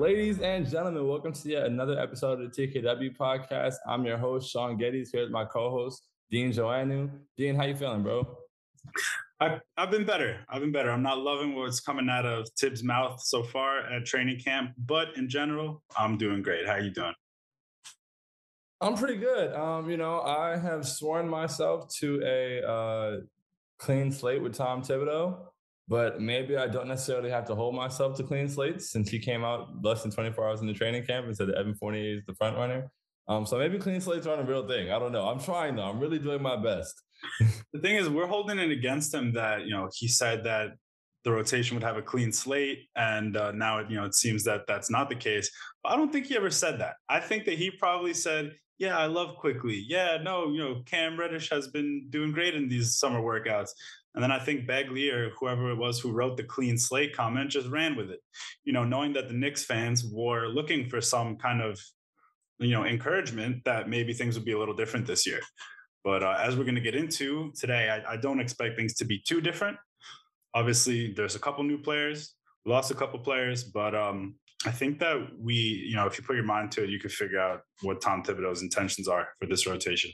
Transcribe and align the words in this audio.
Ladies 0.00 0.40
and 0.40 0.66
gentlemen, 0.66 1.06
welcome 1.06 1.34
to 1.34 1.48
yet 1.50 1.66
another 1.66 2.00
episode 2.00 2.40
of 2.40 2.50
the 2.50 2.66
TKW 2.66 3.14
podcast. 3.14 3.74
I'm 3.86 4.06
your 4.06 4.16
host, 4.16 4.50
Shaun 4.50 4.78
Geddes, 4.78 5.10
here 5.10 5.24
with 5.24 5.30
my 5.30 5.44
co-host, 5.44 6.06
Dean 6.30 6.50
Joannou. 6.52 7.10
Dean, 7.36 7.54
how 7.54 7.64
you 7.64 7.76
feeling, 7.76 8.02
bro? 8.02 8.26
I, 9.40 9.60
I've 9.76 9.90
been 9.90 10.06
better. 10.06 10.38
I've 10.48 10.62
been 10.62 10.72
better. 10.72 10.90
I'm 10.90 11.02
not 11.02 11.18
loving 11.18 11.54
what's 11.54 11.80
coming 11.80 12.08
out 12.08 12.24
of 12.24 12.48
Thibs' 12.58 12.82
mouth 12.82 13.20
so 13.20 13.42
far 13.42 13.80
at 13.80 14.06
training 14.06 14.40
camp, 14.40 14.70
but 14.78 15.08
in 15.18 15.28
general, 15.28 15.82
I'm 15.94 16.16
doing 16.16 16.40
great. 16.40 16.66
How 16.66 16.76
you 16.76 16.92
doing? 16.92 17.12
I'm 18.80 18.94
pretty 18.94 19.18
good. 19.18 19.52
Um, 19.52 19.90
you 19.90 19.98
know, 19.98 20.22
I 20.22 20.56
have 20.56 20.88
sworn 20.88 21.28
myself 21.28 21.94
to 21.96 22.22
a 22.24 22.66
uh, 22.66 23.16
clean 23.78 24.12
slate 24.12 24.42
with 24.42 24.54
Tom 24.54 24.80
Thibodeau, 24.80 25.36
but 25.90 26.20
maybe 26.20 26.56
I 26.56 26.68
don't 26.68 26.86
necessarily 26.86 27.30
have 27.30 27.44
to 27.46 27.56
hold 27.56 27.74
myself 27.74 28.16
to 28.18 28.22
clean 28.22 28.48
slates 28.48 28.92
since 28.92 29.10
he 29.10 29.18
came 29.18 29.42
out 29.42 29.82
less 29.82 30.02
than 30.02 30.12
24 30.12 30.48
hours 30.48 30.60
in 30.60 30.68
the 30.68 30.72
training 30.72 31.04
camp 31.04 31.26
and 31.26 31.36
said 31.36 31.48
that 31.48 31.56
Evan 31.56 31.74
Fournier 31.74 32.14
is 32.14 32.24
the 32.26 32.34
front 32.36 32.56
runner. 32.56 32.88
Um, 33.26 33.44
so 33.44 33.58
maybe 33.58 33.76
clean 33.76 34.00
slates 34.00 34.24
aren't 34.24 34.40
a 34.40 34.44
real 34.44 34.66
thing. 34.66 34.92
I 34.92 35.00
don't 35.00 35.10
know. 35.10 35.28
I'm 35.28 35.40
trying 35.40 35.74
though. 35.74 35.82
I'm 35.82 35.98
really 35.98 36.20
doing 36.20 36.40
my 36.40 36.56
best. 36.56 37.02
The 37.72 37.80
thing 37.80 37.96
is, 37.96 38.08
we're 38.08 38.26
holding 38.26 38.58
it 38.58 38.70
against 38.70 39.12
him 39.12 39.32
that 39.34 39.66
you 39.66 39.72
know 39.74 39.88
he 39.94 40.08
said 40.08 40.44
that 40.44 40.70
the 41.24 41.32
rotation 41.32 41.76
would 41.76 41.84
have 41.84 41.96
a 41.96 42.02
clean 42.02 42.32
slate, 42.32 42.88
and 42.96 43.36
uh, 43.36 43.52
now 43.52 43.78
it, 43.78 43.90
you 43.90 43.96
know 43.96 44.04
it 44.04 44.14
seems 44.14 44.42
that 44.44 44.66
that's 44.66 44.90
not 44.90 45.08
the 45.08 45.14
case. 45.14 45.50
But 45.82 45.92
I 45.92 45.96
don't 45.96 46.12
think 46.12 46.26
he 46.26 46.36
ever 46.36 46.50
said 46.50 46.80
that. 46.80 46.94
I 47.08 47.20
think 47.20 47.44
that 47.44 47.58
he 47.58 47.70
probably 47.70 48.14
said, 48.14 48.54
"Yeah, 48.78 48.98
I 48.98 49.06
love 49.06 49.36
Quickley. 49.36 49.84
Yeah, 49.86 50.18
no, 50.22 50.50
you 50.50 50.58
know 50.58 50.82
Cam 50.86 51.18
Reddish 51.18 51.50
has 51.50 51.68
been 51.68 52.06
doing 52.10 52.32
great 52.32 52.54
in 52.54 52.68
these 52.68 52.96
summer 52.96 53.20
workouts." 53.20 53.70
And 54.14 54.22
then 54.22 54.32
I 54.32 54.38
think 54.38 54.66
Begley 54.66 55.12
or 55.12 55.30
whoever 55.38 55.70
it 55.70 55.76
was 55.76 56.00
who 56.00 56.12
wrote 56.12 56.36
the 56.36 56.42
clean 56.42 56.76
slate 56.76 57.14
comment 57.14 57.50
just 57.50 57.68
ran 57.68 57.96
with 57.96 58.10
it, 58.10 58.20
you 58.64 58.72
know, 58.72 58.84
knowing 58.84 59.12
that 59.12 59.28
the 59.28 59.34
Knicks 59.34 59.64
fans 59.64 60.04
were 60.04 60.46
looking 60.48 60.88
for 60.88 61.00
some 61.00 61.36
kind 61.36 61.62
of, 61.62 61.80
you 62.58 62.72
know, 62.72 62.84
encouragement 62.84 63.64
that 63.64 63.88
maybe 63.88 64.12
things 64.12 64.34
would 64.34 64.44
be 64.44 64.52
a 64.52 64.58
little 64.58 64.74
different 64.74 65.06
this 65.06 65.26
year. 65.26 65.40
But 66.02 66.22
uh, 66.22 66.36
as 66.40 66.56
we're 66.56 66.64
going 66.64 66.74
to 66.74 66.80
get 66.80 66.94
into 66.94 67.52
today, 67.58 67.88
I, 67.90 68.14
I 68.14 68.16
don't 68.16 68.40
expect 68.40 68.76
things 68.76 68.94
to 68.94 69.04
be 69.04 69.20
too 69.26 69.40
different. 69.40 69.76
Obviously, 70.54 71.12
there's 71.12 71.36
a 71.36 71.38
couple 71.38 71.62
new 71.62 71.78
players, 71.78 72.34
lost 72.66 72.90
a 72.90 72.94
couple 72.94 73.20
players, 73.20 73.64
but 73.64 73.94
um, 73.94 74.34
I 74.66 74.70
think 74.70 74.98
that 74.98 75.16
we, 75.38 75.54
you 75.54 75.94
know, 75.94 76.06
if 76.06 76.18
you 76.18 76.24
put 76.24 76.36
your 76.36 76.44
mind 76.44 76.72
to 76.72 76.84
it, 76.84 76.90
you 76.90 76.98
can 76.98 77.10
figure 77.10 77.38
out 77.38 77.60
what 77.82 78.00
Tom 78.00 78.22
Thibodeau's 78.22 78.62
intentions 78.62 79.08
are 79.08 79.28
for 79.38 79.46
this 79.46 79.66
rotation. 79.66 80.10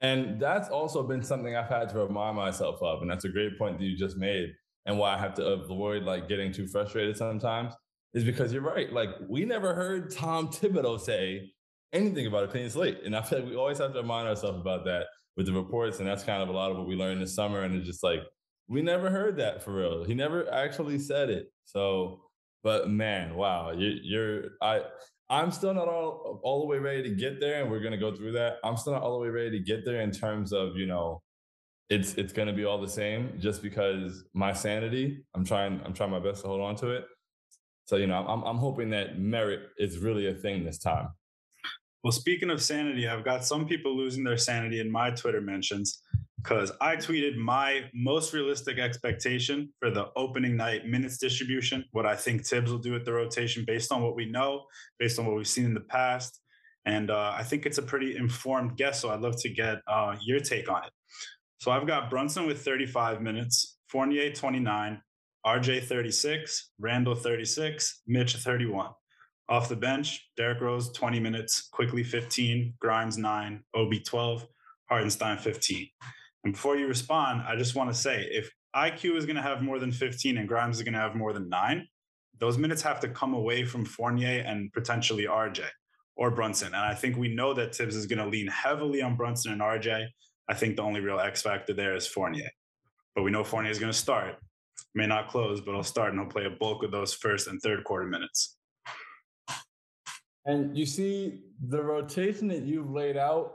And 0.00 0.40
that's 0.40 0.68
also 0.68 1.02
been 1.02 1.22
something 1.22 1.54
I've 1.54 1.68
had 1.68 1.88
to 1.90 1.98
remind 1.98 2.36
myself 2.36 2.80
of. 2.82 3.02
And 3.02 3.10
that's 3.10 3.24
a 3.24 3.28
great 3.28 3.58
point 3.58 3.78
that 3.78 3.84
you 3.84 3.96
just 3.96 4.16
made. 4.16 4.52
And 4.86 4.98
why 4.98 5.14
I 5.14 5.18
have 5.18 5.34
to 5.34 5.46
avoid 5.46 6.04
like 6.04 6.28
getting 6.28 6.52
too 6.52 6.66
frustrated 6.66 7.16
sometimes 7.16 7.74
is 8.14 8.24
because 8.24 8.52
you're 8.52 8.62
right. 8.62 8.92
Like 8.92 9.10
we 9.28 9.44
never 9.44 9.74
heard 9.74 10.10
Tom 10.10 10.48
Thibodeau 10.48 10.98
say 10.98 11.52
anything 11.92 12.26
about 12.26 12.44
a 12.44 12.48
clean 12.48 12.70
slate. 12.70 13.00
And 13.04 13.14
I 13.14 13.22
feel 13.22 13.40
like 13.40 13.48
we 13.48 13.56
always 13.56 13.78
have 13.78 13.92
to 13.92 14.00
remind 14.00 14.26
ourselves 14.28 14.58
about 14.58 14.84
that 14.86 15.06
with 15.36 15.46
the 15.46 15.52
reports. 15.52 15.98
And 15.98 16.08
that's 16.08 16.24
kind 16.24 16.42
of 16.42 16.48
a 16.48 16.52
lot 16.52 16.70
of 16.70 16.78
what 16.78 16.86
we 16.86 16.96
learned 16.96 17.20
this 17.20 17.34
summer. 17.34 17.62
And 17.62 17.74
it's 17.74 17.86
just 17.86 18.02
like, 18.02 18.20
we 18.68 18.82
never 18.82 19.10
heard 19.10 19.36
that 19.38 19.62
for 19.62 19.72
real. 19.72 20.04
He 20.04 20.14
never 20.14 20.52
actually 20.52 20.98
said 20.98 21.28
it. 21.28 21.52
So, 21.64 22.22
but 22.62 22.88
man, 22.88 23.34
wow, 23.34 23.72
you, 23.72 23.96
you're, 24.02 24.42
I, 24.62 24.82
I'm 25.30 25.52
still 25.52 25.72
not 25.72 25.88
all 25.88 26.40
all 26.42 26.60
the 26.60 26.66
way 26.66 26.78
ready 26.78 27.04
to 27.04 27.10
get 27.10 27.40
there, 27.40 27.62
and 27.62 27.70
we're 27.70 27.80
gonna 27.80 27.96
go 27.96 28.14
through 28.14 28.32
that. 28.32 28.56
I'm 28.64 28.76
still 28.76 28.92
not 28.92 29.02
all 29.02 29.12
the 29.12 29.20
way 29.20 29.28
ready 29.28 29.50
to 29.52 29.60
get 29.60 29.84
there 29.84 30.00
in 30.00 30.10
terms 30.10 30.52
of 30.52 30.76
you 30.76 30.86
know, 30.86 31.22
it's 31.88 32.14
it's 32.14 32.32
gonna 32.32 32.52
be 32.52 32.64
all 32.64 32.80
the 32.80 32.88
same 32.88 33.34
just 33.38 33.62
because 33.62 34.24
my 34.34 34.52
sanity. 34.52 35.24
I'm 35.34 35.44
trying 35.44 35.80
I'm 35.84 35.94
trying 35.94 36.10
my 36.10 36.18
best 36.18 36.42
to 36.42 36.48
hold 36.48 36.60
on 36.60 36.74
to 36.76 36.90
it. 36.90 37.06
So 37.84 37.96
you 37.96 38.08
know, 38.08 38.26
I'm 38.26 38.42
I'm 38.42 38.58
hoping 38.58 38.90
that 38.90 39.20
merit 39.20 39.68
is 39.78 39.98
really 39.98 40.26
a 40.28 40.34
thing 40.34 40.64
this 40.64 40.78
time. 40.78 41.10
Well, 42.02 42.12
speaking 42.12 42.50
of 42.50 42.62
sanity, 42.62 43.06
I've 43.06 43.24
got 43.24 43.44
some 43.44 43.68
people 43.68 43.96
losing 43.96 44.24
their 44.24 44.38
sanity 44.38 44.80
in 44.80 44.90
my 44.90 45.10
Twitter 45.10 45.40
mentions 45.40 46.02
because 46.42 46.72
I 46.80 46.96
tweeted 46.96 47.36
my 47.36 47.82
most 47.92 48.32
realistic 48.32 48.78
expectation 48.78 49.72
for 49.78 49.90
the 49.90 50.08
opening 50.16 50.56
night 50.56 50.86
minutes 50.86 51.18
distribution, 51.18 51.84
what 51.92 52.06
I 52.06 52.16
think 52.16 52.46
Thibs 52.46 52.70
will 52.70 52.78
do 52.78 52.92
with 52.92 53.04
the 53.04 53.12
rotation 53.12 53.64
based 53.66 53.92
on 53.92 54.02
what 54.02 54.16
we 54.16 54.26
know, 54.26 54.64
based 54.98 55.18
on 55.18 55.26
what 55.26 55.36
we've 55.36 55.46
seen 55.46 55.66
in 55.66 55.74
the 55.74 55.80
past. 55.80 56.40
And 56.86 57.10
uh, 57.10 57.34
I 57.36 57.42
think 57.42 57.66
it's 57.66 57.78
a 57.78 57.82
pretty 57.82 58.16
informed 58.16 58.76
guess. 58.76 59.00
So 59.00 59.10
I'd 59.10 59.20
love 59.20 59.40
to 59.42 59.48
get 59.50 59.78
uh, 59.86 60.16
your 60.22 60.40
take 60.40 60.70
on 60.70 60.84
it. 60.84 60.90
So 61.58 61.70
I've 61.70 61.86
got 61.86 62.08
Brunson 62.08 62.46
with 62.46 62.62
35 62.64 63.20
minutes, 63.20 63.78
Fournier 63.88 64.32
29, 64.32 65.00
RJ 65.46 65.84
36, 65.84 66.70
Randle 66.78 67.14
36, 67.14 68.02
Mitch 68.06 68.36
31. 68.36 68.90
Off 69.50 69.68
the 69.68 69.76
bench, 69.76 70.30
Derrick 70.36 70.60
Rose 70.60 70.90
20 70.92 71.20
minutes, 71.20 71.68
Quickley 71.72 72.04
15, 72.04 72.74
Grimes 72.78 73.18
9, 73.18 73.62
OB 73.74 73.92
12, 74.06 74.46
Hartenstein 74.88 75.36
15. 75.36 75.88
And 76.44 76.52
before 76.54 76.76
you 76.76 76.86
respond, 76.86 77.42
I 77.46 77.56
just 77.56 77.74
want 77.74 77.90
to 77.90 77.94
say 77.94 78.28
if 78.30 78.50
IQ 78.74 79.16
is 79.16 79.26
going 79.26 79.36
to 79.36 79.42
have 79.42 79.62
more 79.62 79.78
than 79.78 79.92
15 79.92 80.38
and 80.38 80.48
Grimes 80.48 80.76
is 80.76 80.82
going 80.82 80.94
to 80.94 81.00
have 81.00 81.14
more 81.14 81.32
than 81.32 81.48
nine, 81.48 81.86
those 82.38 82.56
minutes 82.56 82.82
have 82.82 83.00
to 83.00 83.08
come 83.08 83.34
away 83.34 83.64
from 83.64 83.84
Fournier 83.84 84.42
and 84.46 84.72
potentially 84.72 85.24
RJ 85.24 85.64
or 86.16 86.30
Brunson. 86.30 86.68
And 86.68 86.76
I 86.76 86.94
think 86.94 87.16
we 87.16 87.34
know 87.34 87.52
that 87.54 87.74
Thibs 87.74 87.94
is 87.94 88.06
going 88.06 88.18
to 88.18 88.26
lean 88.26 88.46
heavily 88.46 89.02
on 89.02 89.16
Brunson 89.16 89.52
and 89.52 89.60
RJ. 89.60 90.06
I 90.48 90.54
think 90.54 90.76
the 90.76 90.82
only 90.82 91.00
real 91.00 91.20
X 91.20 91.42
factor 91.42 91.74
there 91.74 91.94
is 91.94 92.06
Fournier. 92.06 92.50
But 93.14 93.24
we 93.24 93.30
know 93.30 93.44
Fournier 93.44 93.70
is 93.70 93.78
going 93.78 93.92
to 93.92 93.98
start. 93.98 94.36
May 94.94 95.06
not 95.06 95.28
close, 95.28 95.60
but 95.60 95.72
he'll 95.72 95.82
start 95.82 96.10
and 96.10 96.20
he'll 96.20 96.30
play 96.30 96.46
a 96.46 96.50
bulk 96.50 96.82
of 96.82 96.90
those 96.90 97.12
first 97.12 97.48
and 97.48 97.60
third 97.60 97.84
quarter 97.84 98.06
minutes. 98.06 98.56
And 100.46 100.76
you 100.76 100.86
see, 100.86 101.42
the 101.68 101.82
rotation 101.82 102.48
that 102.48 102.62
you've 102.62 102.90
laid 102.90 103.16
out 103.16 103.52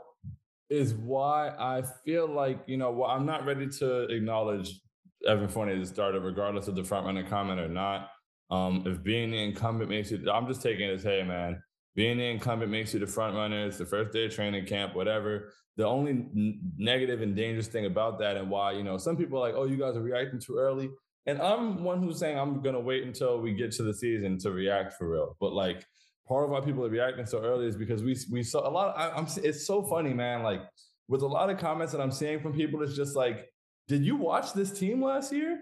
is 0.68 0.94
why 0.94 1.50
I 1.58 1.82
feel 2.04 2.28
like, 2.28 2.60
you 2.66 2.76
know, 2.76 2.90
well, 2.90 3.10
I'm 3.10 3.26
not 3.26 3.46
ready 3.46 3.68
to 3.78 4.04
acknowledge 4.04 4.80
Evan 5.26 5.48
Fournier 5.48 5.76
as 5.76 5.90
a 5.90 5.92
starter, 5.92 6.20
regardless 6.20 6.68
of 6.68 6.74
the 6.74 6.84
front 6.84 7.06
runner 7.06 7.28
comment 7.28 7.60
or 7.60 7.68
not. 7.68 8.08
Um, 8.50 8.84
if 8.86 9.02
being 9.02 9.30
the 9.30 9.42
incumbent 9.42 9.90
makes 9.90 10.10
you, 10.10 10.30
I'm 10.30 10.46
just 10.46 10.62
taking 10.62 10.88
it 10.88 10.94
as, 10.94 11.02
hey, 11.02 11.22
man, 11.22 11.62
being 11.94 12.18
the 12.18 12.24
incumbent 12.24 12.70
makes 12.70 12.94
you 12.94 13.00
the 13.00 13.06
front 13.06 13.34
runner. 13.34 13.66
It's 13.66 13.78
the 13.78 13.86
first 13.86 14.12
day 14.12 14.26
of 14.26 14.34
training 14.34 14.66
camp, 14.66 14.94
whatever. 14.94 15.52
The 15.76 15.86
only 15.86 16.12
n- 16.12 16.60
negative 16.76 17.22
and 17.22 17.34
dangerous 17.34 17.68
thing 17.68 17.86
about 17.86 18.18
that, 18.20 18.36
and 18.36 18.50
why, 18.50 18.72
you 18.72 18.84
know, 18.84 18.98
some 18.98 19.16
people 19.16 19.38
are 19.38 19.48
like, 19.48 19.54
oh, 19.56 19.64
you 19.64 19.76
guys 19.76 19.96
are 19.96 20.02
reacting 20.02 20.40
too 20.40 20.56
early. 20.58 20.90
And 21.26 21.40
I'm 21.42 21.82
one 21.82 22.00
who's 22.00 22.18
saying 22.20 22.38
I'm 22.38 22.62
going 22.62 22.74
to 22.74 22.80
wait 22.80 23.02
until 23.02 23.40
we 23.40 23.52
get 23.52 23.72
to 23.72 23.82
the 23.82 23.94
season 23.94 24.38
to 24.38 24.52
react 24.52 24.92
for 24.94 25.10
real. 25.10 25.36
But 25.40 25.52
like, 25.52 25.84
part 26.26 26.44
of 26.44 26.50
why 26.50 26.60
people 26.60 26.84
are 26.84 26.90
reacting 26.90 27.26
so 27.26 27.42
early 27.42 27.66
is 27.66 27.76
because 27.76 28.02
we 28.02 28.16
we 28.30 28.42
saw 28.42 28.68
a 28.68 28.70
lot. 28.70 28.94
Of, 28.94 29.00
I, 29.00 29.16
I'm. 29.16 29.26
It's 29.44 29.66
so 29.66 29.82
funny, 29.82 30.14
man. 30.14 30.42
Like 30.42 30.62
with 31.08 31.22
a 31.22 31.26
lot 31.26 31.50
of 31.50 31.58
comments 31.58 31.92
that 31.92 32.00
I'm 32.00 32.12
seeing 32.12 32.40
from 32.40 32.52
people, 32.52 32.82
it's 32.82 32.96
just 32.96 33.16
like, 33.16 33.48
did 33.88 34.04
you 34.04 34.16
watch 34.16 34.52
this 34.52 34.76
team 34.78 35.02
last 35.02 35.32
year? 35.32 35.60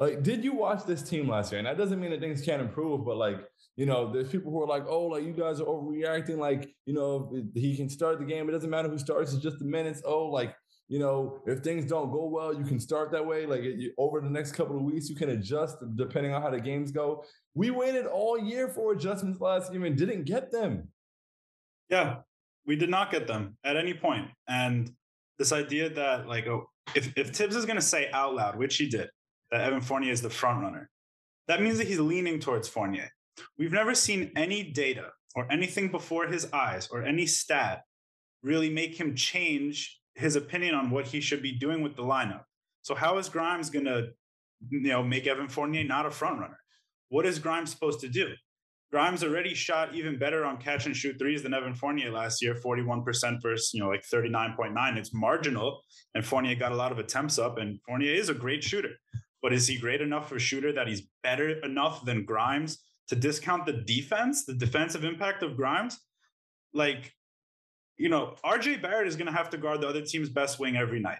Like, 0.00 0.22
did 0.22 0.44
you 0.44 0.54
watch 0.54 0.84
this 0.84 1.02
team 1.02 1.28
last 1.28 1.50
year? 1.50 1.58
And 1.58 1.66
that 1.66 1.76
doesn't 1.76 2.00
mean 2.00 2.10
that 2.12 2.20
things 2.20 2.40
can't 2.42 2.62
improve, 2.62 3.04
but 3.04 3.16
like, 3.16 3.40
you 3.74 3.84
know, 3.84 4.12
there's 4.12 4.28
people 4.28 4.52
who 4.52 4.62
are 4.62 4.66
like, 4.66 4.84
oh, 4.86 5.06
like 5.06 5.24
you 5.24 5.32
guys 5.32 5.60
are 5.60 5.64
overreacting. 5.64 6.38
Like, 6.38 6.68
you 6.86 6.94
know, 6.94 7.32
he 7.54 7.76
can 7.76 7.88
start 7.88 8.20
the 8.20 8.24
game. 8.24 8.48
It 8.48 8.52
doesn't 8.52 8.70
matter 8.70 8.88
who 8.88 8.98
starts. 8.98 9.32
It's 9.32 9.42
just 9.42 9.58
the 9.58 9.64
minutes. 9.64 10.00
Oh, 10.04 10.26
like 10.26 10.54
you 10.88 10.98
know, 10.98 11.40
if 11.46 11.60
things 11.60 11.84
don't 11.84 12.10
go 12.10 12.24
well, 12.26 12.54
you 12.54 12.64
can 12.64 12.80
start 12.80 13.12
that 13.12 13.24
way. 13.24 13.44
Like 13.44 13.62
you, 13.62 13.92
over 13.98 14.20
the 14.20 14.30
next 14.30 14.52
couple 14.52 14.76
of 14.76 14.82
weeks, 14.82 15.10
you 15.10 15.16
can 15.16 15.30
adjust 15.30 15.76
depending 15.96 16.32
on 16.32 16.40
how 16.40 16.50
the 16.50 16.60
games 16.60 16.90
go. 16.90 17.24
We 17.54 17.70
waited 17.70 18.06
all 18.06 18.38
year 18.38 18.68
for 18.68 18.92
adjustments 18.92 19.40
last 19.40 19.72
year 19.72 19.84
and 19.84 19.96
didn't 19.96 20.24
get 20.24 20.50
them. 20.50 20.88
Yeah, 21.90 22.16
we 22.66 22.74
did 22.74 22.88
not 22.88 23.10
get 23.10 23.26
them 23.26 23.58
at 23.64 23.76
any 23.76 23.92
point. 23.92 24.28
And 24.48 24.90
this 25.38 25.52
idea 25.52 25.90
that 25.90 26.26
like, 26.26 26.46
oh, 26.46 26.70
if 26.94 27.12
if 27.18 27.30
Thibs 27.30 27.54
is 27.54 27.66
going 27.66 27.76
to 27.78 27.82
say 27.82 28.10
out 28.12 28.34
loud, 28.34 28.56
which 28.56 28.76
he 28.76 28.88
did, 28.88 29.10
that 29.50 29.60
Evan 29.60 29.82
Fournier 29.82 30.12
is 30.12 30.22
the 30.22 30.30
front 30.30 30.62
runner, 30.62 30.88
that 31.48 31.60
means 31.60 31.76
that 31.78 31.86
he's 31.86 32.00
leaning 32.00 32.40
towards 32.40 32.66
Fournier. 32.66 33.10
We've 33.58 33.72
never 33.72 33.94
seen 33.94 34.32
any 34.36 34.62
data 34.62 35.10
or 35.34 35.46
anything 35.50 35.90
before 35.90 36.26
his 36.26 36.50
eyes 36.52 36.88
or 36.90 37.02
any 37.02 37.26
stat 37.26 37.82
really 38.42 38.70
make 38.70 38.98
him 38.98 39.14
change 39.14 39.97
his 40.18 40.34
opinion 40.34 40.74
on 40.74 40.90
what 40.90 41.06
he 41.06 41.20
should 41.20 41.42
be 41.42 41.52
doing 41.52 41.80
with 41.80 41.94
the 41.94 42.02
lineup. 42.02 42.42
So 42.82 42.94
how 42.94 43.18
is 43.18 43.28
Grimes 43.28 43.70
going 43.70 43.84
to, 43.84 44.08
you 44.68 44.80
know, 44.80 45.02
make 45.02 45.28
Evan 45.28 45.48
Fournier 45.48 45.84
not 45.84 46.06
a 46.06 46.10
front 46.10 46.40
runner? 46.40 46.58
What 47.08 47.24
is 47.24 47.38
Grimes 47.38 47.70
supposed 47.70 48.00
to 48.00 48.08
do? 48.08 48.32
Grimes 48.90 49.22
already 49.22 49.54
shot 49.54 49.94
even 49.94 50.18
better 50.18 50.44
on 50.44 50.56
catch 50.56 50.86
and 50.86 50.96
shoot 50.96 51.18
threes 51.18 51.42
than 51.42 51.54
Evan 51.54 51.74
Fournier 51.74 52.10
last 52.10 52.42
year, 52.42 52.54
41% 52.54 53.40
versus, 53.40 53.70
you 53.72 53.80
know, 53.80 53.88
like 53.88 54.02
39.9. 54.12 54.96
It's 54.96 55.14
marginal. 55.14 55.82
And 56.14 56.26
Fournier 56.26 56.56
got 56.56 56.72
a 56.72 56.76
lot 56.76 56.90
of 56.90 56.98
attempts 56.98 57.38
up, 57.38 57.58
and 57.58 57.78
Fournier 57.86 58.12
is 58.12 58.28
a 58.28 58.34
great 58.34 58.64
shooter. 58.64 58.94
But 59.40 59.52
is 59.52 59.68
he 59.68 59.78
great 59.78 60.00
enough 60.00 60.32
of 60.32 60.38
a 60.38 60.40
shooter 60.40 60.72
that 60.72 60.88
he's 60.88 61.02
better 61.22 61.60
enough 61.60 62.04
than 62.04 62.24
Grimes 62.24 62.78
to 63.08 63.14
discount 63.14 63.66
the 63.66 63.84
defense, 63.86 64.44
the 64.44 64.54
defensive 64.54 65.04
impact 65.04 65.44
of 65.44 65.56
Grimes? 65.56 65.96
Like, 66.74 67.12
you 67.98 68.08
know, 68.08 68.36
RJ 68.44 68.80
Barrett 68.80 69.08
is 69.08 69.16
going 69.16 69.26
to 69.26 69.32
have 69.32 69.50
to 69.50 69.58
guard 69.58 69.80
the 69.80 69.88
other 69.88 70.02
team's 70.02 70.28
best 70.28 70.58
wing 70.58 70.76
every 70.76 71.00
night. 71.00 71.18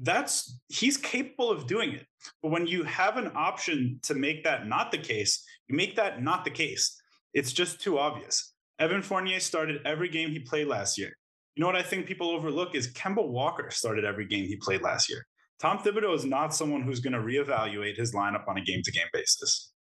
That's 0.00 0.60
he's 0.68 0.96
capable 0.96 1.50
of 1.50 1.66
doing 1.66 1.92
it. 1.92 2.06
But 2.42 2.50
when 2.50 2.66
you 2.66 2.84
have 2.84 3.16
an 3.16 3.30
option 3.34 3.98
to 4.04 4.14
make 4.14 4.44
that 4.44 4.66
not 4.66 4.90
the 4.90 4.98
case, 4.98 5.44
you 5.68 5.76
make 5.76 5.96
that 5.96 6.22
not 6.22 6.44
the 6.44 6.50
case. 6.50 7.00
It's 7.34 7.52
just 7.52 7.80
too 7.80 7.98
obvious. 7.98 8.54
Evan 8.78 9.02
Fournier 9.02 9.40
started 9.40 9.80
every 9.84 10.08
game 10.08 10.30
he 10.30 10.38
played 10.38 10.68
last 10.68 10.98
year. 10.98 11.12
You 11.56 11.62
know 11.62 11.66
what 11.66 11.76
I 11.76 11.82
think 11.82 12.06
people 12.06 12.30
overlook 12.30 12.76
is 12.76 12.92
Kemba 12.92 13.26
Walker 13.26 13.70
started 13.70 14.04
every 14.04 14.26
game 14.26 14.44
he 14.44 14.56
played 14.56 14.82
last 14.82 15.10
year. 15.10 15.26
Tom 15.58 15.78
Thibodeau 15.78 16.14
is 16.14 16.24
not 16.24 16.54
someone 16.54 16.82
who's 16.82 17.00
going 17.00 17.14
to 17.14 17.18
reevaluate 17.18 17.96
his 17.96 18.14
lineup 18.14 18.46
on 18.46 18.56
a 18.56 18.60
game 18.60 18.80
to 18.84 18.92
game 18.92 19.08
basis. 19.12 19.72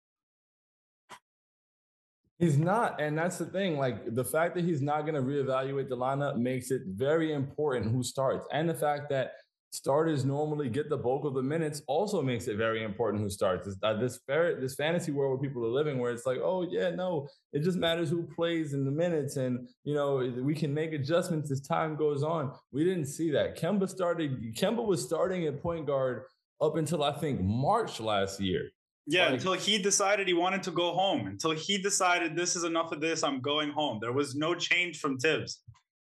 He's 2.39 2.59
not. 2.59 3.01
And 3.01 3.17
that's 3.17 3.39
the 3.39 3.47
thing. 3.47 3.79
Like 3.79 4.15
the 4.15 4.25
fact 4.25 4.55
that 4.57 4.65
he's 4.65 4.83
not 4.83 5.03
going 5.03 5.15
to 5.15 5.23
reevaluate 5.23 5.89
the 5.89 5.97
lineup 5.97 6.37
makes 6.37 6.71
it 6.71 6.83
very 6.87 7.33
important 7.33 7.91
who 7.91 8.03
starts. 8.03 8.47
And 8.53 8.69
the 8.69 8.75
fact 8.75 9.09
that 9.11 9.33
starters 9.77 10.25
normally 10.25 10.69
get 10.69 10.89
the 10.89 10.97
bulk 10.97 11.25
of 11.25 11.35
the 11.35 11.43
minutes 11.43 11.83
also 11.87 12.23
makes 12.23 12.47
it 12.49 12.57
very 12.57 12.83
important 12.83 13.23
who 13.23 13.31
starts. 13.31 13.67
This, 13.67 13.77
uh, 13.83 13.95
this, 13.95 14.21
fair, 14.27 14.61
this 14.61 14.75
fantasy 14.75 15.13
world 15.13 15.39
where 15.39 15.49
people 15.49 15.65
are 15.65 15.71
living, 15.71 15.99
where 15.99 16.13
it's 16.13 16.27
like, 16.27 16.39
oh 16.43 16.67
yeah, 16.71 16.91
no, 16.91 17.29
it 17.53 17.63
just 17.63 17.79
matters 17.79 18.11
who 18.11 18.23
plays 18.23 18.73
in 18.75 18.85
the 18.85 18.91
minutes, 18.91 19.37
and 19.37 19.69
you 19.85 19.95
know 19.95 20.17
we 20.43 20.55
can 20.55 20.73
make 20.73 20.93
adjustments 20.93 21.51
as 21.51 21.61
time 21.61 21.97
goes 21.97 22.23
on. 22.23 22.53
We 22.73 22.85
didn't 22.85 23.07
see 23.07 23.31
that. 23.33 23.59
Kemba 23.59 23.89
started. 23.89 24.55
Kemba 24.55 24.85
was 24.85 25.03
starting 25.03 25.47
at 25.47 25.63
point 25.63 25.87
guard 25.87 26.25
up 26.61 26.77
until 26.77 27.03
I 27.03 27.13
think 27.13 27.41
March 27.41 28.01
last 28.01 28.41
year. 28.41 28.71
Yeah, 29.07 29.27
like, 29.27 29.35
until 29.35 29.53
he 29.53 29.79
decided 29.79 30.27
he 30.27 30.35
wanted 30.35 30.63
to 30.65 30.73
go 30.73 30.93
home. 30.93 31.29
Until 31.29 31.53
he 31.53 31.79
decided 31.79 32.35
this 32.35 32.57
is 32.57 32.65
enough 32.65 32.91
of 32.93 33.01
this, 33.01 33.23
I'm 33.23 33.41
going 33.41 33.71
home. 33.71 33.99
There 34.01 34.13
was 34.13 34.35
no 34.35 34.55
change 34.55 34.99
from 34.99 35.17
Thibs. 35.19 35.63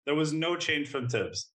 There 0.04 0.14
was 0.14 0.32
no 0.32 0.56
change 0.56 0.88
from 0.88 1.08
Thibs. 1.08 1.50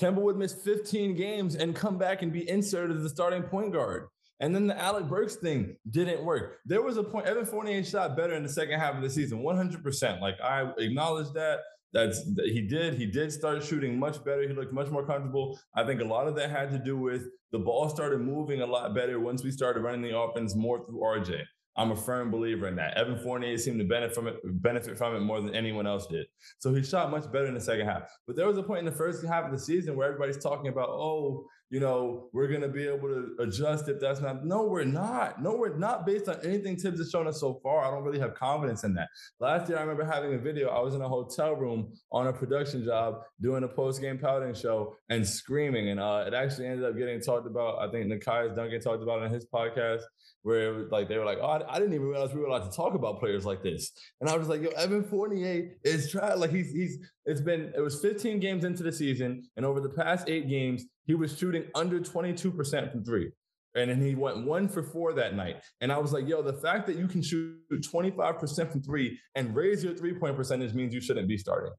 Kemba 0.00 0.16
would 0.16 0.36
miss 0.36 0.52
15 0.52 1.14
games 1.14 1.54
and 1.54 1.76
come 1.76 1.98
back 1.98 2.22
and 2.22 2.32
be 2.32 2.48
inserted 2.48 2.96
as 2.96 3.02
the 3.02 3.08
starting 3.08 3.42
point 3.42 3.72
guard. 3.72 4.08
And 4.40 4.52
then 4.52 4.66
the 4.66 4.76
Alec 4.76 5.08
Burks 5.08 5.36
thing 5.36 5.76
didn't 5.90 6.24
work. 6.24 6.58
There 6.66 6.82
was 6.82 6.96
a 6.96 7.04
point, 7.04 7.26
Evan 7.26 7.46
Fournier 7.46 7.84
shot 7.84 8.16
better 8.16 8.34
in 8.34 8.42
the 8.42 8.48
second 8.48 8.80
half 8.80 8.96
of 8.96 9.02
the 9.02 9.10
season, 9.10 9.40
100%. 9.40 10.20
Like 10.20 10.40
I 10.40 10.72
acknowledge 10.78 11.32
that. 11.34 11.60
That's 11.92 12.24
that 12.34 12.46
he 12.46 12.62
did. 12.62 12.94
He 12.94 13.06
did 13.06 13.32
start 13.32 13.62
shooting 13.62 13.98
much 13.98 14.24
better. 14.24 14.48
He 14.48 14.54
looked 14.54 14.72
much 14.72 14.88
more 14.88 15.06
comfortable. 15.06 15.58
I 15.76 15.84
think 15.84 16.00
a 16.00 16.04
lot 16.04 16.26
of 16.26 16.34
that 16.36 16.50
had 16.50 16.70
to 16.70 16.78
do 16.78 16.96
with 16.96 17.24
the 17.50 17.58
ball 17.58 17.88
started 17.90 18.20
moving 18.20 18.62
a 18.62 18.66
lot 18.66 18.94
better 18.94 19.20
once 19.20 19.44
we 19.44 19.50
started 19.50 19.80
running 19.80 20.02
the 20.02 20.18
offense 20.18 20.54
more 20.54 20.86
through 20.86 21.00
RJ. 21.00 21.42
I'm 21.76 21.90
a 21.90 21.96
firm 21.96 22.30
believer 22.30 22.68
in 22.68 22.76
that. 22.76 22.98
Evan 22.98 23.18
Fournier 23.18 23.56
seemed 23.56 23.78
to 23.78 23.84
benefit 23.86 24.14
from 24.14 24.26
it, 24.28 24.36
benefit 24.44 24.98
from 24.98 25.16
it 25.16 25.20
more 25.20 25.40
than 25.40 25.54
anyone 25.54 25.86
else 25.86 26.06
did. 26.06 26.26
So 26.58 26.72
he 26.74 26.82
shot 26.82 27.10
much 27.10 27.30
better 27.32 27.46
in 27.46 27.54
the 27.54 27.60
second 27.60 27.86
half. 27.86 28.02
But 28.26 28.36
there 28.36 28.46
was 28.46 28.58
a 28.58 28.62
point 28.62 28.80
in 28.80 28.84
the 28.84 28.92
first 28.92 29.24
half 29.24 29.46
of 29.46 29.52
the 29.52 29.58
season 29.58 29.96
where 29.96 30.06
everybody's 30.06 30.42
talking 30.42 30.68
about, 30.68 30.90
oh, 30.90 31.46
you 31.72 31.80
know, 31.80 32.28
we're 32.34 32.48
going 32.48 32.60
to 32.60 32.68
be 32.68 32.86
able 32.86 33.08
to 33.08 33.34
adjust 33.38 33.88
if 33.88 33.98
that's 33.98 34.20
not. 34.20 34.44
No, 34.44 34.64
we're 34.64 34.84
not. 34.84 35.42
No, 35.42 35.56
we're 35.56 35.74
not 35.78 36.04
based 36.04 36.28
on 36.28 36.36
anything 36.44 36.76
Thibs 36.76 36.98
has 36.98 37.10
shown 37.10 37.26
us 37.26 37.40
so 37.40 37.60
far. 37.62 37.82
I 37.82 37.90
don't 37.90 38.04
really 38.04 38.18
have 38.18 38.34
confidence 38.34 38.84
in 38.84 38.92
that. 38.92 39.08
Last 39.40 39.70
year, 39.70 39.78
I 39.78 39.80
remember 39.80 40.04
having 40.04 40.34
a 40.34 40.38
video. 40.38 40.68
I 40.68 40.80
was 40.80 40.94
in 40.94 41.00
a 41.00 41.08
hotel 41.08 41.56
room 41.56 41.94
on 42.12 42.26
a 42.26 42.32
production 42.32 42.84
job 42.84 43.22
doing 43.40 43.64
a 43.64 43.68
post 43.68 44.02
game 44.02 44.18
pouting 44.18 44.52
show 44.52 44.96
and 45.08 45.26
screaming. 45.26 45.88
And 45.88 45.98
uh, 45.98 46.24
it 46.26 46.34
actually 46.34 46.66
ended 46.66 46.84
up 46.84 46.94
getting 46.94 47.22
talked 47.22 47.46
about. 47.46 47.78
I 47.78 47.90
think 47.90 48.12
Nekias 48.12 48.54
Duncan 48.54 48.78
talked 48.82 49.02
about 49.02 49.22
it 49.22 49.24
on 49.24 49.30
his 49.30 49.46
podcast 49.46 50.02
where 50.42 50.74
was 50.74 50.90
like 50.90 51.08
they 51.08 51.16
were 51.16 51.24
like, 51.24 51.38
oh, 51.40 51.46
I, 51.46 51.76
I, 51.76 51.78
didn't 51.78 51.94
even 51.94 52.08
realize 52.08 52.34
we 52.34 52.40
were 52.40 52.46
allowed 52.46 52.70
to 52.70 52.76
talk 52.76 52.94
about 52.94 53.20
players 53.20 53.46
like 53.46 53.62
this. 53.62 53.92
And 54.20 54.28
I 54.28 54.36
was 54.36 54.48
like, 54.48 54.60
yo, 54.60 54.70
Evan 54.70 55.04
Fournier 55.04 55.70
is 55.84 56.10
trying. 56.10 56.38
Like 56.38 56.50
he's 56.50 56.72
he's 56.72 56.98
it's 57.24 57.40
been 57.40 57.72
it 57.76 57.80
was 57.80 58.00
15 58.00 58.40
games 58.40 58.64
into 58.64 58.82
the 58.82 58.92
season, 58.92 59.44
and 59.56 59.64
over 59.64 59.80
the 59.80 59.88
past 59.88 60.28
eight 60.28 60.48
games, 60.48 60.84
he 61.04 61.14
was 61.14 61.36
shooting 61.36 61.64
under 61.74 62.00
22% 62.00 62.92
from 62.92 63.04
three. 63.04 63.30
And 63.74 63.90
then 63.90 64.02
he 64.02 64.14
went 64.14 64.44
one 64.44 64.68
for 64.68 64.82
four 64.82 65.14
that 65.14 65.34
night. 65.34 65.62
And 65.80 65.90
I 65.90 65.96
was 65.96 66.12
like, 66.12 66.28
yo, 66.28 66.42
the 66.42 66.52
fact 66.52 66.86
that 66.86 66.96
you 66.96 67.08
can 67.08 67.22
shoot 67.22 67.56
25% 67.72 68.70
from 68.70 68.82
three 68.82 69.18
and 69.34 69.56
raise 69.56 69.82
your 69.82 69.94
three 69.94 70.12
point 70.12 70.36
percentage 70.36 70.74
means 70.74 70.92
you 70.92 71.00
shouldn't 71.00 71.26
be 71.28 71.38
starting. 71.38 71.72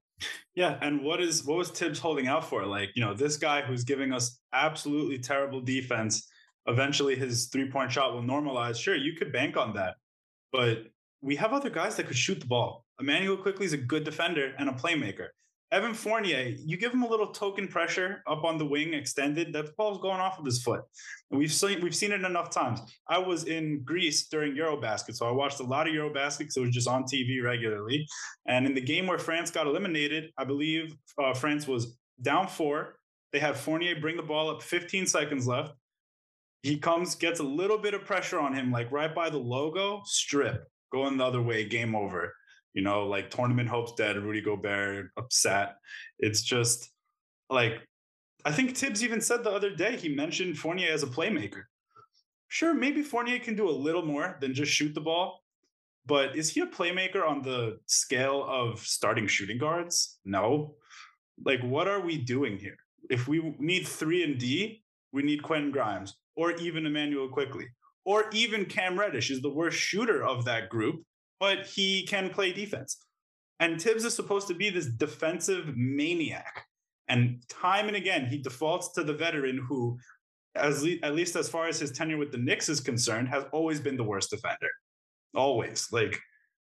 Yeah. 0.56 0.78
And 0.82 1.04
what 1.04 1.22
is 1.22 1.46
what 1.46 1.58
was 1.58 1.70
Thibs 1.70 2.00
holding 2.00 2.28
out 2.28 2.46
for? 2.48 2.66
Like, 2.66 2.90
you 2.96 3.04
know, 3.04 3.14
this 3.14 3.38
guy 3.38 3.62
who's 3.62 3.84
giving 3.84 4.12
us 4.12 4.40
absolutely 4.54 5.20
terrible 5.20 5.62
defense 5.62 6.28
eventually 6.68 7.16
his 7.16 7.48
three 7.48 7.70
point 7.70 7.92
shot 7.92 8.14
will 8.14 8.24
normalize. 8.24 8.80
Sure, 8.80 8.96
you 8.96 9.14
could 9.14 9.32
bank 9.32 9.58
on 9.58 9.74
that, 9.74 9.96
but 10.52 10.86
we 11.22 11.36
have 11.36 11.54
other 11.54 11.70
guys 11.70 11.96
that 11.96 12.08
could 12.08 12.18
shoot 12.18 12.40
the 12.40 12.48
ball. 12.48 12.86
Immanuel 13.00 13.38
Quickley 13.38 13.66
is 13.66 13.74
a 13.74 13.78
good 13.78 14.04
defender 14.04 14.54
and 14.58 14.70
a 14.70 14.74
playmaker. 14.74 15.28
Evan 15.74 15.94
Fournier, 15.94 16.56
you 16.64 16.78
give 16.78 16.94
him 16.94 17.04
a 17.04 17.10
little 17.10 17.28
token 17.28 17.68
pressure 17.68 18.24
up 18.28 18.44
on 18.44 18.58
the 18.58 18.66
wing 18.66 18.94
extended, 18.94 19.52
that 19.54 19.76
ball's 19.76 20.02
going 20.02 20.22
off 20.22 20.40
of 20.40 20.46
his 20.46 20.62
foot. 20.62 20.82
We've 21.32 21.52
seen 21.52 21.82
we've 21.82 21.96
seen 21.96 22.12
it 22.12 22.24
enough 22.24 22.52
times. 22.52 22.80
I 23.10 23.18
was 23.18 23.46
in 23.46 23.84
Greece 23.84 24.28
during 24.28 24.56
Eurobasket, 24.56 25.16
so 25.16 25.28
I 25.28 25.32
watched 25.32 25.60
a 25.60 25.64
lot 25.64 25.88
of 25.88 25.94
Eurobasket 25.94 26.40
because 26.40 26.58
it 26.58 26.62
was 26.62 26.76
just 26.76 26.88
on 26.88 27.04
TV 27.04 27.44
regularly. 27.44 28.08
And 28.46 28.66
in 28.66 28.76
the 28.76 28.82
game 28.82 29.08
where 29.08 29.18
France 29.18 29.52
got 29.52 29.68
eliminated, 29.68 30.32
I 30.38 30.46
believe 30.46 30.96
uh, 31.22 31.34
France 31.34 31.68
was 31.68 31.98
down 32.22 32.48
four. 32.48 32.96
They 33.34 33.40
had 33.40 33.58
Fournier 33.58 34.00
bring 34.00 34.16
the 34.16 34.24
ball 34.24 34.52
up 34.52 34.62
15 34.62 35.08
seconds 35.08 35.48
left 35.48 35.74
he 36.64 36.78
comes, 36.78 37.16
gets 37.16 37.42
a 37.42 37.44
little 37.44 37.78
bit 37.78 37.94
of 37.94 38.06
pressure 38.06 38.40
on 38.40 38.54
him, 38.54 38.72
like 38.72 38.90
right 38.92 39.14
by 39.14 39.30
the 39.30 39.38
logo, 39.38 40.02
strip, 40.06 40.66
going 40.94 41.18
the 41.18 41.26
other 41.26 41.42
way, 41.42 41.66
game 41.66 41.94
over. 41.94 42.34
You 42.74 42.82
know, 42.82 43.08
like 43.08 43.30
tournament 43.30 43.70
hopes 43.70 43.94
dead, 43.94 44.18
Rudy 44.18 44.42
Gobert 44.42 45.12
upset. 45.18 45.76
It's 46.20 46.42
just 46.42 46.90
like, 47.50 47.82
I 48.46 48.52
think 48.52 48.76
Thibs 48.76 49.04
even 49.04 49.22
said 49.22 49.44
the 49.44 49.52
other 49.52 49.76
day, 49.76 49.96
he 49.96 50.10
mentioned 50.10 50.58
Fournier 50.58 50.92
as 50.92 51.04
a 51.04 51.08
playmaker. 51.08 51.64
Sure, 52.48 52.74
maybe 52.74 53.02
Fournier 53.02 53.40
can 53.40 53.56
do 53.56 53.70
a 53.70 53.72
little 53.72 54.06
more 54.06 54.38
than 54.42 54.54
just 54.54 54.72
shoot 54.72 54.94
the 54.94 55.02
ball, 55.02 55.44
but 56.06 56.36
is 56.36 56.50
he 56.50 56.62
a 56.62 56.68
playmaker 56.68 57.28
on 57.28 57.42
the 57.42 57.80
scale 57.86 58.46
of 58.48 58.80
starting 58.80 59.28
shooting 59.28 59.58
guards? 59.58 60.20
No. 60.26 60.76
Like, 61.46 61.62
what 61.62 61.88
are 61.88 62.02
we 62.02 62.18
doing 62.18 62.58
here? 62.58 62.78
If 63.10 63.28
we 63.28 63.56
need 63.60 63.88
three 63.88 64.24
and 64.24 64.38
D, 64.38 64.84
we 65.12 65.24
need 65.24 65.44
Quentin 65.44 65.72
Grimes 65.72 66.16
or 66.36 66.52
even 66.54 66.86
Immanuel 66.86 67.30
Quickley 67.30 67.68
or 68.06 68.26
even 68.32 68.66
Cam 68.66 69.00
Reddish 69.00 69.32
is 69.32 69.42
the 69.42 69.50
worst 69.50 69.78
shooter 69.78 70.24
of 70.24 70.46
that 70.46 70.70
group, 70.70 71.04
but 71.44 71.66
he 71.66 72.06
can 72.06 72.30
play 72.30 72.54
defense. 72.54 73.06
And 73.60 73.82
Thibs 73.82 74.06
is 74.06 74.16
supposed 74.16 74.48
to 74.48 74.54
be 74.54 74.70
this 74.70 74.86
defensive 74.86 75.76
maniac. 75.76 76.66
And 77.10 77.44
time 77.50 77.90
and 77.90 77.98
again, 77.98 78.28
he 78.28 78.38
defaults 78.38 78.94
to 78.94 79.04
the 79.04 79.12
veteran 79.12 79.58
who, 79.68 79.98
as 80.56 80.82
le- 80.86 81.04
at 81.04 81.16
least 81.16 81.36
as 81.36 81.50
far 81.50 81.68
as 81.68 81.82
his 81.82 81.92
tenure 81.92 82.16
with 82.16 82.32
the 82.32 82.38
Knicks 82.38 82.70
is 82.70 82.80
concerned, 82.80 83.28
has 83.28 83.44
always 83.52 83.82
been 83.82 83.98
the 83.98 84.06
worst 84.06 84.30
defender. 84.30 84.70
Always. 85.36 85.90
Like, 85.92 86.18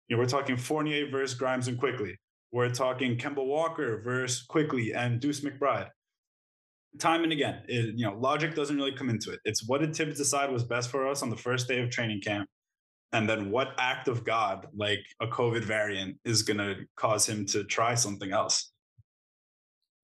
you 0.06 0.14
know, 0.14 0.22
we're 0.22 0.28
talking 0.28 0.56
Fournier 0.56 1.10
versus 1.10 1.36
Grimes 1.36 1.66
and 1.66 1.76
Quickley. 1.76 2.16
We're 2.52 2.70
talking 2.70 3.16
Kemba 3.16 3.44
Walker 3.44 4.00
versus 4.04 4.46
Quickley 4.46 4.94
and 4.94 5.18
Deuce 5.18 5.40
McBride 5.40 5.88
time 6.98 7.22
and 7.22 7.32
again, 7.32 7.62
it, 7.68 7.94
you 7.96 8.06
know, 8.06 8.16
logic 8.18 8.54
doesn't 8.54 8.76
really 8.76 8.92
come 8.92 9.10
into 9.10 9.30
it. 9.30 9.40
It's 9.44 9.68
what 9.68 9.80
did 9.80 9.94
Thibs 9.94 10.16
decide 10.16 10.50
was 10.50 10.64
best 10.64 10.90
for 10.90 11.06
us 11.06 11.22
on 11.22 11.30
the 11.30 11.36
first 11.36 11.68
day 11.68 11.80
of 11.80 11.90
training 11.90 12.22
camp, 12.22 12.48
and 13.12 13.28
then 13.28 13.50
what 13.50 13.74
act 13.78 14.08
of 14.08 14.24
God, 14.24 14.66
like 14.76 15.04
a 15.20 15.26
COVID 15.26 15.64
variant, 15.64 16.16
is 16.24 16.42
going 16.42 16.58
to 16.58 16.76
cause 16.96 17.26
him 17.26 17.46
to 17.46 17.64
try 17.64 17.94
something 17.94 18.32
else. 18.32 18.72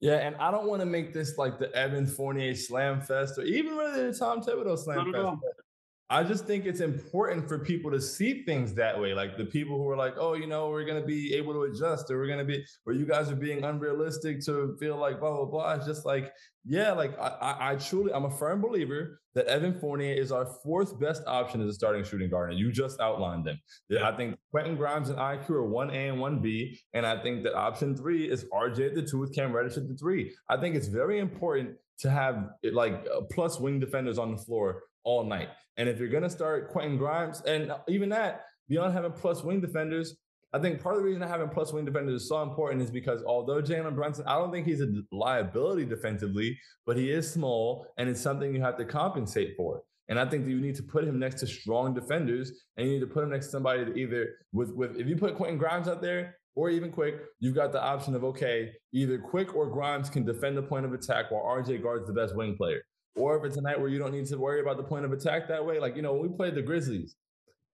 Yeah, 0.00 0.16
and 0.16 0.36
I 0.36 0.50
don't 0.50 0.66
want 0.66 0.80
to 0.80 0.86
make 0.86 1.12
this 1.12 1.38
like 1.38 1.58
the 1.58 1.72
Evan 1.74 2.06
Fournier 2.06 2.54
Slam 2.54 3.00
Fest 3.00 3.38
or 3.38 3.42
even 3.42 3.76
really 3.76 4.10
the 4.10 4.18
Tom 4.18 4.42
Thibodeau 4.42 4.78
Slam 4.78 5.12
Fest. 5.12 5.63
I 6.10 6.22
just 6.22 6.46
think 6.46 6.66
it's 6.66 6.80
important 6.80 7.48
for 7.48 7.58
people 7.58 7.90
to 7.90 8.00
see 8.00 8.42
things 8.44 8.74
that 8.74 9.00
way. 9.00 9.14
Like 9.14 9.38
the 9.38 9.46
people 9.46 9.78
who 9.78 9.88
are 9.88 9.96
like, 9.96 10.14
oh, 10.18 10.34
you 10.34 10.46
know, 10.46 10.68
we're 10.68 10.84
going 10.84 11.00
to 11.00 11.06
be 11.06 11.34
able 11.34 11.54
to 11.54 11.62
adjust 11.62 12.10
or 12.10 12.18
we're 12.18 12.26
going 12.26 12.40
to 12.40 12.44
be, 12.44 12.62
or 12.84 12.92
you 12.92 13.06
guys 13.06 13.30
are 13.30 13.36
being 13.36 13.64
unrealistic 13.64 14.44
to 14.44 14.76
feel 14.78 14.98
like 14.98 15.18
blah, 15.18 15.34
blah, 15.34 15.46
blah. 15.46 15.72
It's 15.72 15.86
just 15.86 16.04
like, 16.04 16.30
yeah, 16.66 16.92
like 16.92 17.18
I, 17.18 17.56
I, 17.58 17.76
truly, 17.76 18.12
I'm 18.12 18.26
a 18.26 18.30
firm 18.30 18.60
believer 18.60 19.20
that 19.34 19.46
Evan 19.46 19.78
Fournier 19.80 20.14
is 20.14 20.30
our 20.30 20.44
fourth 20.44 21.00
best 21.00 21.22
option 21.26 21.62
as 21.62 21.68
a 21.68 21.72
starting 21.72 22.04
shooting 22.04 22.28
guard. 22.28 22.50
And 22.50 22.58
you 22.58 22.70
just 22.70 23.00
outlined 23.00 23.46
them. 23.46 23.58
Yeah. 23.88 24.06
I 24.06 24.14
think 24.14 24.36
Quentin 24.50 24.76
Grimes 24.76 25.08
and 25.08 25.18
IQ 25.18 25.50
are 25.50 25.64
one 25.64 25.90
A 25.90 26.08
and 26.08 26.20
one 26.20 26.40
B. 26.40 26.78
And 26.92 27.06
I 27.06 27.20
think 27.22 27.44
that 27.44 27.54
option 27.54 27.96
three 27.96 28.30
is 28.30 28.44
RJ 28.52 28.88
at 28.88 28.94
the 28.94 29.02
two 29.02 29.18
with 29.18 29.34
Cam 29.34 29.52
Reddish 29.52 29.78
at 29.78 29.88
the 29.88 29.94
three. 29.94 30.34
I 30.50 30.58
think 30.58 30.76
it's 30.76 30.88
very 30.88 31.18
important 31.18 31.76
to 32.00 32.10
have 32.10 32.50
like 32.72 33.06
uh, 33.14 33.22
plus 33.30 33.58
wing 33.58 33.80
defenders 33.80 34.18
on 34.18 34.32
the 34.32 34.36
floor 34.36 34.82
all 35.04 35.24
night. 35.24 35.48
And 35.76 35.88
if 35.88 35.98
you're 35.98 36.08
going 36.08 36.22
to 36.22 36.30
start 36.30 36.70
Quentin 36.70 36.96
Grimes, 36.96 37.42
and 37.42 37.72
even 37.88 38.08
that, 38.10 38.42
beyond 38.68 38.92
having 38.92 39.12
plus 39.12 39.42
wing 39.42 39.60
defenders, 39.60 40.16
I 40.54 40.60
think 40.60 40.80
part 40.80 40.94
of 40.94 41.02
the 41.02 41.08
reason 41.08 41.20
I 41.20 41.26
having 41.26 41.48
plus 41.48 41.72
wing 41.72 41.84
defenders 41.84 42.22
is 42.22 42.28
so 42.28 42.40
important 42.40 42.80
is 42.80 42.88
because 42.88 43.24
although 43.24 43.60
Jalen 43.60 43.96
Brunson, 43.96 44.24
I 44.28 44.38
don't 44.38 44.52
think 44.52 44.66
he's 44.66 44.80
a 44.80 44.86
liability 45.10 45.84
defensively, 45.84 46.56
but 46.86 46.96
he 46.96 47.10
is 47.10 47.28
small 47.28 47.88
and 47.98 48.08
it's 48.08 48.20
something 48.20 48.54
you 48.54 48.60
have 48.62 48.76
to 48.76 48.84
compensate 48.84 49.56
for. 49.56 49.82
And 50.08 50.16
I 50.20 50.26
think 50.26 50.44
that 50.44 50.52
you 50.52 50.60
need 50.60 50.76
to 50.76 50.82
put 50.84 51.02
him 51.02 51.18
next 51.18 51.40
to 51.40 51.48
strong 51.48 51.92
defenders 51.92 52.52
and 52.76 52.86
you 52.86 52.94
need 52.94 53.00
to 53.00 53.06
put 53.08 53.24
him 53.24 53.30
next 53.30 53.46
to 53.46 53.50
somebody 53.50 53.82
that 53.82 53.96
either 53.96 54.36
with 54.52 54.70
with 54.74 54.96
if 54.96 55.08
you 55.08 55.16
put 55.16 55.34
Quentin 55.34 55.58
Grimes 55.58 55.88
out 55.88 56.00
there 56.00 56.36
or 56.54 56.70
even 56.70 56.92
Quick, 56.92 57.16
you've 57.40 57.56
got 57.56 57.72
the 57.72 57.82
option 57.82 58.14
of 58.14 58.22
okay, 58.22 58.72
either 58.92 59.18
Quick 59.18 59.56
or 59.56 59.66
Grimes 59.66 60.08
can 60.08 60.24
defend 60.24 60.56
the 60.56 60.62
point 60.62 60.86
of 60.86 60.92
attack 60.92 61.32
while 61.32 61.42
RJ 61.42 61.82
guards 61.82 62.06
the 62.06 62.12
best 62.12 62.36
wing 62.36 62.56
player. 62.56 62.82
Or 63.16 63.36
if 63.36 63.44
it's 63.44 63.56
a 63.56 63.60
night 63.60 63.78
where 63.78 63.88
you 63.88 63.98
don't 63.98 64.12
need 64.12 64.26
to 64.26 64.36
worry 64.36 64.60
about 64.60 64.76
the 64.76 64.82
point 64.82 65.04
of 65.04 65.12
attack 65.12 65.48
that 65.48 65.64
way, 65.64 65.78
like 65.78 65.96
you 65.96 66.02
know, 66.02 66.14
when 66.14 66.30
we 66.30 66.36
played 66.36 66.54
the 66.54 66.62
Grizzlies 66.62 67.16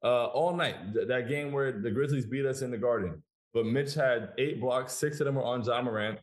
uh, 0.04 0.26
all 0.26 0.54
night, 0.54 0.76
th- 0.94 1.08
that 1.08 1.28
game 1.28 1.52
where 1.52 1.72
the 1.72 1.90
Grizzlies 1.90 2.26
beat 2.26 2.44
us 2.46 2.62
in 2.62 2.70
the 2.70 2.78
Garden, 2.78 3.22
but 3.54 3.66
Mitch 3.66 3.94
had 3.94 4.30
eight 4.38 4.60
blocks, 4.60 4.92
six 4.92 5.20
of 5.20 5.26
them 5.26 5.36
were 5.36 5.44
on 5.44 5.62
Ja 5.62 5.80
Morant. 5.82 6.18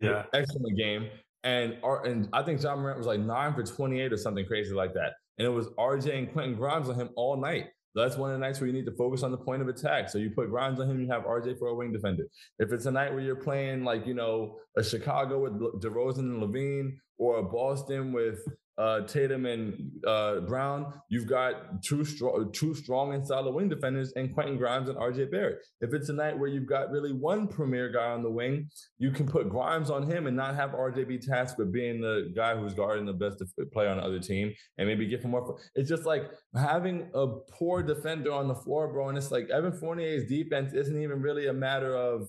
Yeah. 0.00 0.24
excellent 0.32 0.76
game. 0.76 1.08
And 1.44 1.76
our, 1.82 2.04
and 2.04 2.28
I 2.32 2.42
think 2.42 2.62
Ja 2.62 2.74
Morant 2.76 2.98
was 2.98 3.06
like 3.06 3.20
nine 3.20 3.54
for 3.54 3.62
28 3.62 4.12
or 4.12 4.16
something 4.16 4.46
crazy 4.46 4.74
like 4.74 4.94
that. 4.94 5.14
And 5.38 5.46
it 5.46 5.50
was 5.50 5.68
RJ 5.78 6.16
and 6.16 6.32
Quentin 6.32 6.56
Grimes 6.56 6.88
on 6.88 6.94
him 6.94 7.10
all 7.16 7.36
night. 7.36 7.68
That's 7.94 8.16
one 8.16 8.30
of 8.30 8.38
the 8.38 8.44
nights 8.44 8.58
where 8.60 8.68
you 8.68 8.72
need 8.72 8.86
to 8.86 8.92
focus 8.92 9.22
on 9.22 9.30
the 9.30 9.36
point 9.36 9.60
of 9.60 9.68
attack. 9.68 10.08
So 10.08 10.18
you 10.18 10.30
put 10.30 10.48
Grimes 10.48 10.80
on 10.80 10.90
him, 10.90 11.00
you 11.00 11.08
have 11.08 11.24
RJ 11.24 11.58
for 11.58 11.68
a 11.68 11.74
wing 11.74 11.92
defender. 11.92 12.24
If 12.58 12.72
it's 12.72 12.86
a 12.86 12.90
night 12.90 13.12
where 13.12 13.20
you're 13.20 13.36
playing 13.36 13.84
like, 13.84 14.06
you 14.06 14.14
know, 14.14 14.56
a 14.76 14.82
Chicago 14.82 15.40
with 15.40 15.82
DeRozan 15.82 16.20
and 16.20 16.42
LaVine 16.42 16.96
or 17.22 17.42
Boston 17.42 18.12
with 18.12 18.40
uh, 18.78 19.02
Tatum 19.02 19.44
and 19.46 19.90
uh, 20.06 20.40
Brown, 20.40 20.92
you've 21.08 21.26
got 21.26 21.82
two 21.82 22.04
strong, 22.04 22.50
two 22.52 22.74
strong 22.74 23.14
and 23.14 23.24
solid 23.24 23.54
wing 23.54 23.68
defenders, 23.68 24.12
and 24.16 24.32
Quentin 24.34 24.56
Grimes 24.56 24.88
and 24.88 24.98
RJ 24.98 25.30
Barrett. 25.30 25.58
If 25.80 25.92
it's 25.92 26.08
a 26.08 26.12
night 26.12 26.38
where 26.38 26.48
you've 26.48 26.66
got 26.66 26.90
really 26.90 27.12
one 27.12 27.46
premier 27.46 27.90
guy 27.90 28.10
on 28.10 28.22
the 28.22 28.30
wing, 28.30 28.68
you 28.98 29.10
can 29.10 29.26
put 29.26 29.50
Grimes 29.50 29.90
on 29.90 30.10
him 30.10 30.26
and 30.26 30.36
not 30.36 30.54
have 30.54 30.70
RJ 30.70 31.06
be 31.06 31.18
tasked 31.18 31.58
with 31.58 31.72
being 31.72 32.00
the 32.00 32.32
guy 32.34 32.56
who's 32.56 32.72
guarding 32.74 33.04
the 33.04 33.12
best 33.12 33.42
player 33.72 33.88
on 33.88 33.98
the 33.98 34.02
other 34.02 34.20
team, 34.20 34.52
and 34.78 34.88
maybe 34.88 35.06
give 35.06 35.22
him 35.22 35.32
more. 35.32 35.58
It's 35.74 35.88
just 35.88 36.06
like 36.06 36.30
having 36.56 37.10
a 37.14 37.26
poor 37.52 37.82
defender 37.82 38.32
on 38.32 38.48
the 38.48 38.54
floor, 38.54 38.88
bro. 38.88 39.10
And 39.10 39.18
it's 39.18 39.30
like 39.30 39.50
Evan 39.50 39.72
Fournier's 39.72 40.28
defense 40.28 40.72
isn't 40.72 41.00
even 41.00 41.20
really 41.20 41.46
a 41.46 41.52
matter 41.52 41.94
of, 41.94 42.28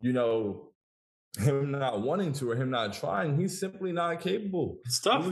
you 0.00 0.12
know, 0.12 0.73
him 1.38 1.70
not 1.72 2.00
wanting 2.00 2.32
to 2.34 2.50
or 2.50 2.56
him 2.56 2.70
not 2.70 2.92
trying. 2.92 3.38
He's 3.38 3.58
simply 3.58 3.92
not 3.92 4.20
capable. 4.20 4.78
It's 4.84 5.00
tough. 5.00 5.26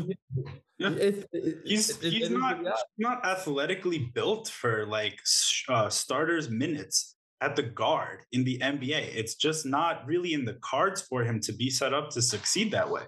Yeah. 0.79 0.91
It's- 0.91 1.25
He's 1.65 2.01
he's 2.01 2.31
not 2.31 2.59
not 2.99 3.25
athletically 3.25 4.11
built 4.15 4.49
for 4.49 4.85
like 4.87 5.21
uh, 5.69 5.89
starters 5.89 6.51
minutes 6.51 7.15
at 7.41 7.55
the 7.57 7.63
guard 7.63 8.21
in 8.33 8.45
the 8.45 8.59
NBA. 8.59 9.15
It's 9.15 9.35
just 9.37 9.65
not 9.67 10.05
really 10.07 10.33
in 10.33 10.45
the 10.45 10.55
cards 10.55 11.03
for 11.03 11.23
him 11.25 11.41
to 11.41 11.53
be 11.53 11.71
set 11.71 11.93
up 11.95 12.11
to 12.11 12.23
succeed 12.23 12.73
that 12.73 12.89
way. 12.91 13.03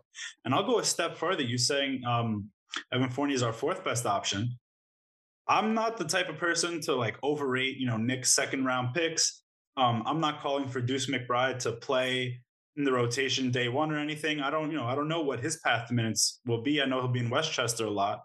And 0.44 0.54
I'll 0.54 0.64
go 0.66 0.78
a 0.78 0.84
step 0.84 1.16
further. 1.16 1.42
You 1.42 1.58
saying 1.58 2.02
um, 2.06 2.50
Evan 2.92 3.10
Fournier 3.10 3.34
is 3.34 3.42
our 3.42 3.52
fourth 3.52 3.84
best 3.84 4.06
option. 4.06 4.56
I'm 5.48 5.74
not 5.74 5.96
the 5.98 6.04
type 6.04 6.28
of 6.28 6.38
person 6.38 6.80
to 6.82 6.94
like 6.94 7.16
overrate, 7.22 7.76
you 7.76 7.86
know, 7.86 7.96
Knicks' 7.96 8.32
second 8.34 8.64
round 8.64 8.94
picks. 8.94 9.42
Um, 9.76 10.02
I'm 10.06 10.20
not 10.20 10.40
calling 10.40 10.68
for 10.68 10.80
Deuce 10.80 11.06
McBride 11.10 11.58
to 11.60 11.72
play 11.72 12.40
in 12.76 12.84
the 12.84 12.92
rotation 12.92 13.50
day 13.50 13.68
one 13.68 13.92
or 13.92 13.98
anything. 13.98 14.40
I 14.40 14.50
don't, 14.50 14.70
you 14.70 14.76
know, 14.76 14.86
I 14.86 14.94
don't 14.94 15.08
know 15.08 15.22
what 15.22 15.40
his 15.40 15.58
path 15.58 15.88
to 15.88 15.94
minutes 15.94 16.40
will 16.46 16.62
be. 16.62 16.82
I 16.82 16.86
know 16.86 17.00
he'll 17.00 17.08
be 17.08 17.20
in 17.20 17.30
Westchester 17.30 17.86
a 17.86 17.90
lot, 17.90 18.24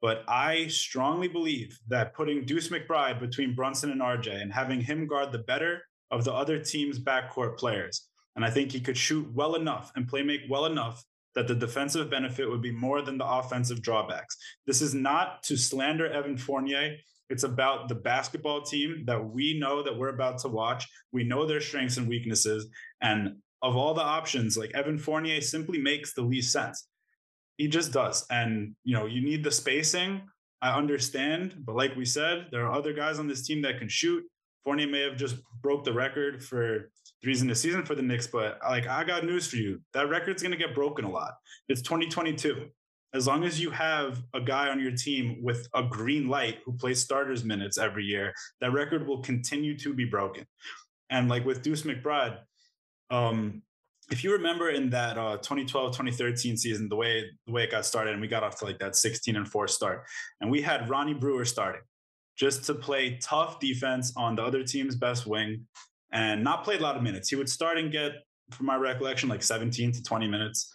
but 0.00 0.24
I 0.28 0.68
strongly 0.68 1.28
believe 1.28 1.78
that 1.88 2.14
putting 2.14 2.44
Deuce 2.44 2.68
McBride 2.68 3.20
between 3.20 3.54
Brunson 3.54 3.90
and 3.90 4.00
RJ 4.00 4.40
and 4.40 4.52
having 4.52 4.80
him 4.80 5.06
guard 5.06 5.32
the 5.32 5.38
better 5.38 5.82
of 6.10 6.24
the 6.24 6.32
other 6.32 6.58
team's 6.58 6.98
backcourt 6.98 7.58
players, 7.58 8.08
and 8.36 8.44
I 8.44 8.50
think 8.50 8.72
he 8.72 8.80
could 8.80 8.96
shoot 8.96 9.30
well 9.32 9.54
enough 9.54 9.92
and 9.94 10.08
play 10.08 10.22
make 10.22 10.42
well 10.48 10.66
enough 10.66 11.04
that 11.34 11.48
the 11.48 11.54
defensive 11.54 12.10
benefit 12.10 12.48
would 12.48 12.62
be 12.62 12.72
more 12.72 13.02
than 13.02 13.18
the 13.18 13.26
offensive 13.26 13.82
drawbacks. 13.82 14.36
This 14.66 14.82
is 14.82 14.94
not 14.94 15.42
to 15.44 15.56
slander 15.56 16.06
Evan 16.06 16.36
Fournier. 16.36 16.96
It's 17.30 17.44
about 17.44 17.88
the 17.88 17.94
basketball 17.94 18.62
team 18.62 19.04
that 19.06 19.24
we 19.24 19.58
know 19.58 19.82
that 19.82 19.96
we're 19.96 20.08
about 20.08 20.38
to 20.40 20.48
watch. 20.48 20.86
We 21.12 21.24
know 21.24 21.46
their 21.46 21.62
strengths 21.62 21.96
and 21.96 22.06
weaknesses. 22.06 22.68
And 23.00 23.36
of 23.62 23.76
all 23.76 23.94
the 23.94 24.02
options, 24.02 24.56
like 24.56 24.74
Evan 24.74 24.98
Fournier 24.98 25.40
simply 25.40 25.78
makes 25.78 26.12
the 26.12 26.22
least 26.22 26.52
sense. 26.52 26.88
He 27.56 27.68
just 27.68 27.92
does. 27.92 28.26
And, 28.30 28.74
you 28.84 28.94
know, 28.94 29.06
you 29.06 29.22
need 29.22 29.44
the 29.44 29.50
spacing. 29.50 30.22
I 30.60 30.76
understand. 30.76 31.56
But 31.64 31.76
like 31.76 31.94
we 31.96 32.04
said, 32.04 32.46
there 32.50 32.66
are 32.66 32.72
other 32.72 32.92
guys 32.92 33.18
on 33.18 33.28
this 33.28 33.46
team 33.46 33.62
that 33.62 33.78
can 33.78 33.88
shoot. 33.88 34.24
Fournier 34.64 34.86
may 34.86 35.02
have 35.02 35.16
just 35.16 35.36
broke 35.60 35.84
the 35.84 35.92
record 35.92 36.42
for 36.42 36.90
threes 37.22 37.42
in 37.42 37.48
the 37.48 37.54
season 37.54 37.84
for 37.84 37.94
the 37.94 38.02
Knicks, 38.02 38.26
but 38.26 38.58
like 38.68 38.86
I 38.86 39.04
got 39.04 39.24
news 39.24 39.46
for 39.46 39.56
you. 39.56 39.80
That 39.92 40.08
record's 40.08 40.42
gonna 40.42 40.56
get 40.56 40.74
broken 40.74 41.04
a 41.04 41.10
lot. 41.10 41.34
It's 41.68 41.82
2022. 41.82 42.68
As 43.14 43.26
long 43.26 43.44
as 43.44 43.60
you 43.60 43.70
have 43.70 44.22
a 44.34 44.40
guy 44.40 44.68
on 44.68 44.80
your 44.80 44.92
team 44.92 45.38
with 45.42 45.68
a 45.74 45.82
green 45.82 46.28
light 46.28 46.58
who 46.64 46.72
plays 46.72 47.02
starters 47.02 47.44
minutes 47.44 47.76
every 47.76 48.04
year, 48.04 48.32
that 48.60 48.72
record 48.72 49.06
will 49.06 49.20
continue 49.20 49.76
to 49.78 49.92
be 49.92 50.04
broken. 50.04 50.46
And 51.10 51.28
like 51.28 51.44
with 51.44 51.62
Deuce 51.62 51.82
McBride, 51.82 52.38
um, 53.12 53.62
if 54.10 54.24
you 54.24 54.32
remember 54.32 54.70
in 54.70 54.90
that 54.90 55.16
uh, 55.16 55.38
2012-2013 55.38 56.58
season, 56.58 56.88
the 56.88 56.96
way 56.96 57.24
the 57.46 57.52
way 57.52 57.64
it 57.64 57.70
got 57.70 57.86
started, 57.86 58.12
and 58.12 58.20
we 58.20 58.28
got 58.28 58.42
off 58.42 58.58
to 58.58 58.64
like 58.64 58.78
that 58.80 58.96
16 58.96 59.36
and 59.36 59.48
4 59.48 59.68
start, 59.68 60.04
and 60.40 60.50
we 60.50 60.60
had 60.60 60.88
Ronnie 60.88 61.14
Brewer 61.14 61.44
starting 61.44 61.82
just 62.36 62.64
to 62.64 62.74
play 62.74 63.18
tough 63.22 63.60
defense 63.60 64.12
on 64.16 64.36
the 64.36 64.42
other 64.42 64.64
team's 64.64 64.96
best 64.96 65.26
wing 65.26 65.66
and 66.12 66.42
not 66.42 66.64
play 66.64 66.76
a 66.76 66.80
lot 66.80 66.96
of 66.96 67.02
minutes. 67.02 67.28
He 67.28 67.36
would 67.36 67.48
start 67.48 67.78
and 67.78 67.92
get, 67.92 68.12
from 68.50 68.66
my 68.66 68.76
recollection, 68.76 69.28
like 69.28 69.42
17 69.42 69.92
to 69.92 70.02
20 70.02 70.26
minutes. 70.26 70.72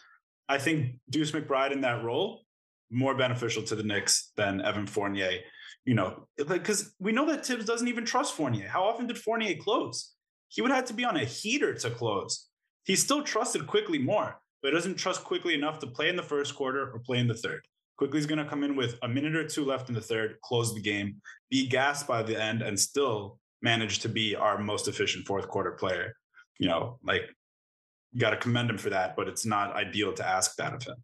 I 0.49 0.57
think 0.57 0.95
Deuce 1.09 1.31
McBride 1.31 1.71
in 1.71 1.81
that 1.81 2.03
role 2.03 2.43
more 2.89 3.15
beneficial 3.15 3.63
to 3.63 3.75
the 3.75 3.83
Knicks 3.83 4.31
than 4.37 4.61
Evan 4.61 4.87
Fournier. 4.87 5.39
You 5.85 5.93
know, 5.93 6.27
because 6.37 6.93
we 6.99 7.11
know 7.11 7.25
that 7.27 7.45
Thibs 7.45 7.65
doesn't 7.65 7.87
even 7.87 8.05
trust 8.05 8.33
Fournier. 8.33 8.67
How 8.67 8.83
often 8.83 9.07
did 9.07 9.17
Fournier 9.17 9.55
close? 9.55 10.13
He 10.49 10.61
would 10.61 10.71
have 10.71 10.85
to 10.85 10.93
be 10.93 11.05
on 11.05 11.17
a 11.17 11.25
heater 11.25 11.73
to 11.73 11.89
close. 11.89 12.47
He 12.85 12.95
still 12.95 13.23
trusted 13.23 13.67
Quickley 13.67 13.99
more, 13.99 14.39
but 14.61 14.71
doesn't 14.71 14.95
trust 14.95 15.23
Quickley 15.23 15.53
enough 15.53 15.79
to 15.79 15.87
play 15.87 16.09
in 16.09 16.15
the 16.15 16.23
first 16.23 16.55
quarter 16.55 16.89
or 16.91 16.99
play 16.99 17.17
in 17.19 17.27
the 17.27 17.33
third. 17.33 17.61
Quickley's 17.97 18.25
going 18.25 18.43
to 18.43 18.49
come 18.49 18.63
in 18.63 18.75
with 18.75 18.97
a 19.01 19.07
minute 19.07 19.35
or 19.35 19.47
two 19.47 19.65
left 19.65 19.89
in 19.89 19.95
the 19.95 20.01
third, 20.01 20.35
close 20.43 20.73
the 20.73 20.81
game, 20.81 21.19
be 21.49 21.67
gassed 21.67 22.07
by 22.07 22.21
the 22.21 22.39
end, 22.41 22.61
and 22.61 22.79
still 22.79 23.39
manage 23.61 23.99
to 23.99 24.09
be 24.09 24.35
our 24.35 24.57
most 24.59 24.87
efficient 24.87 25.25
fourth 25.25 25.47
quarter 25.47 25.71
player. 25.71 26.15
You 26.59 26.67
know, 26.67 26.99
like 27.03 27.23
you 28.13 28.21
got 28.21 28.29
to 28.29 28.37
commend 28.37 28.69
him 28.69 28.77
for 28.77 28.91
that, 28.91 29.15
but 29.15 29.27
it's 29.27 29.45
not 29.45 29.75
ideal 29.75 30.13
to 30.13 30.27
ask 30.27 30.55
that 30.57 30.73
of 30.73 30.83
him. 30.83 30.95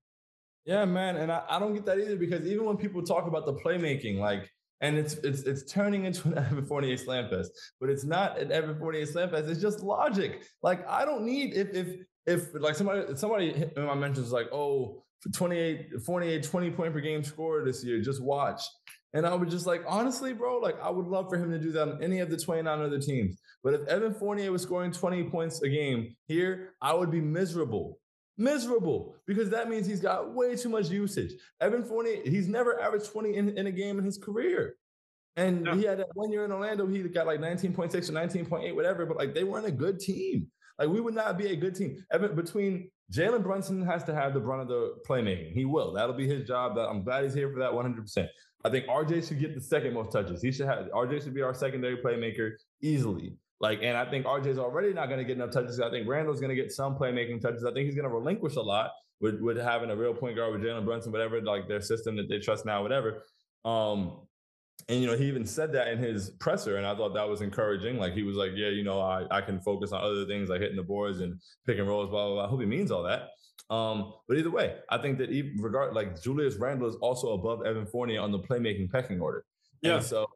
Yeah, 0.66 0.86
man, 0.86 1.18
and 1.18 1.32
I, 1.32 1.44
I 1.50 1.60
don't 1.60 1.74
get 1.74 1.86
that 1.86 2.00
either 2.00 2.16
because 2.16 2.48
even 2.48 2.66
when 2.66 2.78
people 2.78 3.04
talk 3.04 3.28
about 3.28 3.46
the 3.46 3.54
playmaking, 3.56 4.20
like, 4.20 4.50
and 4.84 4.98
it's 4.98 5.16
it's 5.16 5.44
it's 5.44 5.72
turning 5.72 6.04
into 6.04 6.28
an 6.28 6.38
Evan 6.38 6.66
Fournier 6.66 6.98
slam 6.98 7.30
fest, 7.30 7.52
but 7.80 7.90
it's 7.90 8.04
not 8.04 8.38
an 8.38 8.52
Evan 8.52 8.78
Fournier 8.78 9.06
slam 9.06 9.30
fest. 9.30 9.48
It's 9.48 9.62
just 9.62 9.80
logic. 9.80 10.44
Like, 10.62 10.88
I 10.88 11.06
don't 11.06 11.24
need 11.24 11.54
if 11.56 11.74
if 11.74 11.88
if 12.28 12.54
like 12.54 12.76
somebody 12.76 13.16
somebody 13.16 13.66
in 13.76 13.86
my 13.86 13.96
mentions 13.96 14.32
like, 14.32 14.48
oh, 14.52 15.04
for 15.22 15.30
28, 15.30 16.02
48, 16.06 16.44
20 16.44 16.72
point 16.72 16.94
per 16.94 17.00
game 17.00 17.24
score 17.24 17.64
this 17.64 17.84
year, 17.84 18.02
just 18.02 18.22
watch. 18.22 18.62
And 19.14 19.26
I 19.26 19.34
would 19.34 19.50
just 19.50 19.66
like, 19.66 19.84
honestly, 19.88 20.34
bro, 20.34 20.58
like 20.58 20.76
I 20.82 20.90
would 20.90 21.06
love 21.06 21.30
for 21.30 21.38
him 21.38 21.50
to 21.52 21.60
do 21.60 21.72
that 21.72 21.88
on 21.88 22.04
any 22.04 22.20
of 22.20 22.30
the 22.30 22.38
29 22.38 22.82
other 22.82 23.00
teams. 23.00 23.40
But 23.64 23.76
if 23.76 23.88
Evan 23.88 24.14
Fournier 24.14 24.52
was 24.52 24.64
scoring 24.64 24.92
20 24.92 25.30
points 25.30 25.62
a 25.62 25.70
game 25.70 26.16
here, 26.28 26.74
I 26.82 26.94
would 26.94 27.12
be 27.12 27.22
miserable. 27.22 28.00
Miserable 28.38 29.16
because 29.28 29.50
that 29.52 29.70
means 29.70 29.86
he's 29.86 30.00
got 30.00 30.34
way 30.34 30.56
too 30.56 30.70
much 30.70 30.90
usage. 30.90 31.34
Evan 31.62 31.84
Fournier, 31.84 32.22
he's 32.24 32.48
never 32.48 32.82
averaged 32.82 33.12
20 33.12 33.36
in, 33.36 33.58
in 33.58 33.68
a 33.68 33.72
game 33.72 34.00
in 34.00 34.06
his 34.06 34.18
career. 34.18 34.76
And 35.36 35.66
Yeah. 35.66 35.76
he 35.76 35.84
had 35.84 36.00
that 36.00 36.08
one 36.16 36.32
year 36.32 36.46
in 36.46 36.52
Orlando, 36.52 36.88
he 36.88 37.04
got 37.04 37.28
like 37.28 37.40
19.6 37.40 38.10
or 38.10 38.14
19.8, 38.14 38.76
whatever, 38.76 39.06
but 39.06 39.18
like 39.18 39.34
they 39.34 39.44
weren't 39.44 39.66
a 39.68 39.72
good 39.72 40.00
team. 40.00 40.48
Like 40.80 40.90
we 40.90 41.00
would 41.00 41.14
not 41.14 41.38
be 41.38 41.48
a 41.48 41.56
good 41.56 41.76
team. 41.76 42.04
Evan, 42.12 42.36
between 42.36 42.90
Jalen 43.12 43.44
Brunson 43.44 43.86
has 43.86 44.04
to 44.06 44.14
have 44.16 44.34
the 44.34 44.40
brunt 44.40 44.64
of 44.64 44.68
the 44.68 44.96
playmaking. 45.08 45.54
He 45.54 45.66
will. 45.66 45.94
That'll 45.94 46.16
be 46.16 46.28
his 46.28 46.48
job. 46.48 46.76
That 46.76 46.90
I'm 46.90 47.04
glad 47.04 47.24
he's 47.24 47.34
here 47.36 47.52
for 47.52 47.60
that 47.60 47.72
100%. 47.72 48.28
I 48.66 48.70
think 48.70 48.88
RJ 48.88 49.28
should 49.28 49.40
get 49.40 49.54
the 49.54 49.62
second 49.62 49.94
most 49.94 50.12
touches. 50.12 50.42
He 50.42 50.52
should 50.52 50.66
have 50.68 50.88
RJ 50.88 51.24
should 51.24 51.34
be 51.36 51.42
our 51.44 51.54
secondary 51.54 51.98
playmaker 51.98 52.54
easily. 52.82 53.38
Like, 53.64 53.80
and 53.82 53.96
I 53.96 54.04
think 54.04 54.26
RJ's 54.26 54.60
already 54.60 54.92
not 54.92 55.06
going 55.06 55.20
to 55.20 55.24
get 55.24 55.38
enough 55.38 55.52
touches. 55.52 55.80
I 55.80 55.90
think 55.90 56.06
Randle's 56.06 56.42
going 56.42 56.50
to 56.50 56.62
get 56.62 56.74
some 56.74 56.98
playmaking 56.98 57.40
touches. 57.40 57.64
I 57.64 57.72
think 57.72 57.86
he's 57.86 57.96
going 57.96 58.04
to 58.04 58.14
relinquish 58.14 58.58
a 58.58 58.62
lot 58.62 58.92
with, 59.22 59.40
with 59.40 59.56
having 59.58 59.90
a 59.90 59.96
real 59.96 60.14
point 60.14 60.36
guard 60.36 60.52
with 60.52 60.62
Jalen 60.62 60.84
Brunson, 60.84 61.14
whatever, 61.14 61.42
like 61.42 61.70
their 61.70 61.80
system 61.80 62.18
that 62.18 62.28
they 62.28 62.40
trust 62.40 62.66
now, 62.66 62.84
whatever. 62.84 63.24
Um, 63.64 64.28
and 64.90 65.00
you 65.00 65.08
know, 65.08 65.16
he 65.16 65.28
even 65.28 65.46
said 65.46 65.72
that 65.72 65.88
in 65.88 65.98
his 65.98 66.32
presser, 66.42 66.76
and 66.76 66.86
I 66.86 66.94
thought 66.94 67.14
that 67.14 67.30
was 67.30 67.40
encouraging. 67.40 67.98
Like 68.00 68.12
he 68.12 68.24
was 68.24 68.36
like, 68.36 68.52
"Yeah, 68.54 68.68
you 68.68 68.84
know, 68.84 69.00
I, 69.00 69.26
I 69.32 69.40
can 69.40 69.62
focus 69.62 69.94
on 69.94 70.04
other 70.04 70.26
things 70.26 70.50
like 70.50 70.60
hitting 70.60 70.76
the 70.76 70.84
boards 70.84 71.22
and 71.22 71.40
pick 71.66 71.80
and 71.80 71.88
rolls, 71.88 72.10
blah 72.10 72.26
blah 72.26 72.34
blah." 72.34 72.46
I 72.46 72.50
hope 72.50 72.60
he 72.60 72.66
means 72.66 72.92
all 72.92 73.04
that. 73.04 73.30
Um, 73.74 74.14
but 74.28 74.38
either 74.38 74.52
way, 74.52 74.76
I 74.90 74.98
think 74.98 75.20
that 75.20 75.30
even 75.30 75.62
regard 75.62 75.94
like 75.94 76.22
Julius 76.22 76.56
Randle 76.56 76.90
is 76.90 76.96
also 76.96 77.32
above 77.32 77.66
Evan 77.66 77.86
Fournier 77.86 78.20
on 78.20 78.34
the 78.34 78.40
playmaking 78.40 78.92
pecking 78.92 79.22
order. 79.22 79.46
Yeah. 79.82 79.98
And 79.98 80.04
so 80.04 80.28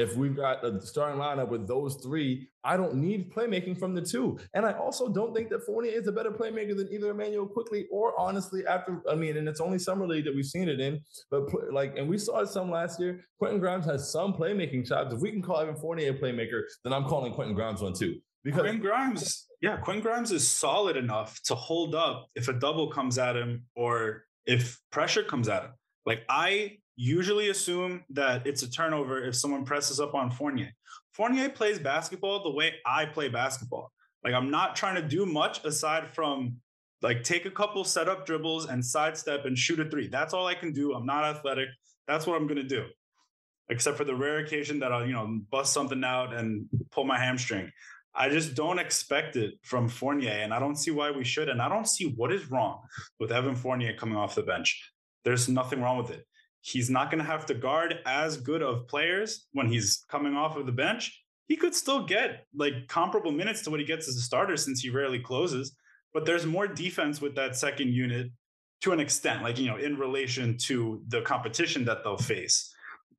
if 0.00 0.16
we've 0.16 0.34
got 0.34 0.64
a 0.64 0.80
starting 0.80 1.20
lineup 1.20 1.50
with 1.50 1.68
those 1.68 1.96
three, 1.96 2.48
I 2.64 2.76
don't 2.76 2.94
need 2.94 3.30
playmaking 3.30 3.78
from 3.78 3.94
the 3.94 4.00
two. 4.00 4.38
And 4.54 4.64
I 4.64 4.72
also 4.72 5.08
don't 5.08 5.34
think 5.34 5.50
that 5.50 5.64
Fournier 5.66 5.92
is 5.92 6.06
a 6.08 6.12
better 6.12 6.30
playmaker 6.30 6.74
than 6.74 6.88
either 6.90 7.10
Immanuel 7.10 7.46
Quickley 7.46 7.86
or 7.92 8.18
honestly 8.18 8.66
after 8.66 9.02
I 9.10 9.14
mean, 9.14 9.36
and 9.36 9.46
it's 9.46 9.60
only 9.60 9.78
summer 9.78 10.06
league 10.06 10.24
that 10.24 10.34
we've 10.34 10.46
seen 10.46 10.68
it 10.68 10.80
in, 10.80 11.00
but 11.30 11.42
like, 11.70 11.96
and 11.98 12.08
we 12.08 12.16
saw 12.16 12.40
it 12.40 12.48
some 12.48 12.70
last 12.70 12.98
year. 12.98 13.24
Quentin 13.38 13.60
Grimes 13.60 13.84
has 13.86 14.10
some 14.10 14.32
playmaking 14.32 14.88
chops. 14.88 15.14
If 15.14 15.20
we 15.20 15.30
can 15.30 15.42
call 15.42 15.60
Evan 15.60 15.76
Fournier 15.76 16.10
a 16.10 16.14
playmaker, 16.14 16.62
then 16.82 16.92
I'm 16.92 17.04
calling 17.04 17.32
Quentin 17.32 17.54
Grimes 17.54 17.82
one 17.82 17.92
too. 17.92 18.16
Because 18.42 18.62
Quentin 18.62 18.80
Grimes, 18.80 19.46
yeah, 19.60 19.76
Quentin 19.76 20.02
Grimes 20.02 20.32
is 20.32 20.48
solid 20.48 20.96
enough 20.96 21.38
to 21.44 21.54
hold 21.54 21.94
up 21.94 22.28
if 22.34 22.48
a 22.48 22.54
double 22.54 22.90
comes 22.90 23.18
at 23.18 23.36
him 23.36 23.66
or 23.76 24.24
if 24.46 24.80
pressure 24.90 25.22
comes 25.22 25.46
at 25.48 25.64
him. 25.64 25.72
Like 26.06 26.22
I 26.30 26.78
usually 27.00 27.48
assume 27.48 28.04
that 28.10 28.46
it's 28.46 28.62
a 28.62 28.70
turnover 28.70 29.24
if 29.24 29.34
someone 29.34 29.64
presses 29.64 30.00
up 30.00 30.14
on 30.14 30.30
Fournier. 30.30 30.70
Fournier 31.12 31.48
plays 31.48 31.78
basketball 31.78 32.42
the 32.42 32.50
way 32.50 32.74
I 32.84 33.06
play 33.06 33.30
basketball. 33.30 33.90
Like 34.22 34.34
I'm 34.34 34.50
not 34.50 34.76
trying 34.76 34.96
to 34.96 35.02
do 35.02 35.24
much 35.24 35.64
aside 35.64 36.10
from 36.10 36.56
like 37.00 37.22
take 37.22 37.46
a 37.46 37.50
couple 37.50 37.82
setup 37.84 38.26
dribbles 38.26 38.66
and 38.66 38.84
sidestep 38.84 39.46
and 39.46 39.56
shoot 39.56 39.80
a 39.80 39.86
three. 39.86 40.08
That's 40.08 40.34
all 40.34 40.46
I 40.46 40.54
can 40.54 40.74
do. 40.74 40.92
I'm 40.92 41.06
not 41.06 41.24
athletic. 41.24 41.68
That's 42.06 42.26
what 42.26 42.36
I'm 42.36 42.46
gonna 42.46 42.64
do. 42.64 42.84
Except 43.70 43.96
for 43.96 44.04
the 44.04 44.14
rare 44.14 44.40
occasion 44.40 44.80
that 44.80 44.92
I'll, 44.92 45.06
you 45.06 45.14
know, 45.14 45.40
bust 45.50 45.72
something 45.72 46.04
out 46.04 46.34
and 46.34 46.68
pull 46.90 47.04
my 47.04 47.18
hamstring. 47.18 47.72
I 48.14 48.28
just 48.28 48.54
don't 48.54 48.78
expect 48.78 49.36
it 49.36 49.54
from 49.62 49.88
Fournier, 49.88 50.32
and 50.32 50.52
I 50.52 50.58
don't 50.58 50.76
see 50.76 50.90
why 50.90 51.12
we 51.12 51.24
should. 51.24 51.48
And 51.48 51.62
I 51.62 51.68
don't 51.70 51.88
see 51.88 52.12
what 52.16 52.30
is 52.30 52.50
wrong 52.50 52.80
with 53.18 53.32
Evan 53.32 53.54
Fournier 53.54 53.94
coming 53.94 54.16
off 54.16 54.34
the 54.34 54.42
bench. 54.42 54.92
There's 55.24 55.48
nothing 55.48 55.80
wrong 55.80 55.96
with 55.96 56.10
it. 56.10 56.26
He's 56.62 56.90
not 56.90 57.10
going 57.10 57.24
to 57.24 57.30
have 57.30 57.46
to 57.46 57.54
guard 57.54 58.00
as 58.06 58.36
good 58.36 58.62
of 58.62 58.86
players 58.86 59.46
when 59.52 59.68
he's 59.68 60.04
coming 60.08 60.34
off 60.34 60.56
of 60.56 60.66
the 60.66 60.72
bench. 60.72 61.22
He 61.46 61.56
could 61.56 61.74
still 61.74 62.04
get 62.04 62.46
like 62.54 62.86
comparable 62.88 63.32
minutes 63.32 63.62
to 63.62 63.70
what 63.70 63.80
he 63.80 63.86
gets 63.86 64.08
as 64.08 64.16
a 64.16 64.20
starter 64.20 64.56
since 64.56 64.80
he 64.80 64.90
rarely 64.90 65.18
closes. 65.18 65.74
But 66.12 66.26
there's 66.26 66.46
more 66.46 66.66
defense 66.66 67.20
with 67.20 67.34
that 67.36 67.56
second 67.56 67.92
unit 67.92 68.28
to 68.82 68.92
an 68.92 69.00
extent, 69.00 69.42
like, 69.42 69.58
you 69.58 69.66
know, 69.66 69.76
in 69.76 69.96
relation 69.96 70.56
to 70.58 71.02
the 71.08 71.22
competition 71.22 71.84
that 71.84 72.02
they'll 72.02 72.16
face. 72.16 72.72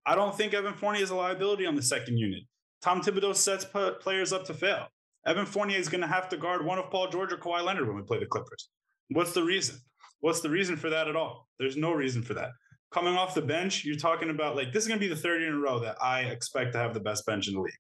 I 0.06 0.16
don't 0.16 0.36
think 0.36 0.54
Evan 0.54 0.74
Fournier 0.74 1.04
is 1.04 1.12
a 1.12 1.16
liability 1.16 1.66
on 1.66 1.76
the 1.76 1.82
second 1.82 2.18
unit. 2.18 2.44
Tom 2.82 3.02
Thibodeau 3.02 3.36
sets 3.36 3.66
players 3.66 4.34
up 4.34 4.46
to 4.46 4.54
fail. 4.54 4.88
Evan 5.26 5.46
Fournier 5.46 5.78
is 5.78 5.88
going 5.88 6.02
to 6.02 6.08
have 6.08 6.30
to 6.30 6.38
guard 6.38 6.66
one 6.66 6.80
of 6.80 6.90
Paul 6.90 7.10
George 7.10 7.32
or 7.32 7.38
Kawhi 7.38 7.64
Leonard 7.64 7.88
when 7.88 7.96
we 7.96 8.02
play 8.02 8.20
the 8.20 8.26
Clippers. 8.26 8.70
What's 9.10 9.34
the 9.34 9.44
reason? 9.44 9.76
What's 10.22 10.42
the 10.42 10.50
reason 10.50 10.78
for 10.78 10.90
that 10.90 11.08
at 11.08 11.16
all? 11.16 11.48
There's 11.60 11.78
no 11.78 11.92
reason 11.92 12.24
for 12.24 12.34
that 12.34 12.50
coming 12.92 13.16
off 13.16 13.34
the 13.34 13.42
bench, 13.42 13.86
you're 13.86 13.96
talking 13.96 14.30
about 14.30 14.56
like 14.56 14.72
this 14.72 14.84
is 14.84 14.88
going 14.88 15.00
to 15.00 15.06
be 15.06 15.14
the 15.14 15.20
third 15.20 15.42
year 15.42 15.50
in 15.50 15.56
a 15.56 15.60
row 15.60 15.80
that 15.80 15.98
I 16.02 16.22
expect 16.22 16.74
to 16.74 16.80
have 16.80 16.94
the 16.94 17.00
best 17.00 17.26
bench 17.26 17.48
in 17.48 17.56
the 17.56 17.62
league. 17.62 17.74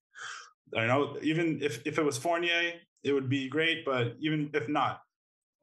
I 0.75 0.87
know 0.87 1.17
even 1.21 1.59
if 1.61 1.85
if 1.85 1.97
it 1.99 2.03
was 2.03 2.17
Fournier, 2.17 2.73
it 3.03 3.13
would 3.13 3.29
be 3.29 3.49
great, 3.49 3.85
but 3.85 4.15
even 4.19 4.49
if 4.53 4.67
not, 4.67 5.01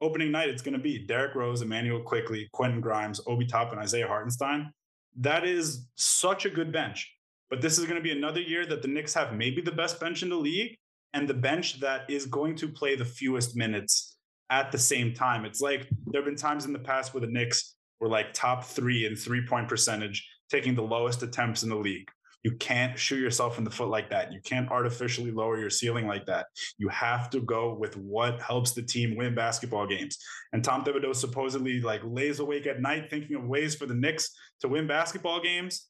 opening 0.01 0.31
night 0.31 0.49
it's 0.49 0.61
going 0.61 0.77
to 0.77 0.79
be 0.79 1.05
Derrick 1.05 1.35
Rose, 1.35 1.61
Immanuel 1.61 2.01
Quickley, 2.01 2.47
Quentin 2.53 2.79
Grimes, 2.79 3.19
Obi 3.27 3.45
Top, 3.45 3.71
and 3.71 3.81
Isaiah 3.81 4.07
Hartenstein. 4.07 4.71
That 5.17 5.45
is 5.45 5.87
such 5.95 6.45
a 6.45 6.49
good 6.49 6.71
bench. 6.71 7.11
But 7.49 7.61
this 7.61 7.79
is 7.79 7.85
going 7.85 7.97
to 7.97 8.03
be 8.03 8.11
another 8.11 8.39
year 8.39 8.65
that 8.67 8.83
the 8.83 8.87
Knicks 8.87 9.15
have 9.15 9.33
maybe 9.33 9.61
the 9.61 9.71
best 9.71 9.99
bench 9.99 10.21
in 10.21 10.29
the 10.29 10.35
league 10.35 10.77
and 11.13 11.27
the 11.27 11.33
bench 11.33 11.79
that 11.79 12.07
is 12.07 12.27
going 12.27 12.55
to 12.57 12.69
play 12.69 12.95
the 12.95 13.05
fewest 13.05 13.55
minutes 13.55 14.17
at 14.51 14.71
the 14.71 14.77
same 14.77 15.15
time. 15.15 15.45
It's 15.45 15.59
like 15.59 15.87
there 16.05 16.21
have 16.21 16.25
been 16.25 16.35
times 16.35 16.65
in 16.65 16.73
the 16.73 16.79
past 16.79 17.13
where 17.13 17.21
the 17.21 17.27
Knicks 17.27 17.75
were 17.99 18.07
like 18.07 18.33
top 18.33 18.63
three 18.63 19.05
in 19.05 19.15
three 19.15 19.45
point 19.45 19.67
percentage, 19.67 20.27
taking 20.49 20.75
the 20.75 20.81
lowest 20.81 21.23
attempts 21.23 21.63
in 21.63 21.69
the 21.69 21.75
league. 21.75 22.09
You 22.43 22.55
can't 22.55 22.97
shoot 22.97 23.19
yourself 23.19 23.57
in 23.57 23.65
the 23.65 23.69
foot 23.69 23.89
like 23.89 24.09
that. 24.11 24.31
You 24.31 24.39
can't 24.45 24.71
artificially 24.71 25.31
lower 25.31 25.59
your 25.59 25.69
ceiling 25.69 26.07
like 26.07 26.25
that. 26.27 26.45
You 26.77 26.87
have 26.87 27.29
to 27.31 27.41
go 27.41 27.75
with 27.75 27.97
what 27.97 28.41
helps 28.41 28.71
the 28.71 28.81
team 28.81 29.17
win 29.17 29.35
basketball 29.35 29.85
games. 29.85 30.17
And 30.53 30.63
Tom 30.63 30.85
Thibodeau 30.85 31.13
supposedly 31.13 31.81
like 31.81 32.01
lays 32.05 32.39
awake 32.39 32.65
at 32.65 32.81
night 32.81 33.09
thinking 33.09 33.35
of 33.35 33.43
ways 33.43 33.75
for 33.75 33.85
the 33.85 33.93
Knicks 33.93 34.29
to 34.61 34.69
win 34.69 34.87
basketball 34.87 35.41
games. 35.41 35.87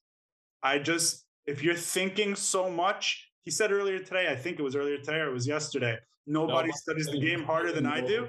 I 0.63 0.79
just, 0.79 1.23
if 1.45 1.61
you're 1.61 1.75
thinking 1.75 2.35
so 2.35 2.69
much, 2.69 3.29
he 3.43 3.51
said 3.51 3.71
earlier 3.71 3.99
today, 3.99 4.27
I 4.29 4.35
think 4.35 4.57
it 4.57 4.63
was 4.63 4.75
earlier 4.75 4.97
today 4.97 5.19
or 5.19 5.29
it 5.29 5.33
was 5.33 5.47
yesterday, 5.47 5.97
nobody 6.25 6.69
no, 6.69 6.75
studies 6.75 7.05
the 7.05 7.21
game 7.21 7.43
harder 7.43 7.71
than 7.71 7.85
I 7.85 8.01
do 8.01 8.27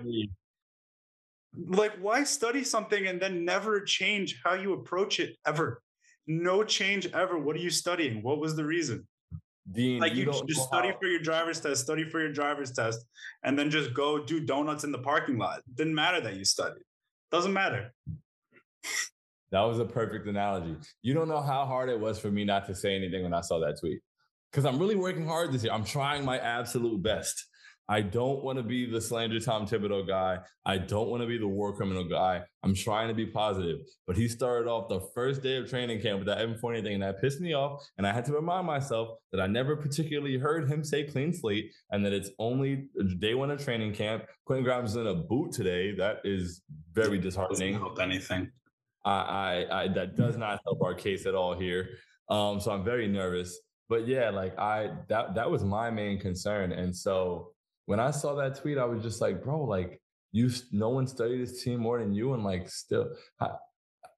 like 1.57 1.93
why 2.01 2.25
study 2.25 2.65
something 2.65 3.07
and 3.07 3.21
then 3.21 3.45
never 3.45 3.81
change 3.81 4.41
how 4.45 4.55
you 4.55 4.75
approach 4.75 5.21
it 5.21 5.37
ever? 5.47 5.83
No 6.27 6.63
change 6.63 7.07
ever. 7.13 7.39
What 7.39 7.57
are 7.57 7.61
you 7.61 7.71
studying? 7.71 8.23
What 8.23 8.39
was 8.39 8.55
the 8.55 8.65
reason? 8.65 9.07
Dean, 9.73 10.01
like 10.01 10.15
you, 10.15 10.25
you 10.25 10.43
just 10.49 10.67
study 10.67 10.89
how. 10.89 10.99
for 10.99 11.07
your 11.07 11.21
driver's 11.21 11.61
test 11.61 11.83
study 11.83 12.05
for 12.05 12.21
your 12.21 12.33
driver's 12.33 12.73
test 12.73 13.05
and 13.45 13.59
then 13.59 13.71
just 13.71 13.95
go 13.95 14.19
do 14.19 14.41
donuts 14.41 14.85
in 14.85 14.93
the 14.93 14.99
parking 14.99 15.39
lot. 15.39 15.61
Didn't 15.75 15.95
matter 15.95 16.21
that 16.21 16.37
you 16.37 16.45
studied. 16.45 16.83
Doesn't 17.31 17.53
matter. 17.53 17.93
That 19.53 19.61
was 19.63 19.79
a 19.79 19.85
perfect 19.85 20.27
analogy. 20.27 20.77
You 21.03 21.15
don't 21.15 21.29
know 21.29 21.41
how 21.41 21.67
hard 21.67 21.89
it 21.89 21.99
was 21.99 22.19
for 22.19 22.31
me 22.31 22.45
not 22.45 22.67
to 22.67 22.75
say 22.75 22.95
anything 22.95 23.23
when 23.23 23.35
i 23.35 23.41
saw 23.41 23.59
that 23.61 23.79
tweet. 23.79 24.01
Because 24.51 24.65
i'm 24.65 24.79
really 24.79 24.97
working 24.97 25.27
hard 25.27 25.53
this 25.53 25.63
year. 25.63 25.73
I'm 25.73 25.85
trying 25.85 26.25
my 26.25 26.39
absolute 26.39 27.03
best 27.03 27.47
I 27.91 28.03
don't 28.03 28.45
want 28.45 28.57
to 28.57 28.63
be 28.63 28.89
the 28.89 29.01
slander 29.01 29.41
Tom 29.41 29.67
Thibodeau 29.67 30.07
guy. 30.07 30.39
I 30.65 30.79
don't 30.79 31.09
want 31.09 31.23
to 31.23 31.27
be 31.27 31.39
the 31.39 31.49
war 31.49 31.75
criminal 31.77 32.05
guy. 32.05 32.41
I'm 32.63 32.73
trying 32.73 33.09
to 33.09 33.15
be 33.15 33.27
positive. 33.27 33.79
But 34.07 34.17
he 34.17 34.29
started 34.29 34.71
off 34.71 34.89
the 34.89 35.01
first 35.13 35.43
day 35.43 35.57
of 35.57 35.69
training 35.69 36.01
camp 36.01 36.21
with 36.21 36.29
that 36.29 36.39
Evan 36.39 36.57
Fournier 36.57 36.83
thing, 36.83 36.95
and 36.95 37.03
that 37.03 37.21
pissed 37.21 37.41
me 37.41 37.53
off. 37.53 37.85
And 37.99 38.07
I 38.07 38.13
had 38.13 38.25
to 38.27 38.33
remind 38.33 38.65
myself 38.65 39.19
that 39.33 39.41
I 39.41 39.49
never 39.49 39.75
particularly 39.75 40.39
heard 40.39 40.69
him 40.69 40.85
say 40.85 41.03
clean 41.03 41.33
slate 41.33 41.73
and 41.91 42.07
that 42.07 42.13
it's 42.13 42.31
only 42.39 42.87
day 43.19 43.35
one 43.35 43.51
of 43.51 43.63
training 43.63 43.93
camp. 43.93 44.25
Quentin 44.45 44.65
Grimes 44.65 44.91
is 44.91 44.97
in 44.97 45.09
a 45.09 45.15
boot 45.15 45.51
today. 45.51 45.93
That 45.93 46.19
is 46.23 46.63
very 46.93 47.19
disheartening. 47.19 47.73
Doesn't 47.73 47.89
help 47.89 48.01
anything. 48.01 48.53
I, 49.05 49.11
I, 49.11 49.83
I 49.83 49.89
that 49.89 50.17
does 50.17 50.37
not 50.37 50.61
help 50.65 50.81
our 50.85 50.95
case 50.95 51.27
at 51.27 51.35
all 51.35 51.59
here. 51.59 51.89
Um, 52.29 52.61
so 52.61 52.71
I'm 52.71 52.85
very 52.85 53.09
nervous. 53.09 53.59
But 53.89 54.07
yeah, 54.07 54.31
like 54.31 54.57
I 54.61 54.93
that 55.09 55.35
that 55.35 55.51
was 55.51 55.65
my 55.65 55.91
main 55.91 56.21
concern. 56.21 56.71
And 56.71 56.95
so 56.95 57.51
when 57.91 57.99
I 57.99 58.13
saw 58.13 58.37
that 58.37 58.55
tweet, 58.55 58.79
I 58.79 58.85
was 58.85 59.03
just 59.03 59.21
like, 59.21 59.43
bro, 59.43 59.65
like 59.65 60.01
you, 60.31 60.49
no 60.71 60.91
one 60.91 61.09
studied 61.09 61.43
this 61.43 61.65
team 61.65 61.81
more 61.81 61.99
than 61.99 62.15
you, 62.15 62.35
and 62.35 62.45
like 62.45 62.69
still, 62.69 63.17
I, 63.41 63.51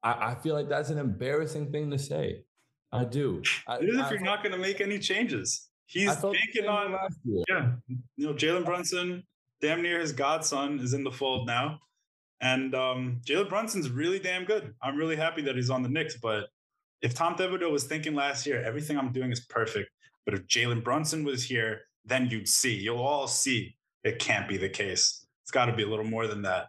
I 0.02 0.34
feel 0.42 0.54
like 0.54 0.68
that's 0.68 0.90
an 0.90 0.98
embarrassing 0.98 1.72
thing 1.72 1.90
to 1.90 1.98
say. 1.98 2.44
I 2.92 3.06
do. 3.06 3.42
I, 3.66 3.80
Even 3.80 3.98
if 3.98 4.10
you're 4.10 4.20
not 4.20 4.42
going 4.42 4.52
to 4.52 4.58
make 4.58 4.82
any 4.82 4.98
changes, 4.98 5.70
he's 5.86 6.14
banking 6.16 6.66
on. 6.66 6.98
Yeah, 7.24 7.72
you 7.88 8.26
know, 8.26 8.34
Jalen 8.34 8.66
Brunson, 8.66 9.22
damn 9.62 9.80
near 9.80 10.00
his 10.00 10.12
godson, 10.12 10.78
is 10.78 10.92
in 10.92 11.02
the 11.02 11.10
fold 11.10 11.46
now, 11.46 11.78
and 12.42 12.74
um, 12.74 13.22
Jalen 13.26 13.48
Brunson's 13.48 13.88
really 13.88 14.18
damn 14.18 14.44
good. 14.44 14.74
I'm 14.82 14.98
really 14.98 15.16
happy 15.16 15.40
that 15.42 15.56
he's 15.56 15.70
on 15.70 15.82
the 15.82 15.88
Knicks. 15.88 16.18
But 16.22 16.48
if 17.00 17.14
Tom 17.14 17.36
Thibodeau 17.36 17.72
was 17.72 17.84
thinking 17.84 18.14
last 18.14 18.46
year, 18.46 18.62
everything 18.62 18.98
I'm 18.98 19.12
doing 19.12 19.32
is 19.32 19.40
perfect. 19.40 19.88
But 20.26 20.34
if 20.34 20.46
Jalen 20.46 20.84
Brunson 20.84 21.24
was 21.24 21.42
here, 21.42 21.80
then 22.04 22.28
you'd 22.30 22.48
see. 22.48 22.74
You'll 22.74 23.02
all 23.02 23.26
see 23.26 23.76
it 24.04 24.18
can't 24.18 24.48
be 24.48 24.56
the 24.56 24.68
case. 24.68 25.26
It's 25.42 25.50
got 25.50 25.66
to 25.66 25.72
be 25.72 25.82
a 25.82 25.88
little 25.88 26.04
more 26.04 26.26
than 26.26 26.42
that. 26.42 26.68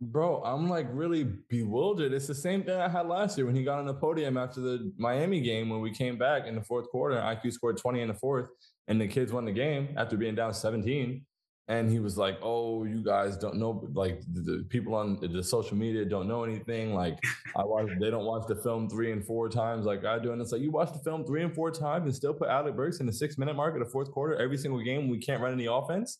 Bro, 0.00 0.42
I'm 0.44 0.68
like 0.68 0.86
really 0.90 1.24
bewildered. 1.24 2.12
It's 2.12 2.28
the 2.28 2.34
same 2.34 2.62
thing 2.62 2.80
I 2.80 2.88
had 2.88 3.08
last 3.08 3.36
year 3.36 3.46
when 3.46 3.56
he 3.56 3.64
got 3.64 3.80
on 3.80 3.86
the 3.86 3.94
podium 3.94 4.36
after 4.36 4.60
the 4.60 4.92
Miami 4.96 5.40
game 5.40 5.68
when 5.68 5.80
we 5.80 5.90
came 5.90 6.16
back 6.16 6.46
in 6.46 6.54
the 6.54 6.62
fourth 6.62 6.88
quarter. 6.90 7.16
IQ 7.16 7.52
scored 7.52 7.78
20 7.78 8.02
in 8.02 8.08
the 8.08 8.14
fourth, 8.14 8.48
and 8.86 9.00
the 9.00 9.08
kids 9.08 9.32
won 9.32 9.44
the 9.44 9.52
game 9.52 9.88
after 9.96 10.16
being 10.16 10.36
down 10.36 10.54
17 10.54 11.24
and 11.68 11.90
he 11.90 12.00
was 12.00 12.16
like, 12.16 12.38
"Oh, 12.42 12.84
you 12.84 13.02
guys 13.02 13.36
don't 13.36 13.56
know, 13.56 13.86
like 13.92 14.22
the, 14.32 14.40
the, 14.40 14.64
people 14.70 14.94
on 14.94 15.18
the 15.20 15.42
social 15.42 15.76
media 15.76 16.04
don't 16.04 16.26
know 16.26 16.42
anything. 16.42 16.94
Like 16.94 17.18
I 17.56 17.64
watch, 17.64 17.88
they 18.00 18.10
don't 18.10 18.24
watch 18.24 18.46
the 18.48 18.56
film 18.56 18.88
three 18.88 19.12
and 19.12 19.24
four 19.24 19.48
times 19.48 19.84
like 19.84 20.04
I 20.04 20.18
do." 20.18 20.32
And 20.32 20.40
it's 20.40 20.50
like 20.50 20.62
you 20.62 20.70
watch 20.70 20.92
the 20.92 20.98
film 20.98 21.24
three 21.24 21.42
and 21.42 21.54
four 21.54 21.70
times 21.70 22.06
and 22.06 22.14
still 22.14 22.34
put 22.34 22.48
Alec 22.48 22.74
Burks 22.74 23.00
in 23.00 23.06
the 23.06 23.12
six 23.12 23.36
minute 23.36 23.54
mark 23.54 23.74
of 23.74 23.80
the 23.80 23.90
fourth 23.90 24.10
quarter 24.10 24.34
every 24.36 24.56
single 24.56 24.82
game. 24.82 25.08
We 25.08 25.18
can't 25.18 25.42
run 25.42 25.52
any 25.52 25.66
offense. 25.66 26.18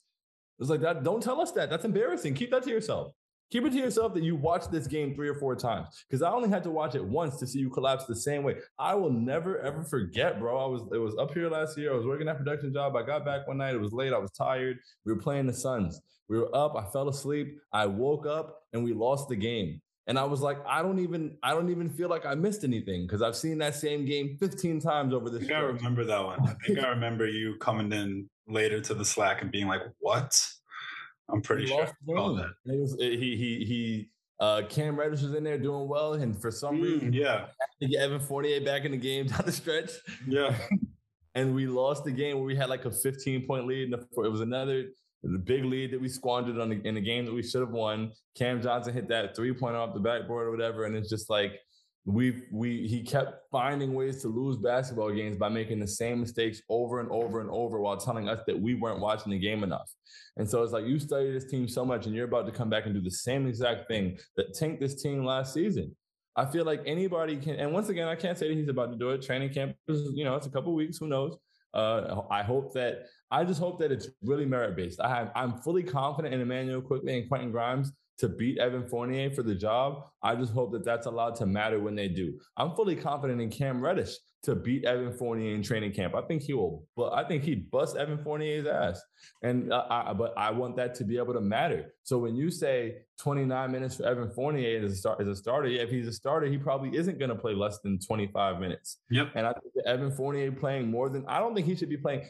It's 0.58 0.68
like 0.68 0.80
that. 0.80 1.02
Don't 1.02 1.22
tell 1.22 1.40
us 1.40 1.52
that. 1.52 1.70
That's 1.70 1.84
embarrassing. 1.84 2.34
Keep 2.34 2.50
that 2.50 2.64
to 2.64 2.70
yourself. 2.70 3.12
Keep 3.50 3.64
it 3.64 3.70
to 3.70 3.78
yourself 3.78 4.12
that 4.14 4.22
you 4.22 4.36
watched 4.36 4.70
this 4.70 4.86
game 4.86 5.14
three 5.14 5.28
or 5.28 5.34
four 5.34 5.56
times 5.56 5.86
because 6.06 6.20
I 6.20 6.30
only 6.30 6.50
had 6.50 6.62
to 6.64 6.70
watch 6.70 6.94
it 6.94 7.04
once 7.04 7.36
to 7.38 7.46
see 7.46 7.60
you 7.60 7.70
collapse 7.70 8.04
the 8.04 8.14
same 8.14 8.42
way. 8.42 8.56
I 8.78 8.94
will 8.94 9.10
never 9.10 9.58
ever 9.60 9.82
forget, 9.84 10.38
bro. 10.38 10.58
I 10.58 10.66
was 10.66 10.82
it 10.92 10.98
was 10.98 11.16
up 11.16 11.32
here 11.32 11.48
last 11.48 11.78
year. 11.78 11.92
I 11.92 11.96
was 11.96 12.06
working 12.06 12.26
that 12.26 12.36
production 12.36 12.72
job. 12.72 12.94
I 12.94 13.02
got 13.02 13.24
back 13.24 13.48
one 13.48 13.58
night. 13.58 13.74
It 13.74 13.80
was 13.80 13.92
late. 13.92 14.12
I 14.12 14.18
was 14.18 14.32
tired. 14.32 14.78
We 15.06 15.12
were 15.12 15.20
playing 15.20 15.46
the 15.46 15.54
Suns. 15.54 16.00
We 16.28 16.38
were 16.38 16.54
up. 16.54 16.76
I 16.76 16.84
fell 16.90 17.08
asleep. 17.08 17.58
I 17.72 17.86
woke 17.86 18.26
up 18.26 18.64
and 18.72 18.84
we 18.84 18.92
lost 18.92 19.28
the 19.28 19.36
game. 19.36 19.80
And 20.06 20.18
I 20.18 20.24
was 20.24 20.40
like, 20.40 20.56
I 20.66 20.80
don't 20.80 21.00
even, 21.00 21.36
I 21.42 21.50
don't 21.52 21.68
even 21.70 21.90
feel 21.90 22.08
like 22.08 22.24
I 22.24 22.34
missed 22.34 22.64
anything 22.64 23.06
because 23.06 23.20
I've 23.20 23.36
seen 23.36 23.58
that 23.58 23.74
same 23.74 24.06
game 24.06 24.38
15 24.40 24.80
times 24.80 25.12
over 25.12 25.28
this. 25.28 25.42
I 25.42 25.46
think 25.46 25.52
I 25.52 25.60
remember 25.60 26.04
that 26.06 26.24
one. 26.24 26.40
I 26.48 26.54
think 26.66 26.78
I 26.78 26.88
remember 26.88 27.28
you 27.28 27.56
coming 27.56 27.92
in 27.92 28.28
later 28.46 28.80
to 28.80 28.94
the 28.94 29.04
Slack 29.04 29.42
and 29.42 29.50
being 29.50 29.68
like, 29.68 29.82
"What?" 29.98 30.34
I'm 31.30 31.42
pretty 31.42 31.62
he 31.62 31.68
sure. 31.68 31.86
that. 32.06 32.50
It 32.64 32.80
was, 32.80 32.96
it, 32.98 33.18
he 33.18 33.36
he 33.36 33.64
he. 33.64 34.10
Uh, 34.40 34.62
Cam 34.68 34.96
Reddish 34.96 35.22
was 35.22 35.34
in 35.34 35.42
there 35.42 35.58
doing 35.58 35.88
well, 35.88 36.14
and 36.14 36.40
for 36.40 36.52
some 36.52 36.76
mm, 36.76 36.82
reason, 36.82 37.12
yeah, 37.12 37.46
to 37.82 37.88
get 37.88 38.02
Evan 38.02 38.20
Fournier 38.20 38.60
back 38.60 38.84
in 38.84 38.92
the 38.92 38.96
game 38.96 39.26
down 39.28 39.42
the 39.44 39.52
stretch. 39.52 39.90
Yeah, 40.26 40.56
and 41.34 41.54
we 41.54 41.66
lost 41.66 42.04
the 42.04 42.12
game 42.12 42.36
where 42.36 42.46
we 42.46 42.56
had 42.56 42.68
like 42.68 42.84
a 42.84 42.90
15 42.90 43.46
point 43.46 43.66
lead. 43.66 43.92
And 43.92 44.02
it 44.02 44.28
was 44.30 44.40
another 44.40 44.84
the 45.22 45.38
big 45.38 45.64
lead 45.64 45.92
that 45.92 46.00
we 46.00 46.08
squandered 46.08 46.58
on 46.58 46.68
the, 46.68 46.80
in 46.86 46.96
a 46.96 47.00
game 47.00 47.24
that 47.24 47.34
we 47.34 47.42
should 47.42 47.60
have 47.60 47.70
won. 47.70 48.12
Cam 48.36 48.62
Johnson 48.62 48.94
hit 48.94 49.08
that 49.08 49.34
three 49.34 49.52
point 49.52 49.74
off 49.74 49.94
the 49.94 50.00
backboard 50.00 50.46
or 50.46 50.50
whatever, 50.50 50.84
and 50.84 50.96
it's 50.96 51.10
just 51.10 51.28
like 51.28 51.60
we 52.08 52.42
we 52.50 52.88
he 52.88 53.02
kept 53.02 53.42
finding 53.52 53.92
ways 53.92 54.22
to 54.22 54.28
lose 54.28 54.56
basketball 54.56 55.12
games 55.12 55.36
by 55.36 55.50
making 55.50 55.78
the 55.78 55.86
same 55.86 56.20
mistakes 56.20 56.62
over 56.70 57.00
and 57.00 57.10
over 57.10 57.42
and 57.42 57.50
over 57.50 57.78
while 57.80 57.98
telling 57.98 58.30
us 58.30 58.40
that 58.46 58.58
we 58.58 58.74
weren't 58.74 58.98
watching 58.98 59.30
the 59.30 59.38
game 59.38 59.62
enough. 59.62 59.90
And 60.38 60.48
so 60.48 60.62
it's 60.62 60.72
like 60.72 60.86
you 60.86 60.98
study 60.98 61.30
this 61.30 61.44
team 61.44 61.68
so 61.68 61.84
much 61.84 62.06
and 62.06 62.14
you're 62.14 62.24
about 62.24 62.46
to 62.46 62.52
come 62.52 62.70
back 62.70 62.86
and 62.86 62.94
do 62.94 63.02
the 63.02 63.10
same 63.10 63.46
exact 63.46 63.88
thing 63.88 64.18
that 64.36 64.54
tanked 64.54 64.80
this 64.80 65.02
team 65.02 65.22
last 65.22 65.52
season. 65.52 65.94
I 66.34 66.46
feel 66.46 66.64
like 66.64 66.80
anybody 66.86 67.36
can, 67.36 67.56
and 67.56 67.74
once 67.74 67.90
again, 67.90 68.08
I 68.08 68.14
can't 68.14 68.38
say 68.38 68.48
that 68.48 68.56
he's 68.56 68.68
about 68.68 68.90
to 68.92 68.96
do 68.96 69.10
it. 69.10 69.20
Training 69.20 69.52
camp 69.52 69.76
is, 69.86 70.10
you 70.14 70.24
know, 70.24 70.34
it's 70.34 70.46
a 70.46 70.50
couple 70.50 70.72
weeks, 70.74 70.96
who 70.96 71.08
knows? 71.08 71.36
Uh, 71.74 72.22
I 72.30 72.42
hope 72.42 72.72
that 72.72 73.04
I 73.30 73.44
just 73.44 73.60
hope 73.60 73.78
that 73.80 73.92
it's 73.92 74.08
really 74.22 74.46
merit 74.46 74.74
based. 74.76 75.00
I 75.00 75.08
have 75.10 75.30
I'm 75.34 75.58
fully 75.58 75.82
confident 75.82 76.32
in 76.32 76.40
Immanuel 76.40 76.80
Quickley 76.80 77.18
and 77.18 77.28
Quentin 77.28 77.50
Grimes 77.50 77.92
to 78.18 78.28
beat 78.28 78.58
Evan 78.58 78.86
Fournier 78.86 79.30
for 79.30 79.42
the 79.42 79.54
job. 79.54 80.04
I 80.22 80.34
just 80.34 80.52
hope 80.52 80.72
that 80.72 80.84
that's 80.84 81.06
allowed 81.06 81.36
to 81.36 81.46
matter 81.46 81.78
when 81.78 81.94
they 81.94 82.08
do. 82.08 82.38
I'm 82.56 82.74
fully 82.74 82.96
confident 82.96 83.40
in 83.40 83.48
Cam 83.48 83.80
Reddish 83.80 84.16
to 84.42 84.54
beat 84.54 84.84
Evan 84.84 85.12
Fournier 85.12 85.54
in 85.54 85.62
training 85.62 85.92
camp. 85.92 86.14
I 86.14 86.22
think 86.22 86.42
he 86.42 86.52
will, 86.52 86.84
but 86.96 87.12
I 87.12 87.26
think 87.26 87.44
he'd 87.44 87.70
bust 87.70 87.96
Evan 87.96 88.18
Fournier's 88.18 88.66
ass. 88.66 89.00
And 89.42 89.72
uh, 89.72 89.84
I, 89.88 90.12
but 90.12 90.34
I 90.36 90.50
want 90.50 90.76
that 90.76 90.94
to 90.96 91.04
be 91.04 91.18
able 91.18 91.34
to 91.34 91.40
matter. 91.40 91.92
So 92.02 92.18
when 92.18 92.36
you 92.36 92.50
say 92.50 92.98
29 93.20 93.70
minutes 93.70 93.96
for 93.96 94.04
Evan 94.04 94.30
Fournier 94.30 94.84
as 94.84 94.92
a, 94.92 94.96
start, 94.96 95.20
as 95.20 95.28
a 95.28 95.36
starter, 95.36 95.68
if 95.68 95.90
he's 95.90 96.06
a 96.06 96.12
starter, 96.12 96.46
he 96.46 96.58
probably 96.58 96.96
isn't 96.96 97.18
going 97.18 97.30
to 97.30 97.36
play 97.36 97.54
less 97.54 97.78
than 97.80 97.98
25 97.98 98.60
minutes. 98.60 98.98
Yep. 99.10 99.30
And 99.34 99.46
I 99.46 99.52
think 99.52 99.86
Evan 99.86 100.10
Fournier 100.10 100.52
playing 100.52 100.90
more 100.90 101.08
than 101.08 101.24
I 101.26 101.38
don't 101.38 101.54
think 101.54 101.66
he 101.66 101.76
should 101.76 101.90
be 101.90 101.96
playing. 101.96 102.28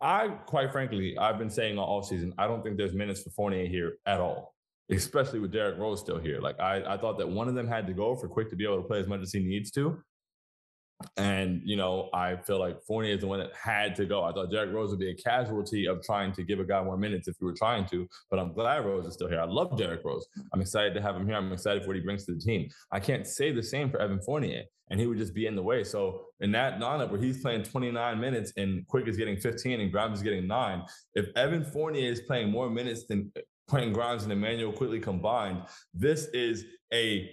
I 0.00 0.28
quite 0.46 0.72
frankly, 0.72 1.16
I've 1.18 1.38
been 1.38 1.50
saying 1.50 1.78
all 1.78 2.02
season, 2.02 2.32
I 2.38 2.46
don't 2.46 2.62
think 2.62 2.78
there's 2.78 2.94
minutes 2.94 3.22
for 3.22 3.30
Fournier 3.30 3.66
here 3.66 3.98
at 4.06 4.20
all 4.20 4.54
especially 4.90 5.40
with 5.40 5.52
Derrick 5.52 5.78
Rose 5.78 6.00
still 6.00 6.18
here. 6.18 6.40
Like 6.40 6.58
I, 6.60 6.82
I 6.94 6.96
thought 6.96 7.18
that 7.18 7.28
one 7.28 7.48
of 7.48 7.54
them 7.54 7.68
had 7.68 7.86
to 7.86 7.92
go 7.92 8.16
for 8.16 8.28
Quick 8.28 8.50
to 8.50 8.56
be 8.56 8.64
able 8.64 8.82
to 8.82 8.88
play 8.88 8.98
as 8.98 9.06
much 9.06 9.20
as 9.20 9.32
he 9.32 9.40
needs 9.40 9.70
to. 9.72 9.98
And, 11.16 11.62
you 11.64 11.76
know, 11.76 12.10
I 12.12 12.36
feel 12.36 12.58
like 12.58 12.82
Fournier 12.86 13.14
is 13.14 13.20
the 13.20 13.26
one 13.26 13.38
that 13.40 13.52
had 13.54 13.96
to 13.96 14.04
go. 14.04 14.22
I 14.22 14.32
thought 14.32 14.50
Derrick 14.50 14.72
Rose 14.72 14.90
would 14.90 14.98
be 14.98 15.10
a 15.10 15.14
casualty 15.14 15.86
of 15.86 16.02
trying 16.02 16.32
to 16.32 16.42
give 16.42 16.60
a 16.60 16.64
guy 16.64 16.82
more 16.82 16.96
minutes 16.96 17.26
if 17.28 17.36
we 17.40 17.46
were 17.46 17.54
trying 17.54 17.86
to, 17.86 18.06
but 18.30 18.38
I'm 18.38 18.52
glad 18.52 18.84
Rose 18.84 19.06
is 19.06 19.14
still 19.14 19.28
here. 19.28 19.40
I 19.40 19.46
love 19.46 19.78
Derrick 19.78 20.02
Rose. 20.04 20.26
I'm 20.52 20.60
excited 20.60 20.94
to 20.94 21.00
have 21.00 21.16
him 21.16 21.26
here. 21.26 21.36
I'm 21.36 21.52
excited 21.52 21.82
for 21.82 21.88
what 21.88 21.96
he 21.96 22.02
brings 22.02 22.26
to 22.26 22.34
the 22.34 22.40
team. 22.40 22.68
I 22.92 23.00
can't 23.00 23.26
say 23.26 23.50
the 23.50 23.62
same 23.62 23.90
for 23.90 23.98
Evan 23.98 24.20
Fournier, 24.20 24.64
and 24.90 25.00
he 25.00 25.06
would 25.06 25.18
just 25.18 25.34
be 25.34 25.46
in 25.46 25.56
the 25.56 25.62
way. 25.62 25.84
So 25.84 26.26
in 26.40 26.52
that 26.52 26.80
lineup 26.80 27.10
where 27.10 27.20
he's 27.20 27.40
playing 27.40 27.62
29 27.62 28.20
minutes 28.20 28.52
and 28.56 28.86
Quick 28.86 29.08
is 29.08 29.16
getting 29.16 29.38
15 29.38 29.80
and 29.80 29.90
Grimes 29.90 30.18
is 30.18 30.22
getting 30.22 30.46
nine, 30.46 30.82
if 31.14 31.26
Evan 31.36 31.64
Fournier 31.64 32.10
is 32.10 32.20
playing 32.22 32.50
more 32.50 32.68
minutes 32.68 33.06
than 33.06 33.32
Quentin 33.70 33.92
Grimes 33.92 34.24
and 34.24 34.32
Immanuel 34.32 34.72
Quickley 34.72 34.98
combined, 34.98 35.62
this 35.94 36.26
is 36.34 36.64
a 36.92 37.30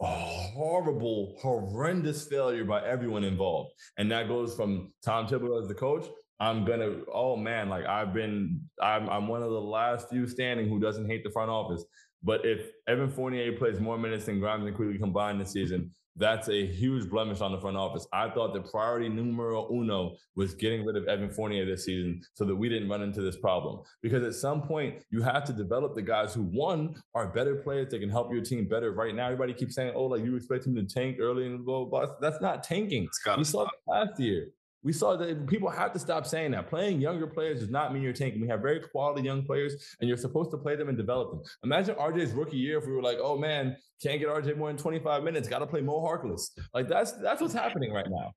horrible, 0.00 1.34
horrendous 1.40 2.26
failure 2.28 2.64
by 2.64 2.86
everyone 2.86 3.24
involved. 3.24 3.72
And 3.96 4.12
that 4.12 4.28
goes 4.28 4.54
from 4.54 4.92
Tom 5.02 5.26
Thibodeau 5.26 5.62
as 5.62 5.68
the 5.68 5.74
coach. 5.74 6.04
I'm 6.38 6.66
gonna, 6.66 6.98
oh 7.10 7.36
man, 7.36 7.70
like 7.70 7.86
I've 7.86 8.12
been, 8.12 8.60
I'm, 8.82 9.08
I'm 9.08 9.28
one 9.28 9.42
of 9.42 9.50
the 9.50 9.60
last 9.60 10.10
few 10.10 10.26
standing 10.26 10.68
who 10.68 10.78
doesn't 10.78 11.06
hate 11.06 11.24
the 11.24 11.30
front 11.30 11.50
office. 11.50 11.82
But 12.22 12.44
if 12.44 12.70
Evan 12.86 13.08
Fournier 13.08 13.52
plays 13.52 13.80
more 13.80 13.96
minutes 13.96 14.26
than 14.26 14.40
Grimes 14.40 14.66
and 14.66 14.76
Quickley 14.76 14.98
combined 14.98 15.40
this 15.40 15.52
season, 15.52 15.90
that's 16.16 16.48
a 16.48 16.66
huge 16.66 17.08
blemish 17.08 17.40
on 17.40 17.52
the 17.52 17.58
front 17.58 17.76
office. 17.76 18.06
I 18.12 18.28
thought 18.28 18.52
the 18.52 18.60
priority 18.60 19.08
numero 19.08 19.68
uno 19.72 20.16
was 20.36 20.54
getting 20.54 20.84
rid 20.84 20.96
of 20.96 21.06
Evan 21.06 21.30
Fournier 21.30 21.64
this 21.64 21.86
season 21.86 22.20
so 22.34 22.44
that 22.44 22.54
we 22.54 22.68
didn't 22.68 22.88
run 22.88 23.02
into 23.02 23.22
this 23.22 23.36
problem. 23.36 23.80
Because 24.02 24.22
at 24.22 24.34
some 24.34 24.62
point, 24.62 25.02
you 25.10 25.22
have 25.22 25.44
to 25.44 25.52
develop 25.52 25.94
the 25.94 26.02
guys 26.02 26.34
who, 26.34 26.42
one, 26.42 26.94
are 27.14 27.28
better 27.28 27.56
players 27.56 27.90
that 27.90 28.00
can 28.00 28.10
help 28.10 28.32
your 28.32 28.42
team 28.42 28.68
better. 28.68 28.92
Right 28.92 29.14
now, 29.14 29.26
everybody 29.26 29.54
keeps 29.54 29.74
saying, 29.74 29.92
oh, 29.94 30.04
like 30.04 30.24
you 30.24 30.36
expect 30.36 30.66
him 30.66 30.74
to 30.76 30.84
tank 30.84 31.16
early 31.20 31.46
and 31.46 31.64
blah, 31.64 31.84
blah, 31.84 32.06
blah. 32.06 32.14
That's 32.20 32.42
not 32.42 32.62
tanking. 32.62 33.08
We 33.38 33.44
saw 33.44 33.64
that 33.64 33.72
last 33.86 34.20
year. 34.20 34.48
We 34.82 34.92
saw 34.92 35.16
that 35.16 35.46
people 35.46 35.70
have 35.70 35.92
to 35.92 35.98
stop 35.98 36.26
saying 36.26 36.52
that. 36.52 36.68
Playing 36.68 37.00
younger 37.00 37.26
players 37.26 37.60
does 37.60 37.70
not 37.70 37.92
mean 37.92 38.02
you're 38.02 38.12
tanking. 38.12 38.40
We 38.40 38.48
have 38.48 38.60
very 38.60 38.80
quality 38.80 39.22
young 39.22 39.44
players, 39.44 39.96
and 40.00 40.08
you're 40.08 40.16
supposed 40.16 40.50
to 40.50 40.58
play 40.58 40.74
them 40.74 40.88
and 40.88 40.96
develop 40.96 41.30
them. 41.30 41.42
Imagine 41.62 41.94
RJ's 41.94 42.32
rookie 42.32 42.56
year 42.56 42.78
if 42.78 42.86
we 42.86 42.92
were 42.92 43.02
like, 43.02 43.18
oh 43.20 43.38
man, 43.38 43.76
can't 44.02 44.18
get 44.18 44.28
RJ 44.28 44.56
more 44.56 44.68
than 44.68 44.76
25 44.76 45.22
minutes, 45.22 45.48
got 45.48 45.60
to 45.60 45.66
play 45.66 45.80
Mo 45.80 46.00
Harkless. 46.00 46.50
Like 46.74 46.88
that's 46.88 47.12
that's 47.12 47.40
what's 47.40 47.54
happening 47.54 47.92
right 47.92 48.08
now. 48.08 48.32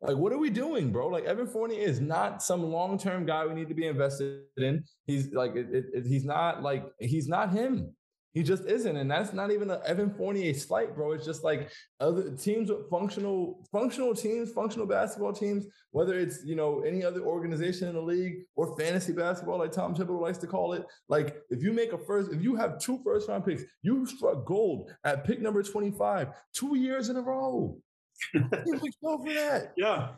Like, 0.00 0.16
what 0.16 0.32
are 0.32 0.38
we 0.38 0.50
doing, 0.50 0.92
bro? 0.92 1.08
Like, 1.08 1.24
Evan 1.24 1.48
Fournier 1.48 1.80
is 1.80 2.00
not 2.00 2.40
some 2.42 2.62
long 2.62 2.98
term 2.98 3.26
guy 3.26 3.44
we 3.46 3.54
need 3.54 3.68
to 3.68 3.74
be 3.74 3.86
invested 3.86 4.42
in. 4.56 4.84
He's 5.06 5.32
like, 5.32 5.56
it, 5.56 5.66
it, 5.72 6.06
he's 6.06 6.24
not 6.24 6.62
like, 6.62 6.84
he's 7.00 7.26
not 7.26 7.50
him. 7.50 7.92
He 8.38 8.44
just 8.44 8.66
isn't, 8.66 8.96
and 8.96 9.10
that's 9.10 9.32
not 9.32 9.50
even 9.50 9.68
an 9.68 9.80
Evan 9.84 10.14
Fournier 10.14 10.54
slight, 10.54 10.94
bro. 10.94 11.10
It's 11.10 11.24
just 11.24 11.42
like 11.42 11.72
other 11.98 12.30
teams 12.36 12.70
with 12.70 12.88
functional, 12.88 13.66
functional 13.72 14.14
teams, 14.14 14.52
functional 14.52 14.86
basketball 14.86 15.32
teams. 15.32 15.66
Whether 15.90 16.16
it's 16.16 16.44
you 16.44 16.54
know 16.54 16.82
any 16.82 17.04
other 17.04 17.22
organization 17.22 17.88
in 17.88 17.96
the 17.96 18.00
league 18.00 18.44
or 18.54 18.78
fantasy 18.78 19.12
basketball, 19.12 19.58
like 19.58 19.72
Tom 19.72 19.92
Thibodeau 19.92 20.20
likes 20.20 20.38
to 20.38 20.46
call 20.46 20.74
it. 20.74 20.86
Like 21.08 21.38
if 21.50 21.64
you 21.64 21.72
make 21.72 21.92
a 21.92 21.98
first, 21.98 22.30
if 22.32 22.40
you 22.40 22.54
have 22.54 22.78
two 22.78 23.00
first 23.02 23.28
round 23.28 23.44
picks, 23.44 23.64
you 23.82 24.06
struck 24.06 24.44
gold 24.44 24.88
at 25.02 25.24
pick 25.24 25.40
number 25.40 25.60
twenty 25.64 25.90
five 25.90 26.28
two 26.54 26.76
years 26.76 27.08
in 27.08 27.16
a 27.16 27.20
row. 27.20 27.76
go 28.34 29.18
for 29.18 29.34
that. 29.34 29.72
Yeah, 29.76 30.10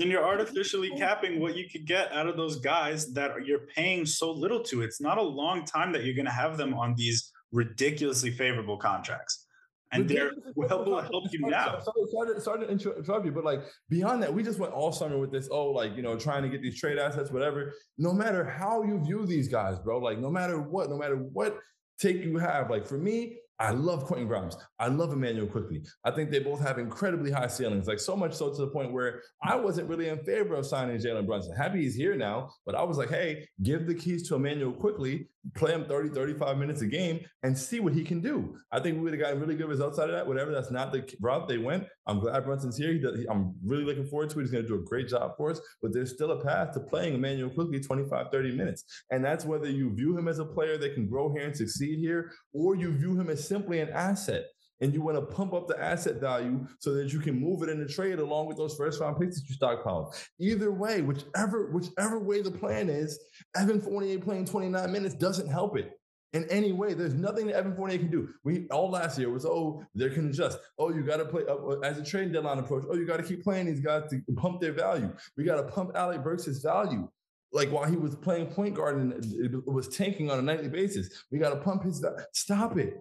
and 0.00 0.10
you're 0.10 0.24
artificially 0.24 0.90
capping 0.96 1.40
what 1.40 1.56
you 1.56 1.68
could 1.70 1.86
get 1.86 2.12
out 2.12 2.26
of 2.26 2.36
those 2.36 2.56
guys 2.60 3.12
that 3.12 3.44
you're 3.44 3.66
paying 3.74 4.06
so 4.06 4.30
little 4.30 4.62
to. 4.64 4.82
It's 4.82 5.00
not 5.00 5.18
a 5.18 5.22
long 5.22 5.64
time 5.64 5.92
that 5.92 6.04
you're 6.04 6.14
going 6.14 6.26
to 6.26 6.32
have 6.32 6.56
them 6.56 6.74
on 6.74 6.94
these 6.96 7.32
ridiculously 7.52 8.30
favorable 8.30 8.76
contracts. 8.76 9.46
And 9.92 10.08
they're 10.08 10.30
will 10.54 10.84
will 10.84 11.00
help 11.00 11.24
you 11.32 11.40
now. 11.40 11.80
Sorry, 11.80 12.06
sorry, 12.12 12.40
sorry 12.40 12.60
to 12.60 12.70
interrupt 12.70 13.26
you, 13.26 13.32
but 13.32 13.42
like 13.42 13.62
beyond 13.88 14.22
that, 14.22 14.32
we 14.32 14.44
just 14.44 14.60
went 14.60 14.72
all 14.72 14.92
summer 14.92 15.18
with 15.18 15.32
this. 15.32 15.48
Oh, 15.50 15.72
like 15.72 15.96
you 15.96 16.02
know, 16.02 16.16
trying 16.16 16.44
to 16.44 16.48
get 16.48 16.62
these 16.62 16.78
trade 16.78 16.96
assets, 16.96 17.32
whatever. 17.32 17.74
No 17.98 18.12
matter 18.12 18.44
how 18.44 18.84
you 18.84 19.00
view 19.00 19.26
these 19.26 19.48
guys, 19.48 19.80
bro. 19.80 19.98
Like 19.98 20.20
no 20.20 20.30
matter 20.30 20.60
what, 20.60 20.90
no 20.90 20.96
matter 20.96 21.16
what 21.16 21.58
take 21.98 22.22
you 22.22 22.38
have. 22.38 22.70
Like 22.70 22.86
for 22.86 22.98
me, 22.98 23.38
I 23.60 23.72
love 23.72 24.06
Quentin 24.06 24.26
Grimes. 24.26 24.56
I 24.78 24.88
love 24.88 25.12
Immanuel 25.12 25.46
Quickley. 25.46 25.82
I 26.02 26.10
think 26.10 26.30
they 26.30 26.38
both 26.38 26.60
have 26.60 26.78
incredibly 26.78 27.30
high 27.30 27.46
ceilings, 27.46 27.86
like 27.86 28.00
so 28.00 28.16
much 28.16 28.32
so 28.32 28.50
to 28.50 28.56
the 28.56 28.68
point 28.68 28.92
where 28.92 29.20
I 29.42 29.54
wasn't 29.56 29.88
really 29.88 30.08
in 30.08 30.24
favor 30.24 30.54
of 30.54 30.64
signing 30.64 30.96
Jalen 30.96 31.26
Brunson. 31.26 31.54
Happy 31.54 31.82
he's 31.82 31.94
here 31.94 32.16
now, 32.16 32.50
but 32.64 32.74
I 32.74 32.82
was 32.82 32.96
like, 32.96 33.10
hey, 33.10 33.46
give 33.62 33.86
the 33.86 33.94
keys 33.94 34.26
to 34.28 34.36
Immanuel 34.36 34.72
Quickley, 34.72 35.28
play 35.54 35.72
him 35.72 35.84
30, 35.84 36.08
35 36.14 36.56
minutes 36.56 36.80
a 36.80 36.86
game, 36.86 37.20
and 37.42 37.56
see 37.56 37.80
what 37.80 37.92
he 37.92 38.02
can 38.02 38.20
do. 38.20 38.56
I 38.72 38.80
think 38.80 38.96
we 38.96 39.02
would 39.02 39.12
have 39.12 39.20
gotten 39.20 39.40
really 39.40 39.56
good 39.56 39.68
results 39.68 39.98
out 39.98 40.08
of 40.08 40.14
that. 40.14 40.26
Whatever 40.26 40.52
that's 40.52 40.70
not 40.70 40.90
the 40.90 41.06
route 41.20 41.46
they 41.46 41.58
went. 41.58 41.86
I'm 42.06 42.18
glad 42.18 42.44
Brunson's 42.44 42.78
here. 42.78 42.92
He 42.92 42.98
does, 42.98 43.24
I'm 43.30 43.54
really 43.64 43.84
looking 43.84 44.06
forward 44.06 44.30
to 44.30 44.38
it. 44.38 44.42
He's 44.42 44.50
going 44.50 44.64
to 44.64 44.68
do 44.68 44.76
a 44.76 44.84
great 44.84 45.08
job 45.08 45.32
for 45.36 45.50
us, 45.50 45.60
but 45.82 45.92
there's 45.92 46.14
still 46.14 46.32
a 46.32 46.42
path 46.42 46.72
to 46.72 46.80
playing 46.80 47.14
Immanuel 47.14 47.50
Quickley 47.50 47.80
25, 47.80 48.28
30 48.32 48.56
minutes. 48.56 48.84
And 49.10 49.22
that's 49.22 49.44
whether 49.44 49.68
you 49.68 49.94
view 49.94 50.16
him 50.16 50.28
as 50.28 50.38
a 50.38 50.44
player 50.46 50.78
that 50.78 50.94
can 50.94 51.08
grow 51.08 51.30
here 51.32 51.44
and 51.44 51.56
succeed 51.56 51.98
here, 51.98 52.32
or 52.54 52.74
you 52.74 52.96
view 52.96 53.20
him 53.20 53.28
as 53.28 53.49
simply 53.50 53.80
an 53.80 53.90
asset 53.90 54.44
and 54.80 54.94
you 54.94 55.02
want 55.02 55.16
to 55.16 55.34
pump 55.34 55.52
up 55.52 55.68
the 55.68 55.80
asset 55.82 56.16
value 56.20 56.66
so 56.78 56.94
that 56.94 57.12
you 57.12 57.20
can 57.20 57.38
move 57.38 57.62
it 57.62 57.68
in 57.68 57.80
the 57.80 57.86
trade 57.86 58.18
along 58.18 58.46
with 58.46 58.56
those 58.56 58.76
first 58.76 59.00
round 59.00 59.18
picks 59.18 59.40
that 59.40 59.48
you 59.48 59.54
stockpile. 59.54 60.14
Either 60.38 60.70
way, 60.70 61.02
whichever 61.02 61.70
whichever 61.72 62.18
way 62.18 62.40
the 62.40 62.50
plan 62.50 62.88
is, 62.88 63.18
Evan 63.56 63.80
Fournier 63.80 64.18
playing 64.18 64.46
29 64.46 64.90
minutes 64.92 65.14
doesn't 65.14 65.48
help 65.48 65.76
it 65.76 65.92
in 66.32 66.48
any 66.48 66.72
way. 66.72 66.94
There's 66.94 67.14
nothing 67.14 67.48
that 67.48 67.56
Evan 67.56 67.74
Fournier 67.74 67.98
can 67.98 68.10
do. 68.10 68.28
We 68.44 68.66
all 68.70 68.90
last 68.90 69.18
year 69.18 69.30
was 69.30 69.44
oh 69.44 69.82
they 69.94 70.08
can 70.08 70.30
adjust. 70.30 70.58
Oh 70.78 70.90
you 70.90 71.02
got 71.02 71.18
to 71.18 71.26
play 71.26 71.42
uh, 71.48 71.80
as 71.80 71.98
a 71.98 72.04
trade 72.04 72.32
deadline 72.32 72.58
approach. 72.58 72.84
Oh 72.88 72.94
you 72.94 73.06
got 73.06 73.18
to 73.18 73.22
keep 73.22 73.42
playing 73.42 73.66
these 73.66 73.80
guys 73.80 74.04
to 74.10 74.20
pump 74.36 74.60
their 74.60 74.72
value. 74.72 75.12
We 75.36 75.44
got 75.44 75.56
to 75.56 75.64
pump 75.64 75.92
Alec 75.94 76.22
Burks' 76.22 76.62
value. 76.62 77.08
Like 77.52 77.70
while 77.70 77.84
he 77.84 77.96
was 77.96 78.14
playing 78.14 78.46
point 78.46 78.74
guard 78.76 78.96
and 78.96 79.12
it 79.12 79.66
was 79.66 79.88
tanking 79.88 80.30
on 80.30 80.38
a 80.38 80.42
nightly 80.42 80.68
basis, 80.68 81.24
we 81.32 81.38
got 81.38 81.50
to 81.50 81.56
pump 81.56 81.82
his. 81.82 82.04
Stop 82.32 82.78
it. 82.78 82.94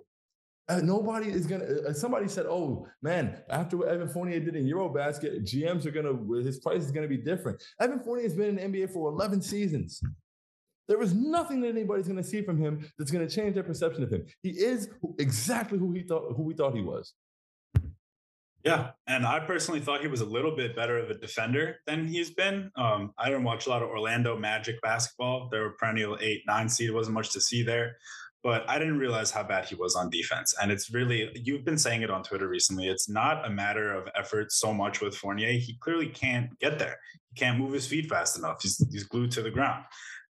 Uh, 0.69 0.79
nobody 0.83 1.31
is 1.31 1.47
gonna. 1.47 1.65
Uh, 1.65 1.93
somebody 1.93 2.27
said, 2.27 2.45
"Oh 2.45 2.87
man, 3.01 3.41
after 3.49 3.77
what 3.77 3.87
Evan 3.87 4.07
Fournier 4.07 4.39
did 4.39 4.55
in 4.55 4.65
EuroBasket, 4.65 5.41
GMs 5.41 5.85
are 5.87 5.91
gonna 5.91 6.15
his 6.43 6.59
price 6.59 6.83
is 6.83 6.91
gonna 6.91 7.07
be 7.07 7.17
different." 7.17 7.61
Evan 7.81 7.99
Fournier 7.99 8.23
has 8.23 8.35
been 8.35 8.57
in 8.59 8.71
the 8.71 8.79
NBA 8.79 8.93
for 8.93 9.09
11 9.09 9.41
seasons. 9.41 10.01
There 10.87 11.01
is 11.01 11.15
nothing 11.15 11.61
that 11.61 11.69
anybody's 11.69 12.07
gonna 12.07 12.23
see 12.23 12.43
from 12.43 12.61
him 12.61 12.87
that's 12.99 13.09
gonna 13.09 13.29
change 13.29 13.55
their 13.55 13.63
perception 13.63 14.03
of 14.03 14.11
him. 14.11 14.25
He 14.43 14.51
is 14.51 14.89
exactly 15.17 15.79
who 15.79 15.91
he 15.91 16.03
thought 16.03 16.35
who 16.35 16.43
we 16.43 16.53
thought 16.53 16.75
he 16.75 16.81
was. 16.81 17.13
Yeah, 18.63 18.91
and 19.07 19.25
I 19.25 19.39
personally 19.39 19.79
thought 19.79 20.01
he 20.01 20.07
was 20.07 20.21
a 20.21 20.25
little 20.25 20.55
bit 20.55 20.75
better 20.75 20.97
of 20.99 21.09
a 21.09 21.13
defender 21.13 21.77
than 21.87 22.05
he's 22.05 22.29
been. 22.29 22.69
Um, 22.75 23.13
I 23.17 23.29
didn't 23.29 23.45
watch 23.45 23.67
a 23.67 23.69
lot 23.69 23.81
of 23.81 23.89
Orlando 23.89 24.37
Magic 24.37 24.81
basketball. 24.81 25.47
They 25.49 25.59
were 25.59 25.71
perennial 25.79 26.17
eight, 26.21 26.41
nine 26.45 26.67
seed. 26.67 26.91
wasn't 26.91 27.15
much 27.15 27.31
to 27.31 27.41
see 27.41 27.63
there. 27.63 27.95
But 28.43 28.69
I 28.69 28.79
didn't 28.79 28.99
realize 28.99 29.31
how 29.31 29.43
bad 29.43 29.65
he 29.65 29.75
was 29.75 29.95
on 29.95 30.09
defense. 30.09 30.55
And 30.61 30.71
it's 30.71 30.93
really, 30.93 31.29
you've 31.35 31.65
been 31.65 31.77
saying 31.77 32.03
it 32.03 32.09
on 32.09 32.23
Twitter 32.23 32.47
recently. 32.47 32.87
It's 32.87 33.09
not 33.09 33.45
a 33.45 33.49
matter 33.49 33.93
of 33.93 34.07
effort 34.15 34.51
so 34.51 34.73
much 34.73 35.01
with 35.01 35.15
Fournier. 35.15 35.51
He 35.51 35.77
clearly 35.81 36.07
can't 36.07 36.57
get 36.59 36.79
there. 36.79 36.97
He 37.33 37.39
can't 37.39 37.59
move 37.59 37.73
his 37.73 37.85
feet 37.85 38.07
fast 38.07 38.37
enough. 38.37 38.61
He's, 38.61 38.77
he's 38.91 39.03
glued 39.03 39.31
to 39.31 39.41
the 39.41 39.51
ground. 39.51 39.83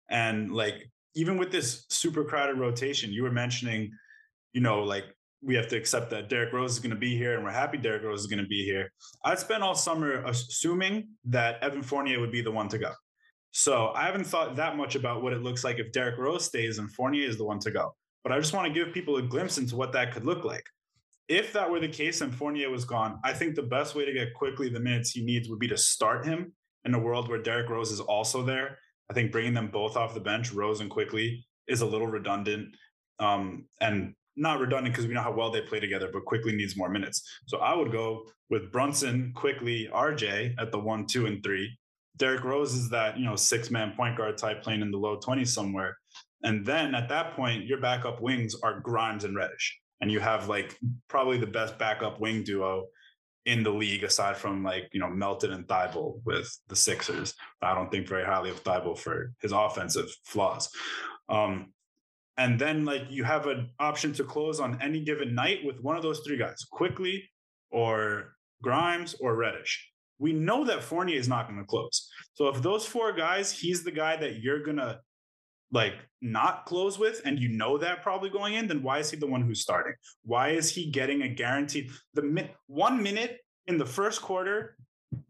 And 0.10 0.52
like, 0.52 0.90
even 1.16 1.38
with 1.38 1.52
this 1.52 1.86
super 1.90 2.24
crowded 2.24 2.58
rotation, 2.58 3.14
you 3.14 3.24
were 3.24 3.32
mentioning, 3.32 3.92
you 4.54 4.62
know, 4.62 4.84
like 4.84 5.06
we 5.42 5.56
have 5.56 5.68
to 5.68 5.78
accept 5.78 6.10
that 6.10 6.30
Derrick 6.30 6.52
Rose 6.52 6.74
is 6.74 6.80
going 6.80 6.90
to 6.90 6.96
be 6.96 7.16
here 7.16 7.36
and 7.36 7.44
we're 7.44 7.52
happy 7.52 7.78
Derrick 7.78 8.04
Rose 8.04 8.22
is 8.22 8.28
going 8.28 8.44
to 8.44 8.48
be 8.48 8.66
here. 8.66 8.92
I 9.24 9.36
spent 9.36 9.64
all 9.64 9.76
summer 9.76 10.24
assuming 10.26 11.10
that 11.26 11.64
Evan 11.64 11.84
Fournier 11.84 12.20
would 12.20 12.32
be 12.32 12.42
the 12.42 12.52
one 12.52 12.70
to 12.70 12.78
go. 12.78 12.92
So 13.52 13.92
I 13.96 14.06
haven't 14.06 14.26
thought 14.26 14.56
that 14.58 14.78
much 14.78 14.96
about 14.96 15.24
what 15.24 15.34
it 15.34 15.42
looks 15.42 15.64
like 15.64 15.80
if 15.80 15.92
Derrick 15.92 16.18
Rose 16.18 16.46
stays 16.46 16.78
and 16.78 16.92
Fournier 16.92 17.28
is 17.28 17.38
the 17.38 17.46
one 17.46 17.60
to 17.60 17.72
go. 17.72 17.96
But 18.24 18.34
I 18.34 18.40
just 18.40 18.54
want 18.54 18.68
to 18.68 18.74
give 18.74 18.94
people 18.94 19.18
a 19.18 19.22
glimpse 19.22 19.58
into 19.58 19.76
what 19.76 19.94
that 19.94 20.14
could 20.14 20.26
look 20.26 20.44
like. 20.44 20.66
If 21.28 21.54
that 21.54 21.70
were 21.70 21.80
the 21.80 21.88
case 21.88 22.22
and 22.22 22.34
Fournier 22.34 22.70
was 22.70 22.86
gone, 22.86 23.20
I 23.24 23.34
think 23.34 23.56
the 23.56 23.64
best 23.64 23.96
way 23.96 24.06
to 24.06 24.14
get 24.14 24.34
Quickley 24.34 24.70
the 24.70 24.80
minutes 24.80 25.12
he 25.12 25.24
needs 25.24 25.48
would 25.48 25.60
be 25.60 25.68
to 25.68 25.78
start 25.78 26.26
him 26.26 26.54
in 26.86 26.94
a 26.94 27.00
world 27.00 27.30
where 27.30 27.42
Derrick 27.42 27.70
Rose 27.70 27.92
is 27.92 28.00
also 28.00 28.44
there. 28.44 28.80
I 29.10 29.14
think 29.14 29.32
bringing 29.32 29.54
them 29.54 29.68
both 29.68 29.96
off 29.96 30.14
the 30.14 30.20
bench, 30.20 30.52
Rose 30.52 30.82
and 30.82 30.90
Quickley, 30.90 31.46
is 31.68 31.82
a 31.82 31.86
little 31.86 32.08
redundant. 32.08 32.76
Um, 33.20 33.66
and 33.80 34.16
not 34.36 34.60
redundant 34.60 34.94
because 34.94 35.08
we 35.08 35.14
know 35.14 35.22
how 35.22 35.32
well 35.32 35.52
they 35.52 35.62
play 35.62 35.80
together, 35.80 36.10
but 36.12 36.26
Quickley 36.26 36.56
needs 36.56 36.78
more 36.78 36.90
minutes. 36.90 37.22
So 37.48 37.58
I 37.58 37.76
would 37.76 37.92
go 37.92 38.26
with 38.50 38.72
Brunson, 38.72 39.34
Quickley, 39.36 39.90
RJ 39.94 40.56
at 40.58 40.72
the 40.72 40.80
one, 40.80 41.06
two, 41.06 41.26
and 41.26 41.44
three. 41.44 41.78
Derrick 42.18 42.44
Rose 42.44 42.74
is 42.74 42.90
that, 42.90 43.18
you 43.18 43.26
know, 43.26 43.36
six 43.36 43.70
man 43.70 43.94
point 43.96 44.18
guard 44.18 44.38
type 44.38 44.64
playing 44.64 44.82
in 44.82 44.92
the 44.92 44.98
low 44.98 45.20
20s 45.20 45.48
somewhere. 45.48 45.98
And 46.44 46.66
then 46.66 46.96
at 46.96 47.10
that 47.10 47.36
point, 47.36 47.66
your 47.66 47.80
backup 47.80 48.22
wings 48.22 48.56
are 48.64 48.80
Grimes 48.80 49.24
and 49.24 49.36
Reddish. 49.36 49.78
And 50.02 50.12
you 50.12 50.20
have 50.20 50.48
like 50.48 50.78
probably 51.10 51.38
the 51.38 51.48
best 51.48 51.78
backup 51.78 52.20
wing 52.22 52.44
duo 52.44 52.86
in 53.46 53.64
the 53.64 53.70
league 53.70 54.04
aside 54.04 54.38
from 54.38 54.64
like, 54.64 54.90
you 54.94 55.00
know, 55.00 55.10
Melton 55.10 55.52
and 55.52 55.68
Thybulle 55.68 56.22
with 56.24 56.58
the 56.68 56.76
Sixers. 56.76 57.34
I 57.62 57.74
don't 57.74 57.92
think 57.92 58.08
very 58.08 58.24
highly 58.24 58.50
of 58.50 58.64
Thybulle 58.64 58.98
for 58.98 59.34
his 59.42 59.52
offensive 59.52 60.10
flaws. 60.24 60.70
Um, 61.28 61.74
and 62.38 62.58
then 62.58 62.86
like 62.86 63.04
you 63.10 63.26
have 63.26 63.48
an 63.48 63.70
option 63.80 64.14
to 64.14 64.24
close 64.24 64.62
on 64.62 64.82
any 64.82 65.02
given 65.02 65.36
night 65.36 65.60
with 65.66 65.82
one 65.82 65.98
of 65.98 66.04
those 66.04 66.22
three 66.26 66.38
guys, 66.38 66.66
Quickley 66.72 67.30
or 67.70 68.36
Grimes 68.62 69.16
or 69.20 69.36
Reddish. 69.36 69.90
We 70.20 70.34
know 70.34 70.66
that 70.66 70.84
Fournier 70.84 71.18
is 71.18 71.28
not 71.28 71.48
going 71.48 71.60
to 71.60 71.66
close. 71.66 72.10
So 72.34 72.48
if 72.48 72.62
those 72.62 72.86
four 72.86 73.14
guys, 73.14 73.52
he's 73.52 73.84
the 73.84 73.92
guy 73.92 74.16
that 74.18 74.42
you're 74.42 74.64
going 74.64 74.78
to 74.78 75.00
like 75.72 75.94
not 76.22 76.66
close 76.66 76.98
with 76.98 77.22
and 77.26 77.40
you 77.40 77.50
know 77.50 77.78
that 77.78 78.02
probably 78.02 78.30
going 78.30 78.56
in 78.56 78.68
then 78.68 78.82
why 78.82 79.00
is 79.00 79.12
he 79.12 79.18
the 79.18 79.28
one 79.28 79.42
who's 79.42 79.62
starting? 79.62 79.94
Why 80.24 80.50
is 80.50 80.70
he 80.70 80.90
getting 80.90 81.22
a 81.22 81.28
guaranteed 81.28 81.92
the 82.14 82.50
one 82.68 83.02
minute 83.02 83.40
in 83.68 83.78
the 83.78 83.86
first 83.86 84.22
quarter 84.22 84.76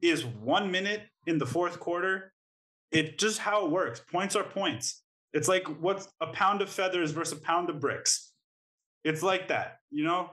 is 0.02 0.26
one 0.26 0.72
minute 0.72 1.02
in 1.28 1.38
the 1.38 1.46
fourth 1.46 1.80
quarter. 1.80 2.34
It 2.92 3.20
just 3.20 3.40
how 3.40 3.66
it 3.66 3.72
works. 3.72 4.02
Points 4.12 4.36
are 4.36 4.44
points. 4.44 5.04
It's 5.34 5.48
like 5.48 5.68
what's 5.68 6.08
a 6.22 6.28
pound 6.28 6.62
of 6.62 6.70
feathers 6.70 7.12
versus 7.12 7.38
a 7.38 7.42
pound 7.42 7.70
of 7.70 7.80
bricks. 7.80 8.32
It's 9.04 9.22
like 9.22 9.50
that 9.50 9.80
you 9.92 10.04
know? 10.04 10.32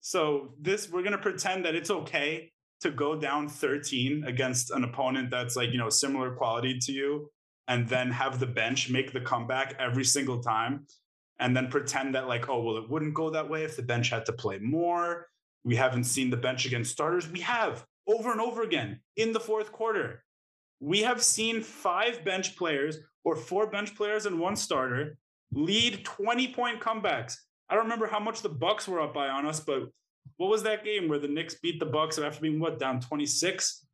So 0.00 0.54
this 0.60 0.90
we're 0.90 1.02
going 1.02 1.12
to 1.12 1.18
pretend 1.18 1.64
that 1.64 1.74
it's 1.74 1.90
okay 1.90 2.52
to 2.80 2.90
go 2.90 3.18
down 3.18 3.48
13 3.48 4.24
against 4.24 4.70
an 4.70 4.84
opponent 4.84 5.30
that's 5.30 5.56
like 5.56 5.70
you 5.70 5.78
know 5.78 5.90
similar 5.90 6.34
quality 6.36 6.78
to 6.78 6.92
you 6.92 7.28
and 7.68 7.88
then 7.88 8.10
have 8.10 8.40
the 8.40 8.46
bench 8.46 8.90
make 8.90 9.12
the 9.12 9.20
comeback 9.20 9.74
every 9.78 10.04
single 10.04 10.40
time 10.40 10.86
and 11.38 11.56
then 11.56 11.68
pretend 11.68 12.14
that 12.14 12.26
like 12.26 12.48
oh 12.48 12.60
well 12.60 12.76
it 12.76 12.90
wouldn't 12.90 13.14
go 13.14 13.30
that 13.30 13.48
way 13.48 13.62
if 13.62 13.76
the 13.76 13.82
bench 13.82 14.10
had 14.10 14.26
to 14.26 14.32
play 14.32 14.58
more. 14.58 15.28
We 15.64 15.76
haven't 15.76 16.04
seen 16.04 16.30
the 16.30 16.36
bench 16.36 16.66
against 16.66 16.92
starters. 16.92 17.28
We 17.28 17.40
have 17.40 17.84
over 18.06 18.32
and 18.32 18.40
over 18.40 18.62
again 18.62 19.00
in 19.16 19.32
the 19.32 19.40
fourth 19.40 19.70
quarter. 19.70 20.24
We 20.80 21.02
have 21.02 21.22
seen 21.22 21.60
five 21.60 22.24
bench 22.24 22.56
players 22.56 22.98
or 23.24 23.36
four 23.36 23.66
bench 23.66 23.94
players 23.94 24.26
and 24.26 24.38
one 24.38 24.56
starter 24.56 25.18
lead 25.52 26.04
20 26.04 26.54
point 26.54 26.80
comebacks. 26.80 27.36
I 27.68 27.74
don't 27.74 27.84
remember 27.84 28.06
how 28.06 28.20
much 28.20 28.40
the 28.40 28.48
bucks 28.48 28.88
were 28.88 29.00
up 29.00 29.12
by 29.14 29.28
on 29.28 29.46
us 29.46 29.60
but 29.60 29.90
what 30.36 30.50
was 30.50 30.62
that 30.64 30.84
game 30.84 31.08
where 31.08 31.18
the 31.18 31.28
Knicks 31.28 31.54
beat 31.54 31.80
the 31.80 31.86
Bucks 31.86 32.18
after 32.18 32.40
being 32.40 32.60
what 32.60 32.78
down 32.78 33.00
26? 33.00 33.86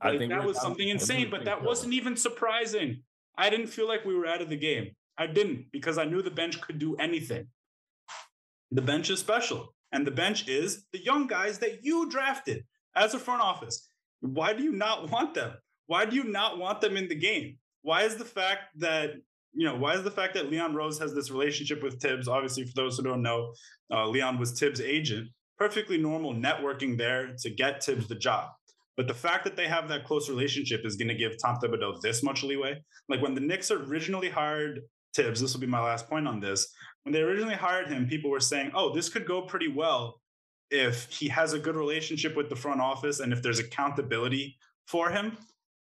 I 0.00 0.10
like, 0.10 0.18
think 0.18 0.32
that 0.32 0.44
was 0.44 0.60
something 0.60 0.88
insane, 0.88 1.30
but 1.30 1.44
that 1.44 1.62
wasn't 1.62 1.94
even 1.94 2.16
surprising. 2.16 3.02
I 3.36 3.48
didn't 3.48 3.68
feel 3.68 3.88
like 3.88 4.04
we 4.04 4.14
were 4.14 4.26
out 4.26 4.42
of 4.42 4.48
the 4.48 4.56
game. 4.56 4.90
I 5.16 5.26
didn't 5.26 5.66
because 5.72 5.98
I 5.98 6.04
knew 6.04 6.22
the 6.22 6.30
bench 6.30 6.60
could 6.60 6.78
do 6.78 6.96
anything. 6.96 7.46
The 8.70 8.82
bench 8.82 9.10
is 9.10 9.18
special, 9.18 9.74
and 9.92 10.06
the 10.06 10.10
bench 10.10 10.48
is 10.48 10.84
the 10.92 11.02
young 11.02 11.26
guys 11.26 11.58
that 11.58 11.82
you 11.82 12.08
drafted 12.08 12.64
as 12.94 13.14
a 13.14 13.18
front 13.18 13.42
office. 13.42 13.88
Why 14.20 14.52
do 14.52 14.62
you 14.62 14.72
not 14.72 15.10
want 15.10 15.34
them? 15.34 15.52
Why 15.86 16.04
do 16.04 16.14
you 16.14 16.24
not 16.24 16.58
want 16.58 16.80
them 16.80 16.96
in 16.96 17.08
the 17.08 17.14
game? 17.14 17.58
Why 17.82 18.02
is 18.02 18.16
the 18.16 18.24
fact 18.24 18.78
that 18.78 19.14
you 19.52 19.66
know 19.66 19.76
why 19.76 19.94
is 19.94 20.02
the 20.02 20.10
fact 20.10 20.34
that 20.34 20.50
Leon 20.50 20.74
Rose 20.74 20.98
has 20.98 21.14
this 21.14 21.30
relationship 21.30 21.82
with 21.82 22.00
Thibs? 22.00 22.28
Obviously, 22.28 22.64
for 22.64 22.74
those 22.76 22.96
who 22.96 23.02
don't 23.02 23.22
know, 23.22 23.52
uh, 23.92 24.06
Leon 24.06 24.38
was 24.38 24.58
Thibs' 24.58 24.80
agent. 24.80 25.28
Perfectly 25.58 25.98
normal 25.98 26.34
networking 26.34 26.96
there 26.96 27.34
to 27.40 27.50
get 27.50 27.82
Thibs 27.82 28.08
the 28.08 28.14
job. 28.14 28.50
But 29.00 29.08
the 29.08 29.14
fact 29.14 29.44
that 29.44 29.56
they 29.56 29.66
have 29.66 29.88
that 29.88 30.04
close 30.04 30.28
relationship 30.28 30.84
is 30.84 30.96
going 30.96 31.08
to 31.08 31.14
give 31.14 31.40
Tom 31.40 31.56
Thibodeau 31.56 32.02
this 32.02 32.22
much 32.22 32.42
leeway. 32.42 32.82
Like 33.08 33.22
when 33.22 33.34
the 33.34 33.40
Knicks 33.40 33.70
originally 33.70 34.28
hired 34.28 34.82
Thibs, 35.14 35.40
this 35.40 35.54
will 35.54 35.60
be 35.62 35.66
my 35.66 35.82
last 35.82 36.06
point 36.06 36.28
on 36.28 36.38
this. 36.38 36.70
When 37.04 37.14
they 37.14 37.22
originally 37.22 37.54
hired 37.54 37.88
him, 37.88 38.06
people 38.06 38.30
were 38.30 38.40
saying, 38.40 38.72
oh, 38.74 38.92
this 38.92 39.08
could 39.08 39.24
go 39.24 39.40
pretty 39.40 39.68
well 39.68 40.20
if 40.70 41.10
he 41.10 41.28
has 41.28 41.54
a 41.54 41.58
good 41.58 41.76
relationship 41.76 42.36
with 42.36 42.50
the 42.50 42.56
front 42.56 42.82
office 42.82 43.20
and 43.20 43.32
if 43.32 43.40
there's 43.40 43.58
accountability 43.58 44.58
for 44.86 45.08
him. 45.08 45.38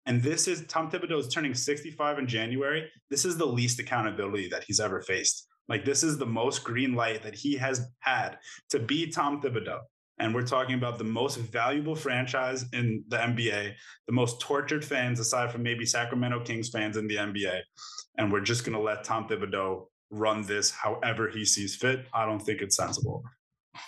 And 0.04 0.22
this 0.22 0.46
is 0.46 0.66
Tom 0.66 0.90
Thibodeau 0.90 1.18
is 1.18 1.28
turning 1.28 1.54
65 1.54 2.18
in 2.18 2.26
January. 2.26 2.86
This 3.08 3.24
is 3.24 3.38
the 3.38 3.46
least 3.46 3.80
accountability 3.80 4.48
that 4.50 4.64
he's 4.64 4.78
ever 4.78 5.00
faced. 5.00 5.48
Like 5.70 5.86
this 5.86 6.02
is 6.02 6.18
the 6.18 6.26
most 6.26 6.64
green 6.64 6.92
light 6.92 7.22
that 7.22 7.34
he 7.34 7.56
has 7.56 7.80
had 8.00 8.36
to 8.68 8.78
be 8.78 9.10
Tom 9.10 9.40
Thibodeau. 9.40 9.78
And 10.18 10.34
we're 10.34 10.46
talking 10.46 10.74
about 10.76 10.98
the 10.98 11.04
most 11.04 11.36
valuable 11.36 11.94
franchise 11.94 12.64
in 12.72 13.04
the 13.08 13.18
NBA, 13.18 13.74
the 14.06 14.12
most 14.12 14.40
tortured 14.40 14.84
fans, 14.84 15.20
aside 15.20 15.52
from 15.52 15.62
maybe 15.62 15.84
Sacramento 15.84 16.40
Kings 16.40 16.70
fans 16.70 16.96
in 16.96 17.06
the 17.06 17.16
NBA. 17.16 17.60
And 18.16 18.32
we're 18.32 18.40
just 18.40 18.64
going 18.64 18.76
to 18.76 18.82
let 18.82 19.04
Tom 19.04 19.28
Thibodeau 19.28 19.86
run 20.10 20.42
this 20.42 20.70
however 20.70 21.28
he 21.28 21.44
sees 21.44 21.76
fit. 21.76 22.06
I 22.14 22.24
don't 22.24 22.40
think 22.40 22.62
it's 22.62 22.76
sensible. 22.76 23.22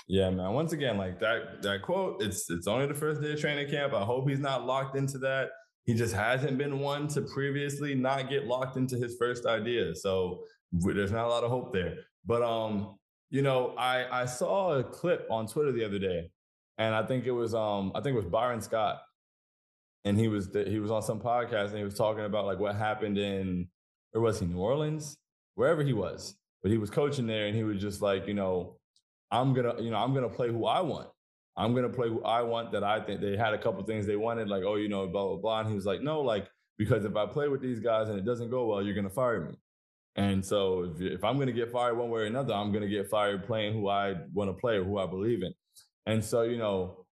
Yeah, 0.06 0.30
man. 0.30 0.52
Once 0.52 0.72
again, 0.72 0.98
like 0.98 1.18
that 1.20 1.62
that 1.62 1.82
quote, 1.82 2.22
it's 2.22 2.50
it's 2.50 2.66
only 2.66 2.86
the 2.86 2.94
first 2.94 3.22
day 3.22 3.32
of 3.32 3.40
training 3.40 3.70
camp. 3.70 3.94
I 3.94 4.04
hope 4.04 4.28
he's 4.28 4.38
not 4.38 4.66
locked 4.66 4.96
into 4.96 5.18
that. 5.18 5.48
He 5.84 5.94
just 5.94 6.14
hasn't 6.14 6.58
been 6.58 6.80
one 6.80 7.08
to 7.08 7.22
previously 7.22 7.94
not 7.94 8.28
get 8.28 8.46
locked 8.46 8.76
into 8.76 8.96
his 8.96 9.16
first 9.18 9.46
idea. 9.46 9.94
So 9.94 10.44
there's 10.72 11.12
not 11.12 11.24
a 11.24 11.28
lot 11.28 11.44
of 11.44 11.50
hope 11.50 11.72
there. 11.72 11.94
But 12.26 12.42
um, 12.42 12.98
you 13.30 13.42
know, 13.42 13.74
I 13.76 14.22
I 14.22 14.24
saw 14.26 14.78
a 14.78 14.84
clip 14.84 15.26
on 15.30 15.46
Twitter 15.46 15.72
the 15.72 15.84
other 15.84 15.98
day, 15.98 16.30
and 16.78 16.94
I 16.94 17.04
think 17.04 17.26
it 17.26 17.32
was 17.32 17.54
um 17.54 17.92
I 17.94 18.00
think 18.00 18.14
it 18.14 18.16
was 18.16 18.26
Byron 18.26 18.60
Scott, 18.60 19.00
and 20.04 20.18
he 20.18 20.28
was 20.28 20.50
he 20.66 20.78
was 20.78 20.90
on 20.90 21.02
some 21.02 21.20
podcast 21.20 21.68
and 21.68 21.78
he 21.78 21.84
was 21.84 21.94
talking 21.94 22.24
about 22.24 22.46
like 22.46 22.58
what 22.58 22.74
happened 22.74 23.18
in 23.18 23.68
or 24.14 24.20
was 24.20 24.40
he 24.40 24.46
New 24.46 24.58
Orleans 24.58 25.18
wherever 25.54 25.82
he 25.82 25.92
was, 25.92 26.36
but 26.62 26.70
he 26.70 26.78
was 26.78 26.90
coaching 26.90 27.26
there 27.26 27.46
and 27.46 27.56
he 27.56 27.64
was 27.64 27.80
just 27.80 28.00
like 28.00 28.26
you 28.26 28.34
know 28.34 28.78
I'm 29.30 29.52
gonna 29.52 29.80
you 29.80 29.90
know 29.90 29.98
I'm 29.98 30.14
gonna 30.14 30.28
play 30.28 30.48
who 30.48 30.66
I 30.66 30.80
want. 30.80 31.08
I'm 31.56 31.74
gonna 31.74 31.88
play 31.88 32.08
who 32.08 32.22
I 32.22 32.42
want. 32.42 32.72
That 32.72 32.84
I 32.84 33.00
think 33.00 33.20
they 33.20 33.36
had 33.36 33.52
a 33.52 33.58
couple 33.58 33.82
things 33.84 34.06
they 34.06 34.16
wanted 34.16 34.48
like 34.48 34.62
oh 34.64 34.76
you 34.76 34.88
know 34.88 35.06
blah 35.06 35.26
blah 35.26 35.36
blah. 35.36 35.60
And 35.60 35.68
he 35.68 35.74
was 35.74 35.84
like 35.84 36.00
no 36.00 36.20
like 36.20 36.48
because 36.78 37.04
if 37.04 37.16
I 37.16 37.26
play 37.26 37.48
with 37.48 37.60
these 37.60 37.80
guys 37.80 38.08
and 38.08 38.18
it 38.18 38.24
doesn't 38.24 38.50
go 38.50 38.66
well, 38.66 38.82
you're 38.82 38.94
gonna 38.94 39.10
fire 39.10 39.40
me. 39.40 39.58
And 40.18 40.44
so 40.44 40.92
if, 40.96 41.00
if 41.00 41.24
I'm 41.24 41.36
going 41.36 41.46
to 41.46 41.52
get 41.52 41.70
fired 41.70 41.96
one 41.96 42.10
way 42.10 42.22
or 42.22 42.24
another, 42.24 42.52
I'm 42.52 42.72
going 42.72 42.82
to 42.82 42.88
get 42.88 43.08
fired 43.08 43.46
playing 43.46 43.72
who 43.72 43.88
I 43.88 44.16
want 44.34 44.50
to 44.50 44.60
play 44.60 44.76
or 44.76 44.84
who 44.84 44.98
I 44.98 45.06
believe 45.06 45.44
in. 45.44 45.54
And 46.06 46.22
so, 46.22 46.42
you 46.42 46.58
know, 46.58 47.06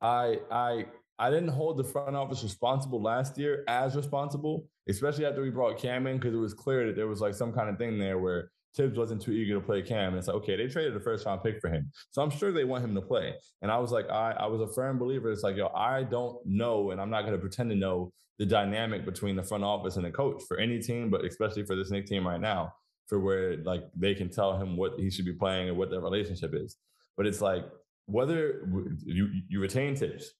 I 0.00 0.38
I 0.50 0.86
I 1.18 1.30
didn't 1.30 1.48
hold 1.48 1.76
the 1.76 1.84
front 1.84 2.14
office 2.14 2.42
responsible 2.42 3.02
last 3.02 3.36
year 3.36 3.64
as 3.66 3.96
responsible, 3.96 4.66
especially 4.88 5.26
after 5.26 5.42
we 5.42 5.50
brought 5.50 5.76
Cam 5.76 6.06
in, 6.06 6.18
because 6.18 6.34
it 6.34 6.38
was 6.38 6.54
clear 6.54 6.86
that 6.86 6.96
there 6.96 7.08
was 7.08 7.20
like 7.20 7.34
some 7.34 7.52
kind 7.52 7.68
of 7.68 7.78
thing 7.78 7.98
there 7.98 8.18
where 8.18 8.50
Thibs 8.76 8.96
wasn't 8.96 9.20
too 9.20 9.32
eager 9.32 9.54
to 9.54 9.60
play 9.60 9.82
Cam. 9.82 10.10
And 10.10 10.18
it's 10.18 10.28
like, 10.28 10.36
okay, 10.36 10.56
they 10.56 10.68
traded 10.68 10.96
a 10.96 11.00
first 11.00 11.26
round 11.26 11.42
pick 11.42 11.60
for 11.60 11.68
him. 11.68 11.90
So 12.10 12.22
I'm 12.22 12.30
sure 12.30 12.52
they 12.52 12.64
want 12.64 12.84
him 12.84 12.94
to 12.94 13.02
play. 13.02 13.34
And 13.60 13.70
I 13.72 13.78
was 13.78 13.90
like, 13.90 14.08
I, 14.08 14.32
I 14.38 14.46
was 14.46 14.60
a 14.60 14.72
firm 14.72 14.98
believer. 14.98 15.30
It's 15.32 15.42
like, 15.42 15.56
yo, 15.56 15.66
I 15.74 16.04
don't 16.04 16.38
know, 16.46 16.92
and 16.92 17.00
I'm 17.00 17.10
not 17.10 17.22
going 17.22 17.34
to 17.34 17.38
pretend 17.38 17.70
to 17.70 17.76
know 17.76 18.12
the 18.42 18.46
dynamic 18.46 19.04
between 19.04 19.36
the 19.36 19.42
front 19.42 19.62
office 19.62 19.94
and 19.94 20.04
the 20.04 20.10
coach 20.10 20.42
for 20.48 20.56
any 20.56 20.80
team, 20.80 21.10
but 21.10 21.24
especially 21.24 21.64
for 21.64 21.76
this 21.76 21.92
Knick 21.92 22.06
team 22.06 22.26
right 22.26 22.40
now, 22.40 22.74
for 23.06 23.20
where 23.20 23.58
like 23.58 23.84
they 23.96 24.16
can 24.16 24.28
tell 24.28 24.58
him 24.58 24.76
what 24.76 24.98
he 24.98 25.10
should 25.10 25.24
be 25.24 25.32
playing 25.32 25.68
and 25.68 25.78
what 25.78 25.90
their 25.90 26.00
relationship 26.00 26.52
is. 26.52 26.76
But 27.16 27.28
it's 27.28 27.40
like 27.40 27.64
whether 28.06 28.68
you 29.04 29.28
you 29.48 29.60
retain 29.60 29.94
Thibs 29.94 30.32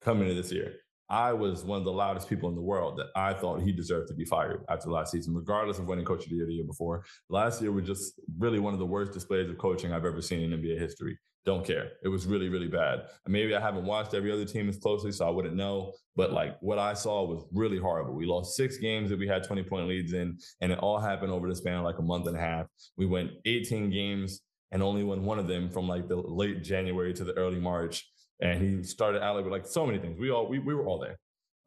coming 0.00 0.28
into 0.28 0.34
this 0.34 0.50
year, 0.50 0.74
I 1.08 1.32
was 1.32 1.62
one 1.62 1.78
of 1.78 1.84
the 1.84 1.92
loudest 1.92 2.28
people 2.28 2.48
in 2.48 2.56
the 2.56 2.60
world 2.60 2.98
that 2.98 3.10
I 3.14 3.34
thought 3.34 3.62
he 3.62 3.70
deserved 3.70 4.08
to 4.08 4.14
be 4.14 4.24
fired 4.24 4.64
after 4.68 4.90
last 4.90 5.12
season, 5.12 5.32
regardless 5.32 5.78
of 5.78 5.86
winning 5.86 6.04
coach 6.04 6.24
of 6.24 6.30
the 6.30 6.34
year 6.34 6.46
the 6.46 6.54
year 6.54 6.64
before. 6.64 7.04
Last 7.28 7.62
year 7.62 7.70
was 7.70 7.86
just 7.86 8.14
really 8.36 8.58
one 8.58 8.72
of 8.72 8.80
the 8.80 8.86
worst 8.86 9.12
displays 9.12 9.48
of 9.48 9.58
coaching 9.58 9.92
I've 9.92 10.06
ever 10.06 10.22
seen 10.22 10.40
in 10.52 10.60
NBA 10.60 10.76
history. 10.80 11.16
Don't 11.44 11.66
care. 11.66 11.92
It 12.04 12.08
was 12.08 12.26
really, 12.26 12.48
really 12.48 12.68
bad. 12.68 13.08
maybe 13.26 13.54
I 13.54 13.60
haven't 13.60 13.84
watched 13.84 14.14
every 14.14 14.30
other 14.30 14.44
team 14.44 14.68
as 14.68 14.76
closely, 14.78 15.10
so 15.10 15.26
I 15.26 15.30
wouldn't 15.30 15.56
know. 15.56 15.92
But 16.14 16.32
like 16.32 16.56
what 16.60 16.78
I 16.78 16.94
saw 16.94 17.24
was 17.24 17.44
really 17.52 17.78
horrible. 17.78 18.14
We 18.14 18.26
lost 18.26 18.54
six 18.54 18.76
games 18.76 19.10
that 19.10 19.18
we 19.18 19.26
had 19.26 19.42
20 19.42 19.64
point 19.64 19.88
leads 19.88 20.12
in, 20.12 20.38
and 20.60 20.70
it 20.70 20.78
all 20.78 21.00
happened 21.00 21.32
over 21.32 21.48
the 21.48 21.56
span 21.56 21.78
of 21.78 21.84
like 21.84 21.98
a 21.98 22.02
month 22.02 22.28
and 22.28 22.36
a 22.36 22.40
half. 22.40 22.66
We 22.96 23.06
went 23.06 23.32
18 23.44 23.90
games 23.90 24.42
and 24.70 24.82
only 24.82 25.02
won 25.02 25.24
one 25.24 25.38
of 25.38 25.48
them 25.48 25.68
from 25.68 25.88
like 25.88 26.08
the 26.08 26.16
late 26.16 26.62
January 26.62 27.12
to 27.14 27.24
the 27.24 27.32
early 27.34 27.60
March 27.60 28.06
and 28.42 28.60
he 28.60 28.82
started 28.82 29.22
out 29.22 29.42
with 29.42 29.52
like 29.52 29.66
so 29.66 29.86
many 29.86 29.98
things. 29.98 30.18
We 30.18 30.30
all 30.30 30.48
we, 30.48 30.58
we 30.58 30.74
were 30.74 30.86
all 30.86 30.98
there. 30.98 31.18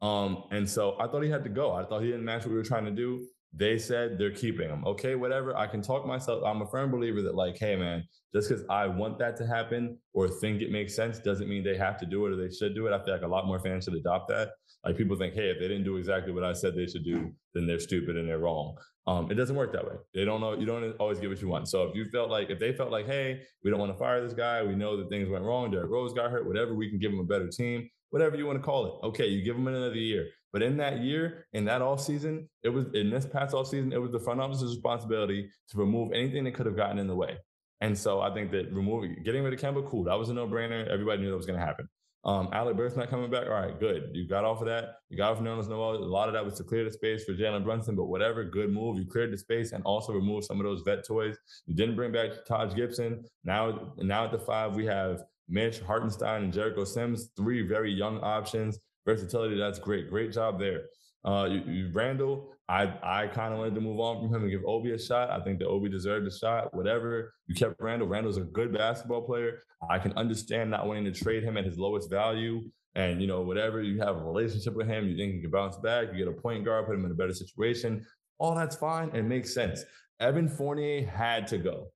Um, 0.02 0.44
and 0.50 0.68
so 0.68 0.96
I 1.00 1.08
thought 1.08 1.22
he 1.22 1.30
had 1.30 1.42
to 1.44 1.50
go. 1.50 1.72
I 1.72 1.84
thought 1.84 2.02
he 2.02 2.08
didn't 2.08 2.24
match 2.24 2.42
what 2.42 2.50
we 2.50 2.56
were 2.56 2.62
trying 2.62 2.84
to 2.84 2.90
do. 2.90 3.26
They 3.58 3.78
said 3.78 4.18
they're 4.18 4.30
keeping 4.34 4.68
him. 4.68 4.84
Okay, 4.86 5.14
whatever. 5.14 5.56
I 5.56 5.66
can 5.66 5.80
talk 5.80 6.06
myself. 6.06 6.42
I'm 6.44 6.60
a 6.60 6.66
firm 6.66 6.90
believer 6.90 7.22
that, 7.22 7.34
like, 7.34 7.56
hey, 7.58 7.74
man, 7.74 8.04
just 8.34 8.50
because 8.50 8.64
I 8.68 8.86
want 8.86 9.18
that 9.18 9.36
to 9.38 9.46
happen 9.46 9.98
or 10.12 10.28
think 10.28 10.60
it 10.60 10.70
makes 10.70 10.94
sense 10.94 11.18
doesn't 11.18 11.48
mean 11.48 11.64
they 11.64 11.76
have 11.76 11.96
to 11.98 12.06
do 12.06 12.26
it 12.26 12.32
or 12.32 12.36
they 12.36 12.52
should 12.54 12.74
do 12.74 12.86
it. 12.86 12.92
I 12.92 13.02
feel 13.02 13.14
like 13.14 13.22
a 13.22 13.26
lot 13.26 13.46
more 13.46 13.58
fans 13.58 13.84
should 13.84 13.94
adopt 13.94 14.28
that. 14.28 14.50
Like 14.84 14.96
people 14.96 15.16
think, 15.16 15.34
hey, 15.34 15.48
if 15.48 15.58
they 15.58 15.68
didn't 15.68 15.84
do 15.84 15.96
exactly 15.96 16.32
what 16.32 16.44
I 16.44 16.52
said 16.52 16.76
they 16.76 16.86
should 16.86 17.04
do, 17.04 17.32
then 17.54 17.66
they're 17.66 17.80
stupid 17.80 18.16
and 18.16 18.28
they're 18.28 18.38
wrong. 18.38 18.76
Um, 19.06 19.30
it 19.30 19.34
doesn't 19.34 19.56
work 19.56 19.72
that 19.72 19.84
way. 19.84 19.94
They 20.14 20.24
don't 20.24 20.40
know. 20.40 20.54
You 20.54 20.66
don't 20.66 20.92
always 20.98 21.18
get 21.18 21.30
what 21.30 21.40
you 21.40 21.48
want. 21.48 21.68
So 21.68 21.84
if 21.84 21.94
you 21.94 22.04
felt 22.10 22.28
like 22.28 22.50
if 22.50 22.58
they 22.58 22.72
felt 22.72 22.90
like, 22.90 23.06
hey, 23.06 23.40
we 23.64 23.70
don't 23.70 23.80
want 23.80 23.92
to 23.92 23.98
fire 23.98 24.20
this 24.20 24.34
guy, 24.34 24.62
we 24.62 24.74
know 24.74 24.96
that 24.96 25.08
things 25.08 25.28
went 25.28 25.44
wrong. 25.44 25.70
Derrick 25.70 25.90
Rose 25.90 26.12
got 26.12 26.30
hurt. 26.30 26.46
Whatever, 26.46 26.74
we 26.74 26.90
can 26.90 26.98
give 26.98 27.12
him 27.12 27.20
a 27.20 27.24
better 27.24 27.48
team. 27.48 27.88
Whatever 28.10 28.36
you 28.36 28.46
want 28.46 28.58
to 28.58 28.64
call 28.64 28.86
it. 28.86 29.06
Okay, 29.06 29.26
you 29.26 29.42
give 29.42 29.56
him 29.56 29.66
another 29.66 29.94
year. 29.94 30.26
But 30.56 30.62
in 30.62 30.78
that 30.78 31.00
year, 31.00 31.44
in 31.52 31.66
that 31.66 31.82
off 31.82 32.00
season, 32.00 32.48
it 32.62 32.70
was 32.70 32.86
in 32.94 33.10
this 33.10 33.26
past 33.26 33.52
off 33.52 33.66
season, 33.66 33.92
it 33.92 34.00
was 34.00 34.10
the 34.10 34.18
front 34.18 34.40
office's 34.40 34.74
responsibility 34.74 35.50
to 35.68 35.76
remove 35.76 36.12
anything 36.14 36.44
that 36.44 36.54
could 36.54 36.64
have 36.64 36.74
gotten 36.74 36.98
in 36.98 37.06
the 37.06 37.14
way. 37.14 37.36
And 37.82 37.98
so 37.98 38.22
I 38.22 38.32
think 38.32 38.50
that 38.52 38.72
removing, 38.72 39.22
getting 39.22 39.44
rid 39.44 39.52
of 39.52 39.60
Kemba, 39.60 39.86
cool. 39.86 40.04
That 40.04 40.18
was 40.18 40.30
a 40.30 40.32
no 40.32 40.46
brainer. 40.46 40.88
Everybody 40.88 41.20
knew 41.20 41.28
that 41.28 41.36
was 41.36 41.44
going 41.44 41.60
to 41.60 41.66
happen. 41.66 41.90
Um, 42.24 42.48
Alec 42.54 42.74
Burks 42.74 42.96
not 42.96 43.10
coming 43.10 43.30
back. 43.30 43.48
All 43.48 43.52
right, 43.52 43.78
good. 43.78 44.08
You 44.14 44.26
got 44.26 44.46
off 44.46 44.62
of 44.62 44.66
that. 44.68 44.94
You 45.10 45.18
got 45.18 45.32
off 45.32 45.40
Nerlens 45.40 45.68
Noel. 45.68 45.96
A 45.96 45.98
lot 45.98 46.28
of 46.28 46.32
that 46.32 46.42
was 46.42 46.54
to 46.54 46.64
clear 46.64 46.84
the 46.84 46.90
space 46.90 47.26
for 47.26 47.34
Jalen 47.34 47.62
Brunson, 47.62 47.94
but 47.94 48.06
whatever, 48.06 48.42
good 48.42 48.72
move. 48.72 48.96
You 48.96 49.04
cleared 49.04 49.34
the 49.34 49.36
space 49.36 49.72
and 49.72 49.84
also 49.84 50.14
removed 50.14 50.46
some 50.46 50.58
of 50.58 50.64
those 50.64 50.80
vet 50.86 51.06
toys. 51.06 51.36
You 51.66 51.74
didn't 51.74 51.96
bring 51.96 52.12
back 52.12 52.30
Taj 52.48 52.74
Gibson. 52.74 53.26
Now, 53.44 53.92
now 53.98 54.24
at 54.24 54.32
the 54.32 54.38
five, 54.38 54.74
we 54.74 54.86
have 54.86 55.22
Mitch 55.50 55.80
Hartenstein 55.80 56.44
and 56.44 56.52
Jericho 56.54 56.84
Sims, 56.84 57.28
three 57.36 57.60
very 57.60 57.92
young 57.92 58.20
options. 58.20 58.78
Versatility, 59.06 59.56
that's 59.56 59.78
great. 59.78 60.10
Great 60.10 60.32
job 60.32 60.58
there. 60.58 60.82
Uh, 61.24 61.44
you, 61.44 61.62
you, 61.72 61.90
Randle, 61.92 62.48
I 62.68 62.92
I 63.02 63.26
kind 63.28 63.52
of 63.52 63.58
wanted 63.58 63.74
to 63.76 63.80
move 63.80 64.00
on 64.00 64.20
from 64.20 64.34
him 64.34 64.42
and 64.42 64.50
give 64.50 64.64
Obi 64.66 64.92
a 64.92 64.98
shot. 64.98 65.30
I 65.30 65.42
think 65.42 65.60
that 65.60 65.66
Obi 65.66 65.88
deserved 65.88 66.26
a 66.26 66.30
shot. 66.30 66.74
Whatever 66.74 67.32
you 67.46 67.54
kept 67.54 67.80
Randle. 67.80 68.08
Randle's 68.08 68.36
a 68.36 68.42
good 68.42 68.72
basketball 68.72 69.22
player. 69.22 69.60
I 69.88 69.98
can 69.98 70.12
understand 70.14 70.70
not 70.70 70.86
wanting 70.86 71.04
to 71.04 71.12
trade 71.12 71.42
him 71.42 71.56
at 71.56 71.64
his 71.64 71.78
lowest 71.78 72.10
value. 72.10 72.62
And 72.96 73.20
you 73.20 73.26
know, 73.26 73.42
whatever 73.42 73.82
you 73.82 74.00
have 74.00 74.16
a 74.16 74.24
relationship 74.24 74.74
with 74.74 74.88
him, 74.88 75.06
you 75.08 75.16
think 75.16 75.34
he 75.34 75.40
can 75.40 75.50
bounce 75.50 75.76
back. 75.76 76.08
You 76.12 76.18
get 76.18 76.28
a 76.28 76.40
point 76.40 76.64
guard, 76.64 76.86
put 76.86 76.94
him 76.94 77.04
in 77.04 77.10
a 77.10 77.14
better 77.14 77.34
situation. 77.34 78.04
All 78.38 78.54
that's 78.54 78.76
fine 78.76 79.10
and 79.14 79.28
makes 79.28 79.54
sense. 79.54 79.84
Evan 80.20 80.48
Fournier 80.48 81.06
had 81.06 81.46
to 81.48 81.58
go. 81.58 81.88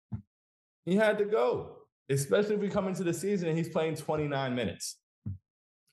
He 0.85 0.97
had 0.97 1.19
to 1.19 1.25
go, 1.25 1.77
especially 2.09 2.55
if 2.55 2.61
we 2.61 2.69
come 2.69 2.87
into 2.87 3.03
the 3.03 3.15
season 3.15 3.49
and 3.49 3.57
he's 3.57 3.69
playing 3.69 3.97
29 3.97 4.55
minutes 4.55 4.99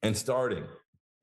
and 0.03 0.15
starting 0.15 0.65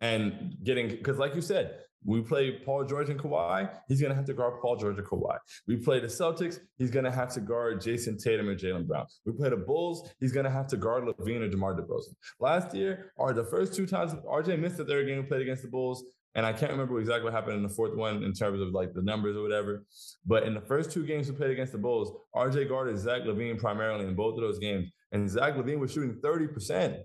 and 0.04 0.56
getting 0.62 0.88
because, 0.88 1.18
like 1.18 1.34
you 1.34 1.40
said, 1.40 1.78
we 2.04 2.20
play 2.20 2.52
Paul 2.64 2.84
George 2.84 3.08
and 3.08 3.18
Kawhi, 3.18 3.70
he's 3.88 4.00
going 4.02 4.10
to 4.10 4.14
have 4.14 4.26
to 4.26 4.34
guard 4.34 4.60
Paul 4.60 4.76
George 4.76 4.98
and 4.98 5.06
Kawhi. 5.06 5.38
We 5.66 5.76
play 5.76 5.98
the 5.98 6.06
Celtics, 6.06 6.58
he's 6.76 6.90
going 6.90 7.06
to 7.06 7.10
have 7.10 7.32
to 7.32 7.40
guard 7.40 7.80
Jayson 7.80 8.22
Tatum 8.22 8.50
and 8.50 8.60
Jaylen 8.60 8.86
Brown. 8.86 9.06
We 9.24 9.32
play 9.32 9.48
the 9.48 9.56
Bulls, 9.56 10.10
he's 10.20 10.32
going 10.32 10.44
to 10.44 10.50
have 10.50 10.66
to 10.68 10.76
guard 10.76 11.04
LaVine 11.04 11.40
or 11.40 11.48
DeMar 11.48 11.74
DeRozan. 11.74 12.14
Last 12.38 12.74
year, 12.74 13.12
or 13.16 13.32
the 13.32 13.44
first 13.44 13.74
two 13.74 13.86
times, 13.86 14.12
RJ 14.12 14.58
missed 14.58 14.76
the 14.76 14.84
third 14.84 15.06
game 15.06 15.16
we 15.16 15.22
played 15.22 15.40
against 15.40 15.62
the 15.62 15.68
Bulls. 15.68 16.04
And 16.36 16.44
I 16.44 16.52
can't 16.52 16.72
remember 16.72 16.98
exactly 16.98 17.24
what 17.24 17.32
happened 17.32 17.56
in 17.56 17.62
the 17.62 17.68
fourth 17.68 17.94
one 17.94 18.24
in 18.24 18.32
terms 18.32 18.60
of 18.60 18.70
like 18.70 18.92
the 18.92 19.02
numbers 19.02 19.36
or 19.36 19.42
whatever. 19.42 19.84
But 20.26 20.42
in 20.42 20.52
the 20.52 20.60
first 20.60 20.90
two 20.90 21.06
games 21.06 21.30
we 21.30 21.36
played 21.36 21.52
against 21.52 21.70
the 21.72 21.78
Bulls, 21.78 22.10
RJ 22.34 22.68
guarded 22.68 22.98
Zach 22.98 23.22
LaVine 23.22 23.56
primarily 23.56 24.04
in 24.04 24.16
both 24.16 24.34
of 24.34 24.40
those 24.40 24.58
games. 24.58 24.90
And 25.12 25.30
Zach 25.30 25.54
LaVine 25.54 25.78
was 25.78 25.92
shooting 25.92 26.20
30%. 26.20 26.98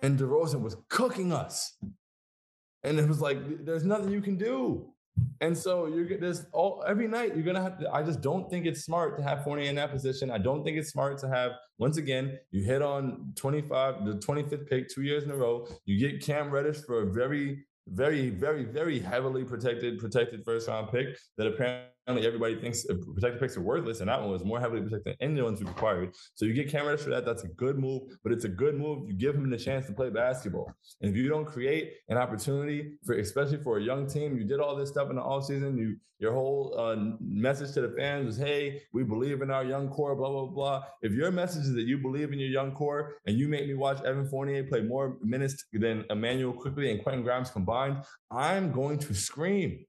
And 0.00 0.18
DeRozan 0.18 0.60
was 0.60 0.76
cooking 0.88 1.32
us. 1.32 1.76
And 2.84 2.98
it 2.98 3.08
was 3.08 3.20
like, 3.20 3.64
there's 3.64 3.84
nothing 3.84 4.10
you 4.10 4.20
can 4.20 4.36
do. 4.36 4.92
And 5.40 5.56
so 5.56 5.86
you're 5.86 6.18
there's 6.18 6.46
all 6.52 6.84
every 6.86 7.08
night 7.08 7.34
you're 7.34 7.44
gonna 7.44 7.62
have 7.62 7.78
to. 7.78 7.90
I 7.92 8.02
just 8.02 8.20
don't 8.20 8.50
think 8.50 8.66
it's 8.66 8.84
smart 8.84 9.16
to 9.16 9.22
have 9.22 9.44
Fournier 9.44 9.68
in 9.68 9.74
that 9.76 9.90
position. 9.90 10.30
I 10.30 10.38
don't 10.38 10.64
think 10.64 10.76
it's 10.76 10.90
smart 10.90 11.18
to 11.18 11.28
have 11.28 11.52
once 11.78 11.96
again 11.96 12.38
you 12.50 12.62
hit 12.62 12.82
on 12.82 13.32
25 13.36 14.04
the 14.04 14.12
25th 14.12 14.68
pick 14.68 14.88
two 14.88 15.02
years 15.02 15.24
in 15.24 15.30
a 15.30 15.36
row. 15.36 15.66
You 15.84 15.98
get 15.98 16.24
Cam 16.24 16.50
Reddish 16.50 16.78
for 16.78 17.02
a 17.02 17.06
very 17.06 17.64
very 17.88 18.30
very 18.30 18.64
very 18.64 18.98
heavily 18.98 19.44
protected 19.44 19.98
protected 19.98 20.44
first 20.44 20.68
round 20.68 20.90
pick 20.90 21.18
that 21.36 21.46
apparently 21.46 21.90
everybody 22.06 22.56
thinks 22.60 22.84
protected 22.84 23.40
picks 23.40 23.56
are 23.56 23.62
worthless, 23.62 24.00
and 24.00 24.08
that 24.08 24.20
one 24.20 24.30
was 24.30 24.44
more 24.44 24.60
heavily 24.60 24.80
protected 24.80 25.16
than 25.18 25.30
any 25.30 25.42
ones 25.42 25.60
we 25.60 25.66
required. 25.66 26.14
So 26.34 26.44
you 26.44 26.54
get 26.54 26.70
Cam 26.70 26.86
Reddish 26.86 27.02
for 27.02 27.10
that. 27.10 27.24
That's 27.24 27.44
a 27.44 27.48
good 27.48 27.78
move, 27.78 28.02
but 28.22 28.32
it's 28.32 28.44
a 28.44 28.48
good 28.48 28.76
move. 28.76 29.08
You 29.08 29.14
give 29.14 29.34
him 29.34 29.50
the 29.50 29.58
chance 29.58 29.86
to 29.86 29.92
play 29.92 30.10
basketball. 30.10 30.72
And 31.00 31.10
if 31.10 31.16
you 31.16 31.28
don't 31.28 31.44
create 31.44 31.94
an 32.08 32.16
opportunity 32.16 32.92
for, 33.04 33.14
especially 33.14 33.58
for 33.58 33.78
a 33.78 33.82
young 33.82 34.06
team, 34.06 34.36
you 34.38 34.44
did 34.44 34.60
all 34.60 34.76
this 34.76 34.90
stuff 34.90 35.10
in 35.10 35.16
the 35.16 35.22
offseason. 35.22 35.78
You 35.78 35.96
your 36.18 36.32
whole 36.32 36.74
uh, 36.78 36.96
message 37.20 37.74
to 37.74 37.82
the 37.82 37.94
fans 37.96 38.24
was, 38.24 38.36
"Hey, 38.38 38.80
we 38.92 39.02
believe 39.04 39.42
in 39.42 39.50
our 39.50 39.64
young 39.64 39.88
core." 39.88 40.16
Blah 40.16 40.30
blah 40.30 40.46
blah. 40.46 40.84
If 41.02 41.12
your 41.12 41.30
message 41.30 41.64
is 41.64 41.74
that 41.74 41.82
you 41.82 41.98
believe 41.98 42.32
in 42.32 42.38
your 42.38 42.48
young 42.48 42.72
core, 42.72 43.16
and 43.26 43.38
you 43.38 43.48
make 43.48 43.66
me 43.66 43.74
watch 43.74 44.02
Evan 44.02 44.26
Fournier 44.26 44.64
play 44.64 44.80
more 44.80 45.18
minutes 45.22 45.62
than 45.72 46.04
Immanuel 46.08 46.54
Quickley 46.54 46.90
and 46.90 47.02
Quentin 47.02 47.22
Grimes 47.22 47.50
combined, 47.50 47.98
I'm 48.30 48.72
going 48.72 48.98
to 49.00 49.14
scream. 49.14 49.84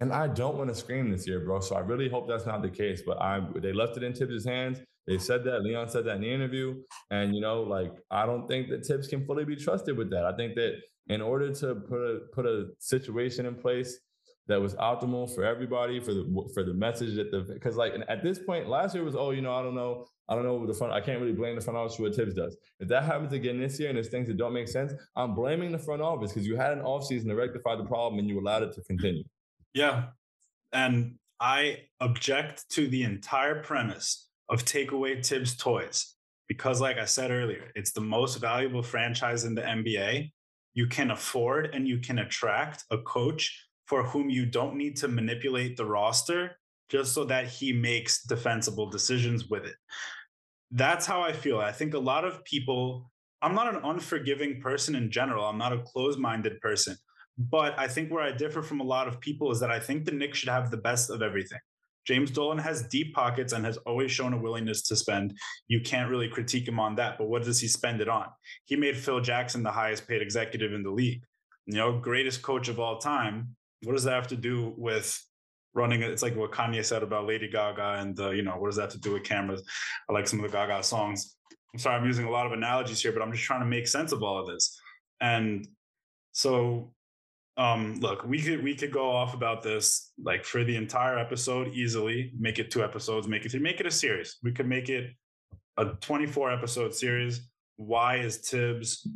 And 0.00 0.12
I 0.12 0.28
don't 0.28 0.56
want 0.56 0.68
to 0.70 0.74
scream 0.74 1.10
this 1.10 1.26
year, 1.26 1.40
bro. 1.40 1.60
So 1.60 1.76
I 1.76 1.80
really 1.80 2.08
hope 2.08 2.26
that's 2.26 2.46
not 2.46 2.62
the 2.62 2.70
case. 2.70 3.02
But 3.04 3.20
I 3.20 3.40
they 3.56 3.72
left 3.72 3.96
it 3.96 4.02
in 4.02 4.14
Thibs' 4.14 4.46
hands. 4.46 4.80
They 5.06 5.18
said 5.18 5.44
that. 5.44 5.62
Leon 5.62 5.88
said 5.88 6.04
that 6.06 6.16
in 6.16 6.22
the 6.22 6.32
interview. 6.32 6.82
And 7.10 7.34
you 7.34 7.40
know, 7.40 7.62
like 7.62 7.92
I 8.10 8.24
don't 8.24 8.48
think 8.48 8.68
that 8.70 8.86
Thibs 8.86 9.08
can 9.08 9.26
fully 9.26 9.44
be 9.44 9.56
trusted 9.56 9.96
with 9.96 10.10
that. 10.10 10.24
I 10.24 10.34
think 10.36 10.54
that 10.54 10.80
in 11.08 11.20
order 11.20 11.52
to 11.54 11.74
put 11.74 11.98
a 11.98 12.20
put 12.32 12.46
a 12.46 12.68
situation 12.78 13.44
in 13.44 13.54
place 13.56 13.98
that 14.46 14.60
was 14.60 14.74
optimal 14.76 15.32
for 15.34 15.44
everybody 15.44 16.00
for 16.00 16.14
the 16.14 16.50
for 16.54 16.62
the 16.64 16.74
message 16.74 17.14
that 17.16 17.30
the 17.30 17.40
because 17.52 17.76
like 17.76 17.92
at 18.08 18.22
this 18.22 18.38
point 18.38 18.68
last 18.68 18.94
year 18.94 19.04
was 19.04 19.14
oh 19.14 19.30
you 19.30 19.42
know 19.42 19.54
I 19.54 19.62
don't 19.62 19.74
know 19.74 20.06
I 20.28 20.34
don't 20.34 20.44
know 20.44 20.66
the 20.66 20.74
front 20.74 20.92
I 20.92 21.00
can't 21.00 21.20
really 21.20 21.34
blame 21.34 21.56
the 21.56 21.60
front 21.60 21.76
office 21.76 21.96
for 21.96 22.04
what 22.04 22.14
Thibs 22.14 22.34
does. 22.34 22.56
If 22.78 22.88
that 22.88 23.04
happens 23.04 23.32
again 23.32 23.60
this 23.60 23.78
year 23.78 23.90
and 23.90 23.96
there's 23.96 24.08
things 24.08 24.28
that 24.28 24.38
don't 24.38 24.52
make 24.52 24.68
sense, 24.68 24.92
I'm 25.14 25.34
blaming 25.34 25.72
the 25.72 25.78
front 25.78 26.00
office 26.00 26.32
because 26.32 26.46
you 26.46 26.56
had 26.56 26.72
an 26.72 26.80
offseason 26.80 27.26
to 27.26 27.34
rectify 27.34 27.76
the 27.76 27.84
problem 27.84 28.18
and 28.18 28.28
you 28.28 28.40
allowed 28.40 28.62
it 28.62 28.72
to 28.74 28.82
continue. 28.82 29.24
Yeah. 29.74 30.06
And 30.72 31.16
I 31.40 31.78
object 32.00 32.68
to 32.70 32.86
the 32.88 33.02
entire 33.02 33.62
premise 33.62 34.28
of 34.48 34.64
take 34.64 34.92
away 34.92 35.22
Thibs 35.22 35.56
toys 35.56 36.14
because, 36.48 36.80
like 36.80 36.98
I 36.98 37.04
said 37.04 37.30
earlier, 37.30 37.70
it's 37.74 37.92
the 37.92 38.00
most 38.00 38.36
valuable 38.36 38.82
franchise 38.82 39.44
in 39.44 39.54
the 39.54 39.62
NBA. 39.62 40.32
You 40.74 40.86
can 40.86 41.10
afford 41.10 41.70
and 41.74 41.86
you 41.86 41.98
can 41.98 42.18
attract 42.18 42.84
a 42.90 42.98
coach 42.98 43.66
for 43.86 44.04
whom 44.04 44.30
you 44.30 44.46
don't 44.46 44.76
need 44.76 44.96
to 44.96 45.08
manipulate 45.08 45.76
the 45.76 45.84
roster 45.84 46.56
just 46.88 47.12
so 47.12 47.24
that 47.24 47.46
he 47.46 47.72
makes 47.72 48.24
defensible 48.24 48.90
decisions 48.90 49.48
with 49.48 49.64
it. 49.64 49.74
That's 50.72 51.06
how 51.06 51.22
I 51.22 51.32
feel. 51.32 51.58
I 51.58 51.72
think 51.72 51.94
a 51.94 51.98
lot 51.98 52.24
of 52.24 52.44
people, 52.44 53.10
I'm 53.42 53.54
not 53.54 53.74
an 53.74 53.80
unforgiving 53.82 54.60
person 54.60 54.94
in 54.94 55.10
general, 55.10 55.44
I'm 55.44 55.58
not 55.58 55.72
a 55.72 55.82
closed 55.82 56.18
minded 56.18 56.60
person. 56.60 56.96
But 57.48 57.78
I 57.78 57.88
think 57.88 58.12
where 58.12 58.22
I 58.22 58.32
differ 58.32 58.60
from 58.60 58.80
a 58.80 58.84
lot 58.84 59.08
of 59.08 59.18
people 59.18 59.50
is 59.50 59.60
that 59.60 59.70
I 59.70 59.80
think 59.80 60.04
the 60.04 60.12
Knicks 60.12 60.38
should 60.38 60.50
have 60.50 60.70
the 60.70 60.76
best 60.76 61.08
of 61.08 61.22
everything. 61.22 61.58
James 62.06 62.30
Dolan 62.30 62.58
has 62.58 62.82
deep 62.88 63.14
pockets 63.14 63.54
and 63.54 63.64
has 63.64 63.78
always 63.78 64.10
shown 64.10 64.34
a 64.34 64.38
willingness 64.38 64.82
to 64.88 64.96
spend. 64.96 65.38
You 65.66 65.80
can't 65.80 66.10
really 66.10 66.28
critique 66.28 66.68
him 66.68 66.78
on 66.78 66.96
that, 66.96 67.16
but 67.16 67.28
what 67.28 67.42
does 67.42 67.58
he 67.58 67.66
spend 67.66 68.02
it 68.02 68.10
on? 68.10 68.26
He 68.66 68.76
made 68.76 68.96
Phil 68.96 69.20
Jackson 69.20 69.62
the 69.62 69.70
highest 69.70 70.06
paid 70.06 70.20
executive 70.20 70.74
in 70.74 70.82
the 70.82 70.90
league. 70.90 71.22
You 71.64 71.74
know, 71.74 71.98
greatest 71.98 72.42
coach 72.42 72.68
of 72.68 72.78
all 72.78 72.98
time. 72.98 73.56
What 73.84 73.94
does 73.94 74.04
that 74.04 74.14
have 74.14 74.26
to 74.28 74.36
do 74.36 74.74
with 74.76 75.18
running? 75.72 76.02
It's 76.02 76.22
like 76.22 76.36
what 76.36 76.52
Kanye 76.52 76.84
said 76.84 77.02
about 77.02 77.26
Lady 77.26 77.48
Gaga 77.48 78.00
and, 78.00 78.20
uh, 78.20 78.30
you 78.30 78.42
know, 78.42 78.56
what 78.58 78.68
does 78.68 78.76
that 78.76 78.82
have 78.82 78.92
to 78.92 79.00
do 79.00 79.14
with 79.14 79.24
cameras? 79.24 79.66
I 80.08 80.12
like 80.12 80.28
some 80.28 80.44
of 80.44 80.50
the 80.50 80.54
Gaga 80.54 80.82
songs. 80.82 81.36
I'm 81.72 81.78
sorry, 81.78 81.96
I'm 81.96 82.06
using 82.06 82.26
a 82.26 82.30
lot 82.30 82.44
of 82.44 82.52
analogies 82.52 83.00
here, 83.00 83.12
but 83.12 83.22
I'm 83.22 83.32
just 83.32 83.44
trying 83.44 83.60
to 83.60 83.66
make 83.66 83.86
sense 83.86 84.12
of 84.12 84.22
all 84.22 84.40
of 84.40 84.46
this. 84.46 84.78
And 85.20 85.66
so 86.32 86.92
um 87.60 87.94
look 88.00 88.24
we 88.24 88.40
could 88.40 88.62
we 88.64 88.74
could 88.74 88.90
go 88.90 89.10
off 89.10 89.34
about 89.34 89.62
this 89.62 90.12
like 90.22 90.44
for 90.44 90.64
the 90.64 90.74
entire 90.74 91.18
episode 91.18 91.68
easily 91.74 92.32
make 92.38 92.58
it 92.58 92.70
two 92.70 92.82
episodes 92.82 93.28
make 93.28 93.44
it 93.44 93.60
make 93.60 93.80
it 93.80 93.86
a 93.86 93.90
series 93.90 94.38
we 94.42 94.50
could 94.50 94.66
make 94.66 94.88
it 94.88 95.10
a 95.76 95.84
24 96.00 96.50
episode 96.50 96.94
series 96.94 97.48
why 97.76 98.16
is 98.16 98.36
Thibs 98.36 99.06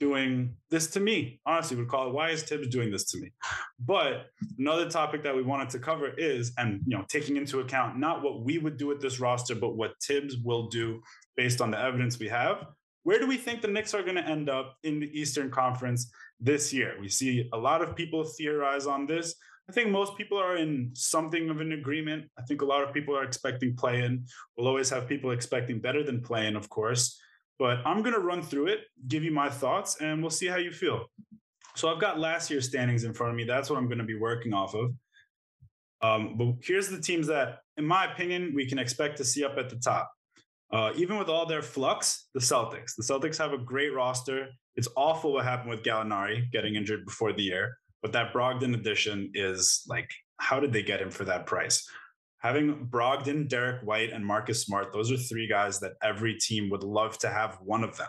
doing 0.00 0.56
this 0.70 0.88
to 0.88 1.00
me? 1.00 1.40
Honestly, 1.46 1.76
would 1.76 1.88
call 1.88 2.08
it 2.08 2.14
why 2.14 2.30
is 2.30 2.42
Thibs 2.42 2.68
doing 2.68 2.90
this 2.90 3.04
to 3.10 3.18
me? 3.18 3.30
But 3.78 4.26
another 4.58 4.88
topic 4.88 5.22
that 5.24 5.36
we 5.36 5.42
wanted 5.42 5.68
to 5.70 5.78
cover 5.78 6.08
is, 6.16 6.52
and 6.56 6.80
you 6.86 6.96
know, 6.96 7.04
taking 7.08 7.36
into 7.36 7.60
account 7.60 7.98
not 7.98 8.22
what 8.22 8.44
we 8.44 8.58
would 8.58 8.78
do 8.78 8.86
with 8.86 9.00
this 9.00 9.20
roster, 9.20 9.54
but 9.54 9.76
what 9.76 9.92
Thibs 10.02 10.36
will 10.42 10.68
do 10.68 11.02
based 11.36 11.60
on 11.60 11.70
the 11.70 11.78
evidence 11.78 12.18
we 12.18 12.28
have. 12.28 12.66
Where 13.04 13.18
do 13.18 13.26
we 13.26 13.36
think 13.36 13.62
the 13.62 13.68
Knicks 13.68 13.94
are 13.94 14.02
going 14.02 14.16
to 14.16 14.26
end 14.26 14.48
up 14.48 14.76
in 14.82 14.98
the 14.98 15.18
Eastern 15.18 15.50
Conference 15.50 16.10
this 16.40 16.72
year? 16.72 16.96
We 17.00 17.08
see 17.08 17.48
a 17.52 17.56
lot 17.56 17.82
of 17.82 17.94
people 17.94 18.24
theorize 18.24 18.86
on 18.86 19.06
this. 19.06 19.34
I 19.68 19.72
think 19.72 19.90
most 19.90 20.16
people 20.16 20.38
are 20.38 20.56
in 20.56 20.90
something 20.94 21.48
of 21.48 21.60
an 21.60 21.72
agreement. 21.72 22.30
I 22.38 22.42
think 22.42 22.62
a 22.62 22.66
lot 22.66 22.82
of 22.82 22.92
people 22.92 23.16
are 23.16 23.22
expecting 23.22 23.76
play 23.76 24.02
in. 24.02 24.24
We'll 24.56 24.68
always 24.68 24.90
have 24.90 25.06
people 25.06 25.30
expecting 25.30 25.80
better 25.80 26.02
than 26.02 26.22
play 26.22 26.46
in, 26.46 26.56
of 26.56 26.68
course. 26.68 27.18
But 27.58 27.78
I'm 27.86 28.02
going 28.02 28.14
to 28.14 28.20
run 28.20 28.42
through 28.42 28.66
it, 28.68 28.80
give 29.06 29.22
you 29.22 29.30
my 29.30 29.48
thoughts, 29.48 30.00
and 30.00 30.20
we'll 30.20 30.30
see 30.30 30.46
how 30.46 30.56
you 30.56 30.72
feel. 30.72 31.04
So 31.76 31.92
I've 31.92 32.00
got 32.00 32.18
last 32.18 32.50
year's 32.50 32.68
standings 32.68 33.04
in 33.04 33.14
front 33.14 33.30
of 33.30 33.36
me. 33.36 33.44
That's 33.44 33.68
what 33.70 33.78
I'm 33.78 33.86
going 33.86 33.98
to 33.98 34.04
be 34.04 34.18
working 34.18 34.52
off 34.52 34.74
of. 34.74 34.92
Um, 36.02 36.36
but 36.36 36.54
here's 36.62 36.88
the 36.88 37.00
teams 37.00 37.26
that, 37.28 37.60
in 37.76 37.86
my 37.86 38.12
opinion, 38.12 38.52
we 38.54 38.66
can 38.66 38.78
expect 38.78 39.16
to 39.18 39.24
see 39.24 39.44
up 39.44 39.56
at 39.56 39.70
the 39.70 39.76
top. 39.76 40.10
Uh, 40.74 40.92
even 40.96 41.16
with 41.16 41.28
all 41.28 41.46
their 41.46 41.62
flux, 41.62 42.26
the 42.34 42.40
Celtics. 42.40 42.96
The 42.96 43.04
Celtics 43.04 43.38
have 43.38 43.52
a 43.52 43.58
great 43.58 43.94
roster. 43.94 44.48
It's 44.74 44.88
awful 44.96 45.32
what 45.32 45.44
happened 45.44 45.70
with 45.70 45.84
Gallinari 45.84 46.50
getting 46.50 46.74
injured 46.74 47.04
before 47.04 47.32
the 47.32 47.44
year. 47.44 47.78
But 48.02 48.10
that 48.12 48.32
Brogdon 48.32 48.74
addition 48.74 49.30
is 49.34 49.84
like, 49.88 50.10
how 50.38 50.58
did 50.58 50.72
they 50.72 50.82
get 50.82 51.00
him 51.00 51.10
for 51.10 51.24
that 51.26 51.46
price? 51.46 51.88
Having 52.38 52.88
Brogdon, 52.88 53.48
Derrick 53.48 53.82
White, 53.82 54.10
and 54.10 54.26
Marcus 54.26 54.64
Smart, 54.64 54.92
those 54.92 55.12
are 55.12 55.16
three 55.16 55.46
guys 55.46 55.78
that 55.78 55.92
every 56.02 56.34
team 56.34 56.68
would 56.70 56.82
love 56.82 57.18
to 57.18 57.30
have 57.30 57.56
one 57.62 57.84
of 57.84 57.96
them. 57.96 58.08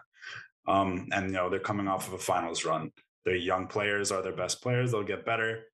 Um, 0.67 1.07
and 1.11 1.27
you 1.27 1.33
know, 1.33 1.51
they're 1.51 1.59
coming 1.59 1.87
off 1.87 2.07
of 2.07 2.13
a 2.13 2.17
finals 2.17 2.65
run. 2.65 2.91
Their 3.25 3.35
young 3.35 3.67
players 3.67 4.11
are 4.11 4.23
their 4.23 4.35
best 4.35 4.63
players, 4.63 4.91
they'll 4.91 5.03
get 5.03 5.23
better. 5.23 5.65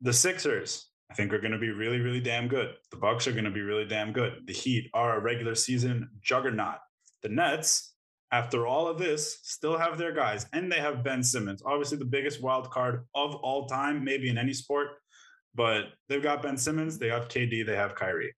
The 0.00 0.12
Sixers, 0.12 0.86
I 1.12 1.14
think 1.14 1.34
are 1.34 1.38
going 1.38 1.52
to 1.52 1.58
be 1.58 1.70
really, 1.70 2.00
really 2.00 2.22
damn 2.22 2.48
good. 2.48 2.70
The 2.90 2.96
Bucks 2.96 3.26
are 3.26 3.32
going 3.32 3.44
to 3.44 3.50
be 3.50 3.60
really 3.60 3.84
damn 3.84 4.14
good. 4.14 4.46
The 4.46 4.54
Heat 4.54 4.88
are 4.94 5.18
a 5.18 5.20
regular 5.20 5.54
season 5.54 6.08
juggernaut. 6.22 6.76
The 7.22 7.28
Nets, 7.28 7.92
after 8.30 8.66
all 8.66 8.88
of 8.88 8.98
this, 8.98 9.40
still 9.42 9.76
have 9.76 9.98
their 9.98 10.12
guys, 10.12 10.46
and 10.54 10.72
they 10.72 10.80
have 10.80 11.04
Ben 11.04 11.22
Simmons, 11.22 11.62
obviously 11.66 11.98
the 11.98 12.06
biggest 12.06 12.42
wild 12.42 12.70
card 12.70 13.04
of 13.14 13.34
all 13.34 13.66
time, 13.66 14.02
maybe 14.02 14.30
in 14.30 14.38
any 14.38 14.54
sport. 14.54 14.88
But 15.54 15.88
they've 16.08 16.22
got 16.22 16.40
Ben 16.40 16.56
Simmons, 16.56 16.96
they 16.96 17.08
have 17.08 17.28
KD, 17.28 17.66
they 17.66 17.76
have 17.76 17.94
Kyrie. 17.94 18.34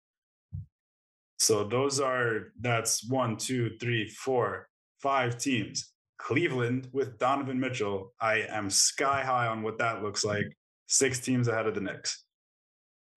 So 1.37 1.63
those 1.63 1.99
are 1.99 2.53
that's 2.59 3.07
one, 3.07 3.37
two, 3.37 3.77
three, 3.79 4.07
four, 4.07 4.67
five 4.97 5.37
teams. 5.37 5.91
Cleveland 6.17 6.89
with 6.91 7.19
Donovan 7.19 7.59
Mitchell, 7.59 8.15
I 8.19 8.45
am 8.49 8.71
sky 8.71 9.21
high 9.23 9.45
on 9.45 9.61
what 9.61 9.77
that 9.77 10.01
looks 10.01 10.25
like. 10.25 10.57
Six 10.87 11.19
teams 11.19 11.47
ahead 11.47 11.67
of 11.67 11.75
the 11.75 11.81
Knicks. 11.81 12.23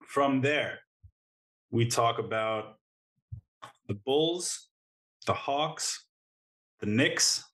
From 0.06 0.40
there, 0.40 0.78
we 1.70 1.86
talk 1.86 2.18
about 2.18 2.78
the 3.88 3.94
Bulls, 3.94 4.68
the 5.26 5.34
Hawks, 5.34 6.06
the 6.80 6.86
Knicks, 6.86 7.44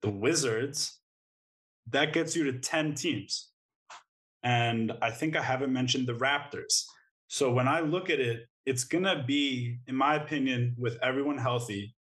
the 0.00 0.10
Wizards, 0.10 1.00
that 1.90 2.12
gets 2.12 2.34
you 2.34 2.44
to 2.44 2.58
10 2.58 2.94
teams. 2.94 3.50
And 4.42 4.92
I 5.02 5.10
think 5.10 5.36
I 5.36 5.42
haven't 5.42 5.72
mentioned 5.72 6.06
the 6.06 6.14
Raptors. 6.14 6.84
So 7.28 7.52
when 7.52 7.68
I 7.68 7.80
look 7.80 8.10
at 8.10 8.20
it, 8.20 8.46
it's 8.64 8.84
going 8.84 9.04
to 9.04 9.22
be, 9.26 9.78
in 9.86 9.94
my 9.94 10.14
opinion, 10.16 10.74
with 10.78 10.98
everyone 11.02 11.38
healthy, 11.38 11.94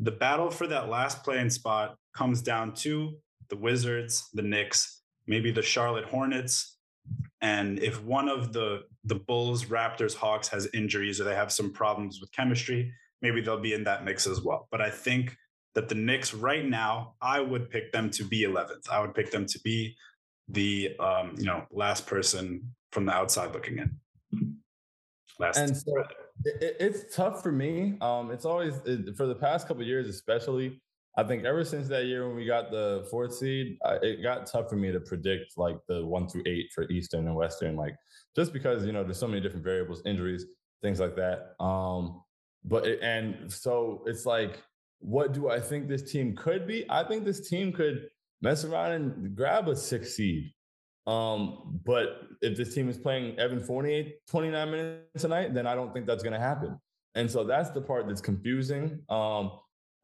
the 0.00 0.12
battle 0.12 0.50
for 0.50 0.66
that 0.66 0.88
last 0.88 1.22
playing 1.22 1.50
spot 1.50 1.96
comes 2.14 2.42
down 2.42 2.74
to 2.74 3.16
the 3.48 3.56
Wizards, 3.56 4.28
the 4.34 4.42
Knicks, 4.42 5.02
maybe 5.26 5.50
the 5.50 5.62
Charlotte 5.62 6.04
Hornets. 6.04 6.75
And 7.46 7.78
if 7.78 8.02
one 8.02 8.28
of 8.28 8.52
the 8.52 8.82
the 9.04 9.14
Bulls, 9.14 9.66
Raptors, 9.66 10.16
Hawks 10.16 10.48
has 10.48 10.66
injuries 10.74 11.20
or 11.20 11.24
they 11.24 11.36
have 11.36 11.52
some 11.52 11.72
problems 11.72 12.20
with 12.20 12.32
chemistry, 12.32 12.92
maybe 13.22 13.40
they'll 13.40 13.60
be 13.60 13.72
in 13.72 13.84
that 13.84 14.04
mix 14.04 14.26
as 14.26 14.40
well. 14.40 14.66
But 14.72 14.80
I 14.80 14.90
think 14.90 15.36
that 15.76 15.88
the 15.88 15.94
Knicks 15.94 16.34
right 16.34 16.66
now, 16.66 17.14
I 17.22 17.38
would 17.38 17.70
pick 17.70 17.92
them 17.92 18.10
to 18.10 18.24
be 18.24 18.42
11th. 18.42 18.90
I 18.90 19.00
would 19.00 19.14
pick 19.14 19.30
them 19.30 19.46
to 19.46 19.60
be 19.60 19.94
the 20.48 20.96
um, 20.98 21.36
you 21.38 21.44
know 21.44 21.62
last 21.70 22.04
person 22.08 22.74
from 22.90 23.06
the 23.06 23.12
outside 23.12 23.52
looking 23.52 23.78
in. 23.78 23.96
Last 25.38 25.58
and 25.58 25.76
so 25.76 25.92
it, 26.44 26.76
it's 26.80 27.14
tough 27.14 27.44
for 27.44 27.52
me. 27.52 27.96
Um, 28.00 28.32
it's 28.32 28.44
always 28.44 28.74
it, 28.86 29.16
for 29.16 29.26
the 29.28 29.36
past 29.36 29.68
couple 29.68 29.84
years, 29.84 30.08
especially. 30.08 30.80
I 31.18 31.24
think 31.24 31.44
ever 31.44 31.64
since 31.64 31.88
that 31.88 32.04
year 32.04 32.26
when 32.26 32.36
we 32.36 32.44
got 32.44 32.70
the 32.70 33.06
fourth 33.10 33.34
seed, 33.34 33.78
I, 33.84 33.94
it 34.02 34.22
got 34.22 34.46
tough 34.46 34.68
for 34.68 34.76
me 34.76 34.92
to 34.92 35.00
predict 35.00 35.56
like 35.56 35.78
the 35.88 36.04
one 36.04 36.28
through 36.28 36.42
eight 36.46 36.70
for 36.74 36.84
Eastern 36.90 37.26
and 37.26 37.34
Western, 37.34 37.74
like 37.74 37.96
just 38.34 38.52
because 38.52 38.84
you 38.84 38.92
know 38.92 39.02
there's 39.02 39.18
so 39.18 39.28
many 39.28 39.40
different 39.40 39.64
variables, 39.64 40.02
injuries, 40.04 40.44
things 40.82 41.00
like 41.00 41.16
that. 41.16 41.54
Um, 41.62 42.22
but 42.64 42.86
it, 42.86 43.00
and 43.02 43.50
so 43.50 44.02
it's 44.06 44.26
like 44.26 44.62
what 45.00 45.32
do 45.32 45.50
I 45.50 45.60
think 45.60 45.88
this 45.88 46.10
team 46.10 46.34
could 46.34 46.66
be? 46.66 46.84
I 46.88 47.04
think 47.04 47.24
this 47.24 47.48
team 47.48 47.72
could 47.72 48.08
mess 48.42 48.64
around 48.64 48.92
and 48.92 49.36
grab 49.36 49.68
a 49.68 49.76
six 49.76 50.14
seed. 50.14 50.52
Um, 51.06 51.80
but 51.84 52.22
if 52.42 52.56
this 52.56 52.74
team 52.74 52.88
is 52.88 52.98
playing 52.98 53.38
Evan 53.38 53.60
Fournier 53.60 54.06
29 54.28 54.70
minutes 54.70 55.22
tonight, 55.22 55.54
then 55.54 55.66
I 55.66 55.74
don't 55.74 55.92
think 55.92 56.06
that's 56.06 56.22
going 56.22 56.32
to 56.32 56.40
happen. 56.40 56.78
And 57.14 57.30
so 57.30 57.44
that's 57.44 57.70
the 57.70 57.80
part 57.80 58.08
that's 58.08 58.20
confusing. 58.20 59.00
Um, 59.08 59.52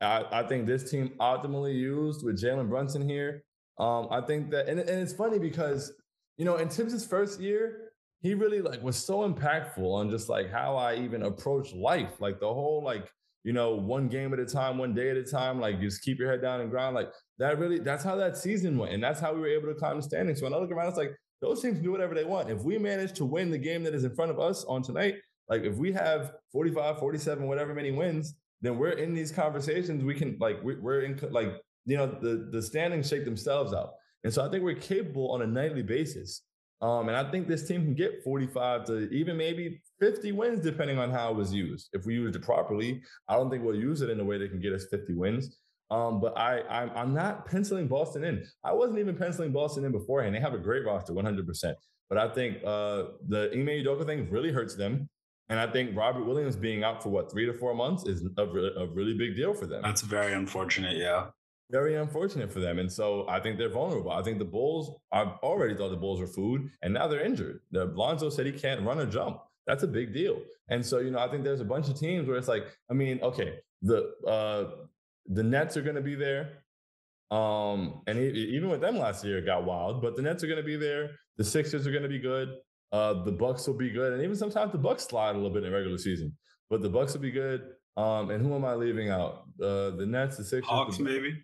I, 0.02 0.40
I, 0.40 0.42
think 0.42 0.66
this 0.66 0.90
team 0.90 1.12
optimally 1.20 1.74
used 1.74 2.24
with 2.24 2.40
Jalen 2.40 2.68
Brunson 2.68 3.08
here. 3.08 3.44
Um, 3.78 4.08
I 4.10 4.20
think 4.20 4.50
that, 4.50 4.68
and, 4.68 4.80
and 4.80 5.00
it's 5.00 5.12
funny 5.12 5.38
because, 5.38 5.92
you 6.36 6.44
know, 6.44 6.56
in 6.56 6.68
Thibs' 6.68 7.06
first 7.06 7.40
year, 7.40 7.92
he 8.20 8.34
really 8.34 8.60
like 8.60 8.82
was 8.82 8.96
so 8.96 9.28
impactful 9.28 9.78
on 9.78 10.10
just 10.10 10.28
like 10.28 10.50
how 10.50 10.76
I 10.76 10.96
even 10.96 11.22
approach 11.22 11.72
life, 11.74 12.20
like 12.20 12.40
the 12.40 12.52
whole 12.52 12.82
like 12.84 13.08
you 13.44 13.52
know, 13.52 13.74
one 13.74 14.08
game 14.08 14.32
at 14.32 14.38
a 14.38 14.46
time, 14.46 14.78
one 14.78 14.94
day 14.94 15.10
at 15.10 15.16
a 15.16 15.24
time, 15.24 15.60
like 15.60 15.80
just 15.80 16.02
keep 16.02 16.18
your 16.18 16.30
head 16.30 16.40
down 16.40 16.60
and 16.60 16.70
grind. 16.70 16.94
Like 16.94 17.10
that 17.38 17.58
really, 17.58 17.78
that's 17.78 18.04
how 18.04 18.14
that 18.16 18.36
season 18.36 18.78
went. 18.78 18.92
And 18.92 19.02
that's 19.02 19.20
how 19.20 19.34
we 19.34 19.40
were 19.40 19.48
able 19.48 19.68
to 19.68 19.74
climb 19.74 19.96
the 19.96 20.02
standings. 20.02 20.38
So 20.38 20.46
when 20.46 20.54
I 20.54 20.58
look 20.58 20.70
around, 20.70 20.88
it's 20.88 20.96
like 20.96 21.16
those 21.40 21.60
teams 21.60 21.80
do 21.80 21.90
whatever 21.90 22.14
they 22.14 22.24
want. 22.24 22.50
If 22.50 22.62
we 22.62 22.78
manage 22.78 23.12
to 23.14 23.24
win 23.24 23.50
the 23.50 23.58
game 23.58 23.82
that 23.82 23.94
is 23.94 24.04
in 24.04 24.14
front 24.14 24.30
of 24.30 24.38
us 24.38 24.64
on 24.64 24.82
tonight, 24.82 25.16
like 25.48 25.62
if 25.62 25.76
we 25.76 25.92
have 25.92 26.34
45, 26.52 26.98
47, 26.98 27.48
whatever 27.48 27.74
many 27.74 27.90
wins, 27.90 28.34
then 28.62 28.78
we're 28.78 28.90
in 28.90 29.14
these 29.14 29.30
conversations. 29.30 30.02
We 30.04 30.14
can 30.14 30.36
like, 30.40 30.58
we're 30.62 31.02
in 31.02 31.20
like, 31.30 31.52
you 31.84 31.96
know, 31.96 32.06
the, 32.06 32.48
the 32.50 32.62
standings 32.62 33.08
shake 33.08 33.24
themselves 33.24 33.74
out. 33.74 33.94
And 34.24 34.32
so 34.32 34.46
I 34.46 34.48
think 34.48 34.62
we're 34.62 34.76
capable 34.76 35.32
on 35.32 35.42
a 35.42 35.46
nightly 35.46 35.82
basis. 35.82 36.42
Um, 36.80 37.08
and 37.08 37.16
I 37.16 37.30
think 37.30 37.46
this 37.46 37.66
team 37.66 37.84
can 37.84 37.94
get 37.94 38.24
45 38.24 38.84
to 38.86 39.08
even 39.10 39.36
maybe 39.36 39.80
50 40.00 40.32
wins, 40.32 40.60
depending 40.60 40.98
on 40.98 41.10
how 41.10 41.30
it 41.30 41.36
was 41.36 41.52
used. 41.52 41.88
If 41.92 42.06
we 42.06 42.14
used 42.14 42.34
it 42.34 42.42
properly, 42.42 43.02
I 43.28 43.34
don't 43.34 43.50
think 43.50 43.62
we'll 43.62 43.76
use 43.76 44.00
it 44.00 44.10
in 44.10 44.18
a 44.18 44.24
way 44.24 44.38
that 44.38 44.50
can 44.50 44.60
get 44.60 44.72
us 44.72 44.86
50 44.90 45.14
wins. 45.14 45.58
Um, 45.92 46.20
but 46.20 46.36
I, 46.38 46.62
I'm, 46.62 46.90
I'm 46.96 47.14
not 47.14 47.46
penciling 47.46 47.86
Boston 47.86 48.24
in. 48.24 48.44
I 48.64 48.72
wasn't 48.72 48.98
even 48.98 49.16
penciling 49.16 49.52
Boston 49.52 49.84
in 49.84 49.92
beforehand. 49.92 50.34
They 50.34 50.40
have 50.40 50.54
a 50.54 50.58
great 50.58 50.84
roster, 50.84 51.12
100%. 51.12 51.74
But 52.08 52.18
I 52.18 52.28
think 52.34 52.58
uh, 52.64 53.04
the 53.28 53.50
Ime 53.52 53.66
Udoka 53.66 54.04
thing 54.04 54.28
really 54.30 54.50
hurts 54.50 54.74
them. 54.74 55.08
And 55.52 55.60
I 55.60 55.66
think 55.66 55.96
Robert 55.96 56.24
Williams 56.24 56.56
being 56.56 56.82
out 56.82 57.02
for 57.02 57.10
what, 57.10 57.30
three 57.30 57.46
to 57.46 57.52
four 57.52 57.74
months 57.74 58.04
is 58.04 58.24
a, 58.38 58.42
a 58.42 58.86
really 58.86 59.14
big 59.14 59.36
deal 59.36 59.54
for 59.54 59.66
them. 59.66 59.82
That's 59.82 60.02
very 60.02 60.32
unfortunate. 60.32 60.96
Yeah. 60.96 61.26
Very 61.70 61.94
unfortunate 61.96 62.52
for 62.52 62.60
them. 62.60 62.78
And 62.78 62.90
so 62.90 63.26
I 63.28 63.38
think 63.40 63.58
they're 63.58 63.68
vulnerable. 63.68 64.10
I 64.10 64.22
think 64.22 64.38
the 64.38 64.44
Bulls, 64.44 64.98
I've 65.12 65.34
already 65.42 65.74
thought 65.74 65.90
the 65.90 65.96
Bulls 65.96 66.20
were 66.20 66.26
food, 66.26 66.70
and 66.82 66.92
now 66.92 67.06
they're 67.06 67.24
injured. 67.24 67.60
The 67.70 67.84
Lonzo 67.84 68.30
said 68.30 68.46
he 68.46 68.52
can't 68.52 68.82
run 68.82 68.98
or 68.98 69.06
jump 69.06 69.42
that's 69.66 69.82
a 69.82 69.88
big 69.88 70.12
deal. 70.12 70.40
And 70.68 70.84
so, 70.84 70.98
you 70.98 71.10
know, 71.10 71.18
I 71.18 71.28
think 71.28 71.44
there's 71.44 71.60
a 71.60 71.64
bunch 71.64 71.88
of 71.88 71.98
teams 71.98 72.26
where 72.26 72.36
it's 72.36 72.48
like, 72.48 72.64
I 72.90 72.94
mean, 72.94 73.20
okay, 73.22 73.58
the 73.82 74.12
uh 74.26 74.86
the 75.26 75.42
Nets 75.42 75.76
are 75.76 75.82
going 75.82 75.96
to 75.96 76.02
be 76.02 76.14
there. 76.14 76.64
Um, 77.30 78.02
and 78.06 78.18
even 78.18 78.68
with 78.68 78.80
them 78.80 78.98
last 78.98 79.24
year, 79.24 79.38
it 79.38 79.46
got 79.46 79.64
wild. 79.64 80.02
But 80.02 80.16
the 80.16 80.22
Nets 80.22 80.42
are 80.42 80.48
going 80.48 80.58
to 80.58 80.64
be 80.64 80.76
there. 80.76 81.12
The 81.36 81.44
Sixers 81.44 81.86
are 81.86 81.90
going 81.90 82.02
to 82.02 82.08
be 82.08 82.18
good. 82.18 82.56
Uh, 82.92 83.24
the 83.24 83.32
Bucks 83.32 83.66
will 83.66 83.74
be 83.74 83.90
good, 83.90 84.12
and 84.12 84.22
even 84.22 84.36
sometimes 84.36 84.72
the 84.72 84.78
Bucks 84.78 85.04
slide 85.04 85.34
a 85.34 85.38
little 85.38 85.50
bit 85.50 85.64
in 85.64 85.72
regular 85.72 85.98
season. 85.98 86.36
But 86.68 86.82
the 86.82 86.90
Bucks 86.90 87.14
will 87.14 87.20
be 87.20 87.30
good. 87.30 87.62
Um, 87.96 88.30
and 88.30 88.44
who 88.44 88.54
am 88.54 88.64
I 88.64 88.74
leaving 88.74 89.10
out? 89.10 89.44
Uh, 89.60 89.90
the 89.90 90.06
Nets, 90.06 90.36
the 90.36 90.44
Sixers, 90.44 90.68
Hawks, 90.68 90.96
the, 90.98 91.04
maybe. 91.04 91.34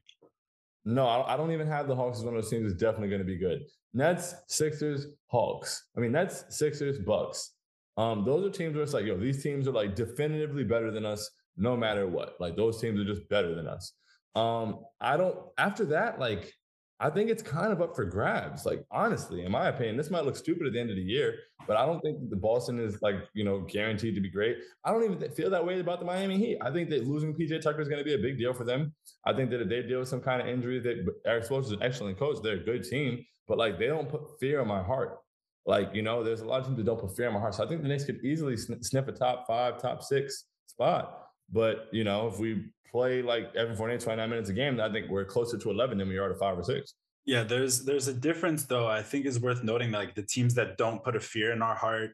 No, 0.84 1.06
I, 1.06 1.34
I 1.34 1.36
don't 1.36 1.52
even 1.52 1.66
have 1.66 1.88
the 1.88 1.96
Hawks 1.96 2.18
as 2.18 2.24
one 2.24 2.34
of 2.34 2.42
those 2.42 2.50
teams 2.50 2.68
that's 2.68 2.80
definitely 2.80 3.08
going 3.08 3.20
to 3.20 3.26
be 3.26 3.36
good. 3.36 3.62
Nets, 3.92 4.34
Sixers, 4.48 5.06
Hawks. 5.26 5.84
I 5.96 6.00
mean, 6.00 6.12
Nets, 6.12 6.44
Sixers, 6.50 6.98
Bucks. 6.98 7.52
Um, 7.96 8.24
those 8.24 8.46
are 8.46 8.50
teams 8.50 8.74
where 8.74 8.84
it's 8.84 8.94
like, 8.94 9.04
yo, 9.04 9.18
these 9.18 9.42
teams 9.42 9.66
are 9.66 9.72
like 9.72 9.94
definitively 9.94 10.64
better 10.64 10.90
than 10.90 11.04
us, 11.04 11.28
no 11.56 11.76
matter 11.76 12.06
what. 12.06 12.36
Like 12.38 12.56
those 12.56 12.80
teams 12.80 13.00
are 13.00 13.04
just 13.04 13.28
better 13.28 13.54
than 13.54 13.66
us. 13.66 13.92
Um, 14.34 14.80
I 15.00 15.16
don't. 15.16 15.36
After 15.58 15.84
that, 15.86 16.20
like, 16.20 16.52
I 17.00 17.10
think 17.10 17.30
it's 17.30 17.42
kind 17.42 17.72
of 17.72 17.80
up 17.80 17.94
for 17.94 18.04
grabs. 18.04 18.66
Like 18.66 18.84
honestly, 18.90 19.44
in 19.44 19.52
my 19.52 19.68
opinion, 19.68 19.96
this 19.96 20.10
might 20.10 20.24
look 20.24 20.36
stupid 20.36 20.66
at 20.66 20.72
the 20.72 20.80
end 20.80 20.90
of 20.90 20.96
the 20.96 21.02
year, 21.02 21.36
but 21.66 21.76
I 21.76 21.86
don't 21.86 22.00
think 22.00 22.28
the 22.28 22.36
Boston 22.36 22.80
is 22.80 23.00
like 23.02 23.16
you 23.34 23.44
know 23.44 23.60
guaranteed 23.60 24.16
to 24.16 24.20
be 24.20 24.28
great. 24.28 24.58
I 24.84 24.90
don't 24.90 25.04
even 25.04 25.30
feel 25.30 25.48
that 25.50 25.64
way 25.64 25.78
about 25.78 26.00
the 26.00 26.06
Miami 26.06 26.38
Heat. 26.38 26.58
I 26.60 26.72
think 26.72 26.90
that 26.90 27.06
losing 27.06 27.34
PJ 27.34 27.60
Tucker 27.62 27.80
is 27.80 27.88
going 27.88 28.00
to 28.00 28.04
be 28.04 28.14
a 28.14 28.18
big 28.18 28.36
deal 28.36 28.52
for 28.52 28.64
them. 28.64 28.92
I 29.24 29.32
think 29.32 29.50
that 29.50 29.60
if 29.60 29.68
they 29.68 29.82
deal 29.82 30.00
with 30.00 30.08
some 30.08 30.20
kind 30.20 30.42
of 30.42 30.48
injury, 30.48 30.80
that 30.80 31.06
Erik 31.24 31.44
Spoelstra 31.44 31.66
is 31.66 31.72
an 31.72 31.82
excellent 31.82 32.18
coach. 32.18 32.38
They're 32.42 32.56
a 32.56 32.64
good 32.64 32.82
team, 32.82 33.24
but 33.46 33.58
like 33.58 33.78
they 33.78 33.86
don't 33.86 34.08
put 34.08 34.40
fear 34.40 34.60
in 34.60 34.68
my 34.68 34.82
heart. 34.82 35.18
Like 35.66 35.94
you 35.94 36.02
know, 36.02 36.24
there's 36.24 36.40
a 36.40 36.46
lot 36.46 36.60
of 36.60 36.66
teams 36.66 36.78
that 36.78 36.86
don't 36.86 37.00
put 37.00 37.16
fear 37.16 37.28
in 37.28 37.34
my 37.34 37.40
heart. 37.40 37.54
So 37.54 37.64
I 37.64 37.68
think 37.68 37.82
the 37.82 37.88
Knicks 37.88 38.04
could 38.04 38.24
easily 38.24 38.56
sniff 38.56 39.06
a 39.06 39.12
top 39.12 39.46
five, 39.46 39.80
top 39.80 40.02
six 40.02 40.46
spot. 40.66 41.26
But 41.50 41.86
you 41.92 42.02
know, 42.02 42.26
if 42.26 42.40
we 42.40 42.64
play 42.90 43.22
like 43.22 43.54
Evan 43.54 43.76
Fournier 43.76 43.98
29 43.98 44.30
minutes 44.30 44.50
a 44.50 44.52
game, 44.52 44.80
I 44.80 44.90
think 44.90 45.08
we're 45.08 45.24
closer 45.24 45.58
to 45.58 45.70
11 45.70 45.98
than 45.98 46.08
we 46.08 46.18
are 46.18 46.28
to 46.28 46.34
five 46.34 46.58
or 46.58 46.62
six. 46.62 46.94
Yeah, 47.24 47.42
there's 47.42 47.84
there's 47.84 48.08
a 48.08 48.14
difference 48.14 48.64
though. 48.64 48.86
I 48.86 49.02
think 49.02 49.26
is 49.26 49.38
worth 49.38 49.62
noting 49.62 49.90
like 49.90 50.14
the 50.14 50.22
teams 50.22 50.54
that 50.54 50.78
don't 50.78 51.04
put 51.04 51.14
a 51.14 51.20
fear 51.20 51.52
in 51.52 51.60
our 51.60 51.74
heart, 51.74 52.12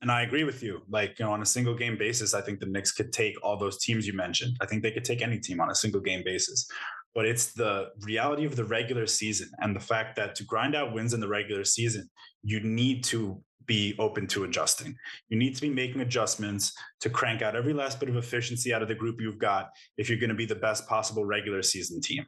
and 0.00 0.10
I 0.10 0.22
agree 0.22 0.44
with 0.44 0.62
you. 0.62 0.80
Like 0.88 1.18
you 1.18 1.26
know, 1.26 1.32
on 1.32 1.42
a 1.42 1.46
single 1.46 1.74
game 1.74 1.98
basis, 1.98 2.32
I 2.32 2.40
think 2.40 2.60
the 2.60 2.66
Knicks 2.66 2.90
could 2.90 3.12
take 3.12 3.34
all 3.42 3.58
those 3.58 3.78
teams 3.78 4.06
you 4.06 4.14
mentioned. 4.14 4.56
I 4.62 4.66
think 4.66 4.82
they 4.82 4.90
could 4.90 5.04
take 5.04 5.20
any 5.20 5.38
team 5.38 5.60
on 5.60 5.70
a 5.70 5.74
single 5.74 6.00
game 6.00 6.22
basis. 6.24 6.66
But 7.14 7.26
it's 7.26 7.52
the 7.52 7.90
reality 8.00 8.44
of 8.44 8.56
the 8.56 8.64
regular 8.64 9.06
season 9.06 9.48
and 9.58 9.76
the 9.76 9.80
fact 9.80 10.16
that 10.16 10.34
to 10.36 10.44
grind 10.44 10.74
out 10.74 10.92
wins 10.92 11.14
in 11.14 11.20
the 11.20 11.28
regular 11.28 11.64
season, 11.64 12.08
you 12.42 12.60
need 12.60 13.04
to 13.04 13.40
be 13.66 13.94
open 13.98 14.26
to 14.28 14.44
adjusting. 14.44 14.96
You 15.28 15.38
need 15.38 15.54
to 15.54 15.60
be 15.60 15.70
making 15.70 16.00
adjustments 16.00 16.72
to 17.00 17.10
crank 17.10 17.42
out 17.42 17.56
every 17.56 17.72
last 17.72 18.00
bit 18.00 18.08
of 18.08 18.16
efficiency 18.16 18.72
out 18.72 18.82
of 18.82 18.88
the 18.88 18.94
group 18.94 19.20
you've 19.20 19.38
got 19.38 19.70
if 19.96 20.08
you're 20.08 20.18
going 20.18 20.30
to 20.30 20.34
be 20.34 20.46
the 20.46 20.54
best 20.54 20.86
possible 20.88 21.24
regular 21.24 21.62
season 21.62 22.00
team. 22.00 22.26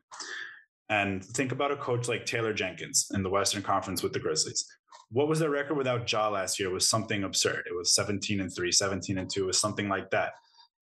And 0.88 1.24
think 1.24 1.52
about 1.52 1.72
a 1.72 1.76
coach 1.76 2.08
like 2.08 2.26
Taylor 2.26 2.52
Jenkins 2.52 3.08
in 3.12 3.22
the 3.22 3.30
Western 3.30 3.62
Conference 3.62 4.02
with 4.02 4.12
the 4.12 4.20
Grizzlies. 4.20 4.64
What 5.10 5.28
was 5.28 5.38
their 5.38 5.50
record 5.50 5.76
without 5.76 6.10
Ja 6.10 6.28
last 6.28 6.58
year? 6.58 6.68
It 6.68 6.74
was 6.74 6.88
something 6.88 7.24
absurd. 7.24 7.64
It 7.68 7.76
was 7.76 7.94
17 7.94 8.40
and 8.40 8.54
3, 8.54 8.72
17 8.72 9.18
and 9.18 9.30
2, 9.30 9.42
it 9.42 9.46
was 9.46 9.60
something 9.60 9.88
like 9.88 10.10
that. 10.10 10.32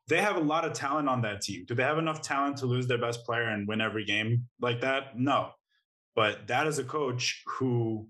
They 0.09 0.21
have 0.21 0.37
a 0.37 0.41
lot 0.41 0.67
of 0.67 0.75
talent 0.75 1.09
on 1.09 1.23
that 1.23 1.41
team. 1.41 1.65
Do 1.67 1.75
they 1.75 1.83
have 1.83 1.97
enough 1.97 2.21
talent 2.21 2.59
to 2.59 2.67
lose 2.67 2.87
their 2.87 2.99
best 2.99 3.25
player 3.25 3.49
and 3.49 3.67
win 3.67 3.81
every 3.81 4.05
game 4.05 4.47
like 4.61 4.83
that? 4.83 5.19
No. 5.19 5.51
But 6.15 6.47
that 6.49 6.67
is 6.67 6.79
a 6.79 6.85
coach 6.85 7.43
who 7.47 8.07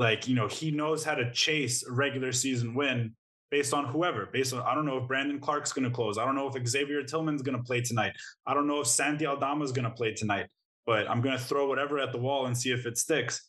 like, 0.00 0.26
you 0.26 0.34
know, 0.34 0.48
he 0.48 0.72
knows 0.72 1.04
how 1.04 1.14
to 1.14 1.30
chase 1.32 1.86
a 1.86 1.92
regular 1.92 2.32
season 2.32 2.74
win 2.74 3.14
based 3.52 3.72
on 3.72 3.84
whoever, 3.84 4.28
based 4.32 4.52
on 4.52 4.62
I 4.62 4.74
don't 4.74 4.86
know 4.86 4.98
if 4.98 5.06
Brandon 5.06 5.38
Clarke's 5.38 5.72
going 5.72 5.84
to 5.84 5.94
close. 5.94 6.18
I 6.18 6.24
don't 6.24 6.34
know 6.34 6.50
if 6.52 6.68
Xavier 6.68 7.04
Tillman's 7.04 7.42
going 7.42 7.56
to 7.56 7.62
play 7.62 7.80
tonight. 7.80 8.12
I 8.46 8.54
don't 8.54 8.66
know 8.66 8.80
if 8.80 8.88
Santi 8.88 9.26
Aldama's 9.26 9.70
going 9.70 9.84
to 9.84 9.90
play 9.90 10.12
tonight 10.12 10.46
but 10.90 11.08
I'm 11.08 11.20
going 11.20 11.38
to 11.38 11.42
throw 11.42 11.68
whatever 11.68 12.00
at 12.00 12.10
the 12.10 12.18
wall 12.18 12.46
and 12.46 12.56
see 12.56 12.72
if 12.72 12.84
it 12.84 12.98
sticks. 12.98 13.48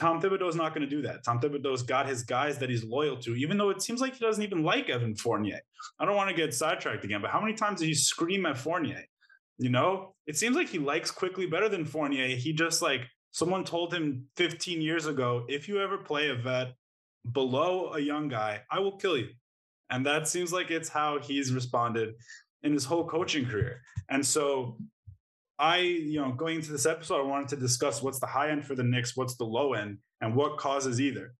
Tom 0.00 0.20
Thibodeau's 0.20 0.56
not 0.56 0.74
going 0.74 0.88
to 0.88 0.90
do 0.90 1.02
that. 1.02 1.24
Tom 1.24 1.40
Thibodeau's 1.40 1.82
got 1.82 2.08
his 2.08 2.24
guys 2.24 2.58
that 2.58 2.70
he's 2.70 2.82
loyal 2.82 3.16
to, 3.18 3.36
even 3.36 3.56
though 3.56 3.70
it 3.70 3.82
seems 3.82 4.00
like 4.00 4.14
he 4.14 4.24
doesn't 4.24 4.42
even 4.42 4.64
like 4.64 4.88
Evan 4.88 5.14
Fournier. 5.14 5.60
I 5.98 6.04
don't 6.04 6.16
want 6.16 6.28
to 6.28 6.34
get 6.34 6.54
sidetracked 6.54 7.04
again, 7.04 7.20
but 7.20 7.30
how 7.30 7.40
many 7.40 7.54
times 7.54 7.78
did 7.78 7.86
he 7.86 7.94
scream 7.94 8.46
at 8.46 8.58
Fournier? 8.58 9.04
You 9.58 9.70
know, 9.70 10.14
it 10.26 10.36
seems 10.36 10.56
like 10.56 10.68
he 10.68 10.78
likes 10.80 11.12
Quickley 11.12 11.46
better 11.46 11.68
than 11.68 11.84
Fournier. 11.84 12.28
He 12.28 12.52
just 12.52 12.82
like 12.82 13.02
someone 13.30 13.64
told 13.64 13.92
him 13.92 14.26
15 14.36 14.80
years 14.80 15.06
ago, 15.06 15.44
if 15.48 15.68
you 15.68 15.80
ever 15.80 15.98
play 15.98 16.30
a 16.30 16.34
vet 16.34 16.74
below 17.32 17.92
a 17.94 18.00
young 18.00 18.28
guy, 18.28 18.62
I 18.70 18.80
will 18.80 18.96
kill 18.96 19.16
you. 19.16 19.28
And 19.90 20.04
that 20.06 20.28
seems 20.28 20.52
like 20.52 20.70
it's 20.70 20.88
how 20.88 21.18
he's 21.18 21.52
responded 21.52 22.14
in 22.62 22.72
his 22.72 22.84
whole 22.84 23.06
coaching 23.06 23.46
career. 23.46 23.80
And 24.10 24.24
so 24.24 24.76
I, 25.58 25.78
you 25.78 26.20
know, 26.20 26.32
going 26.32 26.56
into 26.56 26.72
this 26.72 26.86
episode, 26.86 27.20
I 27.20 27.26
wanted 27.26 27.48
to 27.48 27.56
discuss 27.56 28.02
what's 28.02 28.20
the 28.20 28.26
high 28.26 28.50
end 28.50 28.64
for 28.64 28.74
the 28.74 28.84
Knicks, 28.84 29.16
what's 29.16 29.36
the 29.36 29.44
low 29.44 29.72
end, 29.72 29.98
and 30.20 30.34
what 30.34 30.58
causes 30.58 31.00
either. 31.00 31.34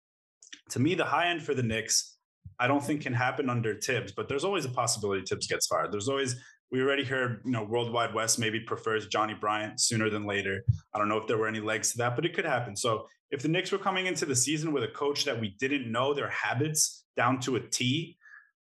To 0.70 0.80
me, 0.80 0.94
the 0.94 1.04
high 1.04 1.28
end 1.28 1.42
for 1.42 1.54
the 1.54 1.62
Knicks, 1.62 2.16
I 2.58 2.66
don't 2.66 2.82
think 2.82 3.02
can 3.02 3.12
happen 3.12 3.48
under 3.48 3.74
Thibs, 3.74 4.12
but 4.12 4.28
there's 4.28 4.44
always 4.44 4.64
a 4.64 4.70
possibility 4.70 5.22
Thibs 5.22 5.46
gets 5.46 5.66
fired. 5.66 5.92
There's 5.92 6.08
always 6.08 6.36
we 6.70 6.82
already 6.82 7.04
heard, 7.04 7.40
you 7.44 7.50
know, 7.50 7.64
Worldwide 7.64 8.14
West 8.14 8.38
maybe 8.38 8.60
prefers 8.60 9.06
Johnnie 9.06 9.34
Bryant 9.34 9.80
sooner 9.80 10.10
than 10.10 10.24
later. 10.24 10.64
I 10.94 10.98
don't 10.98 11.08
know 11.08 11.16
if 11.16 11.26
there 11.26 11.38
were 11.38 11.48
any 11.48 11.60
legs 11.60 11.92
to 11.92 11.98
that, 11.98 12.14
but 12.14 12.26
it 12.26 12.34
could 12.34 12.44
happen. 12.44 12.76
So 12.76 13.06
if 13.30 13.42
the 13.42 13.48
Knicks 13.48 13.72
were 13.72 13.78
coming 13.78 14.06
into 14.06 14.26
the 14.26 14.36
season 14.36 14.72
with 14.72 14.84
a 14.84 14.88
coach 14.88 15.24
that 15.24 15.40
we 15.40 15.56
didn't 15.58 15.90
know 15.90 16.12
their 16.12 16.28
habits 16.28 17.04
down 17.16 17.40
to 17.40 17.56
a 17.56 17.60
T, 17.60 18.16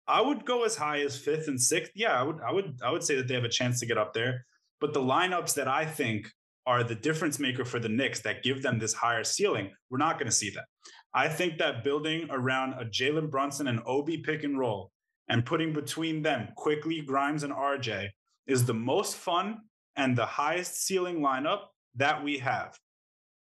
I 0.08 0.22
would 0.22 0.46
go 0.46 0.64
as 0.64 0.76
high 0.76 1.02
as 1.02 1.18
fifth 1.18 1.48
and 1.48 1.60
sixth. 1.62 1.92
Yeah, 1.96 2.20
I 2.20 2.24
would, 2.24 2.40
I 2.42 2.52
would, 2.52 2.80
I 2.84 2.92
would 2.92 3.04
say 3.04 3.16
that 3.16 3.28
they 3.28 3.36
have 3.36 3.44
a 3.44 3.50
chance 3.50 3.80
to 3.80 3.86
get 3.86 3.98
up 3.98 4.14
there. 4.14 4.46
But 4.82 4.94
the 4.94 5.02
lineups 5.02 5.56
that 5.56 5.68
I 5.68 5.86
think 5.86 6.28
are 6.66 6.84
the 6.84 6.96
difference 6.96 7.40
maker 7.40 7.66
for 7.66 7.80
the 7.80 7.90
Knicks 7.90 8.22
that 8.22 8.44
give 8.44 8.62
them 8.62 8.80
this 8.80 8.94
higher 8.94 9.24
ceiling, 9.24 9.72
we're 9.90 9.98
not 9.98 10.18
going 10.18 10.28
to 10.28 10.32
see 10.32 10.52
that. 10.52 10.66
I 11.14 11.28
think 11.28 11.58
that 11.58 11.84
building 11.84 12.28
around 12.30 12.74
a 12.74 12.86
Jalen 12.86 13.32
Brunson 13.32 13.68
and 13.68 13.82
Obi 13.86 14.18
pick 14.18 14.44
and 14.44 14.60
roll 14.60 14.92
and 15.30 15.46
putting 15.46 15.74
between 15.74 16.22
them 16.22 16.50
Quickley 16.56 17.02
Grimes, 17.02 17.44
and 17.44 17.54
RJ 17.54 18.10
is 18.48 18.66
the 18.66 18.74
most 18.74 19.16
fun 19.16 19.60
and 19.96 20.18
the 20.18 20.26
highest 20.26 20.86
ceiling 20.86 21.20
lineup 21.20 21.62
that 21.96 22.24
we 22.24 22.40
have. 22.40 22.78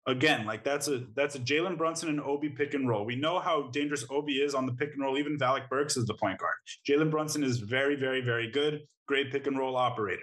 Again, 0.07 0.45
like 0.45 0.63
that's 0.63 0.87
a 0.87 1.03
that's 1.15 1.35
a 1.35 1.39
Jalen 1.39 1.77
Brunson 1.77 2.09
and 2.09 2.21
Obi 2.21 2.49
pick 2.49 2.75
and 2.75 2.87
roll. 2.87 3.05
We 3.05 3.15
know 3.15 3.39
how 3.39 3.69
dangerous 3.73 4.05
Obi 4.11 4.33
is 4.33 4.53
on 4.53 4.67
the 4.67 4.73
pick 4.73 4.91
and 4.93 5.01
roll. 5.01 5.17
Even 5.17 5.41
Alec 5.41 5.67
Burks 5.67 5.97
is 5.97 6.05
the 6.05 6.13
point 6.13 6.39
guard. 6.39 6.53
Jalen 6.87 7.09
Brunson 7.09 7.43
is 7.43 7.57
very, 7.57 7.95
very, 7.95 8.21
very 8.21 8.51
good. 8.51 8.81
Great 9.07 9.31
pick 9.31 9.47
and 9.47 9.57
roll 9.57 9.75
operator. 9.75 10.21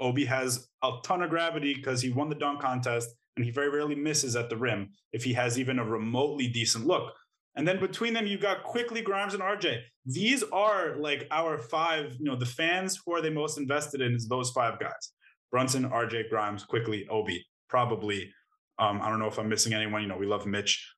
Obi 0.00 0.24
has 0.24 0.68
a 0.82 0.92
ton 1.04 1.22
of 1.22 1.30
gravity 1.30 1.74
because 1.74 2.00
he 2.00 2.10
won 2.10 2.30
the 2.30 2.34
dunk 2.34 2.60
contest 2.60 3.10
and 3.36 3.44
he 3.44 3.50
very 3.50 3.68
rarely 3.68 3.94
misses 3.94 4.34
at 4.34 4.48
the 4.48 4.56
rim 4.56 4.90
if 5.12 5.24
he 5.24 5.34
has 5.34 5.58
even 5.58 5.78
a 5.78 5.84
remotely 5.84 6.48
decent 6.48 6.86
look. 6.86 7.12
And 7.58 7.66
then 7.66 7.80
between 7.80 8.14
them, 8.14 8.24
you 8.24 8.38
got 8.38 8.62
Quickley 8.62 9.02
Grimes 9.02 9.34
and 9.34 9.42
RJ. 9.42 9.80
These 10.06 10.44
are 10.52 10.94
like 10.96 11.26
our 11.32 11.58
five, 11.58 12.14
you 12.16 12.24
know, 12.24 12.36
the 12.36 12.46
fans 12.46 13.00
who 13.04 13.12
are 13.12 13.20
they 13.20 13.30
most 13.30 13.58
invested 13.58 14.00
in 14.00 14.14
is 14.14 14.28
those 14.28 14.50
five 14.50 14.78
guys. 14.78 15.12
Brunson, 15.50 15.90
RJ, 15.90 16.30
Grimes, 16.30 16.64
Quickley, 16.64 17.08
Obi, 17.08 17.44
probably. 17.68 18.32
Um, 18.78 19.02
I 19.02 19.08
don't 19.08 19.18
know 19.18 19.26
if 19.26 19.38
I'm 19.38 19.48
missing 19.48 19.74
anyone. 19.74 20.02
You 20.02 20.08
know, 20.08 20.16
we 20.16 20.24
love 20.26 20.46
Mitch, 20.46 20.88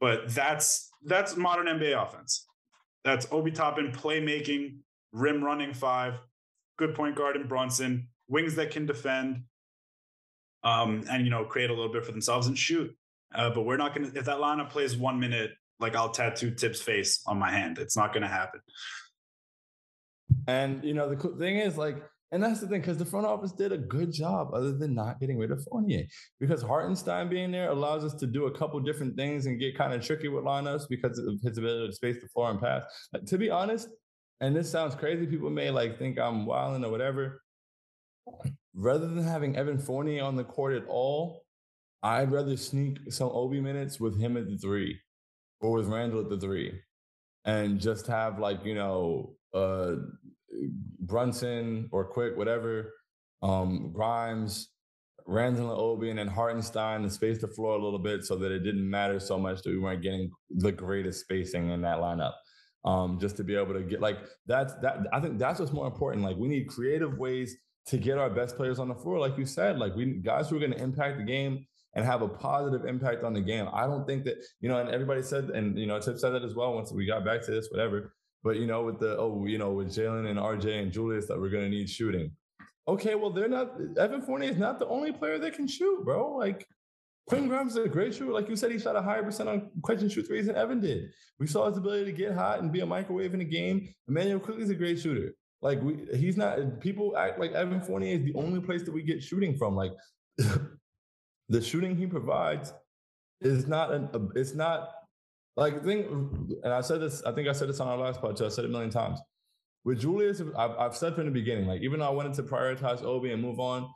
but 0.00 0.34
that's 0.34 0.88
that's 1.04 1.36
modern 1.36 1.66
NBA 1.66 2.02
offense. 2.02 2.46
That's 3.04 3.26
Obi 3.30 3.50
Toppin 3.50 3.92
playmaking, 3.92 4.78
rim 5.12 5.44
running 5.44 5.74
five, 5.74 6.14
good 6.78 6.94
point 6.94 7.14
guard 7.14 7.36
in 7.36 7.46
Brunson, 7.46 8.08
wings 8.26 8.54
that 8.54 8.70
can 8.70 8.86
defend, 8.86 9.42
um, 10.64 11.04
and 11.10 11.24
you 11.24 11.30
know 11.30 11.44
create 11.44 11.68
a 11.68 11.74
little 11.74 11.92
bit 11.92 12.06
for 12.06 12.12
themselves 12.12 12.46
and 12.46 12.56
shoot. 12.56 12.90
Uh, 13.34 13.50
but 13.50 13.66
we're 13.66 13.76
not 13.76 13.94
gonna 13.94 14.10
if 14.14 14.24
that 14.24 14.38
lineup 14.38 14.70
plays 14.70 14.96
one 14.96 15.20
minute, 15.20 15.50
like 15.80 15.94
I'll 15.94 16.10
tattoo 16.10 16.50
Thibs' 16.50 16.80
face 16.80 17.22
on 17.26 17.38
my 17.38 17.50
hand. 17.50 17.78
It's 17.78 17.96
not 17.96 18.12
gonna 18.12 18.28
happen. 18.28 18.60
And 20.46 20.84
you 20.84 20.94
know 20.94 21.08
the 21.08 21.16
cool 21.16 21.36
thing 21.38 21.58
is 21.58 21.76
like. 21.76 22.02
And 22.32 22.42
that's 22.42 22.60
the 22.60 22.66
thing, 22.66 22.80
because 22.80 22.98
the 22.98 23.04
front 23.04 23.24
office 23.24 23.52
did 23.52 23.70
a 23.70 23.78
good 23.78 24.12
job 24.12 24.48
other 24.52 24.76
than 24.76 24.96
not 24.96 25.20
getting 25.20 25.38
rid 25.38 25.52
of 25.52 25.62
Fournier. 25.62 26.02
Because 26.40 26.60
Hartenstein 26.60 27.28
being 27.28 27.52
there 27.52 27.70
allows 27.70 28.02
us 28.02 28.14
to 28.14 28.26
do 28.26 28.46
a 28.46 28.50
couple 28.50 28.80
different 28.80 29.16
things 29.16 29.46
and 29.46 29.60
get 29.60 29.78
kind 29.78 29.94
of 29.94 30.04
tricky 30.04 30.26
with 30.26 30.42
lineups 30.42 30.88
because 30.90 31.20
of 31.20 31.40
his 31.40 31.56
ability 31.56 31.86
to 31.86 31.92
space 31.92 32.20
the 32.20 32.26
floor 32.28 32.50
and 32.50 32.60
pass. 32.60 32.82
to 33.26 33.38
be 33.38 33.48
honest, 33.48 33.88
and 34.40 34.56
this 34.56 34.68
sounds 34.68 34.96
crazy, 34.96 35.24
people 35.24 35.50
may 35.50 35.70
like 35.70 36.00
think 36.00 36.18
I'm 36.18 36.46
wilding 36.46 36.84
or 36.84 36.90
whatever 36.90 37.42
rather 38.74 39.06
than 39.08 39.24
having 39.24 39.56
Evan 39.56 39.78
Fournier 39.78 40.22
on 40.22 40.36
the 40.36 40.44
court 40.44 40.74
at 40.74 40.86
all, 40.86 41.44
I'd 42.02 42.30
rather 42.30 42.56
sneak 42.56 42.98
some 43.10 43.30
Obi 43.32 43.60
minutes 43.60 43.98
with 43.98 44.20
him 44.20 44.36
at 44.36 44.46
the 44.46 44.58
three 44.58 45.00
or 45.60 45.72
with 45.72 45.86
Randle 45.86 46.20
at 46.20 46.28
the 46.28 46.38
three 46.38 46.80
and 47.44 47.80
just 47.80 48.06
have 48.06 48.38
like, 48.38 48.64
you 48.64 48.74
know, 48.74 49.34
uh, 49.54 49.94
Brunson 51.00 51.88
or 51.92 52.04
Quick, 52.04 52.36
whatever, 52.36 52.92
um, 53.42 53.92
Grimes, 53.92 54.68
Randle 55.26 55.70
and 55.70 55.80
Obi, 55.80 56.10
and 56.10 56.30
Hartenstein 56.30 57.02
and 57.02 57.12
space 57.12 57.40
the 57.40 57.48
floor 57.48 57.78
a 57.78 57.82
little 57.82 57.98
bit 57.98 58.24
so 58.24 58.36
that 58.36 58.52
it 58.52 58.60
didn't 58.60 58.88
matter 58.88 59.18
so 59.18 59.38
much 59.38 59.62
that 59.62 59.70
we 59.70 59.78
weren't 59.78 60.02
getting 60.02 60.30
the 60.50 60.72
greatest 60.72 61.20
spacing 61.20 61.70
in 61.70 61.82
that 61.82 61.98
lineup. 61.98 62.34
Um, 62.84 63.18
just 63.18 63.36
to 63.38 63.44
be 63.44 63.56
able 63.56 63.74
to 63.74 63.82
get 63.82 64.00
like 64.00 64.18
that's 64.46 64.72
that 64.74 64.98
I 65.12 65.18
think 65.18 65.38
that's 65.38 65.58
what's 65.58 65.72
more 65.72 65.88
important. 65.88 66.22
Like 66.22 66.36
we 66.36 66.46
need 66.46 66.68
creative 66.68 67.18
ways 67.18 67.56
to 67.86 67.98
get 67.98 68.16
our 68.16 68.30
best 68.30 68.56
players 68.56 68.78
on 68.78 68.86
the 68.86 68.94
floor. 68.94 69.18
Like 69.18 69.36
you 69.36 69.44
said, 69.44 69.78
like 69.78 69.96
we 69.96 70.20
guys 70.22 70.48
who 70.48 70.56
are 70.56 70.60
going 70.60 70.72
to 70.72 70.82
impact 70.82 71.18
the 71.18 71.24
game 71.24 71.66
and 71.96 72.04
have 72.04 72.20
a 72.22 72.28
positive 72.28 72.84
impact 72.84 73.24
on 73.24 73.32
the 73.32 73.40
game. 73.40 73.66
I 73.72 73.86
don't 73.86 74.06
think 74.06 74.24
that, 74.24 74.36
you 74.60 74.68
know, 74.68 74.78
and 74.78 74.90
everybody 74.90 75.22
said, 75.22 75.44
and, 75.46 75.78
you 75.78 75.86
know, 75.86 75.98
Thibs 75.98 76.20
said 76.20 76.30
that 76.30 76.44
as 76.44 76.54
well 76.54 76.74
once 76.74 76.92
we 76.92 77.06
got 77.06 77.24
back 77.24 77.42
to 77.46 77.50
this, 77.50 77.68
whatever. 77.70 78.14
But, 78.44 78.58
you 78.58 78.66
know, 78.66 78.84
with 78.84 79.00
the, 79.00 79.16
oh, 79.16 79.46
you 79.46 79.56
know, 79.56 79.72
with 79.72 79.88
Jalen 79.88 80.28
and 80.28 80.38
RJ 80.38 80.82
and 80.82 80.92
Julius 80.92 81.26
that 81.26 81.40
we're 81.40 81.48
going 81.48 81.64
to 81.64 81.70
need 81.70 81.88
shooting. 81.88 82.30
Okay, 82.86 83.14
well, 83.14 83.30
they're 83.30 83.48
not, 83.48 83.72
Evan 83.98 84.20
Fournier 84.20 84.50
is 84.50 84.58
not 84.58 84.78
the 84.78 84.86
only 84.88 85.10
player 85.10 85.38
that 85.38 85.54
can 85.54 85.66
shoot, 85.66 86.04
bro. 86.04 86.36
Like, 86.36 86.68
Quinn 87.28 87.48
Grimes 87.48 87.72
is 87.76 87.84
a 87.84 87.88
great 87.88 88.14
shooter. 88.14 88.30
Like 88.30 88.48
you 88.48 88.56
said, 88.56 88.70
he 88.70 88.78
shot 88.78 88.94
a 88.94 89.02
higher 89.02 89.22
percent 89.22 89.48
on 89.48 89.70
question 89.82 90.08
shoot 90.08 90.26
threes 90.26 90.46
than 90.46 90.54
Evan 90.54 90.80
did. 90.80 91.10
We 91.40 91.48
saw 91.48 91.66
his 91.66 91.76
ability 91.76 92.04
to 92.04 92.12
get 92.12 92.32
hot 92.32 92.60
and 92.60 92.70
be 92.70 92.80
a 92.80 92.86
microwave 92.86 93.32
in 93.32 93.40
the 93.40 93.44
game. 93.44 93.88
Immanuel 94.06 94.38
Quickley 94.38 94.62
is 94.62 94.70
a 94.70 94.76
great 94.76 95.00
shooter. 95.00 95.34
Like 95.60 95.82
we, 95.82 96.06
he's 96.14 96.36
not. 96.36 96.80
People 96.80 97.16
act 97.16 97.40
like 97.40 97.50
Evan 97.52 97.80
Fournier 97.80 98.14
is 98.14 98.24
the 98.24 98.34
only 98.34 98.60
place 98.60 98.84
that 98.84 98.92
we 98.92 99.02
get 99.02 99.22
shooting 99.22 99.56
from. 99.56 99.74
Like 99.74 99.90
the 101.48 101.60
shooting 101.62 101.96
he 101.96 102.06
provides 102.06 102.72
is 103.40 103.66
not 103.66 103.92
an 103.92 104.08
it's 104.34 104.54
not 104.54 104.90
like 105.56 105.74
the 105.74 105.80
thing 105.80 106.54
and 106.62 106.72
I 106.72 106.80
said 106.80 107.00
this, 107.00 107.22
I 107.24 107.32
think 107.32 107.48
I 107.48 107.52
said 107.52 107.68
this 107.68 107.80
on 107.80 107.88
our 107.88 107.96
last 107.96 108.20
podcast, 108.20 108.46
I 108.46 108.48
said 108.48 108.64
it 108.64 108.68
a 108.68 108.70
million 108.70 108.90
times. 108.90 109.20
With 109.84 110.00
Julius, 110.00 110.42
I've, 110.56 110.72
I've 110.72 110.96
said 110.96 111.14
from 111.14 111.26
the 111.26 111.30
beginning, 111.30 111.66
like 111.66 111.80
even 111.80 112.00
though 112.00 112.06
I 112.06 112.10
wanted 112.10 112.34
to 112.34 112.42
prioritize 112.42 113.02
Obi 113.02 113.30
and 113.30 113.40
move 113.40 113.60
on, 113.60 113.88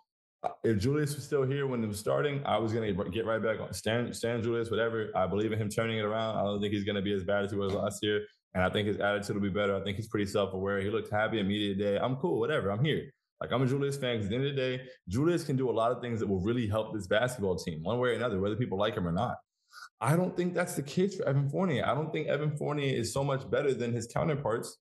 uh, 0.42 0.50
if 0.64 0.78
Julius 0.78 1.14
was 1.16 1.24
still 1.24 1.42
here 1.42 1.66
when 1.66 1.82
it 1.82 1.86
was 1.86 1.98
starting, 1.98 2.42
I 2.46 2.58
was 2.58 2.72
gonna 2.72 2.92
get 3.10 3.26
right 3.26 3.42
back 3.42 3.60
on 3.60 3.72
stand 3.74 4.14
stand 4.14 4.42
Julius, 4.42 4.70
whatever. 4.70 5.10
I 5.14 5.26
believe 5.26 5.52
in 5.52 5.58
him 5.58 5.68
turning 5.68 5.98
it 5.98 6.04
around. 6.04 6.38
I 6.38 6.44
don't 6.44 6.60
think 6.60 6.72
he's 6.72 6.84
gonna 6.84 7.02
be 7.02 7.12
as 7.12 7.24
bad 7.24 7.44
as 7.44 7.50
he 7.50 7.56
was 7.56 7.74
last 7.74 8.02
year. 8.02 8.24
And 8.54 8.64
I 8.64 8.70
think 8.70 8.88
his 8.88 8.98
attitude 8.98 9.36
will 9.36 9.42
be 9.42 9.48
better. 9.48 9.76
I 9.76 9.82
think 9.84 9.96
he's 9.96 10.08
pretty 10.08 10.26
self-aware. 10.26 10.80
He 10.80 10.90
looked 10.90 11.10
happy 11.12 11.38
immediate 11.38 11.78
day. 11.78 11.98
I'm 11.98 12.16
cool, 12.16 12.40
whatever. 12.40 12.70
I'm 12.70 12.84
here. 12.84 13.12
Like 13.40 13.52
I'm 13.52 13.62
a 13.62 13.66
Julius 13.66 13.96
fan 13.96 14.16
because 14.16 14.26
at 14.26 14.30
the 14.30 14.36
end 14.36 14.46
of 14.46 14.54
the 14.54 14.60
day, 14.60 14.82
Julius 15.08 15.44
can 15.44 15.56
do 15.56 15.70
a 15.70 15.72
lot 15.72 15.92
of 15.92 16.02
things 16.02 16.20
that 16.20 16.26
will 16.26 16.40
really 16.40 16.68
help 16.68 16.92
this 16.92 17.06
basketball 17.06 17.56
team, 17.56 17.82
one 17.82 17.98
way 17.98 18.10
or 18.10 18.12
another, 18.12 18.38
whether 18.40 18.56
people 18.56 18.78
like 18.78 18.96
him 18.96 19.08
or 19.08 19.12
not. 19.12 19.36
I 20.00 20.16
don't 20.16 20.36
think 20.36 20.54
that's 20.54 20.74
the 20.74 20.82
case 20.82 21.16
for 21.16 21.26
Evan 21.26 21.48
Fournier. 21.48 21.86
I 21.86 21.94
don't 21.94 22.12
think 22.12 22.28
Evan 22.28 22.56
Fournier 22.56 22.94
is 22.94 23.12
so 23.12 23.24
much 23.24 23.48
better 23.50 23.72
than 23.72 23.92
his 23.92 24.06
counterparts 24.06 24.76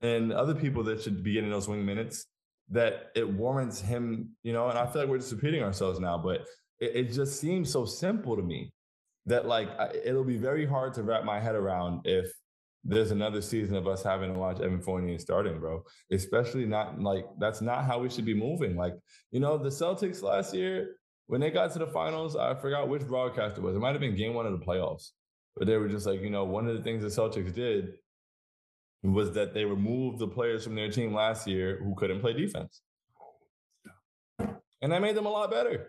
and 0.00 0.32
other 0.32 0.54
people 0.54 0.82
that 0.84 1.00
should 1.00 1.22
be 1.22 1.34
getting 1.34 1.50
those 1.50 1.68
wing 1.68 1.84
minutes 1.84 2.26
that 2.70 3.10
it 3.14 3.28
warrants 3.28 3.80
him, 3.80 4.30
you 4.42 4.52
know, 4.52 4.68
and 4.68 4.78
I 4.78 4.86
feel 4.86 5.02
like 5.02 5.10
we're 5.10 5.18
just 5.18 5.32
repeating 5.32 5.62
ourselves 5.62 6.00
now, 6.00 6.16
but 6.18 6.46
it, 6.80 6.96
it 6.96 7.12
just 7.12 7.40
seems 7.40 7.70
so 7.70 7.84
simple 7.84 8.36
to 8.36 8.42
me 8.42 8.72
that 9.26 9.46
like 9.46 9.68
it'll 10.04 10.24
be 10.24 10.36
very 10.36 10.66
hard 10.66 10.94
to 10.94 11.02
wrap 11.02 11.24
my 11.24 11.38
head 11.38 11.54
around 11.54 12.06
if 12.06 12.32
there's 12.84 13.12
another 13.12 13.40
season 13.40 13.76
of 13.76 13.86
us 13.86 14.02
having 14.02 14.32
to 14.32 14.38
watch 14.38 14.60
Evan 14.60 14.80
Fournier 14.80 15.18
starting, 15.18 15.58
bro. 15.60 15.84
Especially 16.10 16.64
not 16.64 17.00
like 17.00 17.24
that's 17.38 17.60
not 17.60 17.84
how 17.84 18.00
we 18.00 18.10
should 18.10 18.24
be 18.24 18.34
moving. 18.34 18.76
Like, 18.76 18.94
you 19.30 19.40
know, 19.40 19.56
the 19.56 19.68
Celtics 19.68 20.22
last 20.22 20.52
year, 20.52 20.96
when 21.26 21.40
they 21.40 21.50
got 21.50 21.72
to 21.72 21.78
the 21.78 21.86
finals, 21.86 22.36
I 22.36 22.54
forgot 22.54 22.88
which 22.88 23.06
broadcast 23.06 23.56
it 23.56 23.62
was. 23.62 23.76
It 23.76 23.78
might 23.78 23.92
have 23.92 24.00
been 24.00 24.16
game 24.16 24.34
one 24.34 24.46
of 24.46 24.58
the 24.58 24.64
playoffs. 24.64 25.10
But 25.56 25.66
they 25.66 25.76
were 25.76 25.88
just 25.88 26.06
like, 26.06 26.20
you 26.22 26.30
know, 26.30 26.44
one 26.44 26.66
of 26.66 26.76
the 26.76 26.82
things 26.82 27.02
the 27.02 27.08
Celtics 27.08 27.54
did 27.54 27.90
was 29.02 29.32
that 29.32 29.52
they 29.52 29.64
removed 29.64 30.18
the 30.18 30.28
players 30.28 30.64
from 30.64 30.74
their 30.74 30.90
team 30.90 31.14
last 31.14 31.46
year 31.46 31.80
who 31.82 31.94
couldn't 31.94 32.20
play 32.20 32.32
defense. 32.32 32.82
And 34.38 34.90
that 34.90 35.02
made 35.02 35.14
them 35.14 35.26
a 35.26 35.30
lot 35.30 35.50
better. 35.50 35.88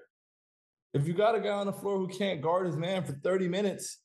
If 0.93 1.07
you 1.07 1.13
got 1.13 1.35
a 1.35 1.39
guy 1.39 1.49
on 1.49 1.65
the 1.65 1.73
floor 1.73 1.97
who 1.97 2.07
can't 2.07 2.41
guard 2.41 2.67
his 2.67 2.77
man 2.77 3.03
for 3.03 3.13
30 3.13 3.47
minutes, 3.47 3.99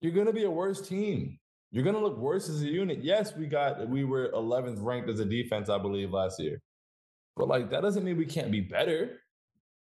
you're 0.00 0.12
going 0.12 0.26
to 0.26 0.32
be 0.32 0.44
a 0.44 0.50
worse 0.50 0.86
team. 0.86 1.38
You're 1.70 1.84
going 1.84 1.96
to 1.96 2.02
look 2.02 2.18
worse 2.18 2.48
as 2.48 2.62
a 2.62 2.66
unit. 2.66 3.00
Yes, 3.02 3.36
we 3.36 3.46
got 3.46 3.88
we 3.88 4.04
were 4.04 4.30
11th 4.32 4.78
ranked 4.80 5.10
as 5.10 5.20
a 5.20 5.24
defense, 5.24 5.68
I 5.68 5.78
believe, 5.78 6.12
last 6.12 6.40
year. 6.40 6.60
But 7.36 7.48
like 7.48 7.70
that 7.70 7.82
doesn't 7.82 8.04
mean 8.04 8.16
we 8.16 8.26
can't 8.26 8.50
be 8.50 8.60
better. 8.60 9.20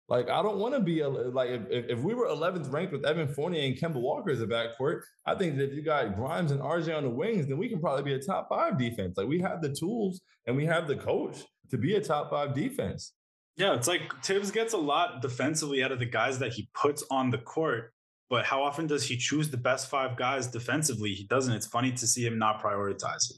Like 0.09 0.29
I 0.29 0.41
don't 0.41 0.57
want 0.57 0.73
to 0.73 0.79
be 0.79 1.01
a 1.01 1.07
like 1.07 1.49
if, 1.49 1.89
if 1.89 1.99
we 1.99 2.15
were 2.15 2.27
11th 2.27 2.71
ranked 2.73 2.91
with 2.91 3.05
Evan 3.05 3.27
Fournier 3.27 3.63
and 3.63 3.77
Kemba 3.77 4.01
Walker 4.01 4.31
as 4.31 4.41
a 4.41 4.47
backcourt, 4.47 5.01
I 5.25 5.35
think 5.35 5.57
that 5.57 5.69
if 5.69 5.75
you 5.75 5.83
got 5.83 6.15
Grimes 6.15 6.51
and 6.51 6.59
RJ 6.59 6.97
on 6.97 7.03
the 7.03 7.09
wings, 7.09 7.47
then 7.47 7.59
we 7.59 7.69
can 7.69 7.79
probably 7.79 8.03
be 8.03 8.13
a 8.13 8.19
top 8.19 8.49
five 8.49 8.77
defense. 8.77 9.17
Like 9.17 9.27
we 9.27 9.39
have 9.39 9.61
the 9.61 9.69
tools 9.69 10.21
and 10.47 10.55
we 10.55 10.65
have 10.65 10.87
the 10.87 10.95
coach 10.95 11.43
to 11.69 11.77
be 11.77 11.95
a 11.95 12.01
top 12.01 12.31
five 12.31 12.55
defense. 12.55 13.13
Yeah, 13.55 13.75
it's 13.75 13.87
like 13.87 14.23
Thibs 14.23 14.51
gets 14.51 14.73
a 14.73 14.77
lot 14.77 15.21
defensively 15.21 15.83
out 15.83 15.91
of 15.91 15.99
the 15.99 16.05
guys 16.05 16.39
that 16.39 16.53
he 16.53 16.69
puts 16.73 17.03
on 17.11 17.29
the 17.29 17.37
court, 17.37 17.93
but 18.29 18.45
how 18.45 18.61
often 18.63 18.87
does 18.87 19.05
he 19.05 19.17
choose 19.17 19.49
the 19.49 19.57
best 19.57 19.89
five 19.89 20.15
guys 20.15 20.47
defensively? 20.47 21.13
He 21.13 21.23
doesn't. 21.25 21.53
It's 21.53 21.67
funny 21.67 21.91
to 21.93 22.07
see 22.07 22.25
him 22.25 22.37
not 22.37 22.61
prioritize 22.61 23.31
it. 23.31 23.37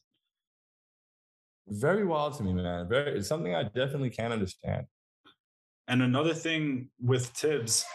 Very 1.67 2.05
wild 2.05 2.37
to 2.37 2.43
me, 2.43 2.53
man. 2.53 2.89
Very 2.89 3.17
it's 3.17 3.27
something 3.27 3.55
I 3.55 3.63
definitely 3.63 4.09
can't 4.09 4.33
understand. 4.33 4.87
And 5.87 6.01
another 6.01 6.33
thing 6.33 6.89
with 7.01 7.27
Thibs, 7.27 7.85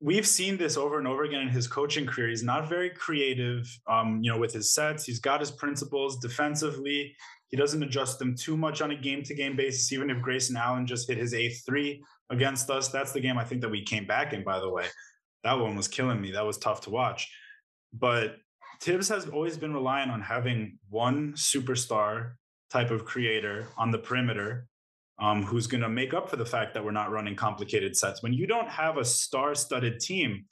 we've 0.00 0.26
seen 0.26 0.56
this 0.56 0.76
over 0.76 0.98
and 0.98 1.06
over 1.06 1.24
again 1.24 1.42
in 1.42 1.48
his 1.48 1.66
coaching 1.66 2.06
career. 2.06 2.28
He's 2.28 2.42
not 2.42 2.68
very 2.68 2.90
creative, 2.90 3.66
um, 3.86 4.20
you 4.22 4.30
know, 4.32 4.38
with 4.38 4.52
his 4.52 4.72
sets. 4.72 5.04
He's 5.04 5.20
got 5.20 5.40
his 5.40 5.50
principles 5.50 6.18
defensively. 6.18 7.14
He 7.48 7.56
doesn't 7.56 7.82
adjust 7.82 8.18
them 8.18 8.34
too 8.34 8.56
much 8.56 8.80
on 8.80 8.90
a 8.90 8.96
game-to-game 8.96 9.56
basis. 9.56 9.92
Even 9.92 10.08
if 10.08 10.22
Grayson 10.22 10.56
Allen 10.56 10.86
just 10.86 11.08
hit 11.08 11.18
his 11.18 11.34
eighth 11.34 11.62
three 11.66 12.02
against 12.30 12.70
us, 12.70 12.88
that's 12.88 13.12
the 13.12 13.20
game 13.20 13.36
I 13.36 13.44
think 13.44 13.60
that 13.60 13.70
we 13.70 13.84
came 13.84 14.06
back 14.06 14.32
in. 14.32 14.42
By 14.42 14.58
the 14.58 14.70
way, 14.70 14.86
that 15.44 15.58
one 15.58 15.76
was 15.76 15.88
killing 15.88 16.20
me. 16.20 16.32
That 16.32 16.46
was 16.46 16.58
tough 16.58 16.82
to 16.82 16.90
watch. 16.90 17.30
But 17.92 18.36
Thibs 18.80 19.08
has 19.08 19.28
always 19.28 19.56
been 19.56 19.74
relying 19.74 20.10
on 20.10 20.20
having 20.20 20.78
one 20.88 21.32
superstar 21.34 22.32
type 22.70 22.90
of 22.90 23.04
creator 23.04 23.68
on 23.76 23.90
the 23.90 23.98
perimeter 23.98 24.66
um, 25.20 25.42
who's 25.44 25.66
going 25.66 25.82
to 25.82 25.88
make 25.88 26.14
up 26.14 26.28
for 26.28 26.36
the 26.36 26.46
fact 26.46 26.74
that 26.74 26.84
we're 26.84 26.90
not 26.90 27.10
running 27.10 27.36
complicated 27.36 27.96
sets. 27.96 28.22
When 28.22 28.32
you 28.32 28.46
don't 28.46 28.68
have 28.68 28.96
a 28.96 29.04
star 29.04 29.54
studded 29.54 30.00
team, 30.00 30.46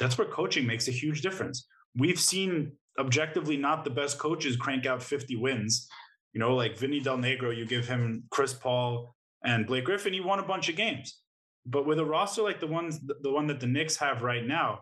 that's 0.00 0.16
where 0.16 0.26
coaching 0.26 0.66
makes 0.66 0.88
a 0.88 0.92
huge 0.92 1.20
difference. 1.20 1.66
We've 1.96 2.20
seen 2.20 2.72
objectively 2.98 3.56
not 3.56 3.84
the 3.84 3.90
best 3.90 4.18
coaches 4.18 4.56
crank 4.56 4.86
out 4.86 5.02
50 5.02 5.36
wins. 5.36 5.88
You 6.32 6.40
know, 6.40 6.54
like 6.54 6.78
Vinny 6.78 7.00
Del 7.00 7.18
Negro, 7.18 7.54
you 7.54 7.66
give 7.66 7.86
him 7.86 8.24
Chris 8.30 8.54
Paul 8.54 9.14
and 9.44 9.66
Blake 9.66 9.84
Griffin, 9.84 10.12
he 10.12 10.20
won 10.20 10.38
a 10.38 10.44
bunch 10.44 10.68
of 10.68 10.76
games. 10.76 11.20
But 11.66 11.86
with 11.86 11.98
a 11.98 12.04
roster 12.04 12.42
like 12.42 12.60
the 12.60 12.66
ones 12.66 13.00
the 13.00 13.30
one 13.30 13.46
that 13.46 13.60
the 13.60 13.66
Knicks 13.66 13.96
have 13.96 14.22
right 14.22 14.44
now, 14.44 14.80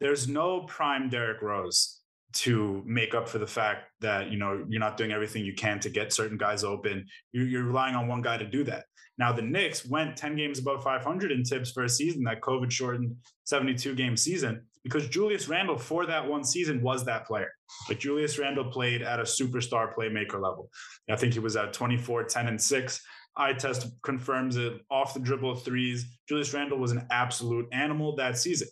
there's 0.00 0.28
no 0.28 0.62
prime 0.62 1.08
Derrick 1.08 1.42
Rose 1.42 2.00
to 2.32 2.82
make 2.86 3.14
up 3.14 3.28
for 3.28 3.38
the 3.38 3.46
fact 3.46 3.90
that 4.00 4.30
you 4.30 4.38
know 4.38 4.64
you're 4.68 4.80
not 4.80 4.96
doing 4.96 5.12
everything 5.12 5.44
you 5.44 5.54
can 5.54 5.80
to 5.80 5.90
get 5.90 6.12
certain 6.12 6.36
guys 6.36 6.64
open. 6.64 7.06
You're, 7.32 7.64
relying 7.64 7.94
on 7.94 8.08
one 8.08 8.22
guy 8.22 8.36
to 8.36 8.46
do 8.46 8.64
that. 8.64 8.84
Now 9.18 9.32
the 9.32 9.42
Knicks 9.42 9.84
went 9.84 10.16
10 10.16 10.36
games 10.36 10.58
above 10.58 10.82
500 10.82 11.30
in 11.32 11.42
tips 11.42 11.72
for 11.72 11.84
a 11.84 11.88
season, 11.88 12.22
that 12.24 12.40
COVID 12.40 12.70
shortened 12.70 13.16
72 13.44 13.94
game 13.94 14.16
season, 14.16 14.62
because 14.82 15.08
Julius 15.08 15.48
Randle 15.48 15.76
for 15.76 16.06
that 16.06 16.26
one 16.26 16.44
season 16.44 16.80
was 16.80 17.04
that 17.04 17.26
player. 17.26 17.50
Like 17.88 17.98
Julius 17.98 18.38
Randle 18.38 18.70
played 18.70 19.02
at 19.02 19.20
a 19.20 19.24
superstar 19.24 19.94
playmaker 19.94 20.40
level. 20.40 20.70
I 21.10 21.16
think 21.16 21.34
he 21.34 21.40
was 21.40 21.56
at 21.56 21.72
24, 21.72 22.24
10, 22.24 22.48
and 22.48 22.60
6. 22.60 23.00
Eye 23.36 23.52
test 23.52 23.90
confirms 24.02 24.56
it 24.56 24.80
off 24.90 25.14
the 25.14 25.20
dribble 25.20 25.56
threes. 25.56 26.06
Julius 26.28 26.52
Randle 26.52 26.78
was 26.78 26.92
an 26.92 27.06
absolute 27.10 27.66
animal 27.72 28.16
that 28.16 28.36
season. 28.36 28.68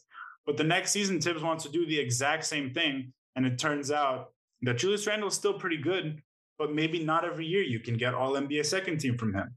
But 0.47 0.57
the 0.57 0.65
next 0.65 0.91
season, 0.91 1.21
Thibs 1.21 1.43
wants 1.43 1.65
to 1.65 1.71
do 1.71 1.87
the 1.87 1.99
exact 1.99 2.45
same 2.45 2.73
thing 2.73 3.13
and 3.37 3.47
it 3.47 3.59
turns 3.59 3.93
out 3.93 4.33
that 4.63 4.79
Julius 4.79 5.07
Randle 5.07 5.29
is 5.29 5.35
still 5.35 5.55
pretty 5.55 5.77
good, 5.77 6.21
but 6.59 6.75
maybe 6.75 7.05
not 7.05 7.25
every 7.25 7.47
year 7.47 7.63
you 7.63 7.79
can 7.79 7.97
get 7.97 8.15
all 8.15 8.33
NBA 8.33 8.67
second 8.67 8.99
team 8.99 9.17
from 9.17 9.33
him. 9.33 9.57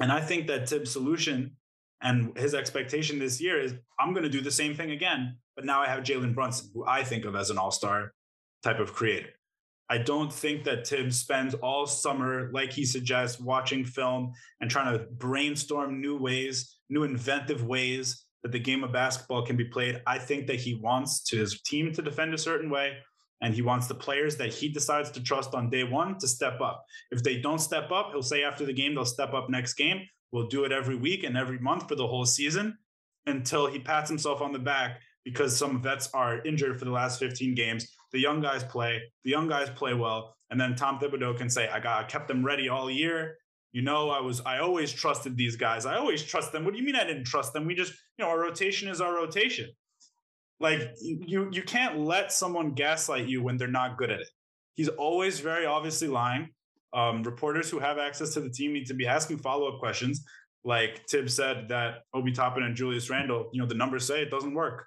And 0.00 0.12
I 0.12 0.20
think 0.20 0.46
that 0.46 0.68
Thibs' 0.68 0.92
solution 0.92 1.56
and 2.00 2.36
his 2.38 2.54
expectation 2.54 3.18
this 3.18 3.40
year 3.40 3.60
is 3.60 3.74
I'm 3.98 4.12
going 4.12 4.22
to 4.22 4.28
do 4.28 4.40
the 4.40 4.52
same 4.52 4.76
thing 4.76 4.92
again, 4.92 5.38
but 5.56 5.64
now 5.64 5.80
I 5.80 5.88
have 5.88 6.04
Jalen 6.04 6.34
Brunson, 6.34 6.70
who 6.72 6.86
I 6.86 7.02
think 7.02 7.24
of 7.24 7.34
as 7.34 7.50
an 7.50 7.58
all 7.58 7.72
star 7.72 8.12
type 8.62 8.78
of 8.78 8.92
creator. 8.92 9.30
I 9.90 9.98
don't 9.98 10.32
think 10.32 10.64
that 10.64 10.86
Thibs 10.86 11.18
spends 11.18 11.54
all 11.54 11.86
summer, 11.86 12.50
like 12.52 12.72
he 12.72 12.84
suggests, 12.84 13.40
watching 13.40 13.84
film 13.84 14.32
and 14.60 14.70
trying 14.70 14.92
to 14.92 15.06
brainstorm 15.06 16.00
new 16.00 16.16
ways, 16.18 16.76
new 16.90 17.04
inventive 17.04 17.64
ways 17.64 18.26
that 18.42 18.52
the 18.52 18.58
game 18.58 18.84
of 18.84 18.92
basketball 18.92 19.44
can 19.44 19.56
be 19.56 19.64
played. 19.64 20.02
I 20.06 20.18
think 20.18 20.46
that 20.46 20.56
he 20.60 20.74
wants 20.74 21.22
to 21.24 21.38
his 21.38 21.62
team 21.62 21.92
to 21.94 22.02
defend 22.02 22.34
a 22.34 22.38
certain 22.38 22.68
way, 22.68 22.98
and 23.40 23.54
he 23.54 23.62
wants 23.62 23.86
the 23.86 23.94
players 23.94 24.36
that 24.36 24.52
he 24.52 24.68
decides 24.68 25.10
to 25.12 25.22
trust 25.22 25.54
on 25.54 25.70
day 25.70 25.84
one 25.84 26.18
to 26.18 26.28
step 26.28 26.60
up. 26.60 26.84
If 27.10 27.22
they 27.22 27.40
don't 27.40 27.60
step 27.60 27.90
up, 27.90 28.10
he'll 28.12 28.22
say 28.22 28.42
after 28.42 28.66
the 28.66 28.74
game 28.74 28.94
they'll 28.94 29.04
step 29.06 29.32
up 29.32 29.48
next 29.48 29.74
game. 29.74 30.02
We'll 30.32 30.48
do 30.48 30.64
it 30.64 30.72
every 30.72 30.96
week 30.96 31.24
and 31.24 31.36
every 31.36 31.58
month 31.58 31.88
for 31.88 31.94
the 31.94 32.06
whole 32.06 32.26
season 32.26 32.76
until 33.26 33.66
he 33.66 33.78
pats 33.78 34.10
himself 34.10 34.42
on 34.42 34.52
the 34.52 34.58
back 34.58 35.00
because 35.24 35.56
some 35.56 35.82
vets 35.82 36.10
are 36.14 36.42
injured 36.44 36.78
for 36.78 36.84
the 36.84 36.90
last 36.90 37.18
15 37.18 37.54
games. 37.54 37.90
The 38.12 38.18
young 38.18 38.40
guys 38.40 38.64
play, 38.64 39.00
the 39.24 39.30
young 39.30 39.48
guys 39.48 39.68
play 39.70 39.94
well, 39.94 40.36
and 40.50 40.60
then 40.60 40.74
Tom 40.74 40.98
Thibodeau 40.98 41.36
can 41.36 41.50
say, 41.50 41.68
"I 41.68 41.80
got 41.80 42.04
I 42.04 42.06
kept 42.06 42.28
them 42.28 42.44
ready 42.44 42.68
all 42.68 42.90
year. 42.90 43.36
You 43.72 43.82
know, 43.82 44.10
I 44.10 44.20
was 44.20 44.40
I 44.46 44.58
always 44.58 44.92
trusted 44.92 45.36
these 45.36 45.56
guys. 45.56 45.84
I 45.84 45.96
always 45.96 46.22
trust 46.22 46.52
them. 46.52 46.64
What 46.64 46.72
do 46.72 46.80
you 46.80 46.86
mean 46.86 46.96
I 46.96 47.04
didn't 47.04 47.24
trust 47.24 47.52
them? 47.52 47.66
We 47.66 47.74
just, 47.74 47.92
you 48.16 48.24
know, 48.24 48.30
our 48.30 48.40
rotation 48.40 48.88
is 48.88 49.00
our 49.00 49.14
rotation. 49.14 49.68
Like 50.58 50.94
you 51.00 51.48
you 51.52 51.62
can't 51.62 51.98
let 51.98 52.32
someone 52.32 52.72
gaslight 52.72 53.28
you 53.28 53.42
when 53.42 53.56
they're 53.56 53.68
not 53.68 53.98
good 53.98 54.10
at 54.10 54.20
it. 54.20 54.28
He's 54.74 54.88
always 54.88 55.40
very 55.40 55.66
obviously 55.66 56.08
lying. 56.08 56.48
Um, 56.94 57.22
reporters 57.22 57.70
who 57.70 57.78
have 57.78 57.98
access 57.98 58.32
to 58.34 58.40
the 58.40 58.48
team 58.50 58.72
need 58.72 58.86
to 58.86 58.94
be 58.94 59.06
asking 59.06 59.38
follow-up 59.38 59.78
questions. 59.78 60.24
Like 60.64 61.02
Thibs 61.08 61.34
said 61.34 61.68
that 61.68 62.02
Obi 62.14 62.32
Toppin 62.32 62.62
and 62.62 62.74
Julius 62.74 63.10
Randle, 63.10 63.50
you 63.52 63.60
know, 63.60 63.68
the 63.68 63.74
numbers 63.74 64.06
say 64.06 64.22
it 64.22 64.30
doesn't 64.30 64.54
work. 64.54 64.86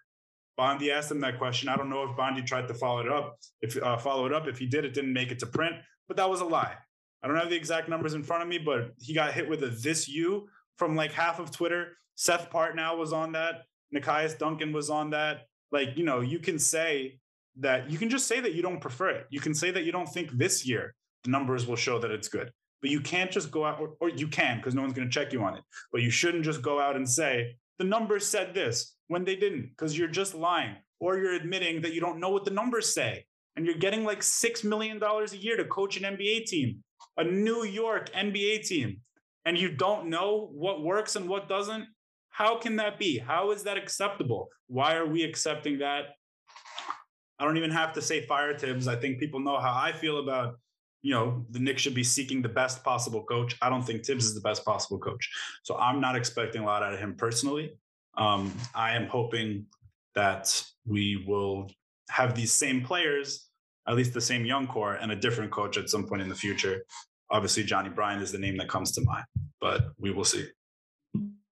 Bondy 0.62 0.91
asked 0.91 1.09
him 1.09 1.20
that 1.22 1.39
question. 1.39 1.70
I 1.70 1.76
don't 1.76 1.89
know 1.89 2.03
if 2.03 2.16
Bondy 2.16 2.43
tried 2.43 2.68
to 2.68 2.76
follow 2.76 2.99
it 2.99 3.12
up. 3.12 3.39
If 3.62 3.82
uh, 3.82 3.97
follow 3.97 4.28
it 4.28 4.32
up, 4.32 4.47
if 4.47 4.59
he 4.59 4.68
did, 4.68 4.86
it 4.86 4.93
didn't 4.93 5.12
make 5.12 5.32
it 5.32 5.39
to 5.39 5.47
print. 5.47 5.74
But 6.07 6.18
that 6.18 6.30
was 6.30 6.41
a 6.41 6.45
lie. 6.45 6.76
I 7.24 7.28
don't 7.28 7.38
have 7.38 7.49
the 7.49 7.55
exact 7.55 7.89
numbers 7.89 8.14
in 8.14 8.22
front 8.22 8.43
of 8.43 8.47
me, 8.47 8.59
but 8.59 8.91
he 8.99 9.16
got 9.16 9.34
hit 9.34 9.49
with 9.49 9.64
a 9.64 9.70
this 9.70 10.07
you 10.07 10.49
from 10.78 10.95
like 10.95 11.14
half 11.14 11.39
of 11.39 11.49
Twitter. 11.49 11.97
Seth 12.14 12.51
Partnow 12.51 12.95
was 12.95 13.12
on 13.12 13.32
that. 13.32 13.64
Nekias 13.91 14.38
Duncan 14.38 14.72
was 14.72 14.91
on 14.91 15.09
that. 15.09 15.47
Like, 15.72 15.97
you 15.97 16.03
know, 16.03 16.20
you 16.20 16.38
can 16.38 16.59
say 16.59 17.18
that 17.57 17.89
you 17.89 17.97
can 17.97 18.12
just 18.12 18.28
say 18.28 18.39
that 18.39 18.53
you 18.53 18.62
don't 18.62 18.80
prefer 18.80 19.09
it. 19.09 19.26
You 19.32 19.39
can 19.39 19.55
say 19.55 19.72
that 19.72 19.84
you 19.84 19.91
don't 19.91 20.09
think 20.09 20.30
this 20.30 20.64
year 20.64 20.93
the 21.24 21.32
numbers 21.32 21.66
will 21.66 21.76
show 21.76 21.97
that 21.97 22.12
it's 22.12 22.28
good. 22.28 22.51
But 22.82 22.91
you 22.91 23.01
can't 23.01 23.32
just 23.32 23.49
go 23.49 23.66
out, 23.66 23.80
or, 23.80 23.95
or 23.99 24.09
you 24.09 24.28
can 24.28 24.57
because 24.57 24.76
no 24.76 24.82
one's 24.82 24.93
going 24.93 25.09
to 25.09 25.12
check 25.12 25.34
you 25.34 25.43
on 25.43 25.55
it. 25.55 25.64
But 25.91 26.03
you 26.03 26.12
shouldn't 26.12 26.45
just 26.45 26.62
go 26.62 26.80
out 26.80 26.95
and 26.95 27.09
say 27.09 27.55
the 27.80 27.84
numbers 27.84 28.28
said 28.28 28.53
this 28.53 28.95
when 29.12 29.26
they 29.26 29.36
didn't 29.36 29.70
because 29.72 29.97
you're 29.97 30.07
just 30.07 30.34
lying 30.34 30.74
or 31.01 31.18
you're 31.18 31.34
admitting 31.34 31.82
that 31.82 31.93
you 31.93 31.99
don't 31.99 32.22
know 32.22 32.30
what 32.30 32.45
the 32.45 32.51
numbers 32.51 32.93
say 32.93 33.26
and 33.57 33.66
you're 33.66 33.76
getting 33.76 34.05
like 34.05 34.22
$6 34.22 34.64
million 34.64 35.03
a 35.03 35.36
year 35.36 35.57
to 35.57 35.66
coach 35.66 35.97
an 35.97 36.16
NBA 36.16 36.45
team, 36.45 36.82
a 37.18 37.24
New 37.26 37.66
York 37.66 38.09
NBA 38.14 38.66
team, 38.66 39.01
and 39.43 39.57
you 39.57 39.70
don't 39.70 40.07
know 40.07 40.49
what 40.53 40.82
works 40.82 41.18
and 41.18 41.28
what 41.28 41.49
doesn't. 41.49 41.88
How 42.30 42.57
can 42.57 42.78
that 42.78 42.97
be? 42.97 43.18
How 43.18 43.51
is 43.51 43.64
that 43.64 43.78
acceptable? 43.78 44.47
Why 44.68 44.95
are 44.95 45.05
we 45.05 45.24
accepting 45.24 45.80
that? 45.80 46.16
I 47.38 47.43
don't 47.43 47.57
even 47.57 47.72
have 47.72 47.91
to 47.93 48.01
say 48.01 48.26
fire 48.26 48.57
Thibs. 48.57 48.88
I 48.88 48.95
think 48.95 49.20
people 49.20 49.41
know 49.41 49.59
how 49.59 49.74
I 49.76 49.91
feel 49.91 50.20
about, 50.20 50.55
you 51.01 51.14
know, 51.14 51.45
the 51.49 51.59
Knicks 51.59 51.82
should 51.82 51.95
be 51.95 52.03
seeking 52.05 52.41
the 52.41 52.47
best 52.47 52.82
possible 52.82 53.24
coach. 53.26 53.57
I 53.62 53.70
don't 53.70 53.84
think 53.84 54.05
Thibs 54.05 54.24
is 54.24 54.36
the 54.36 54.47
best 54.49 54.64
possible 54.64 54.99
coach. 54.99 55.30
So 55.64 55.76
I'm 55.76 55.99
not 55.99 56.16
expecting 56.16 56.62
a 56.62 56.66
lot 56.66 56.82
out 56.82 56.93
of 56.93 56.99
him 56.99 57.16
personally. 57.18 57.74
Um, 58.18 58.53
I 58.76 58.95
am 58.95 59.07
hoping 59.07 59.66
that 60.16 60.64
we 60.86 61.24
will 61.28 61.70
have 62.09 62.36
these 62.36 62.51
same 62.51 62.84
players, 62.84 63.49
at 63.88 63.95
least 63.95 64.14
the 64.14 64.22
same 64.22 64.45
young 64.45 64.68
core, 64.68 64.95
and 64.95 65.12
a 65.12 65.16
different 65.16 65.51
coach 65.51 65.78
at 65.78 65.89
some 65.89 66.05
point 66.05 66.22
in 66.22 66.30
the 66.30 66.36
future. 66.36 66.84
Obviously, 67.30 67.64
Johnnie 67.64 67.89
Bryant 67.89 68.22
is 68.22 68.32
the 68.32 68.38
name 68.38 68.57
that 68.57 68.68
comes 68.68 68.91
to 68.93 69.01
mind, 69.01 69.26
but 69.62 69.91
we 69.97 70.12
will 70.12 70.26
see. 70.26 70.47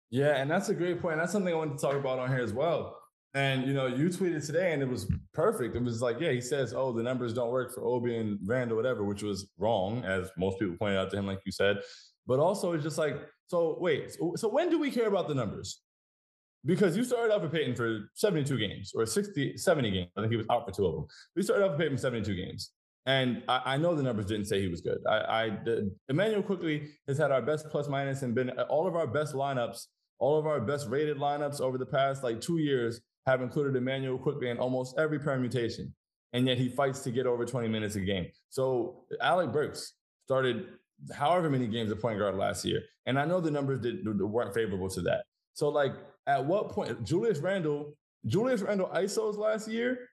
Yeah, 0.10 0.38
and 0.38 0.49
that's 0.49 0.70
a 0.70 0.74
great 0.74 1.01
point. 1.01 1.18
That's 1.18 1.34
something 1.34 1.53
I 1.53 1.58
wanted 1.58 1.78
to 1.78 1.82
talk 1.82 1.95
about 1.95 2.20
on 2.20 2.30
here 2.30 2.39
as 2.39 2.53
well. 2.53 2.97
And 3.34 3.68
you 3.68 3.74
know, 3.74 3.88
you 3.88 4.08
tweeted 4.08 4.45
today, 4.45 4.72
and 4.72 4.82
it 4.82 4.88
was 4.88 5.12
perfect. 5.34 5.76
It 5.76 5.84
was 5.84 6.01
like, 6.01 6.22
yeah, 6.22 6.32
he 6.32 6.39
says, 6.39 6.74
"Oh, 6.74 6.93
the 6.93 7.03
numbers 7.03 7.34
don't 7.34 7.51
work 7.51 7.74
for 7.74 7.84
Obi 7.84 8.16
and 8.16 8.39
Rand 8.45 8.72
or 8.72 8.76
whatever," 8.76 9.03
which 9.03 9.24
was 9.24 9.49
wrong, 9.58 10.06
as 10.06 10.32
most 10.38 10.58
people 10.58 10.78
pointed 10.78 10.97
out 10.97 11.12
to 11.12 11.18
him, 11.18 11.28
like 11.28 11.41
you 11.45 11.51
said. 11.51 11.80
But 12.26 12.39
also, 12.39 12.72
it's 12.72 12.84
just 12.84 12.97
like, 12.97 13.18
so 13.47 13.78
wait, 13.80 14.14
so, 14.14 14.34
so 14.38 14.47
when 14.47 14.70
do 14.70 14.80
we 14.80 14.89
care 14.89 15.08
about 15.08 15.28
the 15.28 15.36
numbers? 15.36 15.82
Because 16.66 16.97
you 16.97 17.03
started 17.03 17.34
off 17.34 17.43
with 17.43 17.51
Payton 17.51 17.76
for 17.76 18.09
72 18.16 18.57
games 18.57 18.91
or 18.95 19.05
60, 19.05 19.57
70 19.57 19.91
games. 19.91 20.09
I 20.18 20.22
think 20.22 20.32
he 20.32 20.38
was 20.38 20.47
out 20.49 20.66
for 20.66 20.72
two 20.72 20.86
of 20.86 20.95
them. 20.95 21.05
We 21.36 21.43
started 21.43 21.66
off 21.66 21.72
with 21.72 21.80
Payton 21.80 21.97
72 21.97 22.36
games. 22.36 22.72
And 23.05 23.43
I, 23.47 23.61
I, 23.66 23.78
know 23.78 23.93
the 23.95 24.01
numbers 24.01 24.26
didn't 24.26 24.45
say 24.45 24.59
he 24.59 24.68
was 24.68 24.82
good. 24.82 24.97
I, 25.07 25.18
I 25.18 25.57
Immanuel 26.09 26.41
Quickley 26.41 26.88
has 27.07 27.20
had 27.20 27.32
our 27.32 27.41
best 27.41 27.70
plus 27.70 27.88
minus 27.88 28.24
and 28.24 28.34
been 28.34 28.49
uh, 28.49 28.63
all 28.63 28.88
of 28.88 28.95
our 28.95 29.05
best 29.05 29.36
lineups, 29.36 29.86
all 30.18 30.39
of 30.39 30.47
our 30.47 30.59
best 30.59 30.88
rated 30.89 31.18
lineups 31.18 31.61
over 31.61 31.78
the 31.78 31.86
past 31.86 32.24
like 32.24 32.41
two 32.41 32.57
years 32.57 33.01
have 33.28 33.41
included 33.41 33.76
Immanuel 33.76 34.18
Quickley 34.18 34.49
in 34.49 34.57
almost 34.57 34.97
every 34.97 35.20
permutation. 35.20 35.93
And 36.34 36.47
yet 36.47 36.57
he 36.57 36.68
fights 36.68 37.01
to 37.01 37.11
get 37.11 37.28
over 37.28 37.45
20 37.45 37.68
minutes 37.68 37.95
a 37.95 38.01
game. 38.01 38.28
So 38.49 39.03
Alec 39.22 39.53
Burks 39.53 39.93
started 40.26 40.66
however 41.13 41.49
many 41.49 41.68
games 41.68 41.91
at 41.91 42.01
point 42.01 42.20
guard 42.20 42.36
last 42.36 42.66
year. 42.66 42.82
And 43.05 43.20
I 43.20 43.26
know 43.26 43.39
the 43.39 43.51
numbers 43.51 43.82
did, 43.82 43.99
weren't 44.20 44.53
favorable 44.53 44.89
to 44.89 45.01
that. 45.01 45.26
So 45.53 45.70
like 45.70 45.93
at 46.28 46.46
what 46.46 46.70
point 46.70 47.04
Julius 47.04 47.40
Randle, 47.40 47.96
Julius 48.26 48.62
Randle 48.62 48.90
ISOs 48.94 49.38
last 49.38 49.68
year, 49.68 50.10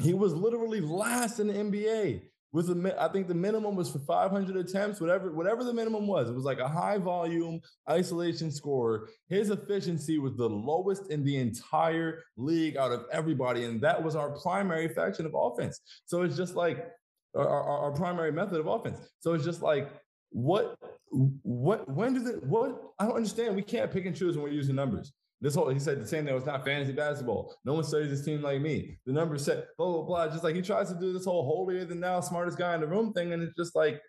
he 0.00 0.14
was 0.14 0.34
literally 0.34 0.80
last 0.80 1.40
in 1.40 1.48
the 1.48 1.54
NBA 1.54 2.22
with 2.52 2.68
the 2.68 3.02
I 3.02 3.08
think 3.08 3.28
the 3.28 3.34
minimum 3.34 3.76
was 3.76 3.90
for 3.90 3.98
500 3.98 4.56
attempts, 4.56 5.00
whatever, 5.00 5.30
whatever 5.30 5.64
the 5.64 5.74
minimum 5.74 6.06
was. 6.06 6.30
It 6.30 6.34
was 6.34 6.44
like 6.44 6.58
a 6.58 6.68
high 6.68 6.96
volume 6.96 7.60
isolation 7.90 8.50
scorer. 8.50 9.10
His 9.28 9.50
efficiency 9.50 10.18
was 10.18 10.36
the 10.36 10.48
lowest 10.48 11.10
in 11.10 11.22
the 11.22 11.36
entire 11.36 12.22
league 12.38 12.78
out 12.78 12.92
of 12.92 13.04
everybody. 13.12 13.64
And 13.64 13.80
that 13.82 14.02
was 14.02 14.16
our 14.16 14.30
primary 14.40 14.88
faction 14.88 15.26
of 15.26 15.34
offense. 15.34 15.80
So 16.06 16.22
it's 16.22 16.36
just 16.36 16.54
like 16.54 16.88
our, 17.34 17.46
our, 17.46 17.78
our 17.84 17.92
primary 17.92 18.32
method 18.32 18.60
of 18.60 18.66
offense. 18.66 18.98
So 19.20 19.34
it's 19.34 19.44
just 19.44 19.60
like, 19.60 19.90
what, 20.30 20.76
what, 21.10 21.88
when 21.90 22.14
does 22.14 22.26
it, 22.26 22.42
what, 22.42 22.80
I 22.98 23.04
don't 23.04 23.16
understand. 23.16 23.54
We 23.54 23.62
can't 23.62 23.90
pick 23.90 24.06
and 24.06 24.16
choose 24.16 24.36
when 24.36 24.44
we're 24.44 24.52
using 24.52 24.76
numbers. 24.76 25.12
This 25.40 25.54
whole 25.54 25.68
he 25.68 25.78
said 25.78 26.00
the 26.00 26.06
same 26.06 26.24
thing. 26.24 26.34
It's 26.34 26.46
not 26.46 26.64
fantasy 26.64 26.92
basketball. 26.92 27.54
No 27.64 27.74
one 27.74 27.84
studies 27.84 28.10
this 28.10 28.24
team 28.24 28.40
like 28.42 28.60
me. 28.60 28.98
The 29.04 29.12
numbers 29.12 29.44
set 29.44 29.66
blah 29.76 29.92
blah 29.92 30.02
blah. 30.02 30.28
Just 30.28 30.44
like 30.44 30.54
he 30.54 30.62
tries 30.62 30.88
to 30.88 30.98
do 30.98 31.12
this 31.12 31.26
whole 31.26 31.44
holier 31.44 31.84
than 31.84 32.00
thou, 32.00 32.20
smartest 32.20 32.56
guy 32.56 32.74
in 32.74 32.80
the 32.80 32.86
room 32.86 33.12
thing, 33.12 33.32
and 33.32 33.42
it's 33.42 33.56
just 33.56 33.76
like, 33.76 34.00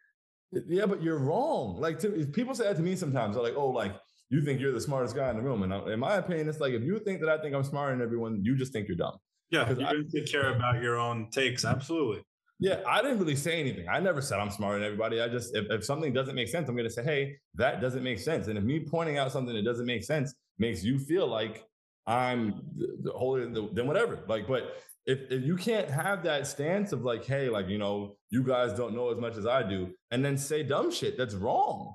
yeah, 0.52 0.86
but 0.86 1.04
you're 1.04 1.20
wrong. 1.20 1.80
Like 1.80 2.00
to, 2.00 2.26
people 2.28 2.56
say 2.56 2.64
that 2.64 2.78
to 2.78 2.82
me 2.82 2.96
sometimes. 2.96 3.36
They're 3.36 3.44
like, 3.44 3.58
oh, 3.58 3.70
like 3.70 3.94
you 4.30 4.42
think 4.42 4.62
you're 4.62 4.72
the 4.72 4.82
smartest 4.82 5.16
guy 5.16 5.30
in 5.30 5.36
the 5.36 5.44
room, 5.44 5.64
and 5.64 5.74
I, 5.74 5.94
in 5.94 6.00
my 6.00 6.16
opinion, 6.16 6.48
it's 6.48 6.62
like 6.62 6.74
if 6.74 6.84
you 6.84 7.00
think 7.00 7.20
that 7.22 7.30
I 7.30 7.42
think 7.42 7.54
I'm 7.54 7.64
smarter 7.64 7.92
than 7.92 8.02
everyone, 8.02 8.40
you 8.44 8.56
just 8.56 8.72
think 8.72 8.88
you're 8.88 8.98
dumb. 8.98 9.18
Yeah, 9.50 9.70
you 9.70 9.86
I, 9.86 9.94
don't 9.94 10.30
care 10.30 10.54
about 10.56 10.82
your 10.82 10.98
own 10.98 11.30
takes. 11.32 11.66
Absolutely. 11.66 12.24
Yeah, 12.60 12.82
I 12.88 13.01
didn't 13.03 13.20
really 13.20 13.36
say 13.36 13.60
anything. 13.60 13.88
I 13.88 13.99
never 13.99 14.22
said 14.22 14.39
I'm 14.39 14.49
smarter 14.49 14.80
than 14.80 14.86
everybody. 14.86 15.22
I 15.22 15.28
just, 15.28 15.55
if, 15.55 15.66
if 15.70 15.86
something 15.86 16.12
doesn't 16.12 16.34
make 16.34 16.47
sense, 16.47 16.68
I'm 16.68 16.76
going 16.76 16.88
to 16.88 16.93
say, 16.93 17.03
hey, 17.03 17.38
that 17.55 17.82
doesn't 17.82 18.03
make 18.03 18.18
sense. 18.18 18.47
And 18.47 18.58
if 18.58 18.64
me 18.64 18.80
pointing 18.80 19.20
out 19.20 19.32
something 19.32 19.55
that 19.55 19.64
doesn't 19.64 19.86
make 19.86 20.03
sense 20.03 20.34
makes 20.58 20.84
you 20.84 20.97
feel 20.97 21.28
like 21.28 21.66
I'm 22.08 22.62
the, 22.76 23.12
holier 23.12 23.47
than 23.47 23.76
than 23.76 23.86
whatever. 23.86 24.24
Like, 24.28 24.47
but 24.47 24.78
if, 25.05 25.20
if 25.30 25.43
you 25.43 25.55
can't 25.55 25.89
have 25.89 26.24
that 26.24 26.47
stance 26.47 26.93
of 26.93 27.03
like, 27.03 27.24
hey, 27.26 27.47
like, 27.47 27.68
you 27.70 27.78
know, 27.78 28.18
you 28.30 28.43
guys 28.43 28.74
don't 28.74 28.95
know 28.95 29.10
as 29.12 29.18
much 29.18 29.38
as 29.38 29.45
I 29.45 29.62
do, 29.62 29.93
and 30.12 30.24
then 30.24 30.38
say 30.38 30.64
dumb 30.64 30.91
shit, 30.91 31.18
that's 31.18 31.36
wrong. 31.36 31.93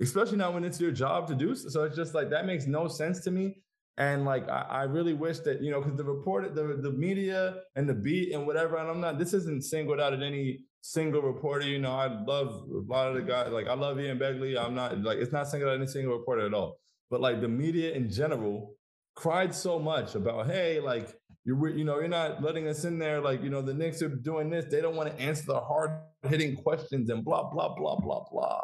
Especially 0.00 0.36
now 0.36 0.50
when 0.50 0.64
it's 0.64 0.80
your 0.80 0.90
job 0.90 1.26
to 1.28 1.34
do 1.34 1.54
so. 1.54 1.68
So 1.68 1.84
it's 1.84 1.96
just 1.96 2.14
like 2.14 2.28
that 2.30 2.44
makes 2.44 2.66
no 2.66 2.86
sense 2.88 3.20
to 3.20 3.30
me. 3.30 3.62
And 3.98 4.24
like 4.24 4.48
I, 4.48 4.66
I 4.68 4.82
really 4.84 5.12
wish 5.12 5.40
that, 5.40 5.62
you 5.62 5.70
know, 5.70 5.80
because 5.80 5.96
the 5.96 6.04
report, 6.04 6.54
the 6.54 6.78
the 6.80 6.90
media 6.90 7.56
and 7.76 7.88
the 7.88 7.94
beat 7.94 8.32
and 8.32 8.46
whatever, 8.46 8.76
and 8.76 8.88
I'm 8.90 9.00
not, 9.00 9.18
this 9.18 9.34
isn't 9.34 9.64
singled 9.64 10.00
out 10.00 10.14
at 10.14 10.22
any 10.22 10.60
single 10.80 11.22
reporter. 11.22 11.66
You 11.66 11.78
know, 11.78 11.92
I 11.92 12.06
love 12.06 12.64
a 12.70 12.92
lot 12.92 13.08
of 13.08 13.14
the 13.14 13.22
guys, 13.22 13.52
like 13.52 13.68
I 13.68 13.74
love 13.74 14.00
Ian 14.00 14.18
Begley. 14.18 14.58
I'm 14.58 14.74
not 14.74 15.02
like 15.02 15.18
it's 15.18 15.32
not 15.32 15.48
singled 15.48 15.70
out 15.70 15.76
any 15.76 15.86
single 15.86 16.16
reporter 16.16 16.46
at 16.46 16.54
all. 16.54 16.78
But 17.10 17.20
like 17.20 17.40
the 17.42 17.48
media 17.48 17.92
in 17.92 18.10
general 18.10 18.74
cried 19.14 19.54
so 19.54 19.78
much 19.78 20.14
about, 20.14 20.46
hey, 20.46 20.80
like 20.80 21.14
you're 21.44 21.68
you 21.68 21.84
know 21.84 21.98
you're 21.98 22.08
not 22.08 22.42
letting 22.42 22.68
us 22.68 22.84
in 22.84 22.98
there. 22.98 23.20
Like 23.20 23.42
you 23.42 23.50
know 23.50 23.62
the 23.62 23.74
Knicks 23.74 24.00
are 24.02 24.08
doing 24.08 24.50
this. 24.50 24.66
They 24.70 24.80
don't 24.80 24.96
want 24.96 25.14
to 25.14 25.22
answer 25.22 25.44
the 25.46 25.60
hard 25.60 25.90
hitting 26.22 26.56
questions 26.56 27.10
and 27.10 27.24
blah 27.24 27.50
blah 27.50 27.74
blah 27.74 27.96
blah 27.96 28.24
blah. 28.30 28.62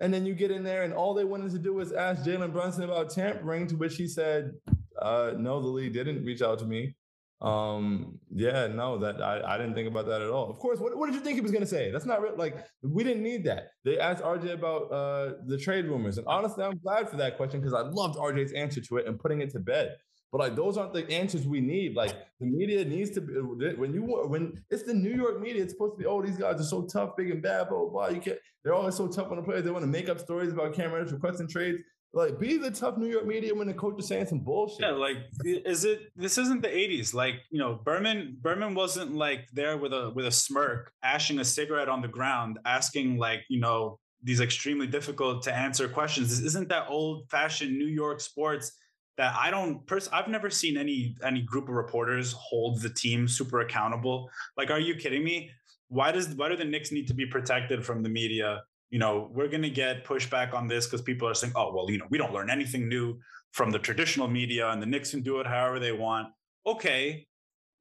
And 0.00 0.12
then 0.12 0.24
you 0.24 0.34
get 0.34 0.50
in 0.50 0.62
there, 0.62 0.82
and 0.82 0.94
all 0.94 1.14
they 1.14 1.24
wanted 1.24 1.50
to 1.52 1.58
do 1.58 1.74
was 1.74 1.92
ask 1.92 2.24
Jalen 2.24 2.52
Brunson 2.52 2.84
about 2.84 3.10
tampering, 3.10 3.66
to 3.68 3.76
which 3.76 3.96
he 3.96 4.06
said, 4.08 4.52
uh, 5.00 5.32
"No, 5.36 5.60
the 5.60 5.68
league 5.68 5.92
didn't 5.92 6.24
reach 6.24 6.42
out 6.42 6.58
to 6.60 6.64
me." 6.64 6.94
Um, 7.42 8.18
yeah, 8.34 8.66
no, 8.66 8.98
that 8.98 9.22
I, 9.22 9.54
I 9.54 9.58
didn't 9.58 9.74
think 9.74 9.88
about 9.88 10.06
that 10.06 10.20
at 10.20 10.28
all. 10.28 10.50
Of 10.50 10.58
course, 10.58 10.78
what, 10.78 10.96
what 10.96 11.06
did 11.06 11.14
you 11.14 11.22
think 11.22 11.36
he 11.36 11.40
was 11.40 11.52
gonna 11.52 11.66
say? 11.66 11.90
That's 11.90 12.04
not 12.04 12.20
real. 12.20 12.36
Like, 12.36 12.66
we 12.82 13.02
didn't 13.02 13.22
need 13.22 13.44
that. 13.44 13.68
They 13.84 13.98
asked 13.98 14.22
RJ 14.22 14.52
about 14.52 14.92
uh 14.92 15.32
the 15.46 15.56
trade 15.58 15.86
rumors, 15.86 16.18
and 16.18 16.26
honestly, 16.26 16.64
I'm 16.64 16.78
glad 16.78 17.08
for 17.08 17.16
that 17.16 17.36
question 17.36 17.60
because 17.60 17.74
I 17.74 17.80
loved 17.80 18.18
RJ's 18.18 18.52
answer 18.52 18.80
to 18.80 18.96
it 18.98 19.06
and 19.06 19.18
putting 19.18 19.40
it 19.40 19.50
to 19.50 19.60
bed. 19.60 19.96
But 20.32 20.38
like, 20.38 20.56
those 20.56 20.76
aren't 20.76 20.92
the 20.92 21.10
answers 21.10 21.46
we 21.46 21.60
need. 21.60 21.96
Like, 21.96 22.14
the 22.38 22.46
media 22.46 22.84
needs 22.84 23.10
to 23.12 23.20
be 23.20 23.34
when 23.74 23.92
you 23.92 24.02
when 24.02 24.62
it's 24.70 24.84
the 24.84 24.94
New 24.94 25.14
York 25.14 25.40
media, 25.40 25.62
it's 25.62 25.72
supposed 25.72 25.94
to 25.94 25.98
be, 25.98 26.06
oh, 26.06 26.22
these 26.22 26.36
guys 26.36 26.60
are 26.60 26.64
so 26.64 26.82
tough, 26.82 27.16
big 27.16 27.30
and 27.30 27.42
bad, 27.42 27.68
blah 27.68 27.86
blah. 27.86 28.08
You 28.08 28.20
can't. 28.20 28.38
They're 28.62 28.74
always 28.74 28.94
so 28.94 29.08
tough 29.08 29.30
on 29.30 29.36
the 29.36 29.42
players. 29.42 29.64
They 29.64 29.70
want 29.70 29.82
to 29.82 29.90
make 29.90 30.08
up 30.08 30.20
stories 30.20 30.52
about 30.52 30.74
Cam 30.74 30.92
Reddish 30.92 31.12
requesting 31.12 31.48
trades. 31.48 31.78
Like, 32.12 32.38
be 32.40 32.56
the 32.56 32.70
tough 32.70 32.96
New 32.96 33.06
York 33.06 33.24
media 33.26 33.54
when 33.54 33.68
the 33.68 33.74
coach 33.74 33.98
is 34.00 34.08
saying 34.08 34.26
some 34.26 34.40
bullshit. 34.40 34.80
Yeah, 34.80 34.90
like, 34.90 35.16
is 35.44 35.84
it? 35.84 36.12
This 36.16 36.38
isn't 36.38 36.62
the 36.62 36.68
'80s. 36.68 37.12
Like, 37.12 37.36
you 37.50 37.58
know, 37.58 37.80
Berman 37.84 38.36
Berman 38.40 38.74
wasn't 38.74 39.14
like 39.14 39.48
there 39.52 39.78
with 39.78 39.92
a 39.92 40.10
with 40.14 40.26
a 40.26 40.32
smirk, 40.32 40.92
ashing 41.02 41.40
a 41.40 41.44
cigarette 41.44 41.88
on 41.88 42.02
the 42.02 42.08
ground, 42.08 42.58
asking 42.64 43.18
like, 43.18 43.40
you 43.48 43.60
know, 43.60 43.98
these 44.22 44.40
extremely 44.40 44.86
difficult 44.86 45.42
to 45.42 45.54
answer 45.54 45.88
questions. 45.88 46.28
This 46.30 46.40
isn't 46.46 46.68
that 46.68 46.86
old 46.88 47.28
fashioned 47.30 47.76
New 47.76 47.86
York 47.86 48.20
sports 48.20 48.72
that 49.16 49.34
I 49.38 49.50
don't. 49.50 49.86
Pers- 49.86 50.08
I've 50.12 50.28
never 50.28 50.50
seen 50.50 50.76
any 50.76 51.16
any 51.24 51.42
group 51.42 51.68
of 51.68 51.74
reporters 51.74 52.32
hold 52.32 52.80
the 52.80 52.90
team 52.90 53.28
super 53.28 53.60
accountable. 53.60 54.30
Like, 54.56 54.70
are 54.70 54.80
you 54.80 54.94
kidding 54.94 55.24
me? 55.24 55.50
Why 55.88 56.12
does 56.12 56.28
why 56.34 56.48
do 56.48 56.56
the 56.56 56.64
Knicks 56.64 56.92
need 56.92 57.08
to 57.08 57.14
be 57.14 57.26
protected 57.26 57.84
from 57.84 58.02
the 58.02 58.08
media? 58.08 58.62
you 58.90 58.98
know, 58.98 59.30
we're 59.32 59.48
to 59.48 59.70
get 59.70 60.04
pushback 60.04 60.52
on 60.52 60.66
this 60.66 60.86
because 60.86 61.00
people 61.00 61.26
are 61.28 61.34
saying, 61.34 61.52
oh, 61.56 61.72
well, 61.72 61.88
you 61.90 61.98
know, 61.98 62.06
we 62.10 62.18
don't 62.18 62.32
learn 62.32 62.50
anything 62.50 62.88
new 62.88 63.18
from 63.52 63.70
the 63.70 63.78
traditional 63.78 64.28
media 64.28 64.68
and 64.70 64.82
the 64.82 64.86
Knicks 64.86 65.12
can 65.12 65.22
do 65.22 65.40
it 65.40 65.46
however 65.46 65.78
they 65.78 65.92
want. 65.92 66.28
Okay. 66.66 67.26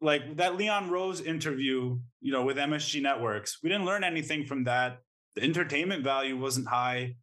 Like 0.01 0.37
that 0.37 0.55
Leon 0.55 0.89
Rose 0.89 1.19
interview, 1.21 1.99
you 2.21 2.31
know, 2.31 2.43
with 2.43 2.57
MSG 2.57 3.01
Networks, 3.01 3.57
we 3.61 3.69
didn't 3.69 3.85
learn 3.85 4.03
anything 4.03 4.45
from 4.45 4.63
that. 4.65 4.99
The 5.35 5.43
entertainment 5.43 6.03
value 6.03 6.37
wasn't 6.37 6.67
high. 6.67 7.15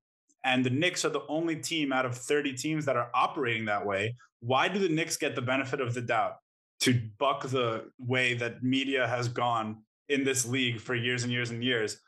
And 0.47 0.64
the 0.64 0.70
Knicks 0.70 1.05
are 1.05 1.11
the 1.11 1.26
only 1.28 1.57
team 1.57 1.92
out 1.92 2.07
of 2.07 2.16
30 2.16 2.55
teams 2.55 2.86
that 2.86 2.97
are 2.97 3.11
operating 3.14 3.66
that 3.66 3.84
way. 3.84 4.16
Why 4.40 4.68
do 4.68 4.78
the 4.78 4.88
Knicks 4.88 5.18
get 5.18 5.34
the 5.34 5.42
benefit 5.42 5.82
of 5.82 5.92
the 5.92 6.01
doubt 6.01 6.36
to 6.80 6.99
buck 7.18 7.47
the 7.47 7.90
way 7.99 8.32
that 8.34 8.62
media 8.62 9.07
has 9.07 9.28
gone 9.28 9.82
in 10.09 10.24
this 10.24 10.47
league 10.47 10.80
for 10.80 10.94
years 10.94 11.24
and 11.24 11.32
years 11.32 11.51
and 11.51 11.62
years? 11.62 11.99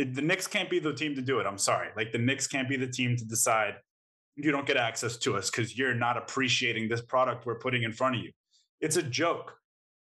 it, 0.00 0.14
the 0.14 0.22
Knicks 0.22 0.46
can't 0.46 0.70
be 0.70 0.78
the 0.78 0.94
team 0.94 1.14
to 1.14 1.20
do 1.20 1.40
it. 1.40 1.46
I'm 1.46 1.58
sorry. 1.58 1.88
Like 1.94 2.10
the 2.10 2.18
Knicks 2.18 2.46
can't 2.46 2.68
be 2.68 2.76
the 2.76 2.86
team 2.86 3.16
to 3.16 3.24
decide 3.24 3.74
you 4.34 4.50
don't 4.50 4.66
get 4.66 4.78
access 4.78 5.18
to 5.18 5.36
us 5.36 5.50
because 5.50 5.76
you're 5.76 5.94
not 5.94 6.16
appreciating 6.16 6.88
this 6.88 7.02
product 7.02 7.44
we're 7.44 7.58
putting 7.58 7.82
in 7.82 7.92
front 7.92 8.16
of 8.16 8.22
you. 8.22 8.30
It's 8.80 8.96
a 8.96 9.02
joke. 9.02 9.56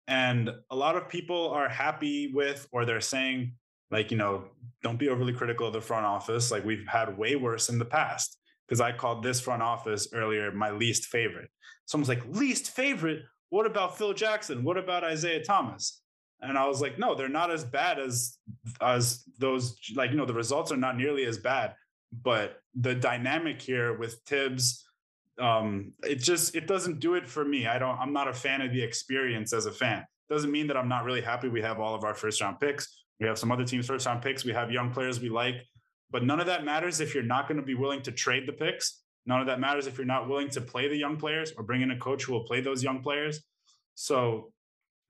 And 0.08 0.50
a 0.70 0.76
lot 0.76 0.96
of 0.96 1.10
people 1.10 1.50
are 1.50 1.68
happy 1.68 2.32
with, 2.34 2.70
or 2.72 2.86
they're 2.86 3.02
saying, 3.02 3.54
like, 3.92 4.10
you 4.12 4.18
know, 4.18 4.46
don't 4.82 4.98
be 4.98 5.10
overly 5.10 5.34
critical 5.34 5.68
of 5.68 5.74
the 5.74 5.82
front 5.82 6.06
office. 6.06 6.50
Like 6.52 6.66
we've 6.66 6.88
had 6.88 7.18
way 7.18 7.36
worse 7.36 7.70
in 7.70 7.78
the 7.78 7.86
past. 7.86 8.38
because 8.72 8.80
I 8.80 8.94
called 8.94 9.22
this 9.22 9.42
front 9.42 9.62
office 9.62 10.08
earlier 10.14 10.50
my 10.54 10.72
least 10.72 11.08
favorite. 11.08 11.50
Someone's 11.88 12.08
like, 12.08 12.26
least 12.30 12.72
favorite? 12.72 13.24
What 13.50 13.66
about 13.66 13.98
Phil 13.98 14.14
Jackson? 14.14 14.64
What 14.64 14.78
about 14.78 15.04
Isiah 15.04 15.44
Thomas? 15.44 16.02
And 16.40 16.58
I 16.58 16.66
was 16.68 16.80
like, 16.80 16.98
no, 16.98 17.14
they're 17.14 17.28
not 17.28 17.52
as 17.52 17.66
bad 17.66 18.00
as 18.00 18.38
as 18.80 19.26
those. 19.38 19.76
Like, 19.94 20.12
you 20.12 20.16
know, 20.16 20.26
the 20.26 20.34
results 20.34 20.72
are 20.72 20.78
not 20.78 20.96
nearly 20.96 21.26
as 21.26 21.38
bad, 21.38 21.76
but 22.24 22.62
the 22.74 22.96
dynamic 22.96 23.62
here 23.62 23.98
with 23.98 24.22
Thibs, 24.26 24.86
um, 25.38 25.92
it 26.04 26.16
just 26.16 26.56
it 26.56 26.66
doesn't 26.66 27.02
do 27.02 27.16
it 27.16 27.28
for 27.28 27.44
me. 27.44 27.68
I 27.68 27.78
don't. 27.78 28.00
I'm 28.00 28.14
not 28.14 28.30
a 28.30 28.34
fan 28.34 28.62
of 28.62 28.72
the 28.72 28.82
experience 28.82 29.52
as 29.52 29.66
a 29.66 29.72
fan. 29.72 30.06
Doesn't 30.30 30.50
mean 30.50 30.68
that 30.68 30.78
I'm 30.78 30.88
not 30.88 31.04
really 31.04 31.22
happy. 31.22 31.50
We 31.50 31.62
have 31.62 31.82
all 31.82 31.94
of 31.94 32.06
our 32.06 32.16
first 32.16 32.40
round 32.40 32.58
picks. 32.62 33.01
We 33.22 33.28
have 33.28 33.38
some 33.38 33.52
other 33.52 33.64
teams' 33.64 33.86
first 33.86 34.08
round 34.08 34.24
picks. 34.24 34.44
We 34.44 34.52
have 34.52 34.72
young 34.72 34.92
players 34.92 35.22
we 35.22 35.30
like, 35.30 35.64
but 36.10 36.24
none 36.24 36.40
of 36.40 36.48
that 36.48 36.66
matters 36.66 37.00
if 37.00 37.14
you're 37.14 37.24
not 37.24 37.48
going 37.48 37.60
to 37.60 37.66
be 37.66 37.76
willing 37.76 38.02
to 38.02 38.12
trade 38.12 38.48
the 38.48 38.52
picks. 38.52 39.04
None 39.28 39.40
of 39.40 39.46
that 39.46 39.60
matters 39.60 39.86
if 39.86 39.98
you're 40.00 40.08
not 40.08 40.28
willing 40.28 40.50
to 40.50 40.62
play 40.62 40.88
the 40.88 40.98
young 40.98 41.18
players 41.18 41.54
or 41.56 41.64
bring 41.64 41.84
in 41.84 41.92
a 41.92 41.98
coach 41.98 42.24
who 42.24 42.34
will 42.34 42.44
play 42.46 42.62
those 42.62 42.84
young 42.84 43.04
players. 43.04 43.40
So, 43.94 44.52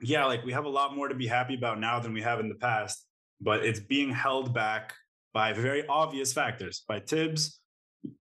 yeah, 0.02 0.26
like 0.26 0.44
we 0.44 0.52
have 0.52 0.66
a 0.66 0.70
lot 0.70 0.94
more 0.94 1.08
to 1.08 1.16
be 1.16 1.26
happy 1.26 1.56
about 1.56 1.80
now 1.80 2.00
than 2.00 2.12
we 2.12 2.22
have 2.22 2.42
in 2.42 2.50
the 2.50 2.56
past, 2.56 3.08
but 3.40 3.66
it's 3.66 3.80
being 3.80 4.12
held 4.12 4.54
back 4.54 4.94
by 5.34 5.54
very 5.54 5.88
obvious 5.88 6.34
factors, 6.34 6.84
by 6.86 7.00
Thibs, 7.00 7.62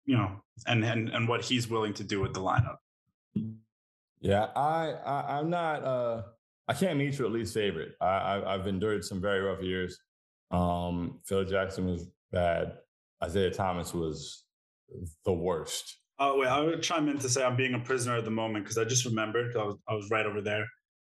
you 0.06 0.16
know, 0.16 0.44
and 0.68 0.86
and 0.86 1.10
and 1.10 1.28
what 1.28 1.42
he's 1.42 1.68
willing 1.68 1.96
to 1.96 2.04
do 2.04 2.22
with 2.22 2.36
the 2.36 2.42
lineup. 2.42 2.78
Yeah, 4.22 4.50
I, 4.56 4.92
I 5.04 5.40
am 5.40 5.50
not. 5.50 5.84
uh 5.84 6.22
I 6.70 6.74
can't 6.74 7.00
meet 7.00 7.18
you 7.18 7.26
at 7.26 7.32
least 7.32 7.54
favorite. 7.56 7.94
I, 8.00 8.06
I 8.06 8.54
I've 8.54 8.68
endured 8.68 9.04
some 9.04 9.20
very 9.20 9.42
rough 9.42 9.62
years. 9.62 10.00
Um, 10.52 11.20
Phil 11.26 11.44
Jackson 11.44 11.88
was 11.88 12.06
bad. 12.32 12.74
Isiah 13.26 13.50
Thomas 13.50 13.94
was 13.94 14.46
the 15.26 15.34
worst. 15.34 15.98
Oh 16.20 16.38
wait, 16.38 16.48
I 16.48 16.62
would 16.62 16.84
chime 16.84 17.10
in 17.10 17.18
to 17.20 17.30
say 17.30 17.44
I'm 17.44 17.56
being 17.56 17.74
a 17.74 17.80
prisoner 17.80 18.18
at 18.18 18.24
the 18.24 18.32
moment 18.32 18.66
because 18.66 18.78
I 18.78 18.84
just 18.84 19.06
remembered 19.06 19.58
I 19.58 19.64
was 19.64 19.76
I 19.90 19.96
was 19.96 20.10
right 20.12 20.28
over 20.28 20.42
there 20.42 20.66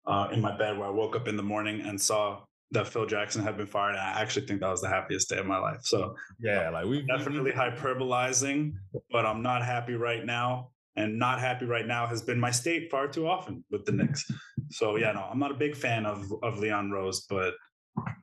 uh, 0.07 0.29
in 0.31 0.43
my 0.43 0.57
bed 0.57 0.77
where 0.77 0.89
I 0.89 0.91
woke 0.91 1.17
up 1.17 1.27
in 1.27 1.37
the 1.37 1.43
morning 1.43 1.81
and 1.81 1.99
saw 1.99 2.43
that 2.73 2.89
Phil 2.89 3.07
Jackson 3.07 3.43
had 3.43 3.57
been 3.57 3.67
fired. 3.67 3.93
And 3.93 4.01
I 4.01 4.21
actually 4.21 4.47
think 4.47 4.61
that 4.61 4.69
was 4.69 4.83
the 4.83 4.89
happiest 4.89 5.31
day 5.31 5.39
of 5.39 5.47
my 5.47 5.59
life. 5.59 5.81
So 5.85 6.15
yeah, 6.39 6.69
like 6.69 6.85
we 6.85 7.03
definitely 7.07 7.53
hyperbolizing, 7.53 8.73
but 9.11 9.25
I'm 9.25 9.43
not 9.43 9.65
happy 9.65 9.95
right 9.95 10.25
now. 10.25 10.71
And 10.97 11.19
not 11.19 11.41
happy 11.41 11.67
right 11.67 11.87
now 11.87 12.07
has 12.07 12.23
been 12.23 12.41
my 12.41 12.51
state 12.51 12.91
far 12.91 13.07
too 13.07 13.29
often 13.29 13.63
with 13.71 13.85
the 13.85 13.93
Knicks. 13.93 14.25
So 14.71 14.97
yeah, 14.97 15.13
no, 15.13 15.29
I'm 15.31 15.39
not 15.39 15.51
a 15.51 15.55
big 15.55 15.77
fan 15.77 16.07
of 16.07 16.33
of 16.43 16.59
Leon 16.59 16.91
Rose, 16.91 17.27
but 17.29 17.55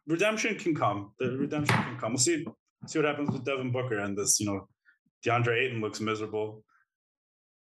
redemption 0.07 0.55
can 0.55 0.75
come. 0.75 1.11
The 1.19 1.37
redemption 1.37 1.75
can 1.75 1.97
come. 1.97 2.13
We'll 2.13 2.19
see 2.19 2.45
see 2.87 2.99
what 2.99 3.07
happens 3.07 3.31
with 3.31 3.45
Devin 3.45 3.71
Booker 3.71 3.99
and 3.99 4.17
this. 4.17 4.39
You 4.39 4.47
know, 4.47 4.67
DeAndre 5.25 5.65
Ayton 5.65 5.81
looks 5.81 5.99
miserable. 5.99 6.63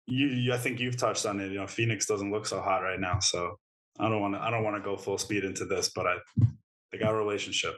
You, 0.07 0.29
you, 0.29 0.53
I 0.53 0.59
think 0.59 0.79
you've 0.79 0.97
touched 0.97 1.27
on 1.27 1.41
it. 1.41 1.51
You 1.51 1.59
know, 1.59 1.67
Phoenix 1.67 2.07
doesn't 2.07 2.31
look 2.31 2.47
so 2.47 2.61
hot 2.61 2.83
right 2.83 3.01
now, 3.01 3.19
so 3.19 3.59
I 3.99 4.09
don't 4.09 4.21
want 4.21 4.35
to. 4.35 4.41
I 4.41 4.51
don't 4.51 4.65
want 4.65 4.77
to 4.77 4.83
go 4.83 4.97
full 4.97 5.19
speed 5.19 5.45
into 5.45 5.65
this, 5.65 5.91
but 5.95 6.07
I, 6.07 6.17
they 6.93 6.99
got 6.99 7.15
a 7.15 7.17
relationship. 7.17 7.75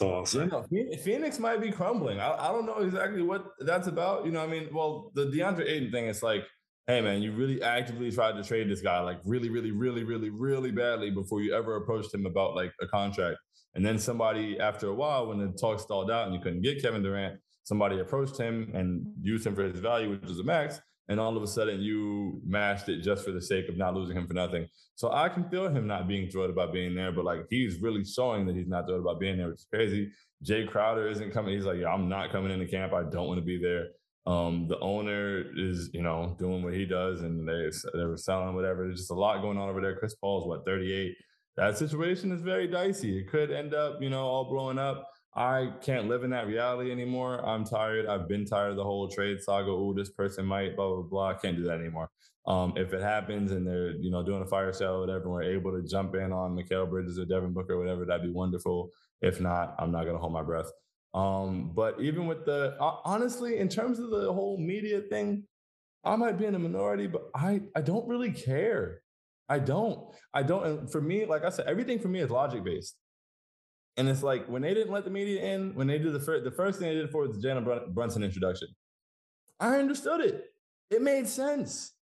All. 0.00 0.26
You 0.30 0.46
know, 0.46 0.64
Phoenix 1.02 1.38
might 1.38 1.60
be 1.60 1.70
crumbling. 1.70 2.20
I, 2.20 2.32
I 2.32 2.52
don't 2.52 2.66
know 2.66 2.78
exactly 2.78 3.22
what 3.22 3.44
that's 3.60 3.86
about. 3.86 4.24
You 4.24 4.32
know, 4.32 4.42
I 4.42 4.46
mean, 4.46 4.68
well, 4.72 5.10
the 5.14 5.26
DeAndre 5.26 5.68
Ayton 5.68 5.90
thing 5.90 6.06
is 6.06 6.22
like, 6.22 6.44
hey 6.86 7.00
man, 7.00 7.22
you 7.22 7.32
really 7.32 7.62
actively 7.62 8.10
tried 8.10 8.32
to 8.32 8.42
trade 8.42 8.68
this 8.68 8.80
guy 8.80 9.00
like 9.00 9.20
really, 9.24 9.48
really, 9.48 9.70
really, 9.70 10.02
really, 10.02 10.30
really 10.30 10.70
badly 10.70 11.10
before 11.10 11.40
you 11.40 11.54
ever 11.54 11.76
approached 11.76 12.12
him 12.12 12.26
about 12.26 12.56
like 12.56 12.72
a 12.80 12.86
contract. 12.86 13.38
And 13.74 13.86
then 13.86 13.98
somebody, 13.98 14.58
after 14.58 14.88
a 14.88 14.94
while, 14.94 15.28
when 15.28 15.38
the 15.38 15.56
talk 15.56 15.78
stalled 15.78 16.10
out 16.10 16.26
and 16.26 16.34
you 16.34 16.40
couldn't 16.40 16.62
get 16.62 16.82
Kevin 16.82 17.02
Durant, 17.02 17.38
somebody 17.62 18.00
approached 18.00 18.36
him 18.36 18.72
and 18.74 19.06
used 19.22 19.46
him 19.46 19.54
for 19.54 19.62
his 19.62 19.78
value, 19.78 20.10
which 20.10 20.28
was 20.28 20.40
a 20.40 20.44
max. 20.44 20.80
And 21.10 21.20
all 21.20 21.36
of 21.36 21.42
a 21.42 21.46
sudden, 21.46 21.80
you 21.80 22.40
mashed 22.46 22.88
it 22.88 23.02
just 23.02 23.24
for 23.24 23.32
the 23.32 23.42
sake 23.42 23.68
of 23.68 23.76
not 23.76 23.94
losing 23.94 24.16
him 24.16 24.26
for 24.26 24.32
nothing. 24.32 24.66
So 24.94 25.12
I 25.12 25.28
can 25.28 25.48
feel 25.50 25.68
him 25.68 25.86
not 25.86 26.06
being 26.06 26.30
thrilled 26.30 26.50
about 26.50 26.72
being 26.72 26.94
there, 26.94 27.10
but 27.10 27.24
like 27.24 27.46
he's 27.50 27.82
really 27.82 28.04
showing 28.04 28.46
that 28.46 28.54
he's 28.54 28.68
not 28.68 28.86
thrilled 28.86 29.02
about 29.02 29.18
being 29.18 29.36
there, 29.36 29.48
which 29.48 29.58
is 29.58 29.66
crazy. 29.70 30.10
Jae 30.44 30.68
Crowder 30.68 31.08
isn't 31.08 31.32
coming. 31.32 31.54
He's 31.54 31.66
like, 31.66 31.78
yeah, 31.78 31.92
I'm 31.92 32.08
not 32.08 32.30
coming 32.30 32.52
into 32.52 32.66
camp. 32.66 32.94
I 32.94 33.02
don't 33.02 33.26
want 33.26 33.38
to 33.38 33.44
be 33.44 33.60
there. 33.60 33.88
Um, 34.24 34.68
the 34.68 34.78
owner 34.78 35.44
is, 35.56 35.90
you 35.92 36.02
know, 36.02 36.36
doing 36.38 36.62
what 36.62 36.74
he 36.74 36.86
does, 36.86 37.22
and 37.22 37.46
they 37.46 37.70
they 37.92 38.04
were 38.04 38.16
selling 38.16 38.54
whatever. 38.54 38.84
There's 38.86 39.00
just 39.00 39.10
a 39.10 39.14
lot 39.14 39.42
going 39.42 39.58
on 39.58 39.68
over 39.68 39.80
there. 39.80 39.98
Chris 39.98 40.14
Paul's 40.14 40.46
what 40.46 40.64
38 40.64 41.16
that 41.56 41.76
situation 41.76 42.32
is 42.32 42.42
very 42.42 42.66
dicey. 42.66 43.18
It 43.18 43.28
could 43.28 43.50
end 43.50 43.74
up, 43.74 44.00
you 44.00 44.08
know, 44.10 44.24
all 44.24 44.44
blowing 44.44 44.78
up. 44.78 45.06
I 45.34 45.72
can't 45.80 46.08
live 46.08 46.24
in 46.24 46.30
that 46.30 46.46
reality 46.46 46.90
anymore. 46.90 47.44
I'm 47.46 47.64
tired. 47.64 48.06
I've 48.06 48.26
been 48.28 48.44
tired 48.44 48.70
of 48.70 48.76
the 48.76 48.84
whole 48.84 49.08
trade 49.08 49.40
saga. 49.40 49.70
Oh, 49.70 49.92
this 49.92 50.10
person 50.10 50.44
might, 50.44 50.74
blah, 50.74 50.88
blah, 50.88 51.02
blah. 51.02 51.28
I 51.28 51.34
can't 51.34 51.56
do 51.56 51.62
that 51.64 51.78
anymore. 51.80 52.10
Um, 52.46 52.72
if 52.76 52.92
it 52.92 53.02
happens 53.02 53.52
and 53.52 53.66
they're, 53.66 53.92
you 53.92 54.10
know, 54.10 54.24
doing 54.24 54.42
a 54.42 54.46
fire 54.46 54.72
sale 54.72 54.94
or 54.94 55.00
whatever, 55.00 55.28
we're 55.28 55.42
able 55.42 55.70
to 55.72 55.86
jump 55.86 56.14
in 56.16 56.32
on 56.32 56.56
Mikal 56.56 56.88
Bridges 56.88 57.18
or 57.18 57.26
Devin 57.26 57.52
Booker 57.52 57.74
or 57.74 57.78
whatever, 57.78 58.04
that'd 58.04 58.26
be 58.26 58.32
wonderful. 58.32 58.90
If 59.20 59.40
not, 59.40 59.76
I'm 59.78 59.92
not 59.92 60.04
to 60.04 60.18
hold 60.18 60.32
my 60.32 60.42
breath. 60.42 60.70
Um, 61.14 61.72
but 61.74 62.00
even 62.00 62.26
with 62.26 62.44
the, 62.44 62.76
uh, 62.80 62.96
honestly, 63.04 63.58
in 63.58 63.68
terms 63.68 64.00
of 64.00 64.10
the 64.10 64.32
whole 64.32 64.58
media 64.58 65.00
thing, 65.02 65.44
I 66.02 66.16
might 66.16 66.38
be 66.38 66.46
in 66.46 66.54
a 66.54 66.58
minority, 66.58 67.06
but 67.06 67.28
I, 67.34 67.60
I 67.76 67.82
don't 67.82 68.08
really 68.08 68.32
care. 68.32 69.02
I 69.48 69.58
don't. 69.58 70.14
I 70.32 70.42
don't. 70.42 70.64
And 70.64 70.90
for 70.90 71.00
me, 71.00 71.26
like 71.26 71.44
I 71.44 71.50
said, 71.50 71.66
everything 71.66 71.98
for 71.98 72.08
me 72.08 72.20
is 72.20 72.30
logic 72.30 72.64
based. 72.64 72.96
And 73.96 74.08
it's 74.08 74.22
like 74.22 74.46
when 74.46 74.62
they 74.62 74.74
didn't 74.74 74.92
let 74.92 75.04
the 75.04 75.10
media 75.10 75.42
in, 75.42 75.74
when 75.74 75.86
they 75.86 75.98
did 75.98 76.12
the 76.12 76.20
first, 76.20 76.44
the 76.44 76.50
first 76.50 76.78
thing 76.78 76.88
they 76.88 76.94
did 76.94 77.10
for 77.10 77.26
was 77.26 77.38
the 77.38 77.46
Jalen 77.46 77.92
Brunson 77.92 78.22
introduction. 78.22 78.68
I 79.58 79.76
understood 79.78 80.20
it. 80.20 80.44
It 80.90 81.02
made 81.02 81.28
sense. 81.28 81.92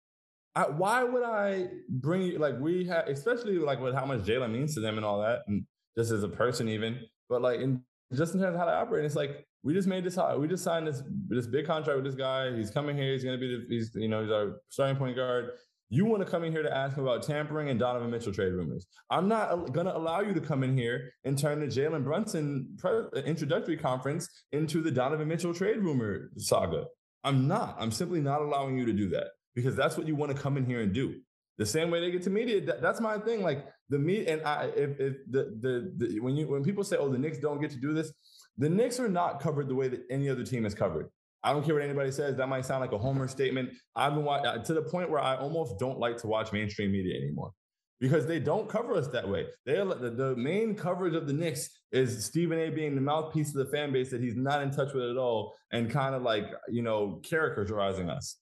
I, 0.55 0.63
why 0.63 1.03
would 1.03 1.23
I 1.23 1.67
bring 1.89 2.21
you 2.21 2.39
like 2.39 2.59
we 2.59 2.85
have, 2.85 3.07
especially 3.07 3.57
like 3.59 3.79
with 3.79 3.93
how 3.93 4.05
much 4.05 4.21
Jalen 4.21 4.51
means 4.51 4.73
to 4.75 4.81
them 4.81 4.97
and 4.97 5.05
all 5.05 5.21
that, 5.21 5.41
and 5.47 5.65
just 5.97 6.11
as 6.11 6.23
a 6.23 6.29
person 6.29 6.69
even, 6.69 6.99
but 7.27 7.41
like 7.41 7.59
in 7.59 7.81
just 8.13 8.33
in 8.33 8.39
terms 8.39 8.55
of 8.55 8.59
how 8.59 8.65
they 8.65 8.71
operate, 8.71 9.05
it's 9.05 9.15
like 9.15 9.45
we 9.63 9.73
just 9.73 9.87
made 9.87 10.03
this. 10.03 10.17
We 10.37 10.47
just 10.47 10.63
signed 10.63 10.87
this 10.87 11.03
this 11.27 11.47
big 11.47 11.65
contract 11.65 11.97
with 11.97 12.05
this 12.05 12.15
guy. 12.15 12.55
He's 12.55 12.71
coming 12.71 12.97
here. 12.97 13.13
He's 13.13 13.23
to 13.23 13.37
be 13.37 13.47
the, 13.47 13.65
he's 13.69 13.91
you 13.95 14.07
know 14.07 14.21
he's 14.21 14.31
our 14.31 14.61
starting 14.69 14.97
point 14.97 15.15
guard. 15.15 15.51
You 15.91 16.05
want 16.05 16.23
to 16.23 16.29
come 16.29 16.43
in 16.43 16.51
here 16.51 16.61
to 16.61 16.75
ask 16.75 16.95
me 16.97 17.03
about 17.03 17.23
tampering 17.23 17.69
and 17.69 17.79
Donovan 17.79 18.11
Mitchell 18.11 18.31
trade 18.31 18.53
rumors. 18.53 18.85
I'm 19.09 19.27
not 19.27 19.73
going 19.73 19.87
to 19.87 19.97
allow 19.97 20.21
you 20.21 20.35
to 20.35 20.41
come 20.41 20.63
in 20.63 20.77
here 20.77 21.11
and 21.23 21.35
turn 21.35 21.59
the 21.59 21.65
Jalen 21.65 22.03
Brunson 22.03 22.77
pre- 22.77 23.23
introductory 23.25 23.75
conference 23.75 24.29
into 24.51 24.83
the 24.83 24.91
Donovan 24.91 25.27
Mitchell 25.27 25.53
trade 25.53 25.79
rumor 25.79 26.29
saga. 26.37 26.85
I'm 27.23 27.47
not. 27.47 27.75
I'm 27.79 27.91
simply 27.91 28.21
not 28.21 28.41
allowing 28.41 28.77
you 28.77 28.85
to 28.85 28.93
do 28.93 29.09
that 29.09 29.29
because 29.55 29.75
that's 29.75 29.97
what 29.97 30.07
you 30.07 30.15
want 30.15 30.35
to 30.35 30.39
come 30.39 30.57
in 30.57 30.65
here 30.65 30.81
and 30.81 30.93
do. 30.93 31.15
The 31.57 31.65
same 31.65 31.89
way 31.89 31.99
they 31.99 32.11
get 32.11 32.21
to 32.23 32.29
media, 32.29 32.61
that, 32.67 32.81
that's 32.81 33.01
my 33.01 33.17
thing. 33.17 33.41
Like 33.41 33.65
the 33.89 33.99
media, 33.99 34.33
and 34.33 34.41
I, 34.43 34.65
if, 34.75 34.97
if 34.99 35.13
the, 35.29 35.57
the 35.59 35.91
the 35.97 36.19
when 36.21 36.37
you 36.37 36.47
when 36.47 36.63
people 36.63 36.85
say, 36.85 36.95
"Oh, 36.95 37.09
the 37.09 37.17
Knicks 37.17 37.37
don't 37.37 37.59
get 37.59 37.71
to 37.71 37.77
do 37.77 37.93
this," 37.93 38.13
the 38.57 38.69
Knicks 38.69 38.97
are 38.97 39.09
not 39.09 39.41
covered 39.41 39.67
the 39.67 39.75
way 39.75 39.89
that 39.89 40.05
any 40.09 40.29
other 40.29 40.45
team 40.45 40.65
is 40.65 40.73
covered. 40.73 41.09
I 41.43 41.53
don't 41.53 41.63
care 41.63 41.73
what 41.73 41.83
anybody 41.83 42.11
says. 42.11 42.35
That 42.35 42.47
might 42.47 42.65
sound 42.65 42.81
like 42.81 42.91
a 42.91 42.97
homer 42.97 43.27
statement. 43.27 43.69
I've 43.95 44.15
been 44.15 44.27
uh, 44.27 44.63
to 44.63 44.73
the 44.73 44.81
point 44.81 45.09
where 45.09 45.21
I 45.21 45.35
almost 45.37 45.79
don't 45.79 45.99
like 45.99 46.17
to 46.17 46.27
watch 46.27 46.51
mainstream 46.51 46.91
media 46.91 47.17
anymore 47.17 47.51
because 47.99 48.25
they 48.25 48.39
don't 48.39 48.69
cover 48.69 48.93
us 48.93 49.07
that 49.09 49.27
way. 49.27 49.45
They 49.65 49.75
the, 49.75 50.13
the 50.15 50.35
main 50.35 50.75
coverage 50.75 51.15
of 51.15 51.27
the 51.27 51.33
Knicks 51.33 51.69
is 51.91 52.25
Stephen 52.25 52.59
A. 52.59 52.69
being 52.69 52.95
the 52.95 53.01
mouthpiece 53.01 53.49
of 53.49 53.65
the 53.65 53.71
fan 53.71 53.91
base 53.91 54.09
that 54.11 54.21
he's 54.21 54.35
not 54.35 54.61
in 54.61 54.71
touch 54.71 54.93
with 54.93 55.09
at 55.09 55.17
all, 55.17 55.55
and 55.71 55.89
kind 55.89 56.15
of 56.15 56.23
like 56.23 56.45
you 56.69 56.81
know 56.81 57.21
characterizing 57.23 58.09
us. 58.09 58.37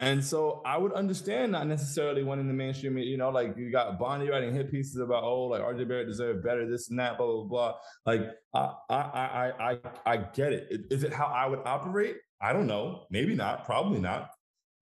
And 0.00 0.24
so 0.24 0.62
I 0.64 0.78
would 0.78 0.92
understand 0.92 1.50
not 1.50 1.66
necessarily 1.66 2.22
wanting 2.22 2.46
the 2.46 2.54
mainstream, 2.54 2.96
you 2.98 3.16
know, 3.16 3.30
like 3.30 3.56
you 3.56 3.72
got 3.72 3.98
Bondy 3.98 4.30
writing 4.30 4.54
hit 4.54 4.70
pieces 4.70 4.96
about, 4.98 5.24
oh, 5.24 5.46
like 5.46 5.60
RJ 5.60 5.88
Barrett 5.88 6.06
deserved 6.06 6.44
better, 6.44 6.70
this 6.70 6.88
and 6.90 7.00
that, 7.00 7.18
blah, 7.18 7.26
blah, 7.26 7.44
blah. 7.44 7.74
Like 8.06 8.30
I 8.54 8.74
I 8.88 8.94
I 8.94 9.70
I 9.70 9.78
I 10.06 10.16
get 10.18 10.52
it. 10.52 10.86
Is 10.90 11.02
it 11.02 11.12
how 11.12 11.26
I 11.26 11.46
would 11.46 11.60
operate? 11.64 12.16
I 12.40 12.52
don't 12.52 12.66
know. 12.66 13.04
Maybe 13.10 13.34
not. 13.34 13.64
Probably 13.64 14.00
not. 14.00 14.30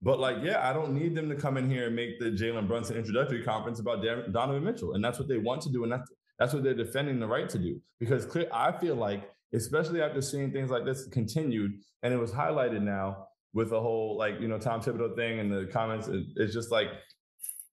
But 0.03 0.21
like, 0.21 0.37
yeah, 0.43 0.69
I 0.69 0.73
don't 0.73 0.93
need 0.93 1.15
them 1.15 1.29
to 1.31 1.35
come 1.35 1.57
in 1.57 1.71
here 1.71 1.87
and 1.87 1.97
make 1.97 2.19
the 2.21 2.27
Jalen 2.27 2.69
Brunson 2.69 2.97
introductory 2.97 3.43
conference 3.43 3.81
about 3.81 4.05
Donovan 4.33 4.63
Mitchell, 4.63 4.95
and 4.95 5.03
that's 5.03 5.19
what 5.19 5.27
they 5.27 5.39
want 5.39 5.63
to 5.63 5.71
do, 5.71 5.85
and 5.85 5.93
that's 5.93 6.11
that's 6.39 6.53
what 6.53 6.63
they're 6.63 6.75
defending 6.75 7.19
the 7.19 7.27
right 7.27 7.49
to 7.49 7.59
do. 7.59 7.81
Because 7.99 8.27
clear, 8.27 8.47
I 8.53 8.73
feel 8.79 8.95
like, 8.95 9.31
especially 9.55 10.03
after 10.03 10.21
seeing 10.21 10.53
things 10.53 10.71
like 10.71 10.85
this 10.85 11.07
continued, 11.07 11.73
and 12.03 12.13
it 12.13 12.19
was 12.19 12.31
highlighted 12.31 12.83
now 12.83 13.29
with 13.55 13.71
the 13.71 13.81
whole 13.81 14.19
like 14.19 14.39
you 14.39 14.49
know 14.49 14.59
Tom 14.59 14.83
Thibodeau 14.83 15.17
thing 15.17 15.41
and 15.41 15.51
the 15.51 15.67
comments. 15.73 16.09
It, 16.09 16.25
it's 16.37 16.53
just 16.53 16.71
like 16.71 16.89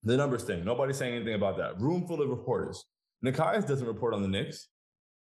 the 0.02 0.16
numbers 0.16 0.44
thing. 0.44 0.64
Nobody's 0.64 0.96
saying 0.96 1.14
anything 1.14 1.34
about 1.34 1.58
that. 1.58 1.78
Room 1.78 2.06
full 2.06 2.22
of 2.22 2.30
reporters. 2.30 2.84
Nekias 3.24 3.66
doesn't 3.66 3.86
report 3.86 4.14
on 4.14 4.22
the 4.22 4.28
Knicks. 4.28 4.68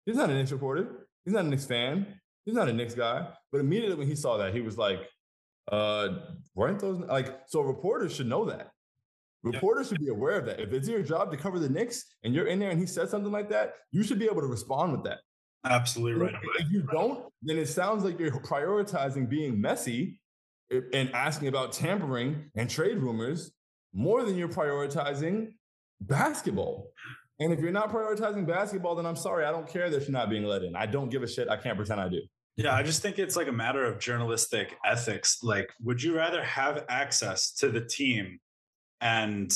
He's 0.06 0.16
not 0.16 0.30
a 0.30 0.34
Knicks 0.34 0.52
reporter. 0.52 1.08
He's 1.24 1.34
not 1.34 1.44
a 1.44 1.48
Knicks 1.48 1.66
fan. 1.66 2.20
He's 2.46 2.54
not 2.54 2.68
a 2.68 2.72
Knicks 2.72 2.94
guy. 2.94 3.28
But 3.52 3.60
immediately 3.60 3.96
when 3.96 4.06
he 4.06 4.16
saw 4.16 4.38
that, 4.38 4.54
he 4.54 4.62
was 4.62 4.78
like, 4.78 5.00
uh, 5.70 6.20
weren't 6.54 6.78
those 6.78 7.00
like 7.00 7.40
so 7.46 7.60
reporters 7.60 8.14
should 8.14 8.28
know 8.28 8.46
that. 8.46 8.70
Reporters 9.42 9.88
should 9.88 10.00
be 10.00 10.08
aware 10.08 10.38
of 10.38 10.46
that. 10.46 10.60
If 10.60 10.72
it's 10.72 10.88
your 10.88 11.02
job 11.02 11.30
to 11.30 11.36
cover 11.36 11.58
the 11.58 11.68
Knicks 11.68 12.04
and 12.24 12.34
you're 12.34 12.46
in 12.46 12.58
there 12.58 12.70
and 12.70 12.80
he 12.80 12.86
said 12.86 13.08
something 13.08 13.30
like 13.30 13.48
that, 13.50 13.74
you 13.92 14.02
should 14.02 14.18
be 14.18 14.24
able 14.24 14.40
to 14.40 14.46
respond 14.46 14.92
with 14.92 15.04
that. 15.04 15.18
Absolutely 15.64 16.20
right. 16.20 16.34
If 16.58 16.70
you 16.70 16.82
don't, 16.82 17.24
then 17.42 17.58
it 17.58 17.66
sounds 17.66 18.04
like 18.04 18.18
you're 18.18 18.30
prioritizing 18.30 19.28
being 19.28 19.60
messy 19.60 20.20
and 20.92 21.12
asking 21.12 21.48
about 21.48 21.72
tampering 21.72 22.50
and 22.56 22.68
trade 22.68 22.98
rumors 22.98 23.52
more 23.92 24.24
than 24.24 24.36
you're 24.36 24.48
prioritizing 24.48 25.52
basketball. 26.00 26.88
And 27.38 27.52
if 27.52 27.60
you're 27.60 27.72
not 27.72 27.90
prioritizing 27.90 28.46
basketball, 28.46 28.94
then 28.94 29.06
I'm 29.06 29.16
sorry, 29.16 29.44
I 29.44 29.50
don't 29.50 29.68
care 29.68 29.90
that 29.90 30.02
you're 30.02 30.10
not 30.10 30.30
being 30.30 30.44
let 30.44 30.62
in. 30.62 30.74
I 30.74 30.86
don't 30.86 31.08
give 31.08 31.22
a 31.22 31.28
shit. 31.28 31.48
I 31.48 31.56
can't 31.56 31.76
pretend 31.76 32.00
I 32.00 32.08
do. 32.08 32.22
Yeah, 32.56 32.74
I 32.74 32.82
just 32.82 33.02
think 33.02 33.18
it's 33.18 33.36
like 33.36 33.48
a 33.48 33.52
matter 33.52 33.84
of 33.84 33.98
journalistic 33.98 34.76
ethics. 34.84 35.42
Like, 35.42 35.70
would 35.82 36.02
you 36.02 36.16
rather 36.16 36.42
have 36.42 36.84
access 36.88 37.52
to 37.54 37.68
the 37.68 37.82
team 37.84 38.38
and 39.00 39.52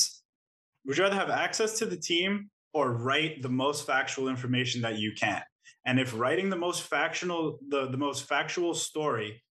would 0.85 0.97
you 0.97 1.03
rather 1.03 1.15
have 1.15 1.31
access 1.31 1.79
to 1.79 1.85
the 1.85 1.97
team 1.97 2.49
or 2.73 2.91
write 2.93 3.41
the 3.41 3.49
most 3.49 3.87
factual 3.87 4.27
information 4.27 4.81
that 4.81 4.99
you 4.99 5.13
can? 5.19 5.41
And 5.85 5.99
if 5.99 6.17
writing 6.17 6.49
the 6.49 6.55
most 6.55 6.83
factual, 6.83 7.57
the, 7.69 7.87
the 7.87 7.97
most 7.97 8.27
factual 8.27 8.75
story 8.75 9.41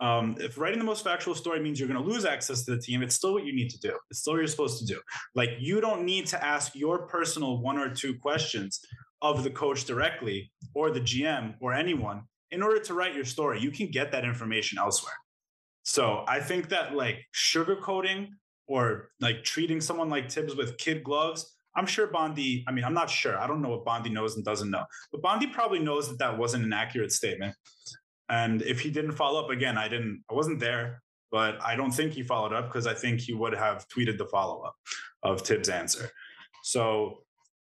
um, 0.00 0.36
if 0.40 0.58
writing 0.58 0.78
the 0.78 0.84
most 0.84 1.02
factual 1.02 1.34
story 1.34 1.60
means 1.60 1.80
you're 1.80 1.88
going 1.88 2.02
to 2.02 2.06
lose 2.06 2.24
access 2.24 2.64
to 2.64 2.74
the 2.74 2.80
team, 2.80 3.02
it's 3.02 3.14
still 3.14 3.32
what 3.32 3.46
you 3.46 3.54
need 3.54 3.70
to 3.70 3.78
do. 3.78 3.96
It's 4.10 4.20
still 4.20 4.34
what 4.34 4.40
you're 4.40 4.46
supposed 4.46 4.78
to 4.80 4.94
do. 4.94 5.00
Like 5.34 5.50
you 5.58 5.80
don't 5.80 6.04
need 6.04 6.26
to 6.26 6.44
ask 6.44 6.74
your 6.74 7.06
personal 7.06 7.62
one 7.62 7.78
or 7.78 7.94
two 7.94 8.14
questions 8.18 8.80
of 9.22 9.42
the 9.42 9.50
coach 9.50 9.84
directly 9.84 10.52
or 10.74 10.90
the 10.90 11.00
GM 11.00 11.54
or 11.60 11.72
anyone 11.72 12.24
in 12.50 12.62
order 12.62 12.80
to 12.80 12.94
write 12.94 13.14
your 13.14 13.24
story. 13.24 13.60
You 13.60 13.70
can 13.70 13.90
get 13.90 14.12
that 14.12 14.24
information 14.24 14.78
elsewhere. 14.78 15.14
So 15.84 16.24
I 16.26 16.40
think 16.40 16.68
that 16.70 16.94
like 16.94 17.24
sugarcoating 17.34 18.28
or 18.66 19.10
like 19.20 19.44
treating 19.44 19.80
someone 19.80 20.08
like 20.08 20.30
Thibs 20.30 20.56
with 20.56 20.78
kid 20.78 21.04
gloves. 21.04 21.54
I'm 21.76 21.86
sure 21.86 22.06
Bondy, 22.06 22.64
I 22.66 22.72
mean, 22.72 22.84
I'm 22.84 22.94
not 22.94 23.10
sure. 23.10 23.38
I 23.38 23.46
don't 23.46 23.60
know 23.60 23.68
what 23.68 23.84
Bondy 23.84 24.10
knows 24.10 24.34
and 24.36 24.44
doesn't 24.44 24.70
know, 24.70 24.84
but 25.12 25.22
Bondy 25.22 25.46
probably 25.46 25.78
knows 25.78 26.08
that 26.08 26.18
that 26.18 26.38
wasn't 26.38 26.64
an 26.64 26.72
accurate 26.72 27.12
statement. 27.12 27.54
And 28.28 28.62
if 28.62 28.80
he 28.80 28.90
didn't 28.90 29.12
follow 29.12 29.44
up 29.44 29.50
again, 29.50 29.78
I 29.78 29.86
didn't, 29.86 30.24
I 30.30 30.34
wasn't 30.34 30.58
there, 30.58 31.02
but 31.30 31.62
I 31.64 31.76
don't 31.76 31.92
think 31.92 32.12
he 32.12 32.22
followed 32.22 32.52
up 32.52 32.66
because 32.66 32.86
I 32.86 32.94
think 32.94 33.20
he 33.20 33.34
would 33.34 33.52
have 33.52 33.86
tweeted 33.88 34.18
the 34.18 34.26
follow 34.26 34.62
up 34.62 34.74
of 35.22 35.42
Thibs' 35.42 35.68
answer. 35.68 36.10
So 36.64 37.18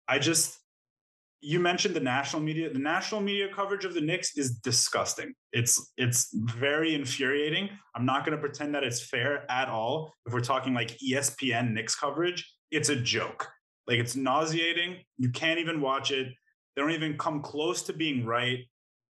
I 0.07 0.19
just, 0.19 0.57
you 1.43 1.59
mentioned 1.59 1.95
the 1.95 1.99
national 1.99 2.41
media. 2.41 2.71
The 2.71 2.79
national 2.79 3.21
media 3.21 3.47
coverage 3.53 3.85
of 3.85 3.93
the 3.93 4.01
Knicks 4.01 4.37
is 4.37 4.51
disgusting. 4.55 5.33
It's 5.51 5.93
it's 5.97 6.29
very 6.33 6.95
infuriating. 6.95 7.69
I'm 7.95 8.05
not 8.05 8.25
going 8.25 8.35
to 8.35 8.41
pretend 8.41 8.73
that 8.75 8.83
it's 8.83 9.05
fair 9.05 9.49
at 9.51 9.67
all. 9.67 10.13
If 10.25 10.33
we're 10.33 10.41
talking 10.41 10.73
like 10.73 10.97
ESPN 10.99 11.73
Knicks 11.73 11.95
coverage, 11.95 12.49
it's 12.71 12.89
a 12.89 12.95
joke. 12.95 13.47
Like 13.87 13.99
it's 13.99 14.15
nauseating. 14.15 14.97
You 15.17 15.29
can't 15.29 15.59
even 15.59 15.81
watch 15.81 16.11
it. 16.11 16.27
They 16.75 16.81
don't 16.81 16.91
even 16.91 17.17
come 17.17 17.41
close 17.41 17.83
to 17.83 17.93
being 17.93 18.25
right 18.25 18.59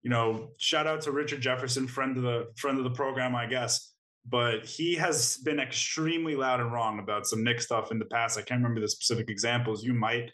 you 0.03 0.11
know, 0.11 0.49
shout 0.59 0.87
out 0.87 1.01
to 1.03 1.13
Richard 1.13 1.41
Jefferson, 1.41 1.87
friend 1.87 2.17
of 2.17 2.23
the 2.25 2.49
friend 2.57 2.79
of 2.79 2.85
the 2.85 2.91
program, 2.91 3.35
I 3.35 3.47
guess. 3.47 3.93
But 4.29 4.65
he 4.65 4.95
has 4.97 5.39
been 5.39 5.59
extremely 5.59 6.37
loud 6.37 6.61
and 6.61 6.73
wrong 6.73 6.99
about 6.99 7.27
some 7.27 7.43
Knick 7.43 7.61
stuff 7.61 7.91
in 7.91 7.99
the 7.99 8.05
past. 8.05 8.39
I 8.39 8.43
can't 8.43 8.59
remember 8.59 8.81
the 8.81 8.89
specific 8.89 9.31
examples. 9.31 9.83
You 9.83 9.95
might, 9.95 10.31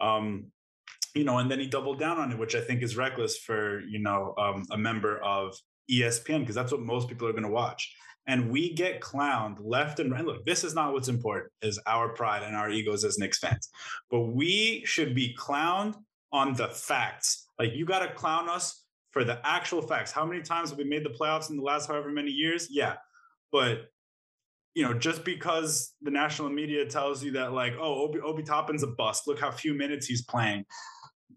um, 0.00 0.46
you 1.14 1.24
know, 1.24 1.38
and 1.38 1.50
then 1.50 1.60
he 1.60 1.66
doubled 1.66 1.98
down 1.98 2.18
on 2.18 2.32
it, 2.32 2.38
which 2.38 2.54
I 2.54 2.60
think 2.60 2.82
is 2.82 2.96
reckless 2.96 3.38
for 3.38 3.80
you 3.80 3.98
know 4.00 4.34
um, 4.38 4.64
a 4.70 4.78
member 4.78 5.18
of 5.18 5.54
ESPN 5.90 6.40
because 6.40 6.54
that's 6.54 6.72
what 6.72 6.80
most 6.80 7.08
people 7.08 7.26
are 7.26 7.32
going 7.32 7.44
to 7.44 7.50
watch. 7.50 7.94
And 8.26 8.50
we 8.50 8.74
get 8.74 9.00
clowned 9.00 9.56
left 9.60 9.98
and 9.98 10.12
right. 10.12 10.24
Look, 10.24 10.44
this 10.44 10.62
is 10.62 10.74
not 10.74 10.92
what's 10.92 11.08
important, 11.08 11.52
is 11.62 11.80
our 11.86 12.10
pride 12.10 12.42
and 12.42 12.54
our 12.54 12.70
egos 12.70 13.04
as 13.04 13.18
Knicks 13.18 13.38
fans. 13.38 13.68
But 14.10 14.20
we 14.20 14.82
should 14.84 15.14
be 15.14 15.34
clowned 15.36 15.96
on 16.32 16.54
the 16.54 16.68
facts. 16.68 17.46
Like 17.58 17.72
you 17.74 17.84
got 17.84 18.00
to 18.00 18.12
clown 18.14 18.48
us 18.48 18.84
for 19.10 19.24
the 19.24 19.44
actual 19.44 19.82
facts. 19.82 20.12
How 20.12 20.24
many 20.24 20.42
times 20.42 20.70
have 20.70 20.78
we 20.78 20.84
made 20.84 21.04
the 21.04 21.10
playoffs 21.10 21.50
in 21.50 21.56
the 21.56 21.62
last 21.62 21.88
however 21.88 22.10
many 22.10 22.30
years? 22.30 22.68
Yeah. 22.70 22.94
But 23.50 23.88
you 24.74 24.84
know, 24.84 24.94
just 24.94 25.24
because 25.24 25.94
the 26.00 26.10
national 26.10 26.48
media 26.48 26.86
tells 26.86 27.24
you 27.24 27.32
that, 27.32 27.52
like, 27.52 27.74
oh, 27.80 28.02
Obi, 28.02 28.20
Obi 28.20 28.42
Toppin's 28.44 28.84
a 28.84 28.86
bust. 28.86 29.26
Look 29.26 29.40
how 29.40 29.50
few 29.50 29.74
minutes 29.74 30.06
he's 30.06 30.22
playing. 30.22 30.64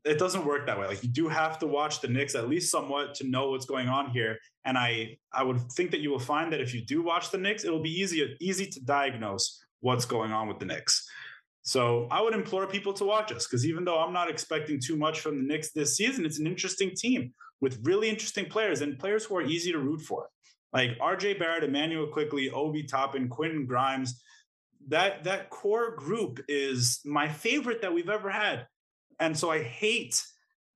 It 0.05 0.19
doesn't 0.19 0.45
work 0.45 0.65
that 0.65 0.77
way. 0.77 0.87
Like, 0.87 1.01
you 1.01 1.09
do 1.09 1.29
have 1.29 1.59
to 1.59 1.67
watch 1.67 2.01
the 2.01 2.09
Knicks 2.09 2.35
at 2.35 2.49
least 2.49 2.69
somewhat 2.69 3.15
to 3.15 3.27
know 3.27 3.51
what's 3.51 3.65
going 3.65 3.87
on 3.87 4.09
here. 4.09 4.37
And 4.65 4.77
I, 4.77 5.17
I 5.31 5.43
would 5.43 5.61
think 5.71 5.91
that 5.91 6.01
you 6.01 6.09
will 6.09 6.19
find 6.19 6.51
that 6.51 6.59
if 6.59 6.73
you 6.73 6.85
do 6.85 7.01
watch 7.01 7.31
the 7.31 7.37
Knicks, 7.37 7.63
it'll 7.63 7.81
be 7.81 8.01
easy, 8.01 8.35
easy 8.41 8.65
to 8.67 8.83
diagnose 8.83 9.63
what's 9.79 10.05
going 10.05 10.31
on 10.31 10.47
with 10.47 10.59
the 10.59 10.65
Knicks. 10.65 11.07
So 11.63 12.07
I 12.11 12.21
would 12.21 12.33
implore 12.33 12.67
people 12.67 12.91
to 12.93 13.05
watch 13.05 13.31
us 13.31 13.47
because 13.47 13.65
even 13.65 13.85
though 13.85 13.97
I'm 13.97 14.11
not 14.11 14.29
expecting 14.29 14.79
too 14.81 14.97
much 14.97 15.21
from 15.21 15.37
the 15.37 15.43
Knicks 15.43 15.71
this 15.71 15.95
season, 15.95 16.25
it's 16.25 16.39
an 16.39 16.47
interesting 16.47 16.91
team 16.95 17.33
with 17.61 17.79
really 17.83 18.09
interesting 18.09 18.45
players 18.45 18.81
and 18.81 18.99
players 18.99 19.23
who 19.23 19.37
are 19.37 19.41
easy 19.41 19.71
to 19.71 19.79
root 19.79 20.01
for. 20.01 20.27
Like 20.73 20.99
RJ 20.99 21.39
Barrett, 21.39 21.63
Immanuel 21.63 22.07
Quickley, 22.07 22.49
Obi 22.49 22.83
Toppin, 22.83 23.29
Quentin 23.29 23.65
Grimes. 23.65 24.21
That 24.89 25.23
that 25.23 25.49
core 25.49 25.95
group 25.95 26.41
is 26.49 26.99
my 27.05 27.29
favorite 27.29 27.81
that 27.81 27.93
we've 27.93 28.09
ever 28.09 28.29
had. 28.29 28.67
And 29.23 29.37
so 29.37 29.51
I 29.51 29.61
hate 29.63 30.15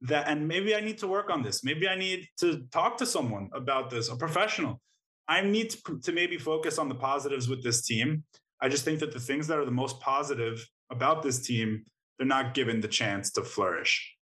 that. 0.01 0.27
And 0.27 0.47
maybe 0.47 0.75
I 0.75 0.81
need 0.87 0.97
to 0.99 1.07
work 1.07 1.29
on 1.29 1.41
this. 1.43 1.63
Maybe 1.63 1.87
I 1.87 1.95
need 1.95 2.27
to 2.41 2.47
talk 2.71 2.97
to 2.97 3.05
someone 3.05 3.49
about 3.53 3.89
this, 3.89 4.09
a 4.09 4.15
professional. 4.15 4.81
I 5.27 5.41
need 5.41 5.71
to, 5.71 5.99
to 6.05 6.11
maybe 6.11 6.37
focus 6.37 6.77
on 6.77 6.87
the 6.87 6.95
positives 6.95 7.49
with 7.49 7.61
this 7.63 7.85
team. 7.85 8.23
I 8.61 8.69
just 8.69 8.85
think 8.85 8.99
that 9.01 9.11
the 9.11 9.19
things 9.19 9.47
that 9.47 9.57
are 9.59 9.65
the 9.65 9.79
most 9.83 9.99
positive 9.99 10.65
about 10.89 11.21
this 11.21 11.45
team, 11.45 11.83
they're 12.17 12.27
not 12.37 12.53
given 12.53 12.79
the 12.79 12.87
chance 12.87 13.31
to 13.31 13.43
flourish 13.43 14.17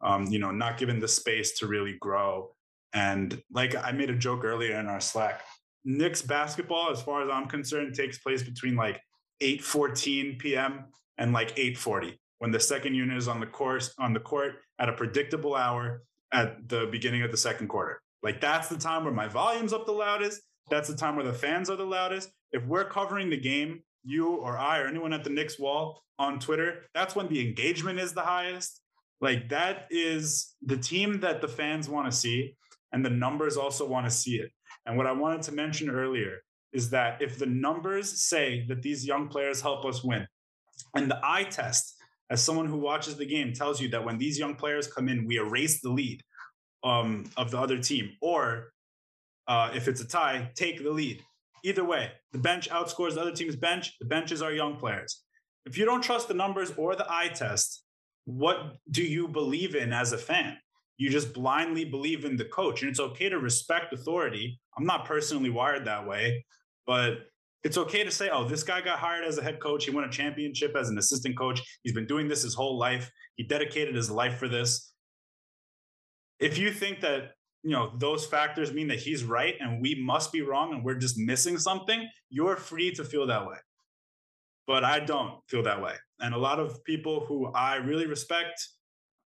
um, 0.00 0.26
you 0.26 0.38
know, 0.38 0.50
not 0.50 0.78
given 0.78 0.98
the 0.98 1.08
space 1.08 1.58
to 1.58 1.66
really 1.66 1.96
grow. 2.00 2.54
And 2.92 3.40
like 3.52 3.74
I 3.74 3.92
made 3.92 4.10
a 4.10 4.16
joke 4.16 4.44
earlier 4.44 4.78
in 4.78 4.86
our 4.86 5.00
Slack, 5.00 5.42
Knicks 5.84 6.22
basketball, 6.22 6.90
as 6.90 7.02
far 7.02 7.22
as 7.22 7.30
I'm 7.30 7.46
concerned, 7.46 7.94
takes 7.94 8.18
place 8.18 8.42
between 8.42 8.76
like 8.76 9.00
8:14 9.42 10.38
p.m. 10.38 10.86
and 11.18 11.32
like 11.32 11.54
8:40 11.56 12.16
when 12.38 12.50
the 12.50 12.60
second 12.60 12.94
unit 12.94 13.16
is 13.16 13.28
on 13.28 13.40
the 13.40 13.46
course 13.46 13.94
on 13.98 14.12
the 14.12 14.20
court 14.20 14.56
at 14.78 14.88
a 14.88 14.92
predictable 14.92 15.54
hour 15.54 16.02
at 16.32 16.68
the 16.68 16.88
beginning 16.90 17.22
of 17.22 17.30
the 17.30 17.36
second 17.36 17.68
quarter. 17.68 18.00
Like 18.22 18.40
that's 18.40 18.68
the 18.68 18.78
time 18.78 19.04
where 19.04 19.14
my 19.14 19.28
volume's 19.28 19.72
up 19.72 19.86
the 19.86 19.92
loudest. 19.92 20.42
That's 20.68 20.88
the 20.88 20.96
time 20.96 21.16
where 21.16 21.24
the 21.24 21.32
fans 21.32 21.70
are 21.70 21.76
the 21.76 21.84
loudest. 21.84 22.30
If 22.52 22.64
we're 22.66 22.84
covering 22.84 23.30
the 23.30 23.36
game, 23.36 23.82
you 24.04 24.36
or 24.36 24.58
I 24.58 24.80
or 24.80 24.86
anyone 24.86 25.12
at 25.12 25.24
the 25.24 25.30
Knicks 25.30 25.58
wall 25.58 26.02
on 26.18 26.38
Twitter, 26.38 26.82
that's 26.94 27.14
when 27.14 27.28
the 27.28 27.46
engagement 27.46 27.98
is 27.98 28.12
the 28.12 28.22
highest. 28.22 28.80
Like 29.20 29.48
that 29.48 29.86
is 29.90 30.54
the 30.62 30.76
team 30.76 31.20
that 31.20 31.40
the 31.40 31.48
fans 31.48 31.88
want 31.88 32.10
to 32.10 32.16
see, 32.16 32.56
and 32.92 33.04
the 33.04 33.10
numbers 33.10 33.56
also 33.56 33.86
want 33.86 34.06
to 34.06 34.10
see 34.10 34.36
it. 34.36 34.50
And 34.84 34.96
what 34.96 35.06
I 35.06 35.12
wanted 35.12 35.42
to 35.42 35.52
mention 35.52 35.90
earlier 35.90 36.42
is 36.72 36.90
that 36.90 37.22
if 37.22 37.38
the 37.38 37.46
numbers 37.46 38.20
say 38.20 38.64
that 38.68 38.82
these 38.82 39.06
young 39.06 39.28
players 39.28 39.60
help 39.60 39.84
us 39.84 40.04
win, 40.04 40.26
and 40.94 41.10
the 41.10 41.18
eye 41.22 41.44
test, 41.44 41.95
as 42.30 42.42
someone 42.42 42.66
who 42.66 42.76
watches 42.76 43.16
the 43.16 43.26
game, 43.26 43.52
tells 43.52 43.80
you 43.80 43.88
that 43.88 44.04
when 44.04 44.18
these 44.18 44.38
young 44.38 44.54
players 44.54 44.86
come 44.86 45.08
in, 45.08 45.26
we 45.26 45.38
erase 45.38 45.80
the 45.80 45.90
lead 45.90 46.22
um, 46.84 47.24
of 47.36 47.50
the 47.50 47.58
other 47.58 47.78
team, 47.78 48.12
or 48.20 48.72
uh, 49.48 49.70
if 49.74 49.88
it's 49.88 50.00
a 50.00 50.06
tie, 50.06 50.50
take 50.54 50.82
the 50.82 50.90
lead. 50.90 51.22
Either 51.64 51.84
way, 51.84 52.10
the 52.32 52.38
bench 52.38 52.68
outscores 52.70 53.14
the 53.14 53.20
other 53.20 53.32
team's 53.32 53.56
bench. 53.56 53.94
The 54.00 54.06
benches 54.06 54.42
are 54.42 54.52
young 54.52 54.76
players. 54.76 55.22
If 55.64 55.76
you 55.76 55.84
don't 55.84 56.02
trust 56.02 56.28
the 56.28 56.34
numbers 56.34 56.72
or 56.76 56.94
the 56.94 57.06
eye 57.08 57.28
test, 57.28 57.82
what 58.24 58.76
do 58.90 59.02
you 59.02 59.28
believe 59.28 59.74
in 59.74 59.92
as 59.92 60.12
a 60.12 60.18
fan? 60.18 60.56
You 60.96 61.10
just 61.10 61.32
blindly 61.32 61.84
believe 61.84 62.24
in 62.24 62.36
the 62.36 62.44
coach. 62.44 62.82
And 62.82 62.90
it's 62.90 63.00
okay 63.00 63.28
to 63.28 63.38
respect 63.38 63.92
authority. 63.92 64.60
I'm 64.76 64.86
not 64.86 65.06
personally 65.06 65.50
wired 65.50 65.84
that 65.86 66.06
way, 66.06 66.44
but 66.86 67.18
it's 67.66 67.78
okay 67.78 68.04
to 68.04 68.10
say, 68.10 68.30
oh, 68.30 68.48
this 68.48 68.62
guy 68.62 68.80
got 68.80 68.98
hired 68.98 69.24
as 69.24 69.38
a 69.38 69.42
head 69.42 69.60
coach. 69.60 69.84
He 69.84 69.90
won 69.90 70.04
a 70.04 70.10
championship 70.10 70.74
as 70.76 70.88
an 70.88 70.98
assistant 70.98 71.36
coach. 71.36 71.60
He's 71.82 71.92
been 71.92 72.06
doing 72.06 72.28
this 72.28 72.42
his 72.42 72.54
whole 72.54 72.78
life. 72.78 73.10
He 73.36 73.44
dedicated 73.44 73.94
his 73.94 74.10
life 74.10 74.38
for 74.38 74.48
this. 74.48 74.92
If 76.38 76.58
you 76.58 76.70
think 76.70 77.00
that, 77.00 77.32
you 77.62 77.72
know, 77.72 77.92
those 77.98 78.24
factors 78.26 78.72
mean 78.72 78.88
that 78.88 78.98
he's 78.98 79.24
right 79.24 79.54
and 79.60 79.82
we 79.82 80.02
must 80.02 80.32
be 80.32 80.42
wrong 80.42 80.72
and 80.72 80.84
we're 80.84 80.94
just 80.94 81.18
missing 81.18 81.58
something, 81.58 82.08
you're 82.30 82.56
free 82.56 82.92
to 82.92 83.04
feel 83.04 83.26
that 83.26 83.46
way. 83.46 83.56
But 84.66 84.84
I 84.84 85.00
don't 85.00 85.40
feel 85.48 85.62
that 85.64 85.82
way 85.82 85.94
and 86.20 86.34
a 86.34 86.38
lot 86.38 86.58
of 86.58 86.82
people 86.84 87.24
who 87.26 87.46
I 87.46 87.76
really 87.76 88.06
respect, 88.06 88.68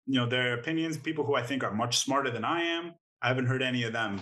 you 0.06 0.20
know, 0.20 0.28
their 0.28 0.54
opinions, 0.54 0.98
people 0.98 1.26
who 1.26 1.36
I 1.36 1.44
think 1.44 1.64
are 1.64 1.74
much 1.74 1.98
smarter 1.98 2.32
than 2.32 2.46
I 2.46 2.62
am. 2.62 2.94
I 3.22 3.28
haven't 3.28 3.48
heard 3.48 3.62
any 3.62 3.84
of 3.84 3.94
them 3.94 4.22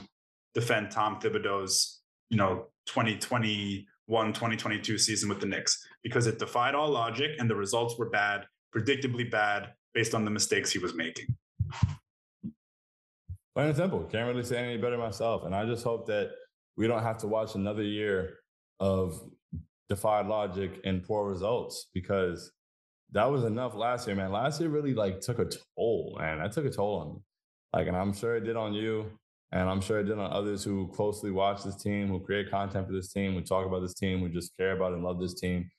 defend 0.53 0.91
Tom 0.91 1.19
Thibodeau's, 1.19 2.01
you 2.29 2.37
know, 2.37 2.67
2021, 2.87 3.85
2022 4.07 4.97
season 4.97 5.29
with 5.29 5.39
the 5.39 5.45
Knicks 5.45 5.87
because 6.03 6.27
it 6.27 6.39
defied 6.39 6.75
all 6.75 6.89
logic 6.89 7.31
and 7.39 7.49
the 7.49 7.55
results 7.55 7.97
were 7.97 8.09
bad, 8.09 8.45
predictably 8.75 9.29
bad 9.29 9.73
based 9.93 10.13
on 10.13 10.25
the 10.25 10.31
mistakes 10.31 10.71
he 10.71 10.79
was 10.79 10.93
making. 10.93 11.25
Plain 13.55 13.67
and 13.67 13.75
simple. 13.75 14.03
Can't 14.03 14.27
really 14.27 14.43
say 14.43 14.57
any 14.57 14.77
better 14.77 14.97
myself. 14.97 15.45
And 15.45 15.55
I 15.55 15.65
just 15.65 15.83
hope 15.83 16.05
that 16.07 16.31
we 16.77 16.87
don't 16.87 17.03
have 17.03 17.17
to 17.19 17.27
watch 17.27 17.55
another 17.55 17.83
year 17.83 18.39
of 18.79 19.19
defied 19.87 20.27
logic 20.27 20.81
and 20.83 21.03
poor 21.03 21.27
results 21.27 21.89
because 21.93 22.51
that 23.11 23.31
was 23.31 23.43
enough 23.45 23.73
last 23.75 24.07
year, 24.07 24.15
man. 24.15 24.31
Last 24.31 24.59
year 24.59 24.69
really 24.69 24.93
like 24.93 25.21
took 25.21 25.39
a 25.39 25.49
toll, 25.77 26.17
man. 26.19 26.39
That 26.39 26.51
took 26.51 26.65
a 26.65 26.69
toll 26.69 26.99
on 26.99 27.13
me. 27.13 27.19
Like, 27.73 27.87
and 27.87 27.95
I'm 27.95 28.13
sure 28.13 28.35
it 28.35 28.43
did 28.43 28.57
on 28.57 28.73
you. 28.73 29.09
And 29.55 29.69
I'm 29.69 29.79
sure 29.79 30.01
it 30.01 30.03
did 30.03 30.19
on 30.19 30.33
others 30.33 30.65
who 30.65 30.89
closely 30.89 31.31
watch 31.31 31.63
this 31.63 31.77
team, 31.77 32.09
who 32.09 32.19
create 32.19 32.51
content 32.51 32.87
for 32.87 32.91
this 32.91 33.13
team, 33.13 33.35
who 33.35 33.41
talk 33.41 33.65
about 33.65 33.79
this 33.79 33.93
team, 33.93 34.19
who 34.19 34.27
just 34.27 34.55
care 34.57 34.73
about 34.73 34.91
and 34.91 35.01
love 35.01 35.17
this 35.17 35.33
team. 35.33 35.71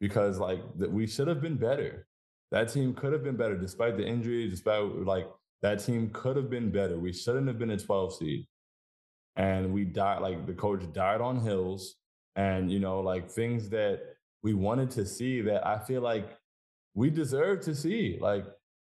Because 0.00 0.38
like 0.38 0.60
that 0.78 0.92
we 0.92 1.08
should 1.08 1.26
have 1.26 1.42
been 1.42 1.56
better. 1.56 2.06
That 2.52 2.72
team 2.72 2.94
could 2.94 3.12
have 3.12 3.24
been 3.24 3.36
better 3.36 3.58
despite 3.58 3.96
the 3.96 4.06
injury, 4.06 4.48
despite 4.48 4.84
like 5.04 5.26
that 5.62 5.84
team 5.84 6.10
could 6.12 6.36
have 6.36 6.48
been 6.48 6.70
better. 6.70 6.96
We 6.96 7.12
shouldn't 7.12 7.48
have 7.48 7.58
been 7.58 7.70
a 7.70 7.76
12 7.76 8.14
seed. 8.14 8.46
And 9.34 9.74
we 9.74 9.84
died, 9.84 10.22
like 10.22 10.46
the 10.46 10.52
coach 10.52 10.84
died 10.92 11.20
on 11.20 11.40
hills 11.40 11.96
and, 12.36 12.70
you 12.70 12.78
know, 12.78 13.00
like 13.00 13.28
things 13.28 13.68
that 13.70 14.00
we 14.44 14.54
wanted 14.54 14.92
to 14.92 15.04
see 15.04 15.40
that 15.40 15.66
I 15.66 15.80
feel 15.80 16.02
like 16.02 16.38
we 16.94 17.10
deserve 17.10 17.62
to 17.62 17.74
see. 17.74 18.16
Like 18.20 18.44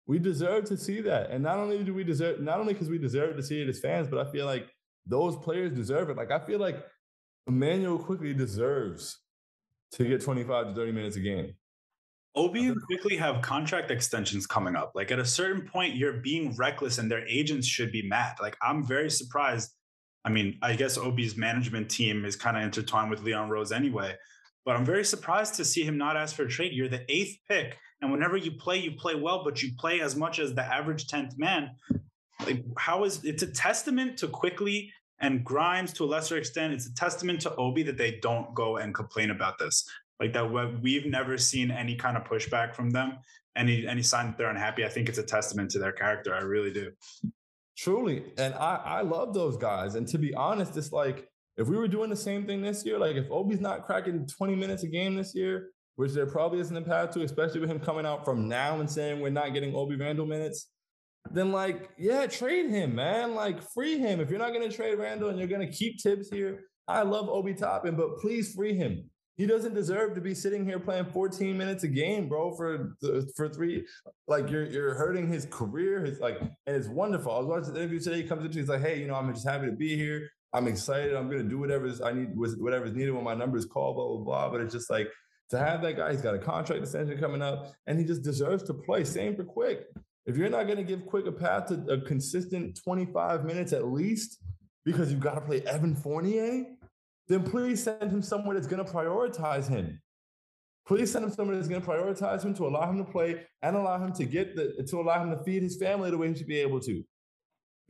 we 0.07 0.19
deserve 0.19 0.65
to 0.65 0.77
see 0.77 1.01
that. 1.01 1.29
And 1.31 1.43
not 1.43 1.57
only 1.57 1.83
do 1.83 1.93
we 1.93 2.03
deserve, 2.03 2.39
not 2.41 2.59
only 2.59 2.73
because 2.73 2.89
we 2.89 2.97
deserve 2.97 3.35
to 3.35 3.43
see 3.43 3.61
it 3.61 3.69
as 3.69 3.79
fans, 3.79 4.07
but 4.07 4.25
I 4.25 4.31
feel 4.31 4.45
like 4.45 4.67
those 5.05 5.35
players 5.35 5.73
deserve 5.73 6.09
it. 6.09 6.17
Like 6.17 6.31
I 6.31 6.39
feel 6.39 6.59
like 6.59 6.83
Immanuel 7.47 7.99
Quickley 7.99 8.33
deserves 8.33 9.19
to 9.93 10.05
get 10.05 10.21
25 10.21 10.67
to 10.67 10.73
30 10.73 10.91
minutes 10.91 11.17
a 11.17 11.19
game. 11.19 11.53
Obi 12.35 12.67
and 12.67 12.81
Quickley 12.83 13.17
have 13.17 13.41
contract 13.41 13.89
extensions 13.89 14.45
coming 14.45 14.75
up. 14.75 14.91
Like 14.95 15.11
at 15.11 15.19
a 15.19 15.25
certain 15.25 15.67
point, 15.67 15.95
you're 15.95 16.21
being 16.21 16.55
reckless 16.55 16.99
and 16.99 17.09
their 17.09 17.27
agents 17.27 17.67
should 17.67 17.91
be 17.91 18.07
mad. 18.07 18.35
Like 18.41 18.55
I'm 18.61 18.85
very 18.85 19.09
surprised. 19.09 19.71
I 20.23 20.29
mean, 20.29 20.57
I 20.61 20.75
guess 20.75 20.97
Obi's 20.97 21.35
management 21.35 21.89
team 21.89 22.25
is 22.25 22.35
kind 22.35 22.55
of 22.55 22.63
intertwined 22.63 23.09
with 23.09 23.23
Leon 23.23 23.49
Rose 23.49 23.71
anyway, 23.71 24.15
but 24.65 24.75
I'm 24.75 24.85
very 24.85 25.03
surprised 25.03 25.55
to 25.55 25.65
see 25.65 25.83
him 25.83 25.97
not 25.97 26.15
ask 26.15 26.35
for 26.35 26.43
a 26.43 26.49
trade. 26.49 26.73
You're 26.73 26.89
the 26.89 27.05
eighth 27.09 27.37
pick. 27.49 27.77
And 28.01 28.11
whenever 28.11 28.37
you 28.37 28.51
play, 28.51 28.77
you 28.77 28.91
play 28.91 29.15
well, 29.15 29.43
but 29.43 29.61
you 29.63 29.71
play 29.77 30.01
as 30.01 30.15
much 30.15 30.39
as 30.39 30.53
the 30.53 30.61
average 30.61 31.07
10th 31.07 31.37
man. 31.37 31.71
Like, 32.45 32.63
how 32.77 33.03
is 33.03 33.23
it's 33.23 33.43
a 33.43 33.47
testament 33.47 34.17
to 34.19 34.27
Quickley 34.27 34.91
and 35.19 35.43
Grimes 35.43 35.93
to 35.93 36.03
a 36.03 36.07
lesser 36.07 36.37
extent? 36.37 36.73
It's 36.73 36.85
a 36.85 36.93
testament 36.93 37.41
to 37.41 37.55
Obi 37.55 37.83
that 37.83 37.97
they 37.97 38.19
don't 38.21 38.53
go 38.53 38.77
and 38.77 38.93
complain 38.93 39.31
about 39.31 39.57
this. 39.57 39.83
Like 40.19 40.33
that 40.33 40.81
we've 40.81 41.05
never 41.05 41.37
seen 41.37 41.71
any 41.71 41.95
kind 41.95 42.17
of 42.17 42.23
pushback 42.23 42.75
from 42.75 42.89
them. 42.89 43.17
Any 43.55 43.87
any 43.87 44.03
sign 44.03 44.27
that 44.27 44.37
they're 44.37 44.49
unhappy 44.49 44.85
i 44.85 44.89
think 44.89 45.09
it's 45.09 45.17
a 45.17 45.23
testament 45.23 45.71
to 45.71 45.79
their 45.79 45.91
character. 45.91 46.33
I 46.33 46.41
really 46.41 46.71
do. 46.71 46.91
Truly. 47.77 48.23
And 48.37 48.53
i 48.55 48.75
i 48.75 49.01
love 49.01 49.33
those 49.33 49.57
guys. 49.57 49.95
And 49.95 50.07
to 50.09 50.17
be 50.17 50.33
honest 50.33 50.77
it's 50.77 50.91
like 50.91 51.27
if 51.57 51.67
we 51.67 51.77
were 51.77 51.87
doing 51.87 52.09
the 52.09 52.15
same 52.15 52.45
thing 52.45 52.61
this 52.61 52.85
year 52.85 52.99
like 52.99 53.15
if 53.15 53.29
obi's 53.31 53.59
not 53.59 53.83
cracking 53.83 54.27
20 54.27 54.55
minutes 54.55 54.83
a 54.83 54.87
game 54.87 55.15
this 55.15 55.33
year 55.33 55.69
which 55.97 56.13
there 56.13 56.25
probably 56.25 56.59
isn't 56.59 56.77
a 56.77 56.81
path 56.81 57.11
to 57.11 57.21
especially 57.21 57.59
with 57.59 57.69
him 57.69 57.79
coming 57.79 58.05
out 58.05 58.23
from 58.23 58.47
now 58.47 58.79
and 58.79 58.89
saying 58.89 59.19
we're 59.19 59.29
not 59.29 59.53
getting 59.53 59.75
obi 59.75 59.95
Randle 59.95 60.25
minutes 60.25 60.69
then 61.31 61.51
like 61.51 61.89
yeah 61.97 62.25
trade 62.25 62.69
him 62.69 62.95
man 62.95 63.35
like 63.35 63.61
free 63.73 63.97
him 63.97 64.21
if 64.21 64.29
you're 64.29 64.39
not 64.39 64.53
going 64.53 64.67
to 64.67 64.75
trade 64.75 64.97
Randle 64.97 65.29
and 65.29 65.37
you're 65.37 65.47
going 65.47 65.65
to 65.65 65.71
keep 65.71 66.01
Thibs 66.01 66.29
here 66.29 66.61
i 66.87 67.01
love 67.01 67.27
obi 67.27 67.53
toppin 67.53 67.95
but 67.95 68.17
please 68.19 68.53
free 68.53 68.75
him 68.75 69.09
he 69.37 69.45
doesn't 69.45 69.75
deserve 69.75 70.15
to 70.15 70.21
be 70.21 70.33
sitting 70.33 70.65
here 70.65 70.79
playing 70.79 71.05
14 71.05 71.55
minutes 71.55 71.83
a 71.83 71.87
game, 71.87 72.27
bro, 72.27 72.55
for 72.55 72.95
for 73.35 73.47
three. 73.47 73.85
Like 74.27 74.49
you're 74.49 74.65
you're 74.65 74.95
hurting 74.95 75.27
his 75.27 75.45
career. 75.45 76.03
His 76.03 76.19
like, 76.19 76.41
and 76.41 76.75
it's 76.75 76.87
wonderful. 76.87 77.31
I 77.31 77.37
was 77.37 77.45
watching 77.45 77.73
the 77.75 77.81
interview 77.81 77.99
today. 77.99 78.23
He 78.23 78.27
comes 78.27 78.43
into, 78.43 78.57
he's 78.57 78.67
like, 78.67 78.81
hey, 78.81 78.99
you 78.99 79.05
know, 79.05 79.13
I'm 79.13 79.31
just 79.31 79.47
happy 79.47 79.67
to 79.67 79.73
be 79.73 79.95
here. 79.95 80.27
I'm 80.53 80.67
excited. 80.67 81.15
I'm 81.15 81.29
gonna 81.29 81.43
do 81.43 81.59
whatever 81.59 81.87
I 82.03 82.13
need, 82.13 82.29
whatever's 82.33 82.95
needed 82.95 83.11
when 83.11 83.23
my 83.23 83.35
number 83.35 83.57
is 83.57 83.65
called, 83.65 83.95
blah 83.95 84.07
blah 84.07 84.23
blah. 84.23 84.49
But 84.49 84.61
it's 84.61 84.73
just 84.73 84.89
like 84.89 85.07
to 85.49 85.57
have 85.57 85.81
that 85.81 85.97
guy. 85.97 86.11
He's 86.11 86.21
got 86.21 86.35
a 86.35 86.39
contract 86.39 86.81
extension 86.81 87.17
coming 87.19 87.41
up, 87.41 87.73
and 87.85 87.97
he 87.97 88.05
just 88.05 88.23
deserves 88.23 88.63
to 88.63 88.73
play. 88.73 89.03
Same 89.03 89.35
for 89.35 89.43
Quick. 89.43 89.85
If 90.25 90.35
you're 90.35 90.49
not 90.49 90.67
gonna 90.67 90.83
give 90.83 91.05
Quick 91.05 91.25
a 91.27 91.31
path 91.31 91.67
to 91.67 91.75
a 91.93 92.01
consistent 92.01 92.79
25 92.83 93.45
minutes 93.45 93.73
at 93.73 93.87
least, 93.87 94.39
because 94.83 95.11
you've 95.11 95.19
got 95.19 95.35
to 95.35 95.41
play 95.41 95.61
Evan 95.63 95.95
Fournier 95.95 96.65
then 97.27 97.43
please 97.43 97.83
send 97.83 98.11
him 98.11 98.21
somewhere 98.21 98.55
that's 98.55 98.67
going 98.67 98.83
to 98.83 98.91
prioritize 98.91 99.67
him. 99.67 100.01
Please 100.87 101.11
send 101.11 101.25
him 101.25 101.31
somewhere 101.31 101.57
that's 101.57 101.67
going 101.67 101.81
to 101.81 101.87
prioritize 101.87 102.43
him 102.43 102.53
to 102.53 102.65
allow 102.65 102.89
him 102.89 102.97
to 102.97 103.11
play 103.11 103.43
and 103.61 103.75
allow 103.75 104.01
him 104.01 104.13
to 104.13 104.23
get 104.23 104.55
the 104.55 104.81
to 104.87 105.01
allow 105.01 105.21
him 105.21 105.31
to 105.31 105.43
feed 105.43 105.61
his 105.61 105.75
family 105.75 106.09
the 106.09 106.17
way 106.17 106.29
he 106.29 106.35
should 106.35 106.47
be 106.47 106.59
able 106.59 106.79
to. 106.79 107.03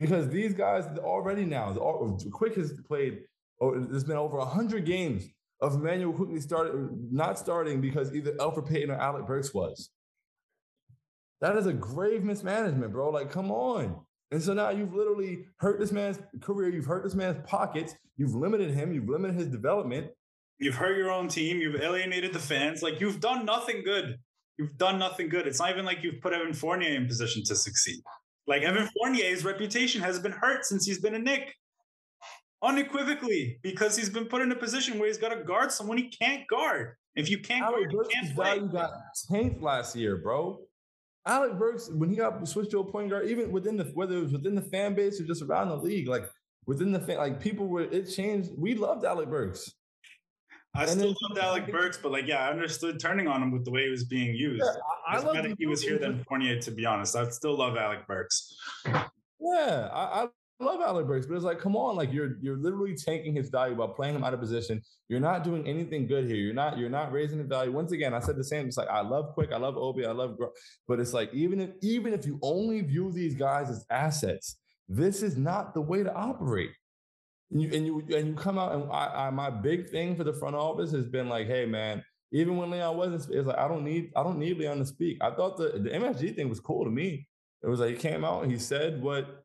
Because 0.00 0.28
these 0.28 0.52
guys 0.52 0.84
already 0.98 1.44
now, 1.44 1.72
Quick 2.32 2.56
has 2.56 2.72
played. 2.86 3.20
Oh, 3.60 3.78
there's 3.78 4.04
been 4.04 4.16
over 4.16 4.40
hundred 4.40 4.84
games 4.84 5.28
of 5.60 5.74
Immanuel 5.74 6.12
Quickley 6.12 6.40
started 6.40 6.88
not 7.10 7.38
starting 7.38 7.80
because 7.80 8.14
either 8.14 8.32
Elfrid 8.32 8.68
Payton 8.68 8.90
or 8.90 8.98
Alec 8.98 9.26
Burks 9.26 9.52
was. 9.52 9.90
That 11.40 11.56
is 11.56 11.66
a 11.66 11.72
grave 11.72 12.24
mismanagement, 12.24 12.92
bro. 12.92 13.10
Like, 13.10 13.30
come 13.30 13.50
on. 13.50 14.00
And 14.30 14.42
so 14.42 14.52
now 14.52 14.70
you've 14.70 14.94
literally 14.94 15.46
hurt 15.58 15.78
this 15.78 15.92
man's 15.92 16.18
career. 16.40 16.68
You've 16.68 16.84
hurt 16.84 17.04
this 17.04 17.14
man's 17.14 17.38
pockets. 17.46 17.94
You've 18.16 18.34
limited 18.34 18.72
him. 18.72 18.92
You've 18.92 19.08
limited 19.08 19.36
his 19.36 19.46
development. 19.46 20.08
You've 20.58 20.74
hurt 20.74 20.96
your 20.96 21.10
own 21.10 21.28
team. 21.28 21.58
You've 21.58 21.80
alienated 21.80 22.32
the 22.32 22.40
fans. 22.40 22.82
Like 22.82 23.00
you've 23.00 23.20
done 23.20 23.46
nothing 23.46 23.82
good. 23.84 24.16
You've 24.58 24.76
done 24.76 24.98
nothing 24.98 25.28
good. 25.28 25.46
It's 25.46 25.60
not 25.60 25.70
even 25.70 25.84
like 25.84 26.02
you've 26.02 26.20
put 26.20 26.32
Evan 26.32 26.52
Fournier 26.52 26.94
in 26.96 27.06
position 27.06 27.44
to 27.44 27.54
succeed. 27.54 28.00
Like 28.46 28.62
Evan 28.62 28.88
Fournier's 28.96 29.44
reputation 29.44 30.02
has 30.02 30.18
been 30.18 30.32
hurt 30.32 30.64
since 30.64 30.84
he's 30.84 31.00
been 31.00 31.14
a 31.14 31.18
Knick. 31.18 31.54
Unequivocally, 32.62 33.58
because 33.62 33.96
he's 33.96 34.10
been 34.10 34.24
put 34.24 34.42
in 34.42 34.50
a 34.50 34.56
position 34.56 34.98
where 34.98 35.06
he's 35.06 35.18
got 35.18 35.28
to 35.28 35.44
guard 35.44 35.70
someone 35.70 35.96
he 35.96 36.08
can't 36.08 36.46
guard. 36.48 36.96
If 37.14 37.30
you 37.30 37.38
can't 37.38 37.64
guard, 37.64 37.92
you 37.92 38.04
can't 38.10 38.34
play. 38.34 38.58
Got 38.60 38.90
tanked 39.30 39.62
last 39.62 39.94
year, 39.94 40.16
bro. 40.16 40.60
Alec 41.26 41.58
Burks, 41.58 41.90
when 41.90 42.10
he 42.10 42.16
got 42.16 42.46
switched 42.48 42.70
to 42.70 42.80
a 42.80 42.84
point 42.84 43.10
guard, 43.10 43.28
even 43.28 43.52
within 43.52 43.76
the 43.76 43.84
whether 43.94 44.16
it 44.16 44.22
was 44.22 44.32
within 44.32 44.54
the 44.54 44.62
fan 44.62 44.94
base 44.94 45.20
or 45.20 45.24
just 45.24 45.42
around 45.42 45.68
the 45.68 45.76
league, 45.76 46.08
like 46.08 46.24
within 46.66 46.90
the 46.90 47.00
fan, 47.00 47.18
like 47.18 47.40
people 47.40 47.68
were 47.68 47.82
it 47.82 48.04
changed. 48.04 48.50
We 48.56 48.74
loved 48.74 49.04
Alec 49.04 49.28
Burks. 49.28 49.72
I 50.74 50.82
and 50.82 50.90
still 50.90 51.14
loved 51.28 51.38
Alec 51.38 51.70
Burks, 51.70 51.98
but 52.00 52.12
like, 52.12 52.26
yeah, 52.26 52.46
I 52.46 52.50
understood 52.50 53.00
turning 53.00 53.26
on 53.26 53.42
him 53.42 53.50
with 53.50 53.64
the 53.64 53.70
way 53.70 53.84
he 53.84 53.90
was 53.90 54.04
being 54.04 54.34
used. 54.34 54.62
Yeah, 54.64 54.80
I, 55.08 55.16
I 55.16 55.20
love 55.20 55.46
he 55.58 55.66
was 55.66 55.82
here 55.82 55.98
than 55.98 56.24
Fournier, 56.24 56.60
to 56.60 56.70
be 56.70 56.86
honest. 56.86 57.16
I 57.16 57.28
still 57.30 57.56
love 57.56 57.76
Alec 57.76 58.06
Burks. 58.06 58.56
Yeah, 58.86 59.88
I, 59.92 60.22
I 60.22 60.26
love 60.64 60.80
Alec 60.80 61.06
Burks, 61.06 61.26
but 61.26 61.36
it's 61.36 61.44
like, 61.44 61.60
come 61.60 61.76
on, 61.76 61.96
like 61.96 62.12
you're 62.12 62.36
you're 62.40 62.56
literally 62.56 62.94
tanking 62.94 63.34
his 63.34 63.48
value 63.48 63.76
by 63.76 63.86
playing 63.94 64.16
him 64.16 64.24
out 64.24 64.34
of 64.34 64.40
position. 64.40 64.82
You're 65.08 65.20
not 65.20 65.44
doing 65.44 65.66
anything 65.66 66.06
good 66.06 66.26
here. 66.26 66.36
You're 66.36 66.54
not 66.54 66.78
you're 66.78 66.90
not 66.90 67.12
raising 67.12 67.38
the 67.38 67.44
value. 67.44 67.70
Once 67.70 67.92
again, 67.92 68.12
I 68.12 68.18
said 68.18 68.36
the 68.36 68.44
same. 68.44 68.66
It's 68.66 68.76
like 68.76 68.88
I 68.88 69.00
love 69.00 69.34
Quick, 69.34 69.52
I 69.52 69.58
love 69.58 69.76
Obi, 69.76 70.04
I 70.04 70.10
love, 70.12 70.36
but 70.88 70.98
it's 70.98 71.12
like 71.12 71.32
even 71.32 71.60
if 71.60 71.70
even 71.80 72.12
if 72.12 72.26
you 72.26 72.38
only 72.42 72.80
view 72.80 73.12
these 73.12 73.34
guys 73.34 73.70
as 73.70 73.84
assets, 73.90 74.56
this 74.88 75.22
is 75.22 75.36
not 75.36 75.74
the 75.74 75.80
way 75.80 76.02
to 76.02 76.12
operate. 76.12 76.70
And 77.50 77.62
you 77.62 77.70
and 77.72 77.86
you 77.86 78.16
and 78.16 78.28
you 78.28 78.34
come 78.34 78.58
out 78.58 78.74
and 78.74 78.90
I, 78.90 79.26
I 79.26 79.30
my 79.30 79.50
big 79.50 79.88
thing 79.90 80.16
for 80.16 80.24
the 80.24 80.32
front 80.32 80.56
office 80.56 80.90
has 80.90 81.06
been 81.06 81.28
like, 81.28 81.46
hey 81.46 81.66
man, 81.66 82.02
even 82.32 82.56
when 82.56 82.70
Leon 82.70 82.96
wasn't, 82.96 83.34
it's 83.34 83.46
like 83.46 83.58
I 83.58 83.68
don't 83.68 83.84
need 83.84 84.10
I 84.16 84.22
don't 84.22 84.38
need 84.38 84.58
Leon 84.58 84.78
to 84.78 84.86
speak. 84.86 85.18
I 85.20 85.30
thought 85.30 85.56
the 85.56 85.78
the 85.78 85.90
MSG 85.90 86.34
thing 86.34 86.48
was 86.48 86.60
cool 86.60 86.84
to 86.84 86.90
me. 86.90 87.28
It 87.62 87.68
was 87.68 87.80
like 87.80 87.90
he 87.90 87.96
came 87.96 88.24
out 88.24 88.42
and 88.42 88.52
he 88.52 88.58
said 88.58 89.00
what 89.00 89.44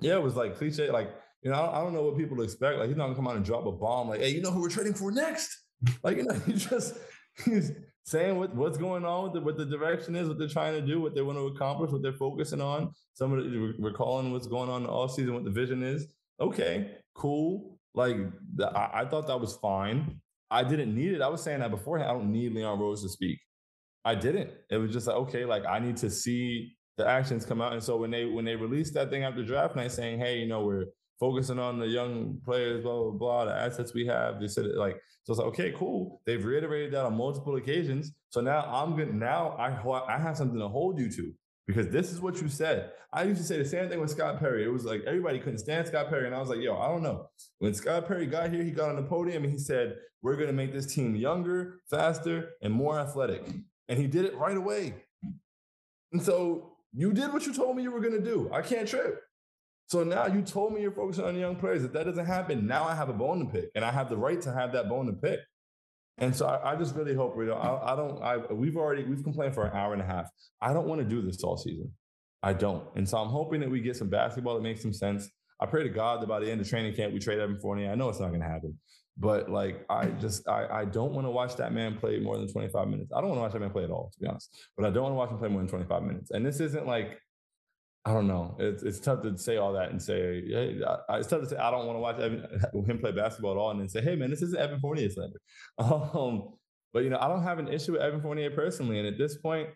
yeah, 0.00 0.14
it 0.14 0.22
was 0.22 0.36
like 0.36 0.56
cliche. 0.56 0.90
Like, 0.90 1.10
you 1.42 1.50
know, 1.50 1.56
I 1.56 1.66
don't, 1.66 1.74
I 1.74 1.80
don't 1.80 1.94
know 1.94 2.02
what 2.02 2.16
people 2.16 2.42
expect. 2.42 2.78
Like, 2.78 2.88
he's 2.88 2.96
not 2.96 3.04
gonna 3.04 3.16
come 3.16 3.28
out 3.28 3.36
and 3.36 3.44
drop 3.44 3.66
a 3.66 3.72
bomb. 3.72 4.08
Like, 4.08 4.20
hey, 4.20 4.30
you 4.30 4.42
know 4.42 4.50
who 4.50 4.60
we're 4.60 4.68
trading 4.68 4.94
for 4.94 5.10
next? 5.10 5.56
Like, 6.04 6.18
you 6.18 6.24
know, 6.24 6.34
he 6.46 6.52
just 6.52 6.94
he's 7.42 7.72
saying 8.04 8.38
what, 8.38 8.54
what's 8.54 8.76
going 8.76 9.04
on 9.04 9.24
with 9.24 9.32
the, 9.32 9.40
what 9.40 9.56
the 9.56 9.64
direction 9.64 10.14
is, 10.14 10.28
what 10.28 10.38
they're 10.38 10.46
trying 10.46 10.74
to 10.74 10.86
do, 10.86 11.00
what 11.00 11.14
they 11.14 11.22
want 11.22 11.38
to 11.38 11.46
accomplish, 11.46 11.90
what 11.90 12.02
they're 12.02 12.12
focusing 12.12 12.60
on. 12.60 12.92
Some 13.14 13.32
of 13.32 13.42
the, 13.42 13.74
recalling 13.78 14.30
what's 14.30 14.46
going 14.46 14.68
on 14.68 14.82
in 14.82 14.88
all 14.88 15.08
season, 15.08 15.32
what 15.32 15.44
the 15.44 15.50
vision 15.50 15.82
is. 15.82 16.12
Okay, 16.38 16.98
cool. 17.14 17.78
Like, 17.94 18.16
the, 18.56 18.66
I, 18.66 19.00
I 19.00 19.04
thought 19.06 19.26
that 19.28 19.40
was 19.40 19.56
fine. 19.56 20.20
I 20.50 20.64
didn't 20.64 20.94
need 20.94 21.12
it. 21.12 21.22
I 21.22 21.28
was 21.28 21.42
saying 21.42 21.60
that 21.60 21.70
beforehand. 21.70 22.10
I 22.10 22.14
don't 22.14 22.32
need 22.32 22.52
Leon 22.52 22.78
Rose 22.78 23.02
to 23.02 23.08
speak. 23.08 23.38
I 24.04 24.14
didn't. 24.14 24.50
It 24.70 24.78
was 24.78 24.92
just 24.92 25.06
like, 25.06 25.16
okay, 25.16 25.44
like 25.44 25.64
I 25.66 25.78
need 25.78 25.96
to 25.98 26.10
see 26.10 26.76
the 26.96 27.06
actions 27.06 27.44
come 27.46 27.60
out. 27.60 27.72
And 27.72 27.82
so 27.82 27.96
when 27.96 28.10
they 28.10 28.24
when 28.24 28.44
they 28.44 28.56
released 28.56 28.94
that 28.94 29.10
thing 29.10 29.24
after 29.24 29.44
draft 29.44 29.76
night 29.76 29.92
saying, 29.92 30.18
hey, 30.18 30.38
you 30.38 30.46
know, 30.46 30.64
we're 30.64 30.86
focusing 31.18 31.58
on 31.58 31.78
the 31.78 31.86
young 31.86 32.38
players, 32.44 32.82
blah, 32.82 33.02
blah, 33.02 33.10
blah, 33.10 33.44
the 33.44 33.52
assets 33.52 33.94
we 33.94 34.06
have. 34.06 34.40
They 34.40 34.48
said 34.48 34.64
it 34.64 34.76
like, 34.76 34.96
so 35.24 35.32
it's 35.32 35.38
like, 35.38 35.48
okay, 35.48 35.74
cool. 35.76 36.22
They've 36.26 36.42
reiterated 36.42 36.92
that 36.92 37.04
on 37.04 37.14
multiple 37.14 37.56
occasions. 37.56 38.12
So 38.30 38.40
now 38.40 38.62
I'm 38.62 38.96
good. 38.96 39.14
Now 39.14 39.50
I, 39.50 39.68
I 40.14 40.18
have 40.18 40.36
something 40.36 40.58
to 40.58 40.68
hold 40.68 40.98
you 40.98 41.10
to 41.10 41.32
because 41.66 41.88
this 41.88 42.10
is 42.10 42.20
what 42.20 42.40
you 42.40 42.48
said. 42.48 42.92
I 43.12 43.24
used 43.24 43.40
to 43.40 43.46
say 43.46 43.58
the 43.58 43.64
same 43.64 43.88
thing 43.88 44.00
with 44.00 44.10
Scott 44.10 44.38
Perry. 44.38 44.64
It 44.64 44.72
was 44.72 44.84
like 44.84 45.02
everybody 45.06 45.38
couldn't 45.38 45.58
stand 45.58 45.86
Scott 45.86 46.08
Perry. 46.08 46.26
And 46.26 46.34
I 46.34 46.40
was 46.40 46.48
like, 46.48 46.60
yo, 46.60 46.78
I 46.78 46.88
don't 46.88 47.02
know. 47.02 47.28
When 47.58 47.74
Scott 47.74 48.08
Perry 48.08 48.26
got 48.26 48.50
here, 48.50 48.62
he 48.62 48.70
got 48.70 48.88
on 48.88 48.96
the 48.96 49.02
podium 49.02 49.44
and 49.44 49.52
he 49.52 49.58
said, 49.58 49.96
we're 50.22 50.36
going 50.36 50.48
to 50.48 50.52
make 50.52 50.72
this 50.72 50.92
team 50.92 51.16
younger, 51.16 51.80
faster, 51.90 52.50
and 52.62 52.72
more 52.72 52.98
athletic. 52.98 53.46
And 53.88 53.98
he 53.98 54.06
did 54.06 54.24
it 54.24 54.36
right 54.36 54.56
away. 54.56 54.94
And 56.12 56.22
so 56.22 56.69
you 56.92 57.12
did 57.12 57.32
what 57.32 57.46
you 57.46 57.54
told 57.54 57.76
me 57.76 57.82
you 57.82 57.92
were 57.92 58.00
going 58.00 58.14
to 58.14 58.24
do. 58.24 58.50
I 58.52 58.62
can't 58.62 58.88
trip. 58.88 59.20
So 59.86 60.04
now 60.04 60.26
you 60.26 60.42
told 60.42 60.72
me 60.72 60.82
you're 60.82 60.92
focusing 60.92 61.24
on 61.24 61.36
young 61.36 61.56
players. 61.56 61.82
If 61.82 61.92
that 61.94 62.04
doesn't 62.04 62.26
happen, 62.26 62.66
now 62.66 62.84
I 62.84 62.94
have 62.94 63.08
a 63.08 63.12
bone 63.12 63.40
to 63.40 63.46
pick, 63.46 63.70
and 63.74 63.84
I 63.84 63.90
have 63.90 64.08
the 64.08 64.16
right 64.16 64.40
to 64.42 64.52
have 64.52 64.72
that 64.72 64.88
bone 64.88 65.06
to 65.06 65.12
pick. 65.12 65.40
And 66.18 66.36
so 66.36 66.46
I, 66.46 66.72
I 66.72 66.76
just 66.76 66.94
really 66.94 67.14
hope 67.14 67.36
we 67.36 67.46
don't. 67.46 67.58
I, 67.58 67.92
I 67.92 67.96
don't. 67.96 68.22
I 68.22 68.36
we've 68.52 68.76
already 68.76 69.04
we've 69.04 69.24
complained 69.24 69.54
for 69.54 69.66
an 69.66 69.76
hour 69.76 69.92
and 69.92 70.02
a 70.02 70.04
half. 70.04 70.28
I 70.60 70.72
don't 70.72 70.86
want 70.86 71.00
to 71.00 71.06
do 71.06 71.22
this 71.22 71.42
all 71.42 71.56
season. 71.56 71.92
I 72.42 72.52
don't. 72.52 72.84
And 72.94 73.08
so 73.08 73.18
I'm 73.18 73.28
hoping 73.28 73.60
that 73.60 73.70
we 73.70 73.80
get 73.80 73.96
some 73.96 74.08
basketball 74.08 74.54
that 74.54 74.62
makes 74.62 74.82
some 74.82 74.92
sense. 74.92 75.28
I 75.60 75.66
pray 75.66 75.82
to 75.82 75.88
God 75.88 76.22
that 76.22 76.28
by 76.28 76.40
the 76.40 76.50
end 76.50 76.60
of 76.60 76.68
training 76.68 76.94
camp, 76.94 77.12
we 77.12 77.18
trade 77.18 77.38
Evan 77.38 77.58
Fournier. 77.60 77.90
I 77.90 77.94
know 77.94 78.08
it's 78.08 78.20
not 78.20 78.28
going 78.28 78.40
to 78.40 78.46
happen, 78.46 78.78
but 79.20 79.50
like, 79.50 79.84
I 79.90 80.06
just, 80.06 80.48
I, 80.48 80.66
I 80.66 80.84
don't 80.86 81.12
want 81.12 81.26
to 81.26 81.30
watch 81.30 81.54
that 81.56 81.74
man 81.74 81.98
play 81.98 82.18
more 82.18 82.38
than 82.38 82.50
25 82.50 82.88
minutes. 82.88 83.12
I 83.14 83.20
don't 83.20 83.28
want 83.28 83.38
to 83.38 83.42
watch 83.42 83.52
that 83.52 83.60
man 83.60 83.70
play 83.70 83.84
at 83.84 83.90
all, 83.90 84.10
to 84.14 84.20
be 84.20 84.26
honest, 84.26 84.56
but 84.78 84.86
I 84.86 84.90
don't 84.90 85.02
want 85.02 85.12
to 85.12 85.16
watch 85.16 85.30
him 85.30 85.38
play 85.38 85.48
more 85.48 85.60
than 85.60 85.68
25 85.68 86.02
minutes. 86.02 86.30
And 86.30 86.44
this 86.44 86.58
isn't 86.58 86.86
like, 86.86 87.20
I 88.06 88.14
don't 88.14 88.26
know. 88.26 88.56
It's, 88.58 88.82
it's 88.82 88.98
tough 88.98 89.20
to 89.22 89.36
say 89.36 89.58
all 89.58 89.74
that 89.74 89.90
and 89.90 90.00
say, 90.00 90.42
hey, 90.48 90.80
I, 91.08 91.18
it's 91.18 91.28
tough 91.28 91.42
to 91.42 91.48
say 91.50 91.56
I 91.56 91.70
don't 91.70 91.86
want 91.86 91.96
to 91.96 92.00
watch 92.00 92.18
Evan, 92.18 92.46
him 92.86 92.98
play 92.98 93.12
basketball 93.12 93.52
at 93.52 93.56
all, 93.58 93.70
and 93.72 93.80
then 93.80 93.90
say, 93.90 94.00
hey 94.00 94.16
man, 94.16 94.30
this 94.30 94.40
isn't 94.40 94.58
Evan 94.58 94.80
Fournier 94.80 95.10
slander. 95.10 95.40
Um, 95.78 96.54
but 96.92 97.04
you 97.04 97.10
know, 97.10 97.18
I 97.20 97.28
don't 97.28 97.42
have 97.42 97.58
an 97.58 97.68
issue 97.68 97.92
with 97.92 98.00
Evan 98.00 98.22
Fournier 98.22 98.50
personally, 98.50 98.98
and 98.98 99.06
at 99.06 99.18
this 99.18 99.36
point, 99.36 99.68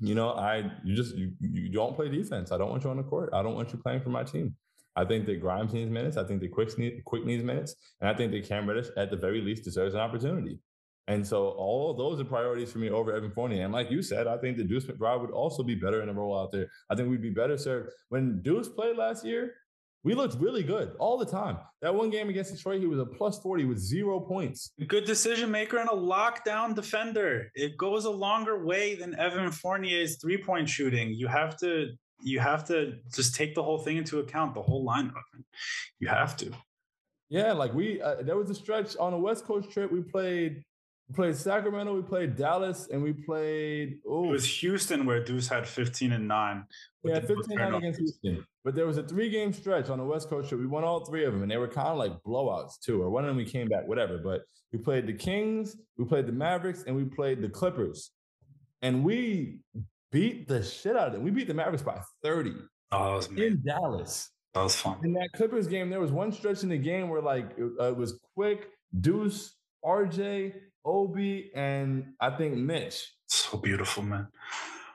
you 0.00 0.14
know, 0.14 0.30
I 0.30 0.72
you 0.82 0.96
just 0.96 1.14
you, 1.14 1.32
you 1.40 1.68
don't 1.68 1.94
play 1.94 2.08
defense. 2.08 2.50
I 2.50 2.58
don't 2.58 2.70
want 2.70 2.82
you 2.82 2.90
on 2.90 2.96
the 2.96 3.04
court. 3.04 3.30
I 3.32 3.42
don't 3.42 3.54
want 3.54 3.72
you 3.72 3.78
playing 3.78 4.00
for 4.00 4.08
my 4.08 4.24
team. 4.24 4.56
I 4.94 5.04
think 5.04 5.26
that 5.26 5.40
Grimes 5.40 5.72
needs 5.72 5.90
minutes. 5.90 6.16
I 6.16 6.24
think 6.24 6.40
that 6.40 6.52
Quick, 6.52 6.76
need, 6.78 7.02
Quick 7.04 7.24
needs 7.24 7.42
minutes, 7.42 7.74
and 8.00 8.10
I 8.10 8.14
think 8.14 8.32
that 8.32 8.46
Cam 8.46 8.68
Reddish, 8.68 8.88
at 8.96 9.10
the 9.10 9.16
very 9.16 9.40
least, 9.40 9.64
deserves 9.64 9.94
an 9.94 10.00
opportunity. 10.00 10.58
And 11.08 11.26
so 11.26 11.48
all 11.48 11.90
of 11.90 11.96
those 11.96 12.20
are 12.20 12.24
priorities 12.24 12.70
for 12.70 12.78
me 12.78 12.90
over 12.90 13.12
Evan 13.12 13.32
Fournier. 13.32 13.64
And 13.64 13.72
like 13.72 13.90
you 13.90 14.02
said, 14.02 14.26
I 14.26 14.38
think 14.38 14.56
that 14.58 14.68
Deuce 14.68 14.84
McBride 14.84 15.20
would 15.20 15.30
also 15.30 15.62
be 15.62 15.74
better 15.74 16.00
in 16.02 16.08
a 16.08 16.12
role 16.12 16.38
out 16.38 16.52
there. 16.52 16.68
I 16.90 16.94
think 16.94 17.10
we'd 17.10 17.22
be 17.22 17.30
better 17.30 17.58
served. 17.58 17.90
When 18.08 18.40
Deuce 18.42 18.68
played 18.68 18.96
last 18.96 19.24
year, 19.24 19.54
we 20.04 20.14
looked 20.14 20.40
really 20.40 20.62
good 20.62 20.92
all 20.98 21.16
the 21.16 21.26
time. 21.26 21.58
That 21.80 21.94
one 21.94 22.10
game 22.10 22.28
against 22.28 22.54
Detroit, 22.54 22.80
he 22.80 22.86
was 22.86 22.98
a 22.98 23.06
plus 23.06 23.38
40 23.38 23.66
with 23.66 23.78
zero 23.78 24.18
points. 24.20 24.72
Good 24.88 25.04
decision 25.04 25.50
maker 25.50 25.78
and 25.78 25.88
a 25.88 25.92
lockdown 25.92 26.74
defender. 26.74 27.50
It 27.54 27.76
goes 27.76 28.04
a 28.04 28.10
longer 28.10 28.64
way 28.64 28.96
than 28.96 29.18
Evan 29.18 29.50
Fournier's 29.52 30.20
three 30.20 30.38
point 30.38 30.68
shooting. 30.68 31.12
You 31.14 31.28
have 31.28 31.56
to 31.58 31.90
you 32.22 32.40
have 32.40 32.64
to 32.68 32.98
just 33.14 33.34
take 33.34 33.54
the 33.54 33.62
whole 33.62 33.78
thing 33.78 33.96
into 33.96 34.18
account, 34.20 34.54
the 34.54 34.62
whole 34.62 34.86
lineup. 34.86 35.12
You 35.98 36.08
have 36.08 36.36
to. 36.38 36.50
Yeah, 37.28 37.52
like 37.52 37.72
we 37.72 38.00
uh, 38.00 38.16
there 38.22 38.36
was 38.36 38.50
a 38.50 38.54
stretch 38.54 38.96
on 38.96 39.12
a 39.14 39.18
West 39.18 39.44
Coast 39.44 39.70
trip. 39.70 39.90
We 39.90 40.02
played 40.02 40.64
we 41.08 41.14
played 41.14 41.36
Sacramento, 41.36 41.94
we 41.94 42.02
played 42.02 42.36
Dallas, 42.36 42.88
and 42.90 43.02
we 43.02 43.12
played. 43.12 43.98
Ooh. 44.06 44.24
It 44.24 44.30
was 44.30 44.46
Houston 44.60 45.04
where 45.04 45.22
Deuce 45.22 45.48
had 45.48 45.66
15 45.66 46.12
and 46.12 46.28
9. 46.28 46.64
Yeah, 47.04 47.20
15 47.20 47.56
9 47.56 47.74
against 47.74 47.98
Houston. 48.00 48.46
But 48.64 48.74
there 48.74 48.86
was 48.86 48.98
a 48.98 49.02
three 49.02 49.28
game 49.28 49.52
stretch 49.52 49.90
on 49.90 49.98
the 49.98 50.04
West 50.04 50.28
Coast 50.28 50.48
trip. 50.48 50.60
We 50.60 50.66
won 50.66 50.84
all 50.84 51.04
three 51.04 51.24
of 51.24 51.32
them, 51.32 51.42
and 51.42 51.50
they 51.50 51.56
were 51.56 51.68
kind 51.68 51.88
of 51.88 51.98
like 51.98 52.12
blowouts 52.22 52.78
too. 52.80 53.02
Or 53.02 53.10
one 53.10 53.24
of 53.24 53.28
them 53.28 53.36
we 53.36 53.44
came 53.44 53.68
back, 53.68 53.86
whatever. 53.86 54.18
But 54.18 54.42
we 54.72 54.78
played 54.78 55.06
the 55.06 55.12
Kings, 55.12 55.76
we 55.98 56.04
played 56.04 56.26
the 56.26 56.32
Mavericks, 56.32 56.84
and 56.86 56.94
we 56.96 57.04
played 57.04 57.42
the 57.42 57.48
Clippers. 57.48 58.10
And 58.80 59.04
we 59.04 59.60
beat 60.12 60.46
the 60.46 60.62
shit 60.62 60.96
out 60.96 61.08
of 61.08 61.12
them. 61.14 61.24
We 61.24 61.30
beat 61.30 61.48
the 61.48 61.54
Mavericks 61.54 61.82
by 61.82 62.00
30 62.22 62.52
oh, 62.92 63.20
in 63.36 63.62
Dallas. 63.64 64.30
That 64.54 64.62
was 64.62 64.76
fun. 64.76 64.98
In 65.02 65.14
that 65.14 65.30
Clippers 65.32 65.66
game, 65.66 65.90
there 65.90 66.00
was 66.00 66.12
one 66.12 66.30
stretch 66.30 66.62
in 66.62 66.68
the 66.68 66.78
game 66.78 67.08
where 67.08 67.22
like 67.22 67.50
uh, 67.58 67.88
it 67.88 67.96
was 67.96 68.20
quick, 68.34 68.68
Deuce, 69.00 69.54
RJ, 69.84 70.52
Obi, 70.84 71.50
and 71.54 72.12
I 72.20 72.30
think 72.30 72.56
Mitch. 72.56 73.12
So 73.28 73.56
beautiful, 73.56 74.02
man. 74.02 74.28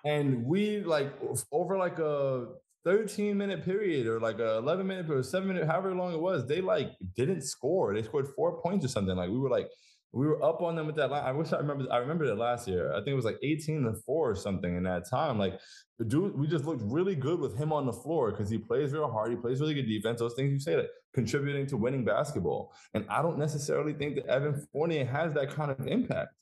And 0.06 0.46
we 0.46 0.82
like 0.82 1.12
over 1.52 1.76
like 1.78 1.98
a 1.98 2.50
13 2.86 3.36
minute 3.36 3.66
period 3.66 4.06
or 4.06 4.20
like 4.20 4.40
a 4.40 4.58
11 4.58 4.86
minute 4.86 5.10
or 5.10 5.24
seven 5.24 5.48
minute, 5.48 5.66
however 5.68 5.94
long 5.94 6.14
it 6.14 6.20
was, 6.20 6.46
they 6.46 6.62
like 6.62 6.92
didn't 7.16 7.42
score. 7.42 7.94
They 7.94 8.04
scored 8.04 8.28
four 8.36 8.62
points 8.62 8.86
or 8.86 8.90
something. 8.90 9.16
Like 9.16 9.30
we 9.30 9.40
were 9.40 9.50
like, 9.50 9.70
we 10.14 10.26
were 10.26 10.42
up 10.44 10.62
on 10.62 10.76
them 10.76 10.88
with 10.88 10.96
that 10.96 11.12
line. 11.12 11.24
I 11.24 11.32
wish 11.32 11.54
I 11.54 11.58
remember. 11.58 11.86
I 11.92 11.98
remember 11.98 12.26
it 12.26 12.36
last 12.36 12.68
year. 12.68 12.92
I 12.92 12.98
think 12.98 13.10
it 13.10 13.16
was 13.16 13.26
like 13.26 13.40
18 13.44 13.84
to 13.84 13.94
four 14.06 14.32
or 14.32 14.36
something 14.36 14.76
in 14.76 14.84
that 14.84 15.10
time. 15.10 15.38
Like 15.38 15.60
dude, 16.06 16.38
we 16.38 16.48
just 16.48 16.66
looked 16.66 16.84
really 16.86 17.16
good 17.16 17.40
with 17.40 17.58
him 17.58 17.74
on 17.74 17.86
the 17.86 17.94
floor 17.94 18.32
because 18.32 18.50
he 18.50 18.58
plays 18.58 18.94
real 18.94 19.10
hard. 19.10 19.32
He 19.32 19.38
plays 19.38 19.60
really 19.60 19.74
good 19.74 19.88
defense. 19.88 20.20
Those 20.20 20.36
things 20.36 20.52
you 20.52 20.60
say 20.60 20.76
that 20.76 20.90
contributing 21.14 21.66
to 21.68 21.78
winning 21.78 22.06
basketball. 22.06 22.74
And 22.94 23.06
I 23.10 23.22
don't 23.22 23.40
necessarily 23.40 23.94
think 23.94 24.16
that 24.16 24.28
Evan 24.28 24.68
Fournier 24.72 25.06
has 25.06 25.34
that 25.34 25.50
kind 25.50 25.72
of 25.72 25.88
impact. 25.88 26.34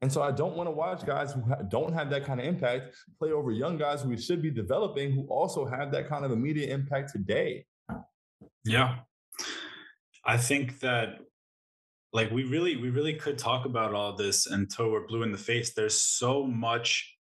And 0.00 0.10
so 0.10 0.22
I 0.22 0.32
don't 0.32 0.56
want 0.56 0.66
to 0.66 0.72
watch 0.72 1.06
guys 1.06 1.32
who 1.32 1.44
don't 1.68 1.92
have 1.92 2.10
that 2.10 2.24
kind 2.24 2.40
of 2.40 2.46
impact 2.46 2.94
play 3.18 3.30
over 3.30 3.52
young 3.52 3.76
guys 3.76 4.02
who 4.02 4.08
we 4.08 4.16
should 4.16 4.42
be 4.42 4.50
developing 4.50 5.12
who 5.12 5.26
also 5.28 5.64
have 5.64 5.92
that 5.92 6.08
kind 6.08 6.24
of 6.24 6.32
immediate 6.32 6.70
impact 6.70 7.12
today. 7.12 7.66
Yeah. 8.64 8.96
I 10.24 10.38
think 10.38 10.80
that 10.80 11.18
like 12.12 12.30
we 12.30 12.44
really 12.44 12.76
we 12.76 12.90
really 12.90 13.14
could 13.14 13.38
talk 13.38 13.64
about 13.64 13.94
all 13.94 14.14
this 14.14 14.46
until 14.46 14.90
we're 14.90 15.06
blue 15.06 15.22
in 15.22 15.32
the 15.32 15.38
face. 15.38 15.72
There's 15.72 16.00
so 16.00 16.44
much 16.44 17.16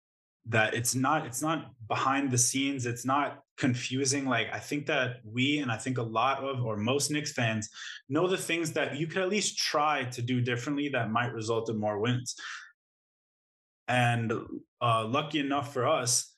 that 0.47 0.73
it's 0.75 0.95
not 0.95 1.27
it's 1.27 1.43
not 1.43 1.71
behind 1.89 2.31
the 2.31 2.39
scenes. 2.39 2.87
It's 2.87 3.05
not 3.05 3.41
confusing. 3.59 4.25
Like 4.27 4.49
i 4.53 4.59
think 4.59 4.87
that 4.87 5.17
we 5.25 5.59
and 5.59 5.71
i 5.71 5.77
think 5.77 5.99
a 5.99 6.03
lot 6.03 6.43
of 6.43 6.65
or 6.65 6.77
most 6.77 7.11
Knicks 7.11 7.33
fans 7.33 7.69
know 8.09 8.27
the 8.29 8.37
things 8.37 8.73
that 8.73 8.97
you 8.97 9.07
could 9.07 9.23
at 9.23 9.29
least 9.29 9.59
try 9.59 10.05
to 10.05 10.23
do 10.23 10.41
differently 10.41 10.89
that 10.91 11.11
might 11.11 11.35
result 11.35 11.69
in 11.69 11.77
more 11.77 11.99
wins. 11.99 12.35
And 13.89 14.33
uh, 14.83 15.07
lucky 15.07 15.41
enough 15.41 15.73
for 15.73 15.87
us 15.87 16.35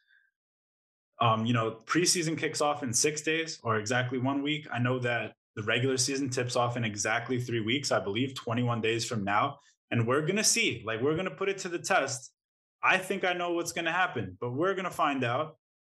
um, 1.21 1.45
you 1.47 1.53
know 1.53 1.79
preseason 1.85 2.37
kicks 2.37 2.61
off 2.61 2.83
in 2.83 2.93
six 2.93 3.21
days 3.21 3.61
or 3.63 3.77
exactly 3.77 4.19
one 4.19 4.43
week. 4.43 4.67
I 4.73 4.79
know 4.79 4.99
that 5.01 5.35
the 5.57 5.63
regular 5.63 5.97
season 5.97 6.31
tips 6.31 6.57
off 6.57 6.77
in 6.77 6.85
exactly 6.85 7.41
three 7.41 7.61
weeks, 7.61 7.93
I 7.93 8.01
believe, 8.01 8.35
21 8.35 8.81
days 8.81 9.05
from 9.05 9.25
now. 9.25 9.59
And 9.91 10.07
we're 10.07 10.23
going 10.23 10.37
to 10.37 10.45
see, 10.45 10.83
like, 10.87 11.01
we're 11.01 11.15
going 11.15 11.25
to 11.25 11.31
put 11.31 11.49
it 11.49 11.59
to 11.59 11.69
the 11.69 11.79
test. 11.79 12.33
I 12.83 12.97
think 12.99 13.25
I 13.25 13.33
know 13.33 13.53
what's 13.53 13.73
going 13.73 13.85
to 13.85 13.93
happen, 13.93 14.37
but 14.41 14.53
we're 14.53 14.75
going 14.75 14.85
to 14.85 14.91
find 14.91 15.25
out. 15.25 15.57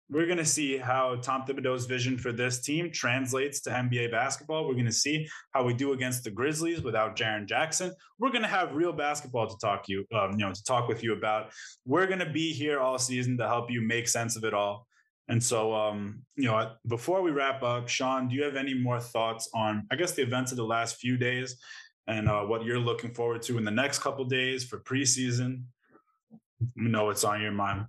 We're 0.09 0.25
going 0.25 0.37
to 0.37 0.45
see 0.45 0.77
how 0.77 1.15
Tom 1.15 1.43
Thibodeau's 1.47 1.85
vision 1.85 2.17
for 2.17 2.31
this 2.33 2.59
team 2.59 2.91
translates 2.91 3.61
to 3.61 3.69
NBA 3.69 4.11
basketball. 4.11 4.67
We're 4.67 4.73
going 4.73 4.85
to 4.85 4.91
see 4.91 5.27
how 5.51 5.63
we 5.63 5.73
do 5.73 5.93
against 5.93 6.23
the 6.23 6.29
Grizzlies 6.29 6.81
without 6.81 7.15
Jaren 7.15 7.47
Jackson. 7.47 7.93
We're 8.19 8.31
going 8.31 8.41
to 8.41 8.49
have 8.49 8.75
real 8.75 8.91
basketball 8.91 9.47
to 9.47 9.55
talk 9.61 9.87
you, 9.87 10.05
um, 10.13 10.31
you 10.31 10.45
know, 10.45 10.51
to 10.51 10.63
talk 10.65 10.87
with 10.89 11.03
you 11.03 11.13
about. 11.13 11.51
We're 11.85 12.05
going 12.05 12.19
to 12.19 12.29
be 12.29 12.51
here 12.51 12.79
all 12.79 12.99
season 12.99 13.37
to 13.37 13.47
help 13.47 13.71
you 13.71 13.81
make 13.81 14.07
sense 14.07 14.35
of 14.35 14.43
it 14.43 14.53
all. 14.53 14.87
And 15.29 15.41
so, 15.41 15.73
um, 15.73 16.23
you 16.35 16.45
know, 16.45 16.73
before 16.87 17.21
we 17.21 17.31
wrap 17.31 17.63
up, 17.63 17.87
Shaun, 17.87 18.27
do 18.27 18.35
you 18.35 18.43
have 18.43 18.55
any 18.55 18.73
more 18.73 18.99
thoughts 18.99 19.49
on, 19.53 19.87
I 19.91 19.95
guess, 19.95 20.11
the 20.11 20.21
events 20.21 20.51
of 20.51 20.57
the 20.57 20.65
last 20.65 20.97
few 20.97 21.17
days 21.17 21.57
and 22.07 22.27
uh, 22.27 22.41
what 22.41 22.65
you're 22.65 22.79
looking 22.79 23.13
forward 23.13 23.41
to 23.43 23.57
in 23.57 23.63
the 23.63 23.71
next 23.71 23.99
couple 23.99 24.25
days 24.25 24.65
for 24.65 24.79
preseason? 24.79 25.63
You 26.75 26.89
know 26.89 27.05
what's 27.05 27.23
on 27.23 27.41
your 27.41 27.51
mind. 27.51 27.85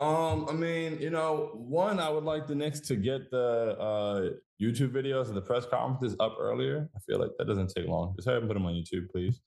Um, 0.00 0.46
I 0.48 0.52
mean, 0.52 0.98
you 1.00 1.10
know, 1.10 1.50
one, 1.54 2.00
I 2.00 2.08
would 2.08 2.24
like 2.24 2.46
the 2.46 2.54
Knicks 2.54 2.80
to 2.80 2.96
get 2.96 3.30
the 3.30 3.78
uh, 3.78 4.30
YouTube 4.60 4.90
videos 4.90 5.28
of 5.28 5.34
the 5.34 5.42
press 5.42 5.64
conferences 5.64 6.16
up 6.18 6.36
earlier. 6.40 6.88
I 6.96 6.98
feel 7.00 7.20
like 7.20 7.30
that 7.38 7.46
doesn't 7.46 7.72
take 7.74 7.86
long. 7.86 8.14
Just 8.16 8.28
have 8.28 8.40
them 8.40 8.48
put 8.48 8.54
them 8.54 8.66
on 8.66 8.74
YouTube, 8.74 9.10
please. 9.10 9.40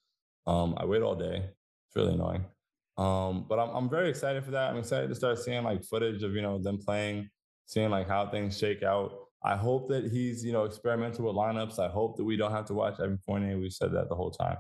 Um, 0.47 0.75
I 0.77 0.85
wait 0.85 1.01
all 1.01 1.15
day. 1.15 1.37
It's 1.37 1.95
really 1.95 2.13
annoying. 2.13 2.45
Um, 2.97 3.45
but 3.47 3.59
I'm 3.59 3.69
I'm 3.75 3.89
very 3.89 4.09
excited 4.09 4.43
for 4.43 4.51
that. 4.51 4.71
I'm 4.71 4.77
excited 4.77 5.09
to 5.09 5.15
start 5.15 5.39
seeing 5.39 5.63
like 5.63 5.83
footage 5.83 6.23
of 6.23 6.33
you 6.33 6.41
know 6.41 6.57
them 6.57 6.77
playing, 6.77 7.29
seeing 7.65 7.89
like 7.89 8.07
how 8.07 8.27
things 8.27 8.57
shake 8.57 8.83
out. 8.83 9.13
I 9.43 9.55
hope 9.55 9.89
that 9.89 10.11
he's 10.11 10.43
you 10.43 10.53
know 10.53 10.63
experimental 10.63 11.25
with 11.25 11.35
lineups. 11.35 11.79
I 11.79 11.89
hope 11.89 12.17
that 12.17 12.23
we 12.23 12.37
don't 12.37 12.51
have 12.51 12.65
to 12.65 12.73
watch 12.73 12.99
Evan 12.99 13.19
Fournier. 13.25 13.59
We've 13.59 13.73
said 13.73 13.91
that 13.93 14.09
the 14.09 14.15
whole 14.15 14.31
time. 14.31 14.57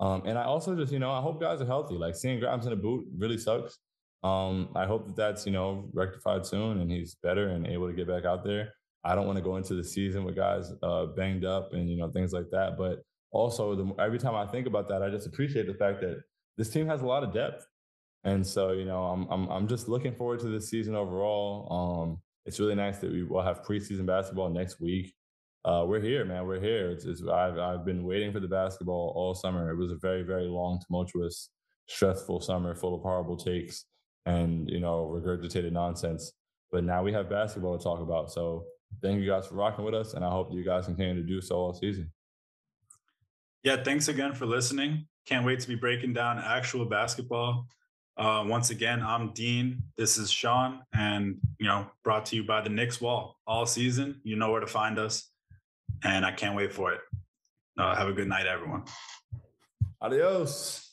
Um, 0.00 0.22
and 0.26 0.38
I 0.38 0.44
also 0.44 0.76
just 0.76 0.92
you 0.92 0.98
know 0.98 1.10
I 1.10 1.20
hope 1.20 1.40
guys 1.40 1.60
are 1.60 1.66
healthy. 1.66 1.94
Like 1.94 2.14
seeing 2.14 2.40
Grimes 2.40 2.66
in 2.66 2.72
a 2.72 2.76
boot 2.76 3.06
really 3.16 3.38
sucks. 3.38 3.78
Um, 4.22 4.70
I 4.74 4.84
hope 4.84 5.06
that 5.06 5.16
that's 5.16 5.46
you 5.46 5.52
know 5.52 5.88
rectified 5.92 6.44
soon 6.44 6.80
and 6.80 6.90
he's 6.90 7.14
better 7.16 7.48
and 7.48 7.66
able 7.66 7.88
to 7.88 7.94
get 7.94 8.08
back 8.08 8.24
out 8.24 8.44
there. 8.44 8.72
I 9.04 9.14
don't 9.14 9.26
want 9.26 9.38
to 9.38 9.44
go 9.44 9.56
into 9.56 9.74
the 9.74 9.84
season 9.84 10.24
with 10.24 10.36
guys 10.36 10.72
uh, 10.82 11.06
banged 11.06 11.44
up 11.44 11.72
and 11.72 11.88
you 11.88 11.96
know 11.96 12.10
things 12.10 12.32
like 12.32 12.50
that. 12.50 12.76
But 12.76 12.98
also, 13.30 13.74
the, 13.74 13.94
every 14.02 14.18
time 14.18 14.34
I 14.34 14.46
think 14.46 14.66
about 14.66 14.88
that, 14.88 15.02
I 15.02 15.10
just 15.10 15.26
appreciate 15.26 15.66
the 15.66 15.74
fact 15.74 16.00
that 16.00 16.20
this 16.56 16.70
team 16.70 16.86
has 16.88 17.02
a 17.02 17.06
lot 17.06 17.22
of 17.22 17.32
depth. 17.32 17.66
And 18.28 18.46
so, 18.46 18.72
you 18.72 18.84
know, 18.84 19.04
I'm 19.04 19.26
I'm 19.30 19.48
I'm 19.48 19.68
just 19.68 19.88
looking 19.88 20.14
forward 20.14 20.40
to 20.40 20.48
this 20.48 20.68
season 20.68 20.94
overall. 20.94 21.50
Um, 21.72 22.18
it's 22.44 22.60
really 22.60 22.74
nice 22.74 22.98
that 22.98 23.10
we 23.10 23.22
will 23.22 23.42
have 23.42 23.62
preseason 23.62 24.04
basketball 24.04 24.50
next 24.50 24.80
week. 24.80 25.14
Uh, 25.64 25.84
we're 25.86 26.00
here, 26.00 26.24
man. 26.24 26.46
We're 26.46 26.60
here. 26.60 26.90
It's, 26.90 27.04
it's, 27.06 27.22
I've 27.26 27.58
I've 27.58 27.84
been 27.86 28.04
waiting 28.04 28.32
for 28.32 28.40
the 28.40 28.48
basketball 28.48 29.12
all 29.16 29.34
summer. 29.34 29.70
It 29.70 29.76
was 29.76 29.92
a 29.92 29.96
very 29.96 30.22
very 30.22 30.44
long, 30.44 30.78
tumultuous, 30.86 31.48
stressful 31.86 32.40
summer 32.42 32.74
full 32.74 32.94
of 32.94 33.00
horrible 33.00 33.36
takes 33.36 33.86
and 34.26 34.68
you 34.68 34.80
know 34.80 35.10
regurgitated 35.10 35.72
nonsense. 35.72 36.32
But 36.70 36.84
now 36.84 37.02
we 37.02 37.12
have 37.14 37.30
basketball 37.30 37.78
to 37.78 37.82
talk 37.82 38.00
about. 38.00 38.30
So 38.30 38.66
thank 39.02 39.20
you 39.22 39.26
guys 39.26 39.46
for 39.46 39.54
rocking 39.54 39.86
with 39.86 39.94
us, 39.94 40.12
and 40.12 40.22
I 40.22 40.30
hope 40.30 40.52
you 40.52 40.64
guys 40.64 40.84
continue 40.84 41.14
to 41.14 41.26
do 41.26 41.40
so 41.40 41.56
all 41.56 41.72
season. 41.72 42.12
Yeah, 43.62 43.82
thanks 43.82 44.08
again 44.08 44.34
for 44.34 44.44
listening. 44.44 45.06
Can't 45.24 45.46
wait 45.46 45.60
to 45.60 45.68
be 45.68 45.76
breaking 45.76 46.12
down 46.12 46.38
actual 46.38 46.84
basketball 46.84 47.66
uh, 48.18 48.44
once 48.46 48.70
again, 48.70 49.02
I'm 49.02 49.30
Dean. 49.30 49.82
This 49.96 50.18
is 50.18 50.30
Shaun, 50.30 50.80
and 50.92 51.36
you 51.58 51.66
know, 51.66 51.86
brought 52.02 52.26
to 52.26 52.36
you 52.36 52.42
by 52.42 52.60
the 52.60 52.68
Knicks 52.68 53.00
Wall 53.00 53.36
all 53.46 53.64
season. 53.64 54.20
You 54.24 54.36
know 54.36 54.50
where 54.50 54.60
to 54.60 54.66
find 54.66 54.98
us, 54.98 55.30
and 56.02 56.26
I 56.26 56.32
can't 56.32 56.56
wait 56.56 56.72
for 56.72 56.92
it. 56.92 57.00
Uh, 57.78 57.94
have 57.94 58.08
a 58.08 58.12
good 58.12 58.28
night, 58.28 58.46
everyone. 58.46 58.82
Adios. 60.00 60.87